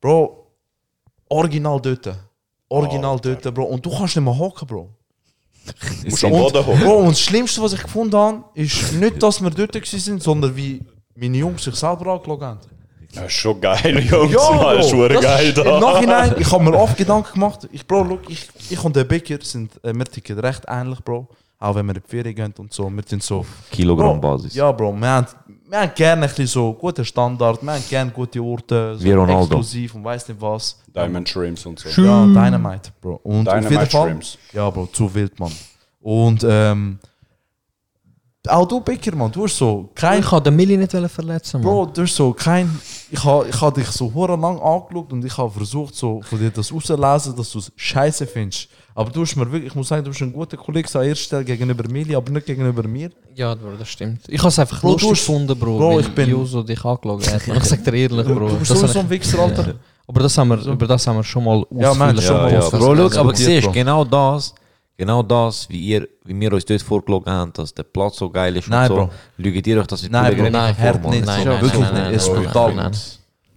Bro, 0.00 0.46
Original 1.28 1.80
dort. 1.80 2.16
Original 2.68 3.18
dort, 3.20 3.54
Bro. 3.54 3.64
Und 3.64 3.84
du 3.84 3.90
kannst 3.90 4.14
nicht 4.16 4.24
mehr 4.24 4.38
hocken, 4.38 4.66
Bro. 4.66 4.88
Musst 6.06 6.24
am 6.24 6.30
Boden 6.30 6.66
hocken. 6.66 6.80
Bro, 6.80 6.98
und 6.98 7.10
das 7.10 7.20
Schlimmste, 7.20 7.62
was 7.62 7.72
ich 7.72 7.82
gefunden 7.82 8.16
habe, 8.16 8.44
ist 8.54 8.92
nicht, 8.94 9.22
dass 9.22 9.40
wir 9.42 9.50
dort 9.50 9.74
waren, 9.74 10.20
sondern 10.20 10.56
wie 10.56 10.80
meine 11.14 11.36
Jungs 11.36 11.64
sich 11.64 11.74
selber 11.74 12.12
angeschaut 12.12 12.40
haben. 12.40 12.60
Das 13.14 13.24
ist 13.24 13.32
schon 13.32 13.60
geil, 13.60 13.98
Jungs. 14.00 14.32
Ja, 14.32 14.50
Mann, 14.52 14.76
das 14.76 14.86
ist 14.86 14.92
Bro, 14.92 15.08
geil 15.20 15.48
ist, 15.48 15.58
Im 15.58 15.64
da. 15.64 15.80
Nachhinein, 15.80 16.34
ich 16.38 16.52
habe 16.52 16.64
mir 16.64 16.74
oft 16.74 16.96
Gedanken 16.96 17.32
gemacht. 17.34 17.68
Ich, 17.72 17.86
Bro, 17.86 18.02
look, 18.04 18.20
ich, 18.28 18.48
ich 18.70 18.84
und 18.84 18.94
der 18.94 19.04
Bäcker 19.04 19.38
sind, 19.42 19.72
äh, 19.82 19.94
wir 19.94 20.04
ticken 20.04 20.38
recht 20.38 20.62
ähnlich, 20.68 21.00
Bro. 21.02 21.26
Auch 21.60 21.74
wenn 21.74 21.86
wir 21.86 21.96
in 21.96 22.02
die 22.02 22.08
Ferien 22.08 22.34
gehen 22.34 22.54
und 22.58 22.72
so. 22.72 22.88
Wir 22.88 23.02
sind 23.04 23.22
so. 23.22 23.44
Kilogramm-Basis. 23.70 24.54
Ja, 24.54 24.70
Bro, 24.70 24.92
wir 24.92 25.08
haben, 25.08 25.26
wir 25.68 25.80
haben 25.80 25.92
gerne 25.94 26.22
ein 26.22 26.28
bisschen 26.28 26.46
so 26.46 26.72
guten 26.74 27.04
Standard, 27.04 27.62
wir 27.62 27.72
haben 27.72 27.84
gerne 27.88 28.10
gute 28.10 28.40
Orte, 28.42 28.96
so 28.96 29.04
Wie 29.04 29.12
Ronaldo. 29.12 29.42
exklusiv 29.42 29.94
und 29.94 30.04
weiß 30.04 30.28
nicht 30.28 30.40
was. 30.40 30.80
Diamond 30.94 31.28
Shrimps 31.28 31.66
und 31.66 31.78
so. 31.78 31.88
Ja, 32.02 32.24
Dynamite, 32.26 32.90
Bro. 33.00 33.20
Und 33.22 33.48
auf 33.48 33.54
jeden 33.54 33.68
Dynamite 33.68 33.90
Fall, 33.90 34.08
Shrimps. 34.08 34.38
ja, 34.52 34.70
Bro, 34.70 34.86
zu 34.92 35.14
wild, 35.14 35.38
Mann. 35.38 35.52
Und 36.00 36.44
ähm, 36.48 36.98
auch 38.48 38.66
du, 38.66 38.80
Bäcker, 38.80 39.14
Mann, 39.14 39.30
du 39.32 39.44
hast 39.44 39.56
so 39.56 39.88
kein 39.94 40.20
Ich 40.20 40.26
kann 40.28 40.42
den 40.42 40.56
Milli 40.56 40.76
nicht 40.76 40.90
verletzen, 40.92 41.60
Mann. 41.60 41.70
Bro, 41.70 41.86
du 41.86 42.02
hast 42.02 42.14
so 42.14 42.32
kein. 42.32 42.78
Ich 43.10 43.22
habe 43.24 43.48
ich 43.48 43.60
ha 43.60 43.70
dich 43.70 43.86
so 43.88 44.10
lang 44.26 44.58
angeschaut 44.60 45.12
und 45.12 45.24
ich 45.24 45.36
habe 45.36 45.50
versucht, 45.50 45.94
so 45.94 46.20
von 46.22 46.38
dir 46.38 46.50
das 46.50 46.72
rauszulesen, 46.72 47.36
dass 47.36 47.50
du 47.52 47.58
es 47.58 47.72
scheiße 47.76 48.26
findest. 48.26 48.68
Aber 48.94 49.10
du 49.10 49.20
hast 49.22 49.36
mir 49.36 49.44
wirklich, 49.50 49.70
ich 49.70 49.74
muss 49.76 49.86
sagen, 49.88 50.02
du 50.02 50.10
bist 50.10 50.20
ein 50.22 50.32
guter 50.32 50.56
Kollege 50.56 50.88
an 50.98 51.04
erster 51.06 51.22
Stelle 51.24 51.44
gegenüber 51.44 51.88
Mili, 51.88 52.16
aber 52.16 52.32
nicht 52.32 52.46
gegenüber 52.46 52.82
mir. 52.88 53.10
Ja, 53.36 53.54
Bro, 53.54 53.72
das 53.78 53.88
stimmt. 53.88 54.22
Ich 54.28 54.38
habe 54.40 54.48
es 54.48 54.58
einfach 54.58 54.80
Bro, 54.80 54.88
du 54.88 54.92
lustig 54.94 55.10
hast- 55.12 55.26
gefunden, 55.26 55.58
Bro. 55.58 55.78
Bro, 55.78 56.00
ich 56.00 56.08
bin- 56.08 56.30
Joso 56.30 56.62
dich 56.64 56.84
angeschaut 56.84 57.32
hat. 57.32 57.42
Ich 57.56 57.64
sag 57.64 57.84
dir 57.84 57.94
ehrlich, 57.94 58.26
Bro. 58.26 58.48
Du 58.48 58.56
bist 58.56 58.70
das 58.72 58.82
habe 58.82 58.98
ein 59.00 59.10
Wichser, 59.10 59.38
Alter. 59.38 59.68
ich- 59.68 59.74
Aber 60.08 60.20
das 60.22 60.36
haben 60.38 60.48
wir, 60.48 60.64
über 60.66 60.86
das 60.86 61.06
haben 61.06 61.16
wir 61.16 61.22
schon 61.24 61.44
mal 61.44 61.64
Ja, 61.70 61.92
man, 61.94 62.16
ausführlich 62.16 62.24
schon 62.24 62.36
mal 62.38 62.52
Ja. 62.52 62.68
Bro, 62.70 62.94
look, 62.94 63.16
aber 63.16 63.34
siehst 63.36 63.70
genau 63.72 64.04
das, 64.04 64.54
genau 64.98 65.22
das, 65.22 65.68
wie, 65.70 65.80
ihr, 65.80 66.08
wie 66.24 66.38
wir 66.38 66.52
uns 66.52 66.64
dort 66.66 66.82
vorgeschlagen 66.82 67.30
haben, 67.30 67.52
dass 67.54 67.72
der 67.72 67.84
Platz 67.84 68.16
so 68.16 68.28
geil 68.28 68.54
ist 68.56 68.68
Nein, 68.68 68.90
und 68.90 68.96
so, 68.98 69.04
Bro. 69.06 69.10
lügt 69.38 69.66
ihr 69.66 69.80
euch 69.80 69.86
das 69.86 70.02
mit 70.02 70.12
Nein, 70.12 70.24
Bro, 70.26 70.36
Kollegen 70.36 70.52
nein, 70.52 70.74
vor, 70.74 70.84
hart 70.84 71.02
Mann. 71.02 71.10
nicht. 71.12 71.24
Nein, 71.24 71.42
so, 71.44 71.48
nein, 71.50 71.62
wirklich 71.62 71.80
nein, 71.80 71.94
nicht. 71.94 72.02
nein, 72.02 72.14
Es 72.14 72.22
ist 72.26 72.32
nein, 72.34 72.42
brutal. 72.44 72.74
nein, 72.74 72.90
nein. 72.90 73.00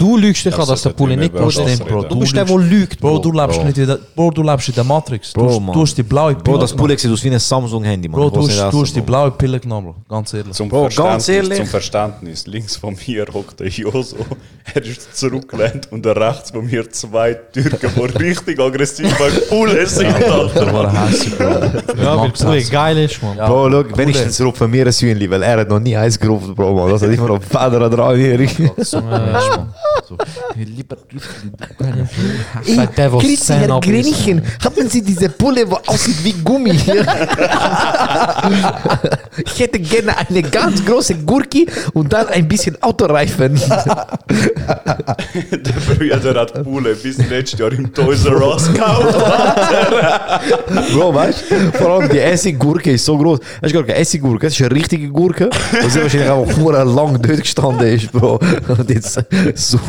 Du 0.01 0.17
lügst 0.17 0.43
dich 0.45 0.51
Das 0.55 0.61
an, 0.67 0.73
dass 0.73 0.81
der 0.81 0.89
Pulli 0.91 1.15
nicht 1.15 1.31
nicht 1.31 1.33
mehr 1.33 1.41
Bro. 1.43 1.49
ist. 1.49 1.57
das. 1.59 2.07
Du 2.09 2.19
bist 2.19 2.35
der, 2.35 2.45
der 2.45 2.57
lügt, 2.57 2.99
Bro, 2.99 3.19
du 3.19 3.31
lebst 3.31 3.63
nicht 3.63 3.77
in 3.77 3.85
der, 3.85 3.99
Bro, 4.15 4.31
du 4.31 4.41
lebst 4.41 4.67
in 4.69 4.73
der 4.73 4.83
Matrix. 4.83 5.31
Du, 5.31 5.41
Bro, 5.41 5.49
hast- 5.49 5.59
Mann. 5.61 5.73
du 5.73 5.81
hast 5.81 5.95
die 5.95 6.01
blaue 6.03 6.33
Pille. 6.33 6.43
Bro, 6.43 6.57
das. 6.57 6.73
Pulli 6.75 6.97
sieht 6.97 7.11
aus 7.11 7.23
wie 7.23 7.29
ein 7.29 7.37
Samsung-Handy. 7.39 8.07
Bro, 8.07 8.31
du 8.31 8.47
hast, 8.47 8.73
du 8.73 8.83
die 8.83 9.01
blaue 9.01 9.29
Pille 9.29 9.59
genommen, 9.59 9.93
Bro. 10.07 10.15
Ganz 10.15 10.33
ehrlich. 10.33 10.53
Zum, 10.53 10.69
Bro, 10.69 10.83
ganz 10.85 10.95
Verständnis, 10.95 11.27
ehrlich. 11.29 11.57
zum 11.59 11.67
Verständnis, 11.67 12.47
links 12.47 12.75
von 12.77 12.97
mir 13.07 13.25
hockt 13.31 13.59
der 13.59 13.67
Joso, 13.67 14.15
er 14.73 14.83
ist 14.83 15.15
zurückgelehnt 15.15 15.91
und 15.91 16.05
rechts 16.07 16.49
von 16.49 16.65
mir 16.65 16.89
zwei 16.89 17.35
Türken, 17.35 17.91
die 17.95 18.23
richtig 18.23 18.59
aggressiv 18.59 19.15
beim 19.19 19.31
Pullen 19.49 19.85
sind, 19.85 20.15
Alter. 20.15 20.73
War 20.73 20.91
hässlich, 21.07 21.37
Bro. 21.37 22.01
Ja, 22.01 22.19
weil 22.19 22.31
Pulli 22.31 22.63
geil 22.63 22.97
ist, 22.97 23.21
Mann. 23.21 23.37
Bro, 23.37 23.67
look, 23.67 23.95
wenigstens 23.95 24.41
rupfen 24.41 24.73
wir 24.73 24.87
ein 24.87 24.91
Hühnchen, 24.91 25.29
weil 25.29 25.43
er 25.43 25.59
hat 25.59 25.69
noch 25.69 25.79
nie 25.79 25.95
eins 25.95 26.19
gerufen, 26.19 26.55
Bro, 26.55 26.73
Mann. 26.73 26.89
Das 26.89 27.03
hat 27.03 27.09
immer 27.11 27.27
noch 27.27 27.43
Federn 27.43 27.91
dran, 27.91 28.19
Erik. 28.19 28.49
So, 28.79 28.99
Mann. 28.99 29.35
So, 29.39 29.67
lieber 30.55 30.97
Sagt 32.63 32.97
der, 32.97 33.13
was 33.13 33.39
Zähne 33.39 33.73
abbissen. 33.73 34.41
haben 34.63 34.89
Sie 34.89 35.01
diese 35.01 35.29
Pulle, 35.29 35.69
wo 35.69 35.77
aussieht 35.87 36.23
wie 36.23 36.33
Gummi? 36.33 36.71
ich 39.45 39.59
hätte 39.59 39.79
gerne 39.79 40.17
eine 40.17 40.41
ganz 40.43 40.83
große 40.85 41.15
Gurke 41.15 41.65
und 41.93 42.11
dann 42.11 42.27
ein 42.27 42.47
bisschen 42.47 42.81
Autoreifen. 42.81 43.59
Der 45.51 45.93
Brüder 45.95 46.39
hat 46.41 46.63
Pullen 46.63 46.97
bis 47.01 47.17
letztes 47.29 47.59
Jahr 47.59 47.71
im 47.71 47.93
Toys 47.93 48.25
R 48.25 48.41
Us 48.41 48.71
gekauft. 48.71 49.17
Bro, 50.93 51.13
weißt 51.13 51.43
du? 51.49 51.71
Vor 51.77 51.89
allem 51.89 52.09
die 52.09 52.19
Essiggurke 52.19 52.91
ist 52.91 53.05
so 53.05 53.17
groß. 53.17 53.39
Hast 53.61 53.73
du 53.73 53.79
Essiggurke? 53.81 54.47
Das 54.47 54.53
ist 54.53 54.61
eine 54.65 54.75
richtige 54.75 55.09
Gurke. 55.09 55.49
Und 55.81 55.91
sie 55.91 56.01
wahrscheinlich 56.01 56.29
auch 56.29 56.47
hure 56.57 56.83
lang 56.83 57.21
dort 57.21 57.41
gestanden 57.41 57.87
ist, 57.87 58.11
Bro. 58.11 58.39
Und 58.67 58.89
jetzt 58.89 59.19
sauer 59.55 59.80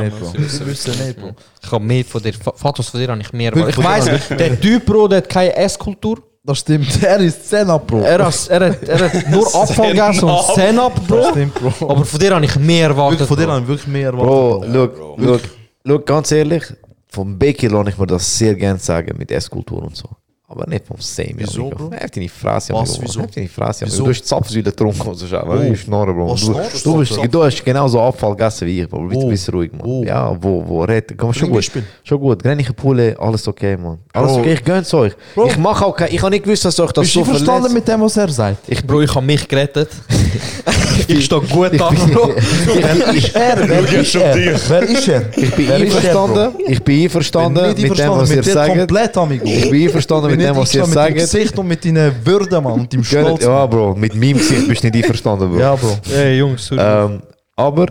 nicht, 0.00 0.18
Bro. 0.20 0.32
sie 0.32 0.44
Sie 0.48 0.66
wissen 0.66 1.06
nicht, 1.06 1.18
Bro. 1.20 1.32
Ich 1.62 1.70
habe 1.72 1.84
mehr 1.84 2.04
von 2.04 2.22
dir. 2.22 2.32
Fotos 2.54 2.88
von 2.88 3.00
dir 3.00 3.08
habe 3.08 3.20
ich 3.20 3.32
mehr. 3.32 3.54
Wirklich, 3.54 3.76
Ich 3.78 3.84
weiss, 3.84 4.10
der 4.28 4.60
Typ, 4.60 4.84
Bro, 4.86 5.08
der 5.08 5.18
hat 5.18 5.28
keine 5.28 5.54
Esskultur. 5.56 6.22
Das 6.44 6.58
stimmt. 6.60 7.02
Er 7.02 7.18
ist 7.18 7.48
10 7.50 7.68
ab, 7.68 7.86
Bro. 7.86 8.00
Er 8.00 8.24
hat, 8.24 8.48
er 8.48 8.70
hat, 8.70 8.82
er 8.88 8.98
hat 9.00 9.30
nur 9.30 9.46
Abfall 9.54 9.92
gegessen 9.92 10.24
und 10.24 10.38
Das 10.48 11.06
Bro. 11.06 11.30
stimmt, 11.30 11.54
Bro. 11.54 11.90
Aber 11.90 12.04
von 12.04 12.20
dir 12.20 12.34
habe 12.34 12.44
ich 12.44 12.56
mehr 12.56 12.88
erwartet. 12.88 13.26
Von 13.28 13.36
dir 13.36 13.44
Bro. 13.44 13.52
habe 13.52 13.62
ich 13.62 13.68
wirklich 13.68 13.86
mehr 13.88 14.06
erwartet. 14.06 14.28
Bro, 14.28 14.60
Bro. 14.60 14.66
look, 14.72 14.96
Bro. 14.96 15.14
look, 15.18 15.40
look, 15.84 16.06
ganz 16.06 16.32
ehrlich, 16.32 16.62
vom 17.10 17.38
Becky 17.38 17.66
lasse 17.66 17.90
ich 17.90 17.98
mir 17.98 18.06
das 18.06 18.38
sehr 18.38 18.54
gerne 18.54 18.78
sagen 18.78 19.16
mit 19.18 19.30
Esskultur 19.30 19.82
und 19.82 19.96
so. 19.96 20.08
Aber 20.50 20.66
nicht 20.66 20.86
vom 20.86 20.96
Same. 20.98 21.34
Wieso. 21.36 21.68
Bro? 21.68 21.90
Heft 21.92 22.16
deine 22.16 22.26
Fresse, 22.26 22.72
Was, 22.72 22.98
wieso? 23.02 23.20
Deine 23.26 23.48
Fresse, 23.48 23.84
amigo. 23.84 23.94
Wieso? 23.94 24.04
Du 24.04 24.10
hast 24.10 24.24
Zapfsäule 24.26 24.62
getrunken 24.62 25.06
und 25.06 25.14
so. 25.14 25.26
Schau, 25.26 25.44
Wo? 25.46 25.74
Schnorren, 25.74 26.16
Bro. 26.16 26.30
Was 26.30 26.40
Du, 26.40 26.46
schnorrst 26.46 26.86
du, 26.86 26.90
du, 26.92 26.98
bist, 27.00 27.14
Bro? 27.16 27.26
du 27.26 27.44
hast 27.44 27.64
genauso 27.64 28.00
Abfall 28.00 28.30
gegessen 28.30 28.66
wie 28.66 28.80
ich, 28.80 28.88
Bro. 28.88 29.08
Bitte 29.08 29.26
bist 29.26 29.52
ruhig, 29.52 29.70
Mann. 29.72 29.82
Wo? 29.84 30.02
Ja, 30.04 30.34
wo, 30.40 30.66
wo, 30.66 30.84
red. 30.84 31.18
Komm, 31.18 31.34
schon 31.34 31.50
gut. 31.50 31.70
Schon 32.02 32.18
gut. 32.18 32.42
Grenige 32.42 32.72
alles 33.18 33.46
okay, 33.46 33.76
Mann. 33.76 33.98
Alles 34.14 34.32
okay, 34.32 34.54
ich 34.54 34.64
gönn's 34.64 34.92
euch. 34.94 35.12
Bro. 35.34 35.48
Ich 35.48 35.58
mach 35.58 35.82
auch 35.82 35.94
kein, 35.94 36.14
ich 36.14 36.22
habe 36.22 36.30
nicht 36.30 36.44
gewusst, 36.44 36.64
dass 36.64 36.80
euch 36.80 36.92
das 36.92 37.02
Bist 37.02 37.12
so 37.12 37.20
du 37.20 37.26
verstanden 37.26 37.64
verletzt. 37.66 37.74
mit 37.74 37.88
dem, 37.88 38.00
was 38.00 38.16
er 38.16 38.28
sagt? 38.30 38.68
Ich, 38.68 38.82
Bro, 38.86 39.02
ich 39.02 39.14
habe 39.14 39.26
mich 39.26 39.46
gerettet. 39.46 39.90
ich 41.08 41.24
stehe 41.24 41.40
gut 41.40 41.72
da, 41.78 41.90
Bro. 41.90 42.34
Wer 42.74 43.14
ist 43.14 43.34
er? 43.34 43.68
Wer 43.68 44.00
ist 44.00 44.14
er? 44.14 44.34
dich. 44.34 44.60
Wer 44.68 44.82
ist 44.82 45.08
er? 45.08 45.22
Ich 45.36 45.54
bin 45.54 45.68
er, 45.68 45.76
einverstanden. 45.76 46.52
Ich 46.66 46.82
bin 46.82 47.02
einverstanden 47.02 47.66
mit 47.66 47.98
dem, 47.98 48.10
was 48.10 48.30
ihr 48.30 48.42
sagt. 48.42 48.76
komplett, 48.76 49.16
amigo. 49.16 49.44
Ich 49.44 49.70
bin 49.70 49.82
einverstanden 49.84 50.30
mit 50.30 50.40
dem, 50.40 50.56
was 50.56 50.74
ihr 50.74 50.82
einverstanden 50.82 50.90
mit 50.90 50.96
deinem 50.96 51.18
sagt. 51.18 51.32
Gesicht 51.32 51.58
und 51.58 51.68
mit 51.68 51.84
deiner 51.84 52.12
Würde, 52.24 52.60
Mann, 52.60 52.72
und 52.72 52.92
deinem 52.92 53.04
Stolz. 53.04 53.44
Ja, 53.44 53.66
Bro, 53.66 53.94
mit 53.94 54.14
meinem 54.14 54.38
Gesicht 54.38 54.68
bist 54.68 54.82
du 54.82 54.88
nicht 54.88 54.96
einverstanden, 54.96 55.50
Bro. 55.50 55.58
Ja, 55.58 55.74
Bro. 55.74 55.98
Hey, 56.10 56.38
Jungs, 56.38 56.66
sorry. 56.66 56.82
Ähm, 56.82 57.22
aber 57.56 57.86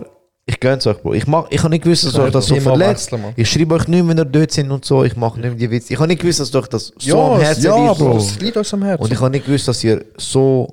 ich 0.48 0.58
gönn's 0.60 0.86
euch, 0.86 0.96
Bro. 0.96 1.12
Ich, 1.12 1.26
mach, 1.26 1.44
ich 1.50 1.58
habe 1.58 1.68
nicht 1.68 1.84
gewusst, 1.84 2.06
dass 2.06 2.18
euch 2.18 2.32
das 2.32 2.46
so 2.46 2.56
verletzt. 2.56 3.12
wechseln. 3.12 3.34
Ich 3.36 3.50
schreibe 3.50 3.74
euch 3.74 3.86
nicht, 3.86 4.08
wenn 4.08 4.16
ihr 4.16 4.24
dort 4.24 4.50
sind 4.50 4.70
und 4.70 4.82
so. 4.82 5.04
Ich 5.04 5.14
mache 5.14 5.38
nicht 5.38 5.50
mehr 5.50 5.58
die 5.58 5.70
Witze. 5.70 5.92
Ich 5.92 5.98
habe 5.98 6.08
nicht 6.08 6.22
gewusst, 6.22 6.40
dass 6.40 6.54
euch 6.54 6.68
das 6.68 6.90
so 6.96 7.20
am 7.20 7.40
Herzen 7.40 7.64
ja, 7.64 7.88
liegt, 7.88 7.98
Bro. 7.98 8.16
Es 8.16 8.40
liegt 8.40 8.56
uns 8.56 8.72
am 8.72 8.82
Herzen. 8.82 9.04
Und 9.04 9.12
ich 9.12 9.20
habe 9.20 9.30
nicht 9.30 9.44
gewusst, 9.44 9.68
dass 9.68 9.84
ihr 9.84 10.02
so, 10.16 10.72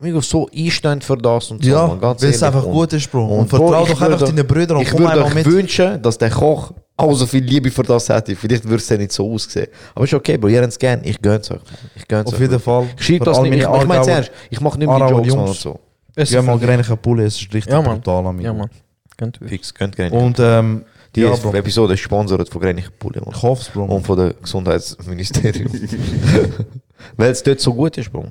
amigo, 0.00 0.20
so 0.20 0.48
einsteht 0.54 1.04
für 1.04 1.16
das 1.16 1.50
und 1.50 1.62
so. 1.64 1.70
Ja, 1.70 1.86
Mann, 1.86 2.00
ganz 2.00 2.22
weil 2.22 2.30
es 2.30 2.42
einfach 2.42 2.64
Und- 2.64 2.72
gut 2.72 2.92
ist, 2.92 3.10
Bro. 3.10 3.24
Und, 3.26 3.38
und 3.40 3.48
Bro, 3.50 3.56
vertrau 3.68 3.82
ich 3.84 3.88
doch 3.90 4.00
einfach 4.02 4.20
würde- 4.20 4.32
deinen 4.34 4.46
Brüdern 4.46 4.76
und 4.78 4.82
Ich 4.82 4.90
komm 4.90 5.00
würde 5.00 5.12
einfach 5.24 5.34
mit. 5.34 5.46
wünschen, 5.46 6.02
dass 6.02 6.18
der 6.18 6.30
Koch 6.30 6.72
auch 6.96 7.12
so 7.14 7.26
viel 7.26 7.42
Liebe 7.42 7.70
für 7.70 7.82
das 7.82 8.08
hätte. 8.08 8.36
Vielleicht 8.36 8.64
würde 8.64 8.76
es 8.76 8.88
ja 8.88 8.96
nicht 8.96 9.12
so 9.12 9.32
aussehen. 9.32 9.68
Aber 9.94 10.04
ist 10.04 10.14
okay, 10.14 10.36
Bro. 10.36 10.48
Ihr 10.48 10.60
habt 10.62 10.70
es 10.72 10.78
gern. 10.78 11.00
Ich 11.04 11.20
gönn's 11.20 11.50
euch. 11.50 11.58
Ich 11.96 12.06
gönn's 12.06 12.26
Auf 12.28 12.34
euch. 12.34 12.40
jeden 12.40 12.60
Fall. 12.60 12.86
Ich 12.98 13.04
schreibe 13.06 13.24
das 13.24 13.40
nicht. 13.40 13.54
Ich, 13.54 13.66
meine 13.68 13.82
ich 13.82 13.88
Aargauer- 13.88 14.08
ernst. 14.08 14.30
Ich 14.50 14.60
mache 14.60 14.78
nicht 14.78 14.86
mehr 14.88 15.06
die 15.06 15.12
Jokes, 15.12 15.32
und 15.34 15.54
so. 15.56 15.80
Geh 16.16 16.42
mal 16.42 16.58
Grenige 16.58 16.96
Pulle, 16.96 17.24
es 17.24 17.34
ist 17.40 17.52
richtig 17.52 17.72
Ja, 17.72 17.80
brutal, 17.80 18.26
amigo. 18.26 18.46
Ja, 18.46 18.52
Mann. 18.52 18.70
Könnt 19.16 19.38
ihr. 19.40 19.48
Fix, 19.48 19.72
könnt 19.74 19.96
gerne. 19.96 20.16
Und 20.16 20.38
ähm, 20.40 20.84
Die 21.16 21.20
ja. 21.22 21.32
Episode 21.32 21.94
ist 21.94 22.00
gesponsert 22.00 22.48
von 22.48 22.60
Grenich 22.60 22.86
Pulle. 22.98 23.20
Mann. 23.20 23.32
Ich 23.34 23.42
hoffe 23.42 23.62
es, 23.62 23.68
Bro. 23.68 23.84
Und 23.84 24.04
von 24.06 24.16
dem 24.18 24.34
Gesundheitsministerium. 24.42 25.70
Weil 27.16 27.30
es 27.30 27.42
dort 27.42 27.60
so 27.60 27.72
gut 27.74 27.96
ist, 27.98 28.12
Bro. 28.12 28.26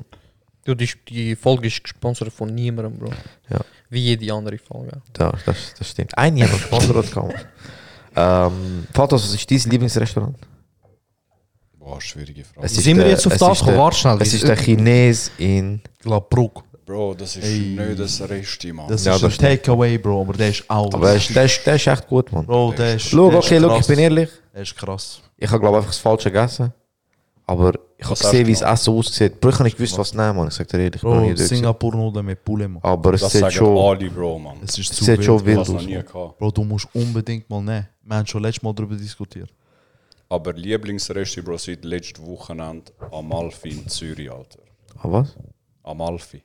Du, 0.66 0.76
die, 0.76 0.90
die 1.10 1.36
Folge 1.36 1.68
ist 1.68 1.84
gesponsert 1.84 2.32
von 2.32 2.54
niemandem, 2.54 2.98
Bro. 2.98 3.10
Ja. 3.50 3.60
Wie 3.90 4.00
jede 4.00 4.34
andere 4.34 4.58
Folge. 4.58 5.02
Das, 5.12 5.44
das, 5.46 5.74
das 5.78 5.90
stimmt. 5.90 6.18
Ein 6.18 6.38
Jahr 6.38 6.50
gesponsert 6.50 7.12
gehabt. 7.12 7.46
Ähm, 8.16 8.88
Fatos, 8.94 9.24
was 9.24 9.34
ist 9.34 9.50
dein 9.52 9.72
Lieblingsrestaurant? 9.72 10.38
Boah, 11.78 12.00
schwierige 12.00 12.44
Frage. 12.46 12.66
Es 12.66 12.76
Sind 12.76 12.98
wir 12.98 13.10
jetzt 13.10 13.28
auf 13.28 13.36
das 13.38 13.52
ist 13.52 13.60
gekommen? 13.60 13.78
Warte 13.78 13.98
schnell, 13.98 14.18
Es 14.22 14.34
ist 14.34 14.48
der 14.48 14.56
Chines 14.56 15.32
in. 15.38 15.82
La 16.04 16.20
Bruck. 16.20 16.64
Bro, 16.86 17.14
das 17.16 17.36
ist 17.38 17.46
Ey. 17.46 17.60
nicht 17.78 18.00
das 18.00 18.22
Reste, 18.30 18.72
Mann. 18.74 18.88
Das 18.88 19.04
Ja, 19.06 19.16
ist 19.16 19.24
das 19.24 19.32
ein 19.32 19.34
stimmt. 19.36 19.64
Takeaway, 19.64 19.98
Bro, 19.98 20.22
aber 20.22 20.34
der 20.34 20.50
ist 20.50 20.70
out. 20.70 20.94
Aber 20.94 21.08
der 21.08 21.16
ist, 21.16 21.34
der, 21.36 21.46
ist, 21.46 21.66
der 21.66 21.76
ist 21.76 21.88
echt 21.88 22.08
gut, 22.08 22.32
Mann. 22.32 22.46
Bro, 22.46 22.74
der 22.78 22.96
ist. 22.96 23.04
Schau, 23.10 23.30
der 23.30 23.40
ist 23.40 23.46
okay, 23.46 23.58
look, 23.58 23.72
ich 23.72 23.78
krass. 23.78 23.88
bin 23.88 24.00
ehrlich. 24.00 24.30
Der 24.54 24.62
ist 24.62 24.76
krass. 24.78 25.22
Ich 25.38 25.50
habe, 25.50 25.60
glaube 25.60 25.78
einfach 25.78 25.90
das 25.90 26.00
Falsche 26.00 26.30
gegessen. 26.32 26.74
Aber 27.54 27.74
ich 27.98 28.06
habe 28.06 28.16
gesehen, 28.20 28.48
wie 28.48 28.52
es? 28.52 28.62
Essen 28.62 28.94
aussieht. 28.94 29.40
Bro, 29.40 29.50
ich 29.50 29.56
habe 29.56 29.64
nicht 29.66 29.78
gewusst, 29.78 29.98
was 29.98 30.14
nehmen, 30.14 30.36
Mann. 30.38 30.48
Ich 30.48 30.54
sag 30.56 30.68
dir 30.68 30.80
ehrlich, 30.80 30.96
ich 30.96 31.02
bin 31.02 31.12
noch 31.12 31.18
nie 31.22 31.28
Bro, 31.28 31.28
dort 31.30 31.38
gewesen. 31.38 31.56
Singapur-Nudeln 31.56 32.26
mit 32.26 32.44
Poulet, 32.44 32.70
Mann. 32.70 32.84
Aber 32.84 33.14
es 33.14 33.22
das 33.22 33.32
sieht 33.32 33.42
sagen 33.42 33.54
schon, 33.54 33.78
alle, 33.78 34.10
Bro, 34.10 34.40
Mann. 34.40 34.58
Es 34.64 34.78
ist 34.78 34.92
es 34.92 34.98
zu 34.98 35.04
sieht 35.06 35.18
wild. 35.18 35.26
schon 35.26 35.38
Ich 35.40 35.46
wild 35.46 35.58
noch 35.68 35.76
aus. 35.76 35.86
nie 35.86 35.96
Mann. 35.96 36.06
gehabt. 36.06 36.38
Bro, 36.40 36.52
du 36.52 36.64
musst 36.64 36.88
unbedingt 36.94 37.50
mal 37.50 37.62
nehmen. 37.62 37.88
Wir 38.02 38.16
haben 38.18 38.26
schon 38.28 38.42
letztes 38.42 38.64
Mal 38.64 38.74
darüber 38.74 38.96
diskutiert. 38.96 39.54
Aber 40.30 40.54
Lieblingsreste, 40.54 41.44
Bro, 41.44 41.58
seit 41.58 41.86
letztem 41.86 42.26
Wochenende 42.26 42.92
Amalfi 43.12 43.70
in 43.70 43.88
Zürich, 43.88 44.32
Alter. 44.32 44.60
Ah, 44.98 45.12
was? 45.12 45.36
Amalfi. 45.84 46.44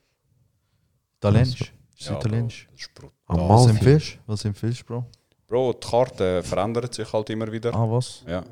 Italienisch? 1.19 1.73
Ist 1.99 2.09
Ja, 2.09 2.17
italienisch? 2.17 2.67
Bro, 2.67 2.73
das 2.77 2.81
ist 2.83 2.95
brutal. 2.95 3.49
Was 3.49 3.67
Amalfi. 3.67 3.99
du? 3.99 4.19
Was 4.27 4.45
empfiehlst 4.45 4.81
du, 4.83 4.85
Bro? 4.85 5.07
Bro, 5.47 5.73
die 5.73 5.87
Karte 5.89 6.43
verändert 6.43 6.93
sich 6.95 7.11
halt 7.13 7.31
immer 7.31 7.51
wieder. 7.51 7.75
Ah, 7.75 7.91
was? 7.91 8.23
Ja. 8.29 8.45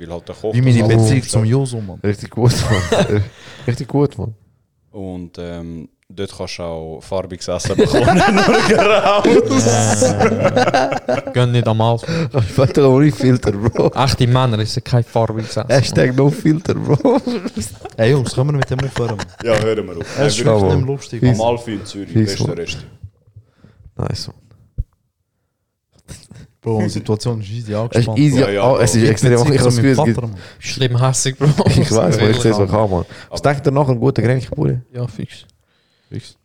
Alles 0.00 0.88
Beziehung 0.88 1.22
zum 1.22 1.44
Joso, 1.44 1.80
Mann. 1.80 2.00
Richtig 2.02 2.30
gut, 2.30 2.52
Mann. 2.90 3.22
Richtig 3.66 3.88
gut, 3.88 4.18
Mann. 4.18 4.34
Und 4.90 5.36
ähm, 5.38 5.88
dort 6.08 6.36
kannst 6.36 6.58
du 6.58 6.62
auch 6.62 7.00
farbiges 7.00 7.48
Essen 7.48 7.76
bekommen, 7.76 8.16
nur 8.16 8.60
grau. 8.68 9.22
Gehen 11.32 11.52
nicht 11.52 11.66
am 11.66 11.80
Alf. 11.80 12.02
Warte, 12.56 12.88
ohne 12.88 13.10
Filter, 13.10 13.50
Bro. 13.52 13.90
Echte 13.94 14.26
Männer 14.26 14.58
ist 14.60 14.84
kein 14.84 15.02
farbiges 15.02 15.56
Essen. 15.56 15.68
Hashtag 15.68 16.14
no 16.16 16.30
Filter, 16.30 16.74
Bro. 16.74 17.20
Ey 17.96 18.10
Jungs, 18.12 18.34
können 18.34 18.50
wir 18.50 18.58
mit 18.58 18.70
dem 18.70 18.80
aufhören? 18.80 19.18
Ja, 19.42 19.58
hören 19.60 19.86
wir 19.86 19.96
auf. 19.96 20.18
Es 20.18 20.38
ist 20.38 20.44
Mann. 20.44 20.82
lustig. 20.82 21.22
Am 21.24 21.40
Alfi 21.40 21.74
in 21.74 21.84
Zürich, 21.84 22.14
beste 22.14 22.46
Mann. 22.46 22.56
Rest. 22.58 22.84
Nice, 23.96 24.28
man. 24.28 24.36
Bro, 26.64 26.80
die 26.82 26.88
Situation 26.88 27.40
ist 27.40 27.50
easy 27.50 27.60
Es 27.60 27.68
ist 27.68 27.74
angespannt. 27.76 28.18
easy, 28.18 28.40
Ja, 28.40 28.50
ja, 28.50 28.68
oh, 28.72 28.78
es 28.78 28.94
ist 28.96 29.02
Ich 29.02 29.08
extrem. 29.10 29.32
Ich 29.52 29.60
Vater, 29.60 30.04
gibt- 30.04 30.20
Mann. 30.22 30.34
Schlimm 30.58 30.98
hässig, 31.00 31.36
Bro. 31.38 31.46
ich 31.68 31.92
weiß, 31.92 32.16
man, 32.20 32.30
ich 32.30 32.40
sehe 32.40 32.50
es 32.52 32.58
auch, 32.58 32.90
man. 32.90 33.04
Was 33.30 33.42
denkt 33.42 33.66
ihr 33.66 33.70
noch 33.70 33.88
ein 33.88 34.00
guter 34.00 34.22
Grenchburi? 34.22 34.80
Ja, 34.92 35.06
fix. 35.06 35.44
Fix. 36.10 36.36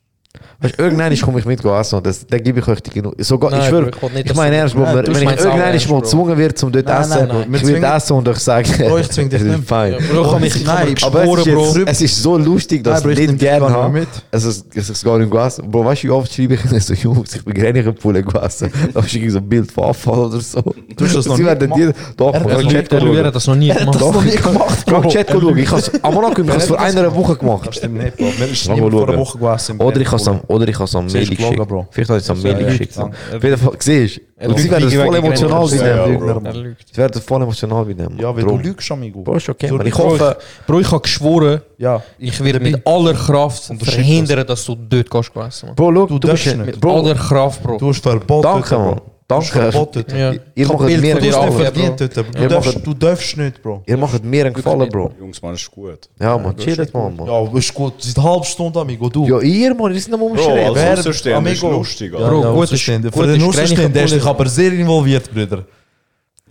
Weißt 0.62 0.78
du, 0.78 0.84
irgendwann 0.84 1.18
komme 1.22 1.40
ich 1.40 1.46
mit 1.46 1.66
essen 1.66 1.96
und 1.96 2.06
das, 2.06 2.28
dann 2.28 2.44
gebe 2.44 2.60
ich 2.60 2.68
euch 2.68 2.82
die 2.82 2.92
genug. 2.92 3.16
Sogar, 3.18 3.50
Nein, 3.50 3.62
ich 3.62 3.70
Bro, 3.70 3.78
schwöre, 3.78 3.92
ich 4.10 4.14
nicht, 4.14 4.30
ich 4.30 4.36
meine 4.36 4.56
ernst, 4.58 4.76
Bro, 4.76 4.82
wenn 4.84 5.06
ich 5.06 5.22
irgendwann 5.22 5.58
mal 5.58 5.78
Bro. 5.88 6.00
gezwungen 6.02 6.38
werde, 6.38 6.54
zum 6.54 6.72
dort 6.72 6.86
Nein, 6.86 7.02
essen, 7.02 7.28
nein, 7.28 7.28
nein. 7.50 7.54
Ich 7.56 7.66
will 7.66 7.84
essen 7.84 8.14
und 8.14 8.28
euch 8.28 8.38
sagen, 8.38 8.70
Bro, 8.78 8.98
ich 9.00 9.10
zwing 9.10 9.30
dich 9.30 9.42
es 9.42 9.48
nicht. 9.48 9.68
fein. 9.68 9.96
Bro, 10.12 10.22
ich 10.26 10.32
kann 10.32 10.42
mich 10.42 10.66
Nein, 10.66 10.96
Aber 11.02 11.24
es 11.24 11.38
ist, 11.48 11.54
Bro. 11.54 11.66
jetzt, 11.78 11.88
es 11.88 12.02
ist 12.02 12.22
so 12.22 12.38
lustig, 12.38 12.84
dass 12.84 12.94
Nein, 12.96 13.04
Bro, 13.04 13.10
ich 13.10 13.20
ich 13.20 13.28
nicht 13.32 13.40
gerne 13.40 13.70
habe. 13.72 14.08
Es 14.30 14.44
ist, 14.44 14.66
es 14.76 14.90
ist 14.92 15.04
gar 15.04 15.18
nicht 15.18 15.32
gegessen. 15.32 15.72
Bro, 15.72 15.86
weißt 15.86 16.04
du, 16.04 16.08
wie 16.08 16.12
oft 16.12 16.32
schreibe 16.32 16.54
ich 16.54 16.84
so, 16.86 16.94
Jungs, 16.94 17.36
ich 17.36 17.44
bin 17.46 17.54
gerne 17.56 17.80
in 17.80 17.96
Pulle 17.96 18.22
gegessen. 18.22 18.72
Da 18.94 19.00
ist 19.00 19.14
irgendwie 19.16 19.32
so 19.32 19.40
ein 19.40 19.50
Bild 19.50 19.72
von 19.72 19.86
Abfall 19.86 20.20
oder 20.20 20.40
so. 20.42 20.62
Du 20.96 21.06
hast 21.06 21.16
das 21.16 21.26
noch 21.26 21.38
nie 21.40 21.44
gemacht? 21.46 21.96
doch, 22.18 22.34
Er- 22.36 22.60
ich 22.60 22.76
hat 22.76 23.34
das 23.36 23.48
noch 23.48 23.56
nie 23.56 23.70
gemacht. 23.70 24.00
Doch, 24.00 24.24
ich 24.26 24.36
ich 24.36 24.46
habe 24.46 25.08
Chat 25.08 25.28
geschaut. 25.28 25.58
Ich 25.58 25.72
habe 25.72 25.80
es 25.82 26.04
am 26.04 26.14
ich 26.14 26.18
habe 26.50 26.58
es 26.58 26.68
vor 26.68 26.80
einer 26.80 27.16
Woche 27.16 27.32
Das 27.32 27.40
gemacht. 27.40 27.76
stimmt 27.76 27.98
nicht, 28.04 28.18
Bro. 28.18 28.26
Wir 28.26 28.48
haben 28.48 28.76
niemand 28.76 28.94
vor 28.94 29.10
einer. 29.10 29.18
Woche 29.18 29.38
gegessen. 29.40 29.78
Oder 29.80 30.02
ich 30.02 30.19
habe 30.28 30.38
es 30.38 30.42
am, 30.44 30.56
oder 30.56 30.68
ich 30.68 30.76
habe 30.76 30.84
es 30.86 30.96
am 30.96 31.08
gelogen, 31.08 31.30
geschickt. 31.38 31.68
Bro. 31.68 31.88
Vielleicht 31.92 32.10
habe 32.10 32.20
ich 32.20 32.24
es 32.26 32.30
am 32.30 32.42
Mail 32.42 32.62
Ja, 32.62 32.68
geschickt. 32.68 32.98
Auf 32.98 33.44
jeden 33.44 33.58
Fall, 33.58 33.74
siehst 33.80 34.18
du? 34.18 34.46
Und 34.48 34.58
sie 34.58 34.72
werden 34.72 34.90
voll 34.90 35.16
emotional 35.16 35.68
bei 35.68 35.76
Ja, 35.76 36.06
dem. 36.06 36.44
Mann. 36.44 36.76
Sie 36.92 36.98
werden 36.98 37.22
voll 37.22 37.42
emotional 37.42 37.86
bei 37.86 37.94
dem. 37.94 38.18
Ja, 38.20 38.36
weil 38.36 38.44
Bro. 38.44 38.58
du 38.58 38.64
lügst, 38.64 38.92
amigo. 38.92 39.22
Bro, 39.22 39.36
ist 39.36 39.50
okay. 39.50 39.70
Ich 39.86 39.98
hoffe, 39.98 40.38
Bro, 40.66 40.80
ich 40.80 40.92
habe 40.92 41.02
geschworen, 41.02 41.62
Ja. 41.78 42.02
ich 42.18 42.44
werde 42.44 42.60
mit 42.60 42.86
aller 42.88 43.14
Kraft 43.14 43.64
verhindern, 43.82 44.46
dass 44.48 44.66
du 44.66 44.76
dort 44.76 45.10
gehst 45.10 45.36
Mann. 45.36 45.76
Bro, 45.76 45.92
look, 45.92 46.10
Du 46.10 46.20
bist. 46.20 46.56
Mit 46.58 46.80
Bro, 46.80 47.00
aller 47.00 47.16
Kraft, 47.16 47.62
Bro. 47.64 47.78
Du 47.78 47.90
hast 47.90 48.02
verboten. 48.02 48.44
danke, 48.44 48.76
Bro. 48.76 49.02
Du 49.30 49.36
Danke. 49.36 49.72
verboten. 49.72 50.06
Ja. 50.18 50.34
Ihr 50.56 50.68
macht 50.68 50.80
von 50.80 50.88
Du 50.88 50.96
hast 50.96 51.36
an, 51.36 51.50
nicht 51.50 52.16
Bro. 52.16 52.24
Du 52.34 52.42
Ihr 52.42 52.48
darfst, 52.50 52.74
macht- 52.74 52.88
du 52.88 52.94
darfst 52.96 53.38
nicht, 53.38 53.62
Bro. 53.62 53.84
Ihr 53.86 53.98
macht 53.98 54.24
mir 54.24 54.46
einen 54.46 54.56
Gefallen, 54.56 54.90
Bro. 54.90 55.12
Jungs, 55.20 55.40
man, 55.40 55.54
ist 55.54 55.70
gut. 55.70 56.10
Ja, 56.20 56.36
man, 56.36 56.58
chillt, 56.58 56.92
man. 56.92 57.16
man. 57.16 57.28
Ja, 57.28 57.48
ist 57.60 57.72
gut. 57.72 57.94
Seit 58.00 58.18
einer 58.18 58.28
halben 58.28 58.44
Stunde, 58.44 58.80
amigo. 58.80 59.08
Du. 59.08 59.28
Ja, 59.28 59.40
ihr, 59.40 59.76
man, 59.76 59.94
ihr 59.94 60.00
seid 60.02 60.10
noch 60.14 60.18
mal 60.18 60.30
Bro, 60.30 60.32
umschreiben. 60.34 60.78
als 60.80 61.00
Außenstehender 61.02 61.52
ist 61.52 61.64
Amigo. 61.64 61.78
lustig, 61.78 62.12
Ja. 62.12 62.28
Bro, 62.28 62.42
ja, 62.42 62.52
gut 62.54 62.72
ist- 62.72 62.82
Für 62.82 62.92
den 63.28 63.36
ist 63.36 63.44
Außenstehender 63.48 64.04
ist 64.04 64.14
dich 64.16 64.26
aber 64.26 64.46
sehr 64.48 64.74
involviert, 64.74 65.32
Bruder. 65.32 65.64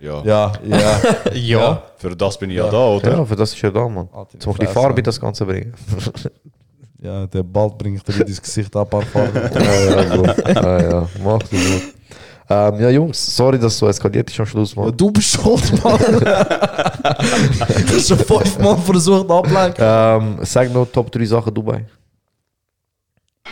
Ja. 0.01 0.23
Ja, 0.23 0.51
ja. 0.65 1.01
Ja. 1.33 1.83
Für 1.97 2.15
das 2.15 2.39
bin 2.39 2.49
ich 2.51 2.55
ja 2.55 2.69
da, 2.71 2.87
oder? 2.95 3.11
Ja, 3.11 3.25
für 3.25 3.35
das 3.35 3.51
ist 3.53 3.61
ja 3.61 3.71
da, 3.71 3.89
man. 3.89 4.07
Jetzt 4.31 4.47
mach 4.47 4.57
die 4.57 4.67
Farbe 4.67 4.99
in 4.99 5.03
das 5.03 5.19
Ganze 5.19 5.45
bringen. 5.45 5.73
Ja, 7.01 7.27
der 7.27 7.43
Ball 7.43 7.69
bringt 7.77 8.07
dir 8.07 8.25
ins 8.25 8.41
Gesicht 8.41 8.73
ein 8.73 8.87
paar 8.87 9.01
Farben. 9.01 9.35
ja, 9.35 10.03
ja, 10.03 10.15
Bro. 10.15 10.25
Ja, 10.53 10.81
ja, 10.91 11.09
mach 11.21 11.39
das 11.39 11.49
gut. 11.49 11.81
Ähm, 12.51 12.79
ja, 12.81 12.89
Jungs, 12.89 13.35
sorry, 13.35 13.59
dass 13.59 13.73
es 13.73 13.77
so 13.79 13.87
eskaliert 13.87 14.29
ist 14.29 14.39
am 14.39 14.45
Schluss, 14.47 14.73
Ja, 14.73 14.81
man. 14.83 14.97
du 14.97 15.11
bist 15.11 15.29
schuld, 15.33 15.83
Mann. 15.83 15.99
du 16.19 17.95
hast 17.95 18.07
schon 18.07 18.17
fünfmal 18.17 18.77
versucht 18.77 19.29
ablenken. 19.29 19.75
Ähm, 19.85 20.37
sag 20.41 20.73
noch 20.73 20.87
Top 20.91 21.11
3 21.11 21.25
Sachen 21.25 21.53
Dubai. 21.53 21.85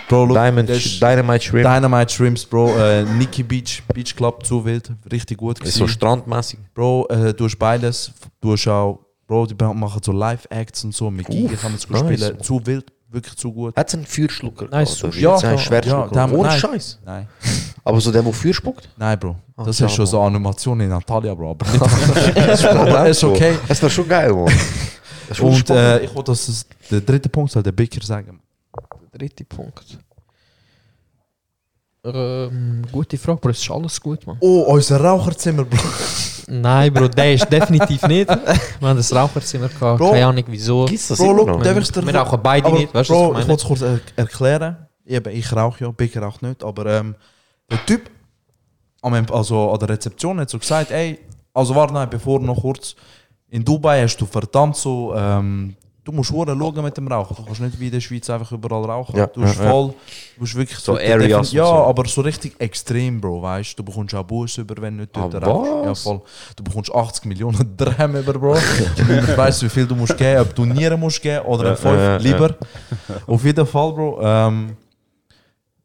Bro, 0.09 0.25
look, 0.25 0.37
Diamond, 0.37 0.69
Dynamite 1.01 1.43
Shrimp. 1.43 1.65
Dynamite 1.67 2.11
Shrimps, 2.13 2.45
Bro. 2.45 2.75
Äh, 2.77 3.03
Nikki 3.03 3.43
Beach, 3.43 3.83
Beach 3.93 4.15
Club, 4.15 4.45
zu 4.45 4.63
wild. 4.63 4.91
Richtig 5.11 5.37
gut 5.37 5.59
ist 5.63 5.73
so 5.73 5.81
gewesen. 5.83 5.93
strandmäßig. 5.95 6.59
Bro, 6.73 7.07
äh, 7.09 7.33
du 7.33 7.45
hast 7.45 7.57
beides. 7.57 8.11
Du 8.39 8.53
hast 8.53 8.67
auch, 8.67 8.99
Bro, 9.27 9.47
die 9.47 9.55
machen 9.55 10.01
so 10.03 10.11
Live-Acts 10.13 10.85
und 10.85 10.95
so. 10.95 11.11
Mit 11.11 11.27
Giga 11.27 11.55
kann 11.55 11.71
man 11.71 11.75
es 11.79 11.87
gut 11.87 12.01
nice. 12.03 12.19
spielen. 12.21 12.41
Zu 12.41 12.65
wild, 12.65 12.85
wirklich 13.09 13.35
zu 13.37 13.51
gut. 13.51 13.75
Hat 13.75 13.87
es 13.87 13.93
einen 13.95 14.05
Feuerschlucker? 14.05 14.67
Gehabt, 14.67 14.73
oder? 14.73 14.85
Sushi. 14.85 15.21
Ja, 15.21 15.33
Jetzt 15.33 15.43
einen 15.45 15.57
ja, 15.57 15.63
Schwertschlucker. 15.63 16.15
ja, 16.15 16.27
der- 16.27 16.37
Ohne 16.37 16.47
nein. 16.49 16.59
Scheiß. 16.59 16.99
Nein. 17.05 17.27
Aber 17.83 18.01
so 18.01 18.11
der, 18.11 18.21
der 18.21 18.33
Feuer 18.33 18.53
spuckt? 18.53 18.89
Nein, 18.97 19.17
Bro. 19.19 19.35
Ah, 19.55 19.63
Das 19.63 19.79
ist 19.79 19.91
schon 19.91 20.05
so 20.05 20.17
Mann. 20.19 20.27
Animation 20.35 20.79
in 20.81 20.89
Natalia, 20.89 21.33
Bro. 21.33 21.51
Aber 21.61 21.65
aber 22.81 23.09
ist 23.09 23.23
okay. 23.23 23.57
Das 23.67 23.81
war 23.81 23.89
schon 23.89 24.07
geil, 24.07 24.33
man. 24.33 24.45
Das 24.45 24.55
ist 25.31 25.37
schon 25.37 25.47
Und 25.53 25.69
äh, 25.69 25.99
ich 26.03 26.13
wollte, 26.13 26.31
dass 26.31 26.47
es 26.47 26.65
der 26.91 27.01
dritte 27.01 27.29
Punkt 27.29 27.51
soll 27.51 27.63
der 27.63 27.71
Bäcker 27.71 28.03
sagen. 28.05 28.39
Dritter 29.13 29.45
Punkt. 29.45 29.97
Ähm, 32.13 32.81
gute 32.91 33.17
Frage, 33.17 33.39
Bro. 33.39 33.49
Es 33.49 33.59
ist 33.59 33.71
alles 33.71 33.99
gut, 34.01 34.25
Mann. 34.25 34.37
Oh, 34.39 34.61
unser 34.67 35.01
Raucherzimmer, 35.01 35.65
Bro. 35.65 35.79
Nein, 36.47 36.93
Bro, 36.93 37.09
der 37.09 37.33
ist 37.33 37.51
definitiv 37.51 38.01
nicht. 38.03 38.29
Wir 38.29 38.87
haben 38.87 38.97
das 38.97 39.13
Raucherzimmer 39.13 39.67
gehabt. 39.67 39.99
Bro. 39.99 40.11
Keine 40.11 40.25
Ahnung 40.25 40.43
wieso. 40.47 40.85
Gibt's 40.85 41.09
das 41.09 41.17
Bro, 41.17 41.33
look, 41.33 41.65
ich's 41.65 41.91
dir 41.91 42.05
Wir 42.05 42.15
rauchen 42.15 42.39
beide 42.41 42.67
aber 42.67 42.77
nicht, 42.77 42.93
weißt 42.93 43.09
du, 43.09 43.13
Bro, 43.13 43.33
was 43.33 43.41
ich 43.41 43.47
wollte 43.49 43.61
es 43.61 43.67
kurz 43.67 43.81
er 43.81 43.99
erklären. 44.15 44.77
Eben, 45.05 45.35
ich 45.35 45.53
rauche 45.53 45.83
ja, 45.83 45.91
Bäcker 45.91 46.21
raucht 46.21 46.41
nicht. 46.41 46.63
Aber 46.63 46.85
ähm, 46.85 47.15
der 47.69 47.85
Typ 47.85 48.09
also 49.01 49.71
an 49.71 49.79
der 49.79 49.89
Rezeption 49.89 50.39
hat 50.39 50.49
so 50.49 50.59
gesagt, 50.59 50.91
ey, 50.91 51.19
also 51.53 51.75
warte 51.75 51.93
nein, 51.93 52.09
bevor 52.09 52.39
noch 52.39 52.61
kurz. 52.61 52.95
In 53.49 53.63
Dubai 53.63 54.01
hast 54.01 54.17
du 54.17 54.25
verdammt 54.25 54.75
so, 54.75 55.13
ähm, 55.15 55.75
du 56.07 56.13
musst 56.13 56.31
hure 56.31 56.55
schauen 56.57 56.83
mit 56.83 56.95
dem 56.95 57.07
Rauchen. 57.07 57.35
Du 57.35 57.43
kannst 57.43 57.59
nicht 57.59 57.77
wie 57.77 57.87
in 57.87 57.91
der 57.91 57.99
Schweiz 57.99 58.29
einfach 58.29 58.49
überall 58.53 58.85
rauchen. 58.85 59.17
Ja, 59.17 59.27
du 59.27 59.43
hast 59.43 59.59
ja, 59.59 59.69
voll, 59.69 59.93
du 60.37 60.41
hast 60.41 60.55
wirklich 60.55 60.79
So 60.79 60.93
Areas 60.95 61.51
Ja, 61.51 61.65
so. 61.65 61.73
aber 61.73 62.07
so 62.07 62.21
richtig 62.21 62.55
extrem, 62.59 63.19
Bro, 63.19 63.41
weißt 63.41 63.73
du. 63.73 63.83
Du 63.83 63.91
bekommst 63.91 64.15
auch 64.15 64.23
Bus 64.23 64.57
über, 64.57 64.81
wenn 64.81 64.95
du 64.95 65.01
nicht 65.01 65.15
dort 65.15 65.35
Ah, 65.35 65.39
rauchst. 65.39 65.85
Ja, 65.85 65.95
voll. 65.95 66.21
Du 66.55 66.63
bekommst 66.63 66.93
80 66.95 67.25
Millionen 67.25 67.75
Dirham 67.77 68.15
über, 68.15 68.33
Bro. 68.33 68.55
Niemand 69.05 69.37
weiss, 69.37 69.61
wie 69.61 69.69
viel 69.69 69.85
du 69.85 69.95
musst 69.95 70.17
geben, 70.17 70.39
ob 70.41 70.55
du 70.55 70.63
Nieren 70.63 70.99
musst 70.99 71.21
geben 71.21 71.45
oder 71.45 71.71
ein 71.71 71.77
5 71.77 71.85
ja, 71.93 72.01
ja. 72.03 72.17
lieber. 72.17 72.55
Auf 73.27 73.43
jeden 73.43 73.67
Fall, 73.67 73.91
Bro. 73.91 74.19
Ähm, 74.21 74.77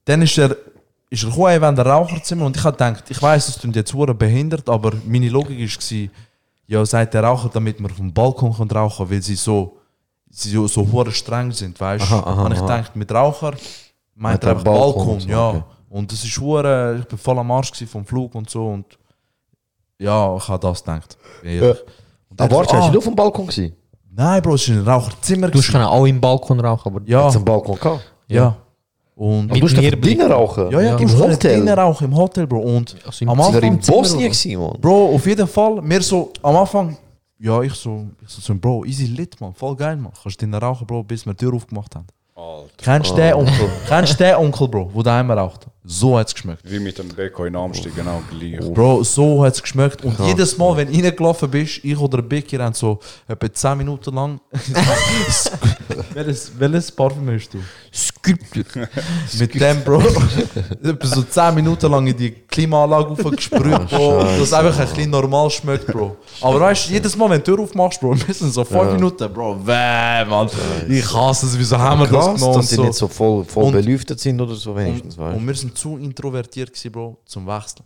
dann 0.05 0.23
ist 0.23 0.39
er, 0.39 0.57
ist 1.11 1.25
er 1.25 1.31
gekommen, 1.31 1.61
wenn 1.61 1.75
der 1.77 1.87
Raucherzimmer 1.87 2.47
und 2.47 2.57
ich 2.57 2.63
habe 2.63 2.77
gedacht, 2.77 3.05
ich 3.11 3.21
weiß, 3.21 3.47
das 3.47 3.59
klingt 3.59 3.75
jetzt 3.75 3.93
hure 3.93 4.15
behindert, 4.15 4.69
aber 4.69 4.93
meine 5.05 5.29
Logik 5.29 5.59
war, 5.59 6.09
ja, 6.69 6.87
sagt 6.87 7.15
der 7.15 7.25
Raucher, 7.25 7.51
damit 7.53 7.81
man 7.81 7.93
dem 7.97 8.13
Balkon 8.13 8.57
kann 8.57 8.71
rauchen, 8.71 9.11
weil 9.11 9.21
sie 9.21 9.35
so, 9.35 9.79
so, 10.33 10.67
so 10.67 10.91
hure 10.91 11.13
streng 11.13 11.53
sind, 11.53 11.79
weißt 11.79 12.11
du? 12.11 12.17
Und 12.17 12.53
ich 12.53 12.61
dachte, 12.61 12.99
mit 12.99 13.13
Raucher 13.13 13.53
meint 14.15 14.43
er 14.43 14.51
einfach 14.51 14.65
Balkon 14.65 15.07
Balkon, 15.07 15.29
ja. 15.29 15.49
okay. 15.51 15.63
Und 15.91 16.11
das 16.11 16.25
ist 16.25 16.41
hure, 16.41 16.97
ich 17.01 17.07
bin 17.07 17.19
voll 17.19 17.39
am 17.39 17.51
Arsch 17.51 17.85
vom 17.85 18.05
Flug 18.05 18.35
und 18.35 18.49
so 18.49 18.67
und 18.69 18.87
ja, 19.99 20.35
ich 20.37 20.49
habe 20.49 20.59
das 20.59 20.83
gedacht. 20.83 21.17
Ah, 21.45 21.75
dann 22.35 22.51
warte, 22.51 22.71
so, 22.71 22.77
hast 22.77 22.89
ah, 22.89 22.91
du 22.91 22.99
auf 22.99 23.05
dem 23.05 23.15
Balkon 23.15 23.47
gewesen? 23.47 23.77
Nein, 24.11 24.43
Bro, 24.43 24.55
es 24.55 24.69
war 24.69 24.77
ein 24.77 24.89
Raucherzimmer. 24.89 25.49
Du 25.49 25.61
kannst 25.61 25.75
auch 25.75 26.07
im 26.07 26.21
Balkon 26.21 26.61
rauchen, 26.61 26.95
aber 26.95 27.01
ja, 27.07 27.29
einen 27.29 27.45
Balkon 27.45 27.77
gehabt? 27.77 28.13
ja. 28.29 28.57
Und 29.15 29.51
Aber 29.51 29.61
du 29.61 29.67
hast 29.67 29.77
drinnen 29.77 30.33
rauchen? 30.33 30.71
ja, 30.71 30.81
ja, 30.81 30.97
Im 30.97 31.07
du 31.07 31.19
Hotel? 31.19 31.37
drinnen 31.37 31.79
rauchen, 31.79 32.05
im 32.07 32.17
Hotel, 32.17 32.47
Bro. 32.47 32.61
Und 32.61 32.97
Also 33.07 33.25
im 33.25 33.29
am 33.29 33.41
Sind 33.43 33.53
wir 33.53 33.63
Anfang, 33.63 33.73
in 33.75 33.79
Bosnien 33.79 34.33
gewesen? 34.33 34.81
Bro, 34.81 35.15
auf 35.15 35.27
jeden 35.27 35.47
Fall, 35.47 35.83
mir 35.83 36.01
so, 36.01 36.33
am 36.43 36.57
Anfang, 36.57 36.97
ja, 37.43 37.61
ich 37.63 37.75
so, 37.75 38.07
ich 38.23 38.29
so, 38.29 38.55
Bro, 38.55 38.85
easy 38.85 39.07
lit, 39.07 39.41
man, 39.41 39.53
voll 39.53 39.75
geil, 39.75 39.97
man. 39.97 40.13
Kannst 40.23 40.41
drinnen 40.41 40.55
rauchen, 40.55 40.87
Bro, 40.87 41.03
bis 41.03 41.27
wir 41.27 41.35
die 41.35 41.45
Tür 41.45 41.55
aufgemacht 41.55 41.95
haben. 41.97 42.07
Alter. 42.37 42.71
Kennst 42.77 43.11
du 43.11 43.17
den 43.17 43.35
Onkel? 43.35 43.69
Kennst 43.89 44.21
du 44.21 44.25
den 44.25 44.37
Onkel, 44.37 44.69
Bro, 44.69 44.91
wo 44.95 45.03
daheim 45.03 45.31
raucht? 45.31 45.67
So 45.85 46.17
hat's 46.17 46.33
geschmeckt. 46.33 46.63
Wie 46.65 46.79
mit 46.79 46.97
dem 46.97 47.09
Beko 47.09 47.45
in 47.45 47.57
Amsterdam, 47.57 47.93
genau 47.97 48.23
gleich. 48.31 48.73
Bro, 48.73 49.03
so 49.03 49.43
hat's 49.45 49.61
geschmeckt. 49.61 50.05
Und 50.05 50.17
jedes 50.21 50.57
Mal, 50.57 50.77
wenn 50.77 50.93
du 50.93 51.03
reingelaufen 51.03 51.51
bist, 51.51 51.81
ich 51.83 51.99
oder 51.99 52.23
Becky 52.23 52.57
haben 52.57 52.73
so 52.73 53.01
etwa 53.27 53.53
10 53.53 53.79
Minuten 53.79 54.15
lang. 54.15 54.41
welches, 56.15 56.53
welches 56.57 56.93
Parfüm 56.93 57.29
hast 57.35 57.51
du? 57.55 57.59
Sculpture. 57.93 58.89
Mit 59.39 59.55
dem, 59.61 59.83
Bro. 59.83 60.03
etwa 60.85 61.07
so 61.07 61.23
10 61.23 61.55
Minuten 61.57 61.91
lang 61.91 62.07
in 62.07 62.17
die 62.17 62.31
Klimaanlage 62.31 63.11
aufgesprüht, 63.11 63.89
Bro. 63.91 64.21
und 64.21 64.39
das 64.41 64.53
einfach 64.53 64.79
ein 64.79 64.87
bisschen 64.89 65.11
normal 65.11 65.51
schmeckt, 65.51 65.89
Bro. 65.89 66.17
Aber 66.43 66.61
weißt 66.61 66.89
du, 66.89 66.93
jedes 66.93 67.17
Mal, 67.17 67.29
wenn 67.31 67.43
du 67.43 67.51
die 67.51 67.57
Tür 67.57 67.65
aufmachst, 67.65 68.01
Bro, 68.01 68.15
wir 68.27 68.35
sind 68.35 68.53
so 68.55 68.65
5 68.65 68.93
Minuten, 68.93 69.33
Bro. 69.33 69.67
Wäh, 69.67 70.25
Mann. 70.27 70.49
Ich 70.89 71.13
hasse 71.13 71.47
es, 71.47 71.59
wieso 71.59 71.77
haben 71.77 72.01
wir 72.03 72.07
das 72.07 72.25
Krass, 72.25 72.35
genommen? 72.41 72.55
dass 72.55 72.69
sie 72.69 72.77
so. 72.77 72.83
nicht 72.85 72.95
so 72.95 73.09
voll, 73.09 73.45
voll 73.45 73.65
Und- 73.65 73.73
belüftet 73.73 74.21
sind 74.21 74.41
oder 74.41 74.55
so 74.55 74.77
wenigstens, 74.77 75.17
und, 75.17 75.25
weißt 75.25 75.37
und 75.39 75.47
wir 75.49 75.55
sind 75.55 75.72
zu 75.75 75.97
introvertiert 75.99 76.71
gewesen, 76.73 76.93
Bro, 76.93 77.17
zum 77.27 77.47
Wechseln. 77.47 77.85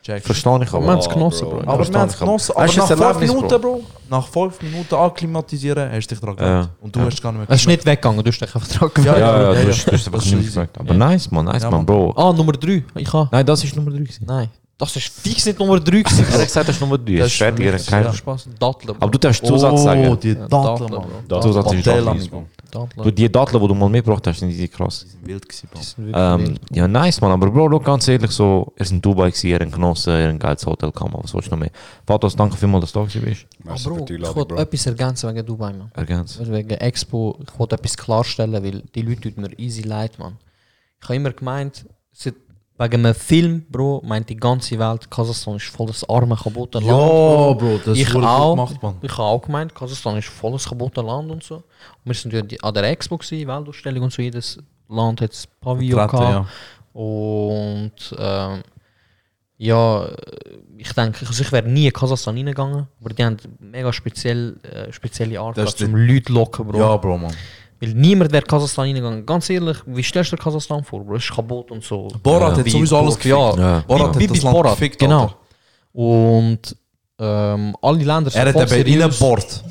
Check. 0.00 0.22
Verstehe 0.24 0.62
ich 0.62 0.72
wir 0.72 0.78
aber. 0.78 0.86
haben 0.92 0.98
es 1.00 1.08
genossen, 1.08 1.48
Bro. 1.50 1.60
Aber 1.66 1.86
wir 1.86 1.98
haben 2.00 2.08
es 2.08 2.18
genossen. 2.18 2.52
Aber 2.56 2.66
nach 2.66 2.74
das 2.74 2.86
5 2.88 3.00
Erlebnis, 3.00 3.30
Minuten, 3.34 3.60
Bro, 3.60 3.80
nach 4.08 4.28
5 4.28 4.62
Minuten 4.62 4.94
akklimatisieren, 4.94 5.90
hast 5.92 6.06
du 6.06 6.14
dich 6.14 6.20
daran 6.20 6.36
gewöhnt. 6.36 6.68
Und 6.80 6.94
du 6.96 7.00
hast 7.00 7.20
gar 7.22 7.32
nicht 7.32 7.40
mehr 7.40 7.50
Es 7.54 7.60
ist 7.60 7.66
nicht 7.66 7.84
weggegangen, 7.84 8.22
du 8.24 8.30
hast 8.30 8.38
dich 8.40 8.54
einfach 8.54 8.68
dran 8.68 8.80
Ja, 8.80 8.94
gewöhnt. 8.94 9.18
Ja, 9.18 9.18
ja, 9.18 9.52
ja, 9.52 9.62
du 9.62 9.68
hast 9.68 9.86
du 9.86 9.92
hast 9.92 10.06
Das 10.06 10.14
einfach 10.14 10.24
nicht 10.24 10.44
gesagt. 10.46 10.78
Aber 10.78 10.94
nice, 10.94 11.30
man, 11.30 11.44
nice, 11.46 11.62
Ja, 11.62 11.70
man, 11.70 11.78
Mann. 11.80 11.86
Bro. 11.86 12.12
Ah, 12.16 12.32
Nummer 12.32 12.52
3. 12.52 12.84
Ich 12.94 13.12
habe. 13.12 13.28
Nein, 13.32 13.44
das 13.44 13.64
ist 13.64 13.74
Nummer 13.76 13.90
3 13.90 13.98
gewesen. 13.98 14.24
Nein. 14.26 14.48
Das 14.78 14.94
ist 14.94 15.08
fix 15.08 15.44
nicht 15.44 15.58
Nummer 15.58 15.80
3 15.80 16.02
gewesen. 16.02 16.24
Er 16.30 16.34
hat 16.38 16.46
gesagt, 16.46 16.68
das 16.68 16.76
ist 16.76 16.80
Nummer 16.80 16.96
3. 16.96 17.16
Das 17.16 17.26
ist 17.26 17.36
fertig, 17.36 17.66
er 17.66 17.72
hat 17.74 17.86
Kein 17.86 18.04
keinen 18.04 18.14
Spaß. 18.14 18.48
Datteln. 18.60 18.96
Aber 19.00 19.10
du 19.10 19.18
darfst 19.18 19.44
Zusatz 19.44 19.72
Oh, 19.72 19.76
sagen. 19.84 20.18
die 20.22 20.28
Ja, 20.28 20.46
Datteln, 20.46 20.90
Mann. 20.92 21.04
Bro. 21.28 21.40
Zusatz 21.40 21.72
ist. 21.72 21.86
Datteln. 21.86 22.46
Du, 22.70 23.10
die 23.10 23.30
Datteln, 23.32 23.62
die 23.62 23.68
du 23.68 23.74
mal 23.74 23.88
mitgebracht 23.88 24.26
hast, 24.26 24.40
sind 24.40 24.50
die 24.50 24.68
krass. 24.68 25.04
Die 25.04 25.10
sind 25.10 25.26
wild 25.26 25.48
gewesen, 25.48 25.68
Bro. 25.72 25.78
Die 25.80 25.84
sind 25.86 26.06
wirklich 26.06 26.16
Ähm, 26.22 26.46
wild. 26.48 26.60
ja, 26.76 26.86
nice, 26.88 27.20
man. 27.20 27.32
Aber 27.32 27.50
Bro, 27.50 27.68
look, 27.68 27.84
ganz 27.84 28.06
ehrlich, 28.08 28.30
so, 28.30 28.72
er 28.76 28.82
ist 28.82 28.92
in 28.92 29.00
Dubai 29.00 29.30
gewesen, 29.30 29.50
er 29.50 29.60
hat 29.66 29.72
genossen, 29.72 30.10
er 30.12 30.22
hat 30.24 30.30
ein 30.30 30.38
geiles 30.38 30.66
Hotel 30.66 30.92
gehabt, 30.92 31.14
was 31.14 31.32
willst 31.34 31.46
du 31.48 31.52
noch 31.52 31.58
mehr? 31.58 31.70
Fatos, 32.06 32.36
danke 32.36 32.56
vielmals, 32.56 32.82
dass 32.84 32.92
du 32.92 32.98
da 33.00 33.04
gewesen 33.06 33.24
bist. 33.24 33.84
Bro, 33.84 34.04
die 34.04 34.14
ich 34.14 34.34
wollte 34.34 34.56
etwas 34.56 34.86
ergänzen 34.86 35.34
wegen 35.34 35.46
Dubai, 35.46 35.72
man. 35.72 35.90
Ergänzt. 35.94 36.38
Also 36.40 36.52
wegen 36.52 36.70
Expo, 36.70 37.38
ich 37.42 37.58
wollte 37.58 37.76
etwas 37.76 37.96
klarstellen, 37.96 38.62
weil 38.62 38.82
die 38.94 39.02
Leute 39.02 39.32
tun 39.32 39.42
mir 39.42 39.58
easy 39.58 39.82
leid, 39.82 40.18
man. 40.18 40.36
Ich 41.00 41.04
habe 41.08 41.16
immer 41.16 41.32
gemeint, 41.32 41.86
seit- 42.12 42.34
wegen 42.78 43.04
einem 43.04 43.14
Film, 43.14 43.66
Bro, 43.68 44.02
meint 44.06 44.28
die 44.28 44.36
ganze 44.36 44.78
Welt, 44.78 45.10
Kasachstan 45.10 45.56
ist 45.56 45.66
voll 45.66 45.88
das 45.88 46.08
arme, 46.08 46.36
kaputte 46.36 46.78
Land. 46.78 46.88
Ja, 46.88 46.94
Bro, 46.96 47.80
das 47.84 47.96
ich 47.98 48.04
ist 48.08 48.14
wurde 48.14 48.28
auch, 48.28 48.50
gemacht, 48.52 48.82
Mann. 48.82 48.94
Ich 49.02 49.10
habe 49.12 49.22
auch 49.24 49.42
gemeint, 49.42 49.74
Kasachstan 49.74 50.16
ist 50.18 50.28
voll 50.28 50.52
das 50.52 50.68
kaputte 50.68 51.00
Land 51.02 51.30
und 51.30 51.42
so. 51.42 51.56
Und 51.56 51.64
wir 52.04 52.14
sind 52.14 52.32
ja 52.32 52.42
die- 52.42 52.62
an 52.62 52.72
der 52.74 52.84
Expo 52.84 53.18
gewesen, 53.18 53.48
Weltausstellung 53.48 54.04
und 54.04 54.12
so, 54.12 54.22
jedes 54.22 54.58
Land 54.88 55.20
hat 55.20 55.30
das 55.32 55.46
Pavillon 55.60 56.08
Vertreten, 56.08 56.30
gehabt. 56.32 56.48
Und 56.92 57.92
ähm, 58.18 58.62
ja, 59.60 60.08
ich 60.76 60.92
denke, 60.92 61.26
also 61.26 61.42
ich 61.42 61.50
wäre 61.50 61.68
nie 61.68 61.86
in 61.86 61.92
Kasachstan 61.92 62.36
reingegangen, 62.36 62.86
aber 63.00 63.10
die 63.12 63.24
haben 63.24 63.36
mega 63.58 63.92
speziell, 63.92 64.56
äh, 64.62 64.92
spezielle 64.92 65.40
Art 65.40 65.56
zum 65.76 65.96
Leute 65.96 66.32
locken, 66.32 66.66
Bro. 66.68 66.78
Ja, 66.78 66.96
Bro, 66.96 67.18
Mann. 67.18 67.34
Weil 67.80 67.94
niemand 67.94 68.32
wäre 68.32 68.44
Kasachstan 68.44 68.86
reingegangen. 68.86 69.24
Ganz 69.24 69.48
ehrlich, 69.50 69.76
wie 69.86 70.02
stellst 70.02 70.32
du 70.32 70.36
dir 70.36 70.42
Kasachstan 70.42 70.82
vor, 70.82 71.04
Bro? 71.04 71.16
Es 71.16 71.24
ist 71.24 71.34
kaputt 71.34 71.70
und 71.70 71.84
so. 71.84 72.08
Borat 72.22 72.56
hat 72.58 72.64
Wie 72.64 72.70
sowieso 72.70 72.98
alles 72.98 73.14
ja. 73.22 73.50
gefickt. 73.50 73.58
Ja. 73.60 73.80
Borat 73.86 74.18
Wie- 74.18 74.24
hat 74.28 74.36
das 74.36 74.42
Land 74.42 74.56
Borat, 74.56 74.72
gefickt, 74.72 74.98
genau. 74.98 75.22
Alter. 75.22 75.34
Und 75.92 76.76
ähm, 77.20 77.76
alle 77.82 77.98
Länder 78.04 78.34
Er 78.34 78.46
hat 78.48 78.56
eben 78.56 78.68
seriös. 78.68 79.02
reingebord. 79.20 79.64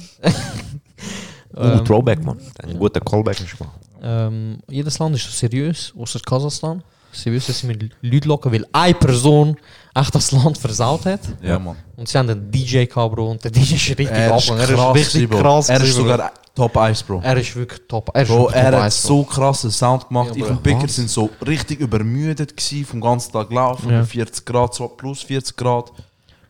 Uh, 1.55 1.77
Throwback, 1.85 2.23
man. 2.23 2.37
Ein 2.63 2.77
guter 2.77 2.99
Callback 3.01 3.39
ist 3.41 3.59
man. 3.59 3.69
Ähm, 4.01 4.59
jedes 4.69 4.99
Land 4.99 5.15
ist 5.15 5.23
so 5.25 5.31
seriös, 5.31 5.93
außer 5.97 6.19
Kasachstan. 6.19 6.83
Sie 7.11 7.31
wissen, 7.31 7.47
dass 7.47 7.59
sie 7.59 7.67
mit 7.67 7.89
Leuten 8.01 8.27
locken, 8.27 8.51
weil 8.51 8.65
eine 8.71 8.93
Person 8.93 9.55
echt 9.95 10.13
das 10.13 10.31
Land 10.31 10.57
versaut 10.57 11.05
hat. 11.05 11.21
Ja, 11.41 11.57
Mann. 11.57 11.75
Und 11.95 12.07
sie 12.07 12.17
haben 12.17 12.29
einen 12.29 12.51
DJ 12.51 12.83
gehabt, 12.85 13.15
Bro, 13.15 13.31
und 13.31 13.43
der 13.43 13.49
DJ 13.49 13.73
ist 13.75 13.89
richtig 13.89 14.09
Er 14.11 14.35
ist 14.37 14.49
abgegangen. 14.51 14.75
krass, 14.75 14.95
Er 14.95 15.01
ist 15.01 15.15
richtig 15.15 15.29
krass. 15.31 15.69
Er 15.69 15.81
ist 15.81 15.93
sogar 15.95 16.31
Top 16.57 16.75
1, 16.75 17.03
Bro. 17.03 17.21
Er 17.23 17.37
ist 17.37 17.55
wirklich 17.55 17.81
top. 17.87 18.09
Er 18.13 18.23
ist 18.23 18.27
Bro, 18.29 18.37
wirklich 18.47 18.55
er 18.55 18.71
top 18.71 18.79
hat 18.79 18.85
1, 18.85 19.01
Bro. 19.01 19.07
so 19.07 19.23
krassen 19.23 19.71
Sound 19.71 20.07
gemacht. 20.07 20.35
Ja, 20.35 20.43
ich 20.45 20.49
und 20.51 20.63
Picker 20.63 20.87
sind 20.87 21.09
so 21.09 21.29
richtig 21.45 21.79
übermüdet 21.79 22.57
gewesen, 22.57 22.85
vom 22.85 22.99
ganzen 23.01 23.31
Tag 23.31 23.51
laufen, 23.51 23.89
Ja. 23.91 23.99
bei 23.99 24.05
40 24.05 24.45
Grad, 24.45 24.73
so 24.73 24.87
plus 24.87 25.21
40 25.23 25.55
Grad. 25.55 25.91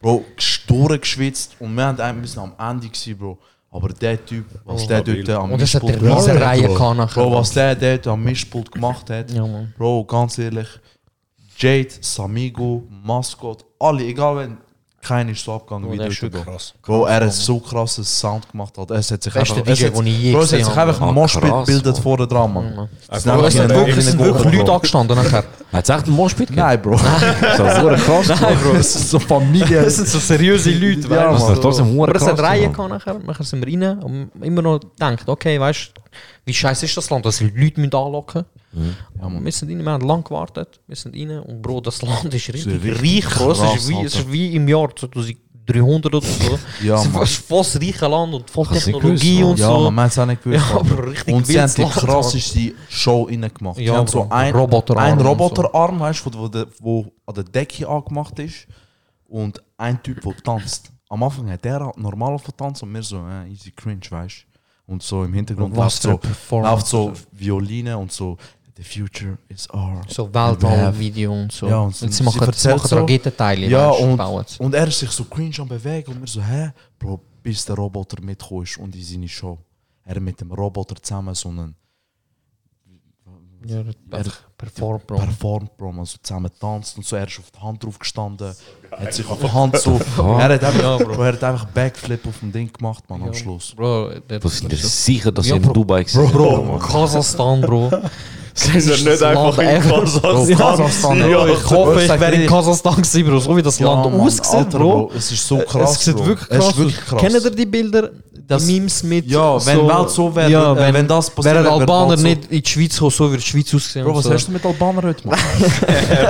Bro, 0.01 0.23
gestorben 0.35 1.01
geschwitzt 1.01 1.55
und 1.59 1.75
wir 1.75 1.85
haben 1.85 1.99
ein 1.99 2.21
bisschen 2.21 2.41
am 2.43 2.53
Ende 2.57 2.87
gewesen, 2.87 3.17
Bro. 3.17 3.37
Aber 3.69 3.89
der 3.89 4.25
Typ, 4.25 4.45
was 4.63 4.83
Oh. 4.83 4.87
der 4.87 4.97
Stabil. 5.01 5.23
dort 5.25 5.37
am 5.39 5.51
Und 5.51 5.51
hat 5.53 5.59
Mischpult 5.61 5.83
der 5.93 6.01
riesen 6.01 6.07
gemacht 6.07 6.29
hat, 6.29 6.41
Reihe 6.41 6.63
Bro. 6.67 6.73
gehabt 6.73 6.97
nachher. 6.97 7.23
Bro, 7.23 7.31
was 7.33 7.51
der 7.51 7.75
dort 7.75 8.07
am 8.07 8.23
Mischpult 8.23 8.71
gemacht 8.71 9.09
hat, 9.09 9.31
Ja, 9.31 9.45
Mann. 9.45 9.73
Bro, 9.77 10.05
ganz 10.05 10.37
ehrlich, 10.37 10.67
Jade, 11.59 11.89
Samigo, 12.01 12.83
Mascot, 13.03 13.65
alle, 13.79 14.03
egal 14.03 14.37
wen, 14.37 14.57
keiner 15.01 15.31
ist 15.31 15.43
so 15.43 15.53
abgegangen 15.53 15.85
Bro, 15.85 15.93
wie 15.93 15.97
der 15.97 16.07
dort, 16.07 16.23
ist 16.23 16.31
Bro. 16.31 16.41
Krass. 16.51 16.73
Bro, 16.81 17.05
er 17.05 17.25
hat 17.25 17.33
so 17.33 17.59
krasses 17.59 18.19
Sound 18.19 18.51
gemacht. 18.51 18.77
Alter. 18.77 18.95
Es 18.95 19.11
hat 19.11 19.23
sich 19.23 19.33
Beste 19.33 19.55
einfach, 19.55 19.71
es 19.71 19.79
DJ, 19.79 19.85
hat, 19.87 20.05
ich 20.05 20.19
je 20.19 20.31
Bro, 20.33 20.39
es 20.41 20.43
hat 20.45 20.51
gesehen 20.51 20.65
sich 20.65 20.75
habe. 20.75 20.89
einfach 20.91 21.07
ein 21.07 21.13
Moshpit 21.13 21.43
krass, 21.43 21.65
bildet 21.67 21.93
Mann. 21.93 22.03
vorne 22.03 22.27
dran, 22.27 22.53
Mann. 22.53 22.75
Mann. 22.75 22.89
Es 23.09 23.23
sind 23.23 23.69
wirklich, 23.69 24.57
Leute 24.57 24.71
angestanden 24.73 25.17
nachher. 25.17 25.43
Hat 25.71 25.83
es 25.83 25.89
echt 25.89 26.05
einen 26.07 26.15
Moshpit 26.15 26.47
gegeben? 26.47 26.65
Nein, 26.67 26.81
Bro. 26.81 26.97
So, 26.97 27.81
hure 27.81 27.95
krass. 27.95 28.27
Nein, 28.41 28.57
Bro. 28.63 28.73
Es 28.73 28.95
ist 28.95 29.09
so 29.09 29.19
Familie. 29.19 29.83
Das 29.83 29.95
sind 29.95 30.07
so 30.07 30.19
seriöse 30.19 30.71
Leute, 30.71 31.07
Ja, 31.13 31.31
Mann. 31.31 31.41
hure 31.41 32.09
Aber 32.09 32.15
es 32.15 32.25
hat 32.27 32.39
Reihen 32.39 32.73
gehabt 32.73 32.89
nachher. 32.89 33.19
Nachher 33.19 33.43
sind 33.43 33.65
wir 33.65 33.73
rein 33.89 33.99
und 33.99 34.31
immer 34.41 34.61
noch 34.61 34.79
gedacht, 34.79 35.27
okay, 35.27 35.59
weißt 35.59 35.91
du, 35.95 36.01
wie 36.45 36.53
scheiße 36.53 36.85
ist 36.85 36.95
das 36.97 37.09
Land, 37.09 37.25
dass 37.25 37.37
die 37.37 37.45
Leute 37.49 37.79
müssen 37.79 37.93
anlocken 37.95 38.45
Ja, 39.19 39.51
sind 39.51 39.69
rein, 39.69 39.83
wir 39.83 39.91
haben 39.91 40.07
lang 40.07 40.23
gewartet, 40.23 40.79
wir 40.87 40.95
sind 40.95 41.15
rein 41.15 41.39
und 41.39 41.61
Bro, 41.61 41.81
das 41.81 42.01
Land 42.01 42.33
ist 42.33 42.53
richtig, 42.53 42.83
reich, 43.01 43.35
Bro. 43.37 43.51
Es 43.51 43.59
ist, 43.59 43.87
wie, 43.89 43.93
es 43.93 44.15
Alter. 44.15 44.19
ist 44.19 44.31
wie 44.31 44.55
im 44.55 44.67
Jahr 44.67 44.95
2300 44.95 46.05
oder 46.15 46.21
so. 46.25 46.59
Ja, 46.83 46.95
es 47.01 47.31
ist 47.31 47.45
fast 47.47 47.75
reiche 47.81 48.07
Land 48.07 48.33
und 48.33 48.49
voll 48.49 48.67
Technologie 48.67 49.43
und 49.43 49.59
Ja, 49.59 49.67
so. 49.67 49.79
man, 49.85 49.95
man 49.95 50.05
hat 50.05 50.11
es 50.11 50.19
auch 50.19 50.25
nicht 50.25 50.43
gewusst. 50.43 50.65
Ja, 50.69 50.79
aber 50.79 51.07
richtig 51.11 51.33
Und 51.33 51.47
sie 51.47 51.59
haben 51.61 51.73
die 51.75 51.83
krasseste 51.83 52.73
Show 52.89 53.23
reingemacht. 53.23 53.79
Ja, 53.79 54.05
so 54.07 54.27
ein 54.29 54.53
Roboterarm 54.55 55.03
ein 55.13 55.19
so. 55.19 55.25
Roboterarm, 55.27 55.99
weißt 55.99 56.25
du, 56.25 56.33
wo, 56.39 56.47
der- 56.47 56.67
wo 56.79 57.11
an 57.25 57.35
der 57.35 57.43
Decke 57.43 57.87
angemacht 57.87 58.37
ist. 58.39 58.67
Und 59.29 59.61
ein 59.77 60.01
Typ, 60.01 60.21
der 60.21 60.35
tanzt. 60.37 60.89
Am 61.09 61.21
Anfang 61.23 61.49
hat 61.51 61.63
der 61.65 61.91
normal 61.97 62.37
vertanzt 62.39 62.81
und 62.83 62.91
mir 62.91 63.03
so, 63.03 63.17
äh, 63.27 63.49
easy 63.51 63.71
cringe, 63.71 63.99
weißt 64.09 64.45
du. 64.85 64.91
Und 64.93 65.03
so 65.03 65.25
im 65.25 65.33
Hintergrund 65.33 65.75
Was 65.75 66.01
läuft 66.03 66.23
so, 66.49 66.59
läuft 66.61 66.87
so 66.87 67.11
Violine 67.33 67.97
und 67.97 68.09
so, 68.09 68.37
the 68.77 68.83
future 68.83 69.37
is 69.49 69.67
ours. 69.71 70.13
So 70.13 70.31
Weltall-Video 70.33 71.33
und 71.33 71.51
so. 71.51 71.67
Ja, 71.67 71.79
und 71.79 71.87
und 71.87 71.95
sie- 71.95 72.07
sie 72.11 72.23
machen, 72.23 72.53
sie 72.53 72.67
machen 72.69 72.87
so- 72.87 72.97
Raketenteile, 72.97 73.67
Ja, 73.67 73.89
weißt 73.89 74.01
und, 74.01 74.17
bauen 74.17 74.45
und 74.59 74.73
er 74.75 74.87
ist 74.87 74.99
sich 74.99 75.09
so 75.11 75.23
cringe 75.25 75.55
am 75.59 75.67
bewegen 75.67 76.11
und 76.13 76.21
wir 76.21 76.27
so, 76.27 76.41
hä? 76.41 76.71
Bro, 76.99 77.19
bis 77.43 77.65
der 77.65 77.75
Roboter 77.75 78.21
mitgekommen 78.21 78.63
ist 78.63 78.77
und 78.77 78.95
in 78.95 79.03
seine 79.03 79.27
Show. 79.27 79.57
Er 80.05 80.19
mit 80.21 80.39
dem 80.39 80.51
Roboter 80.51 80.95
zusammen 81.01 81.33
so 81.35 81.49
einen 81.49 81.75
Ja, 83.65 83.83
er 84.11 84.23
performt, 84.57 85.05
Bro. 85.07 85.17
performt, 85.17 85.77
Bro, 85.77 85.91
man 85.91 86.05
so 86.05 86.17
zusammen 86.21 86.51
tanzt 86.59 86.95
und 86.97 87.05
so. 87.05 87.15
Er 87.15 87.27
ist 87.27 87.39
auf 87.39 87.49
die 87.51 87.59
Hand 87.59 87.83
drauf 87.83 87.97
gestanden, 87.99 88.53
hat 88.91 89.13
sich 89.13 89.27
auf 89.27 89.39
die 89.39 89.51
Hand 89.51 89.75
so. 89.77 89.99
er, 90.17 90.43
hat 90.53 90.63
einfach, 90.63 90.97
bro. 90.99 91.21
er 91.23 91.33
hat 91.33 91.43
einfach 91.43 91.65
Backflip 91.65 92.25
auf 92.27 92.39
dem 92.39 92.51
Ding 92.51 92.71
gemacht, 92.71 93.03
man, 93.09 93.23
am 93.23 93.33
Schluss. 93.33 93.73
Bro, 93.75 94.19
der, 94.29 94.41
Was 94.43 94.59
sind 94.59 94.71
das 94.71 95.05
sicher, 95.05 95.31
dass 95.31 95.47
Ja, 95.47 95.55
sie 95.55 95.57
in 95.57 95.63
Bro. 95.63 95.73
Dubai 95.73 96.03
Bro, 96.03 96.21
waren? 96.23 96.31
Bro, 96.67 96.77
Kasachstan, 96.79 97.61
Bro. 97.61 97.91
Sind 98.57 99.05
nicht 99.05 99.21
einfach 99.23 99.57
in 99.59 99.81
Kasachstan. 100.57 101.19
Ja, 101.19 101.27
ja. 101.27 101.47
ich 101.47 101.69
hoffe, 101.69 102.01
ich 102.01 102.09
wäre 102.09 102.31
in 102.33 102.47
Kasachstan 102.47 102.95
gewesen, 102.95 103.25
Bro. 103.25 103.39
So 103.39 103.55
wie 103.55 103.61
das 103.61 103.79
Land 103.79 104.03
Mann, 104.11 104.19
aussieht, 104.19 104.45
Alter, 104.51 104.79
Bro. 104.79 105.11
Es 105.15 105.31
ist 105.31 105.47
so 105.47 105.57
krass. 105.59 105.91
es 105.97 106.05
sieht 106.05 106.17
wirklich 106.17 106.39
Es 106.49 106.57
krass 106.57 106.67
ist 106.69 106.77
wirklich 106.77 106.97
aus. 106.97 107.05
krass. 107.07 107.21
Kennt 107.21 107.33
ihr 107.45 107.51
die 107.51 107.65
Bilder? 107.65 108.09
Die 108.49 108.65
Memes 108.65 109.03
mit. 109.03 109.27
Ja, 109.27 109.63
wenn 109.65 109.87
Welt 109.87 110.09
so 110.09 110.33
wäre, 110.33 110.49
ja, 110.49 110.71
äh, 110.71 110.77
wenn, 110.77 110.93
wenn 110.93 111.07
das 111.07 111.29
passiert, 111.29 111.55
wäre 111.55 111.69
Albaner 111.69 112.17
so- 112.17 112.23
nicht 112.23 112.45
in 112.49 112.61
die 112.61 112.69
Schweiz 112.69 112.93
gekommen, 112.93 113.11
so 113.11 113.29
würde 113.29 113.43
die 113.43 113.49
Schweiz 113.49 113.73
aussehen. 113.75 114.05
Bro, 114.05 114.15
was 114.15 114.23
so. 114.23 114.31
hast 114.33 114.47
du 114.47 114.51
mit 114.53 114.65
Albaner 114.65 115.03
heute 115.03 115.21
gemacht? 115.23 115.39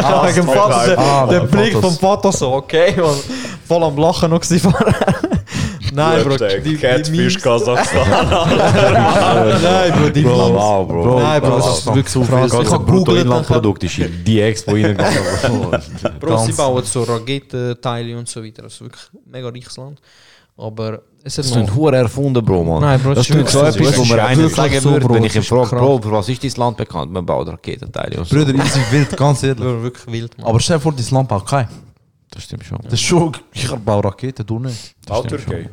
Ah, 0.02 0.28
der, 0.86 0.98
Ah, 0.98 1.28
der 1.28 1.40
Blick 1.42 1.74
vom 1.80 1.96
Vater 1.96 2.32
so, 2.32 2.54
okay. 2.54 2.96
Voll 3.68 3.84
am 3.84 3.96
Lachen 3.98 4.32
noch 4.32 4.44
vorher. 4.44 4.96
Nein, 5.94 6.24
Bro, 6.24 6.38
die, 6.38 6.62
die 6.62 6.76
Catfish 6.78 7.10
Memes. 7.10 7.42
Kasachstan. 7.42 8.08
Nein, 9.64 9.94
Bro, 9.94 10.10
die 10.10 10.22
Bro, 10.22 10.38
Memes. 10.48 10.54
wow, 10.62 10.88
Bro. 10.88 11.20
Nein, 11.20 11.42
Bro, 11.42 11.58
das 11.58 11.78
ist 11.80 11.86
wirklich 11.88 12.10
so 12.10 12.22
krass. 12.22 12.52
Ich 12.54 12.60
Das 12.60 12.72
habe. 12.72 12.86
Bruttoinlandprodukt 12.86 13.84
ist 13.84 13.98
in 14.00 14.24
die 14.24 14.42
Expo 14.42 14.72
reingegangen. 14.72 15.18
Bro, 16.20 16.38
sie 16.46 16.54
bauen 16.54 16.84
so 16.84 17.04
Raketenteile 17.04 18.18
und 18.18 18.28
so 18.28 18.44
weiter. 18.44 18.64
Das 18.64 18.74
ist 18.74 18.82
wirklich 18.82 19.04
ein 19.14 19.32
mega 19.32 19.50
reiches 19.50 19.78
Land. 19.78 20.00
Aber 20.60 21.02
es 21.24 21.38
hat 21.38 21.46
Das 21.46 21.52
noch... 21.52 21.58
sind 21.58 21.76
hure 21.76 21.98
erfunden, 21.98 22.44
Bro, 22.44 22.64
man. 22.64 22.82
Nein, 22.82 23.00
Bro, 23.00 23.14
das 23.14 23.30
ist 23.30 23.36
ist 23.36 23.52
so 23.52 23.60
etwas, 23.60 23.98
wo 23.98 24.02
ist 24.04 24.12
einer 24.12 24.38
wirklich 24.38 24.56
sagen 24.56 24.80
so, 24.82 24.92
würde, 24.92 25.06
Bro, 25.06 25.14
wenn 25.16 25.24
ich 25.26 25.36
ihn 25.36 25.42
ist 25.42 25.48
frage. 25.50 25.76
Bro, 25.76 26.00
für 26.02 26.12
was 26.12 26.30
ist 26.30 26.44
dein 26.44 26.52
Land 26.58 26.78
bekannt? 26.78 27.12
Man 27.12 27.26
baut 27.26 27.48
Raketenteile 27.48 28.18
und 28.18 28.28
so. 28.28 28.36
Brüder, 28.36 28.56
easy 28.56 28.80
wild, 28.92 29.16
ganz 29.16 29.44
ehrlich. 29.44 29.60
Bro, 29.64 29.84
wirklich 29.84 30.08
wild, 30.12 30.38
man. 30.40 30.48
Aber 30.48 30.60
stell 30.60 30.78
dir 30.78 30.82
vor, 30.82 30.94
das 30.94 31.12
Land 31.12 31.28
baut 31.30 31.46
kein. 31.46 31.68
Das 32.32 32.44
stimmt 32.44 32.64
schon. 32.66 32.80
Das 32.84 32.94
ist 32.94 33.02
schon, 33.02 33.32
ich 33.54 33.70
baue 33.72 34.04
Raketen, 34.04 34.46
du 34.46 34.60
nicht. 34.60 34.96
Türkei. 35.06 35.70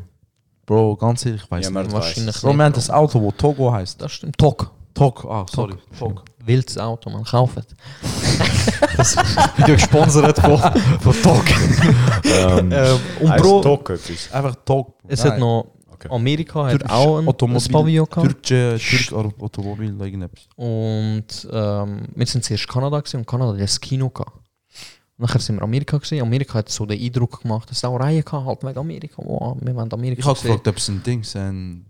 Bro, 0.67 0.97
ganz 0.97 1.27
ehrlich, 1.27 1.43
ich 1.45 1.51
weiß 1.51 1.65
Ja, 1.65 1.71
nicht. 1.71 1.75
man 1.75 1.93
wahrscheinlich 1.93 2.35
weiß. 2.37 2.43
Bro, 2.43 2.55
wir 2.55 2.65
haben 2.65 2.73
das 2.73 2.89
Auto, 2.91 3.21
wo 3.21 3.31
Togo 3.33 3.73
heißt. 3.73 4.01
das 4.01 4.13
stimmt. 4.13 4.39
Tok. 4.39 4.71
Tok, 4.95 5.25
ah, 5.29 5.45
sorry. 5.51 5.75
Tok. 5.99 6.23
Wildes 6.45 6.79
Auto, 6.79 7.11
man. 7.11 7.25
Kauft. 7.25 7.57
das 8.97 9.17
wird 9.17 9.69
ja 9.69 9.75
gesponsert 9.75 10.39
von, 10.39 10.59
von 11.01 11.23
Tok. 11.23 11.45
Ähm, 12.25 12.71
Ähm, 12.73 12.99
und 13.21 13.37
Bro, 13.37 13.61
Tok 13.61 13.91
etwas. 13.91 14.33
Einfach 14.33 14.55
Tok. 14.65 14.95
es 15.09 15.25
hat 15.25 15.39
noch... 15.39 15.67
Okay. 15.93 16.09
Amerika 16.11 16.65
hat 16.65 16.71
Türkisch 16.73 16.91
auch 16.91 17.19
ein, 17.19 17.25
ein 17.25 17.29
Automobil- 17.29 17.73
Pavillon 17.73 18.07
gehabt. 18.11 18.43
Türkische 18.43 19.07
Türk 19.09 19.41
Automobil, 19.41 19.97
irgendetwas. 20.01 20.49
Und 20.57 21.27
ähm, 21.53 22.03
wir 22.15 22.27
sind 22.27 22.45
zuerst 22.45 22.69
Kanada 22.69 22.99
gewesen, 23.01 23.19
und 23.19 23.27
Kanada 23.27 23.53
hat 23.53 23.61
das 23.61 23.81
Kino 23.81 24.11
gehabt. 24.11 24.33
Nachher 25.17 25.39
sind 25.39 25.57
wir 25.57 25.63
Amerika 25.63 25.97
gewesen. 25.99 26.21
Amerika 26.23 26.55
hat 26.55 26.69
so 26.69 26.87
den 26.87 27.01
Eindruck 27.01 27.43
gemacht, 27.43 27.71
dass 27.71 27.79
es 27.79 27.85
auch 27.85 27.97
Reihen 27.97 28.25
gehabt 28.25 28.47
halt 28.47 28.63
wegen 28.65 28.79
Amerika. 28.79 29.23
Wow, 29.25 29.57
wir 29.61 29.75
wollen 29.75 29.93
Amerika 29.93 30.21
Ich 30.21 30.27
habe 30.27 30.41
gefragt, 30.41 30.67
ob 30.69 30.81
sie 30.81 30.93
ein 30.93 31.03
Ding, 31.05 31.25
ein 31.37 31.87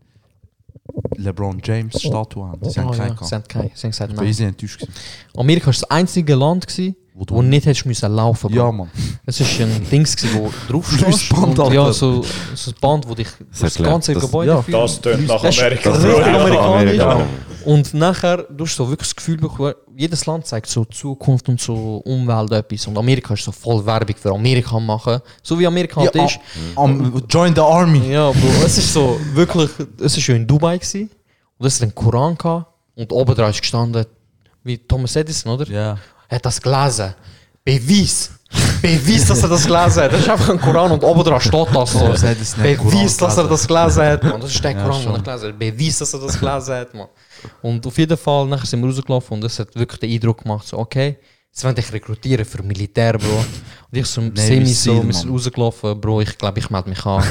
LeBron 1.16 1.60
James 1.64 2.00
Statue 2.00 2.46
haben. 2.46 2.68
Sie 2.68 2.78
haben 2.80 2.90
Ah, 2.90 2.92
ja, 2.96 2.98
keinen 3.14 3.16
sie 3.26 3.34
haben 3.34 3.44
keinen. 3.48 3.70
Sie 3.74 3.82
haben 3.86 3.90
gesagt, 3.92 4.12
Ich 4.12 4.18
war 4.18 4.24
nein. 4.24 4.34
enttäuscht. 4.48 4.80
gewesen. 4.80 4.92
Amerika 5.36 5.66
war 5.66 5.72
das 5.72 5.84
einzige 5.84 6.34
Land, 6.34 6.66
gewesen, 6.66 6.96
Wo 7.14 7.24
wo 7.28 7.42
nicht 7.42 7.64
hättest 7.64 7.86
müssen 7.86 8.12
laufen 8.12 8.52
Ja, 8.52 8.64
Bro. 8.64 8.72
Mann. 8.72 8.90
Es 9.24 9.40
ist 9.40 9.60
ein 9.60 9.86
Ding, 9.90 10.02
gewesen, 10.04 10.28
wo 10.34 10.50
drauf 10.68 10.92
und- 11.42 11.58
Alter. 11.60 11.72
Ja, 11.74 11.92
so, 11.92 12.22
so 12.54 12.70
ein 12.72 12.74
Band, 12.80 13.08
wo 13.08 13.14
dich 13.14 13.28
das 13.50 13.62
erklärt, 13.62 13.88
ganze 13.90 14.14
das- 14.14 14.22
Gebäude 14.24 14.50
ja, 14.50 14.62
führt. 14.62 14.76
Das 14.82 15.00
tönt 15.00 15.26
nach 15.28 15.40
Das 15.42 15.54
ist 15.56 15.62
Amerika. 15.62 15.90
Amerika. 16.74 17.26
Und 17.64 17.94
nachher, 17.94 18.38
du 18.50 18.64
hast 18.64 18.76
so 18.76 18.88
wirklich 18.88 19.08
das 19.08 19.16
Gefühl 19.16 19.36
bekommen, 19.36 19.74
jedes 19.96 20.26
Land 20.26 20.46
zeigt 20.46 20.66
so 20.68 20.84
Zukunft 20.84 21.48
und 21.48 21.60
so 21.60 21.96
Umwelt 22.04 22.52
etwas. 22.52 22.86
Und 22.86 22.96
Amerika 22.98 23.34
ist 23.34 23.44
so 23.44 23.52
voll 23.52 23.84
Werbung 23.86 24.16
für 24.16 24.32
Amerika 24.32 24.78
machen. 24.80 25.20
So 25.42 25.58
wie 25.58 25.66
Amerika 25.66 26.00
halt 26.00 26.14
Ja, 26.14 26.24
ist. 26.24 26.38
am- 26.76 27.00
am- 27.14 27.22
join 27.28 27.54
the 27.54 27.60
army. 27.60 28.10
Ja, 28.12 28.30
Bro, 28.30 28.48
es 28.66 28.78
ist 28.78 28.92
so 28.92 29.18
wirklich, 29.32 29.70
es 30.00 30.16
ist 30.16 30.26
ja 30.26 30.34
in 30.34 30.46
Dubai 30.46 30.78
gewesen. 30.78 31.10
Und 31.58 31.64
das 31.64 31.76
hat 31.76 31.82
einen 31.82 31.94
Koran 31.94 32.36
gehabt. 32.36 32.66
Und 32.96 33.12
oben 33.12 33.34
dran 33.34 33.50
ist 33.50 33.60
gestanden, 33.60 34.04
wie 34.62 34.78
Thomas 34.78 35.16
Edison, 35.16 35.52
oder? 35.52 35.66
Ja. 35.70 35.98
Er 36.28 36.36
hat 36.36 36.46
das 36.46 36.60
gelesen. 36.60 37.14
Beweis! 37.64 38.30
Beweis, 38.82 39.26
dass 39.26 39.42
er 39.42 39.48
das 39.48 39.66
gelesen 39.66 40.02
hat. 40.02 40.12
Das 40.12 40.20
ist 40.20 40.28
einfach 40.28 40.48
ein 40.50 40.60
Koran 40.60 40.92
und 40.92 41.02
oben 41.02 41.24
dran 41.24 41.40
steht 41.40 41.68
das 41.74 41.92
so. 41.92 41.98
Beweis, 42.00 43.16
dass 43.16 43.36
er 43.38 43.48
das 43.48 43.66
gelesen 43.66 44.02
hat, 44.02 44.22
man. 44.22 44.40
Das 44.40 44.54
ist 44.54 44.62
der 44.64 44.70
Ja, 44.72 44.82
Koran, 44.82 44.92
den 44.98 45.02
schon. 45.02 45.14
er 45.14 45.22
gelesen 45.22 45.48
hat. 45.48 45.58
Beweis, 45.58 45.98
dass 45.98 46.14
er 46.14 46.20
das 46.20 46.38
gelesen 46.40 46.74
hat, 46.74 46.94
man. 46.94 47.06
Und 47.62 47.86
auf 47.86 47.98
jeden 47.98 48.16
Fall, 48.16 48.46
nachher 48.46 48.66
sind 48.66 48.80
wir 48.82 48.88
rausgelaufen 48.88 49.34
und 49.34 49.40
das 49.44 49.58
hat 49.58 49.74
wirklich 49.74 50.00
den 50.00 50.10
Eindruck 50.12 50.42
gemacht, 50.42 50.66
so, 50.66 50.78
okay, 50.78 51.16
jetzt 51.50 51.64
wollen 51.64 51.74
dich 51.74 51.92
rekrutieren 51.92 52.44
für 52.44 52.62
Militär, 52.62 53.18
Bro. 53.18 53.44
Und 53.90 53.98
ich 53.98 54.06
so, 54.06 54.22
semi 54.34 54.66
so, 54.66 55.04
wir 55.04 55.12
sind 55.12 55.30
rausgelaufen, 55.30 56.00
Bro, 56.00 56.22
ich 56.22 56.36
glaube, 56.38 56.58
ich 56.58 56.70
melde 56.70 56.88
mich 56.90 57.04
an. 57.04 57.22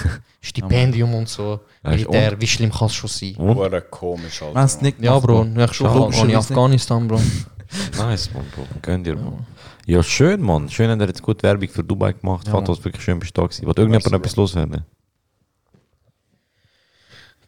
Stipendium 0.41 1.13
und 1.15 1.29
so. 1.29 1.61
Ja, 1.83 1.91
Militär, 1.91 2.39
wie 2.39 2.47
schlimm 2.47 2.71
kann 2.71 2.87
es 2.87 2.93
schon 2.95 3.09
sein? 3.09 3.35
War 3.37 3.81
komisch, 3.81 4.41
Alter. 4.41 4.91
Ja, 4.99 5.17
Bro, 5.19 5.47
ich 5.57 5.73
schon 5.73 6.29
in. 6.29 6.35
Afghanistan, 6.35 7.07
Bro. 7.07 7.21
Nice, 7.97 8.29
Mann, 8.31 8.45
Bro. 8.55 8.67
Gönn 8.83 9.03
dir, 9.03 9.15
Mann. 9.15 9.47
Ja, 9.85 10.01
schön, 10.01 10.41
Mann. 10.41 10.69
Schön, 10.69 10.89
hat 10.89 10.99
er 11.01 11.07
jetzt 11.07 11.21
gut 11.21 11.43
Werbung 11.43 11.67
für 11.67 11.83
Dubai 11.83 12.13
gemacht. 12.13 12.47
Ja, 12.47 12.53
Fand 12.53 12.69
das 12.69 12.83
wirklich 12.83 13.03
schön, 13.03 13.19
bist 13.19 13.37
du 13.37 13.41
da 13.41 13.47
gewesen. 13.47 13.65
Wollte 13.65 13.81
irgendjemand 13.81 14.13
etwas 14.13 14.35
loswerden? 14.35 14.85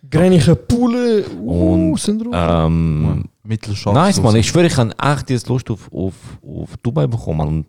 Grenige 0.09 0.55
Pule, 0.55 1.25
uh, 1.39 1.91
Und, 1.91 1.99
Syndrom. 1.99 2.31
Ähm, 2.35 3.25
Mittelschatz. 3.43 3.93
nice, 3.93 4.21
Mann. 4.21 4.35
Ich 4.35 4.47
schwöre, 4.47 4.67
ich 4.67 4.77
habe 4.77 4.93
echt 5.01 5.29
jetzt 5.29 5.47
Lust 5.47 5.69
auf, 5.71 5.91
auf, 5.91 6.13
auf 6.43 6.77
Dubai 6.83 7.07
bekommen. 7.07 7.47
Und, 7.47 7.65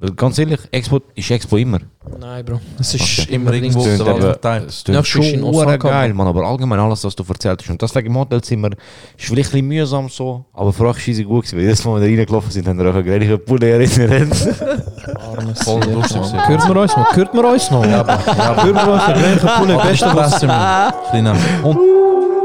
weil 0.00 0.12
ganz 0.12 0.38
ehrlich, 0.38 0.60
Expo 0.70 1.00
ist 1.14 1.30
Expo 1.30 1.56
immer. 1.56 1.78
Nein, 2.20 2.44
Bro. 2.44 2.60
Es 2.78 2.94
ist 2.94 3.20
Okay. 3.20 3.34
immer 3.34 3.52
irgendwo 3.52 3.80
auf 3.80 3.84
der 3.84 4.00
aber- 4.00 4.12
Welt 4.14 4.22
verteilt. 4.22 4.68
Es 4.68 4.84
Ja, 4.86 5.02
klingt 5.02 5.06
schon 5.26 5.42
Osaka, 5.44 5.76
geil, 5.76 6.14
Mann. 6.14 6.26
Aber 6.28 6.42
allgemein 6.46 6.78
alles, 6.78 7.04
was 7.04 7.14
du 7.16 7.24
erzählt 7.28 7.60
hast. 7.60 7.68
Und 7.70 7.82
deswegen 7.82 8.06
im 8.06 8.16
Hotelzimmer 8.18 8.68
ist 8.70 8.78
vielleicht 9.26 9.48
ein 9.50 9.52
bisschen 9.52 9.66
mühsam 9.68 10.08
so. 10.08 10.44
Aber 10.54 10.72
für 10.72 10.86
euch 10.86 10.98
scheisse 11.00 11.24
gut 11.24 11.44
gewesen. 11.44 11.56
Weil 11.56 11.64
jedes 11.64 11.84
Mal, 11.84 12.00
wenn 12.00 12.08
wir 12.10 12.18
reingelaufen 12.18 12.50
sind, 12.50 12.66
haben 12.68 12.78
wir 12.78 12.86
euch 12.86 12.94
eine 12.94 13.04
gleiche 13.04 13.38
Pulle 13.38 13.68
erinnert. 13.70 14.36
Voll 15.64 15.82
lustig. 15.92 16.20
Hört 16.46 16.68
man 16.68 16.76
uns 16.78 16.96
noch? 16.96 17.16
Hört 17.16 17.34
man 17.34 17.44
uns 17.44 17.70
noch? 17.70 17.84
Ja, 17.84 17.90
Ja, 18.06 18.64
Hört 18.64 18.74
man 18.74 18.88
uns 18.88 19.06
noch? 19.06 19.14
Grenige 19.14 19.46
Pule, 19.58 19.78
beste 19.82 20.06
was. 20.14 20.40
Kleiner. 21.10 21.36
Und 21.64 21.78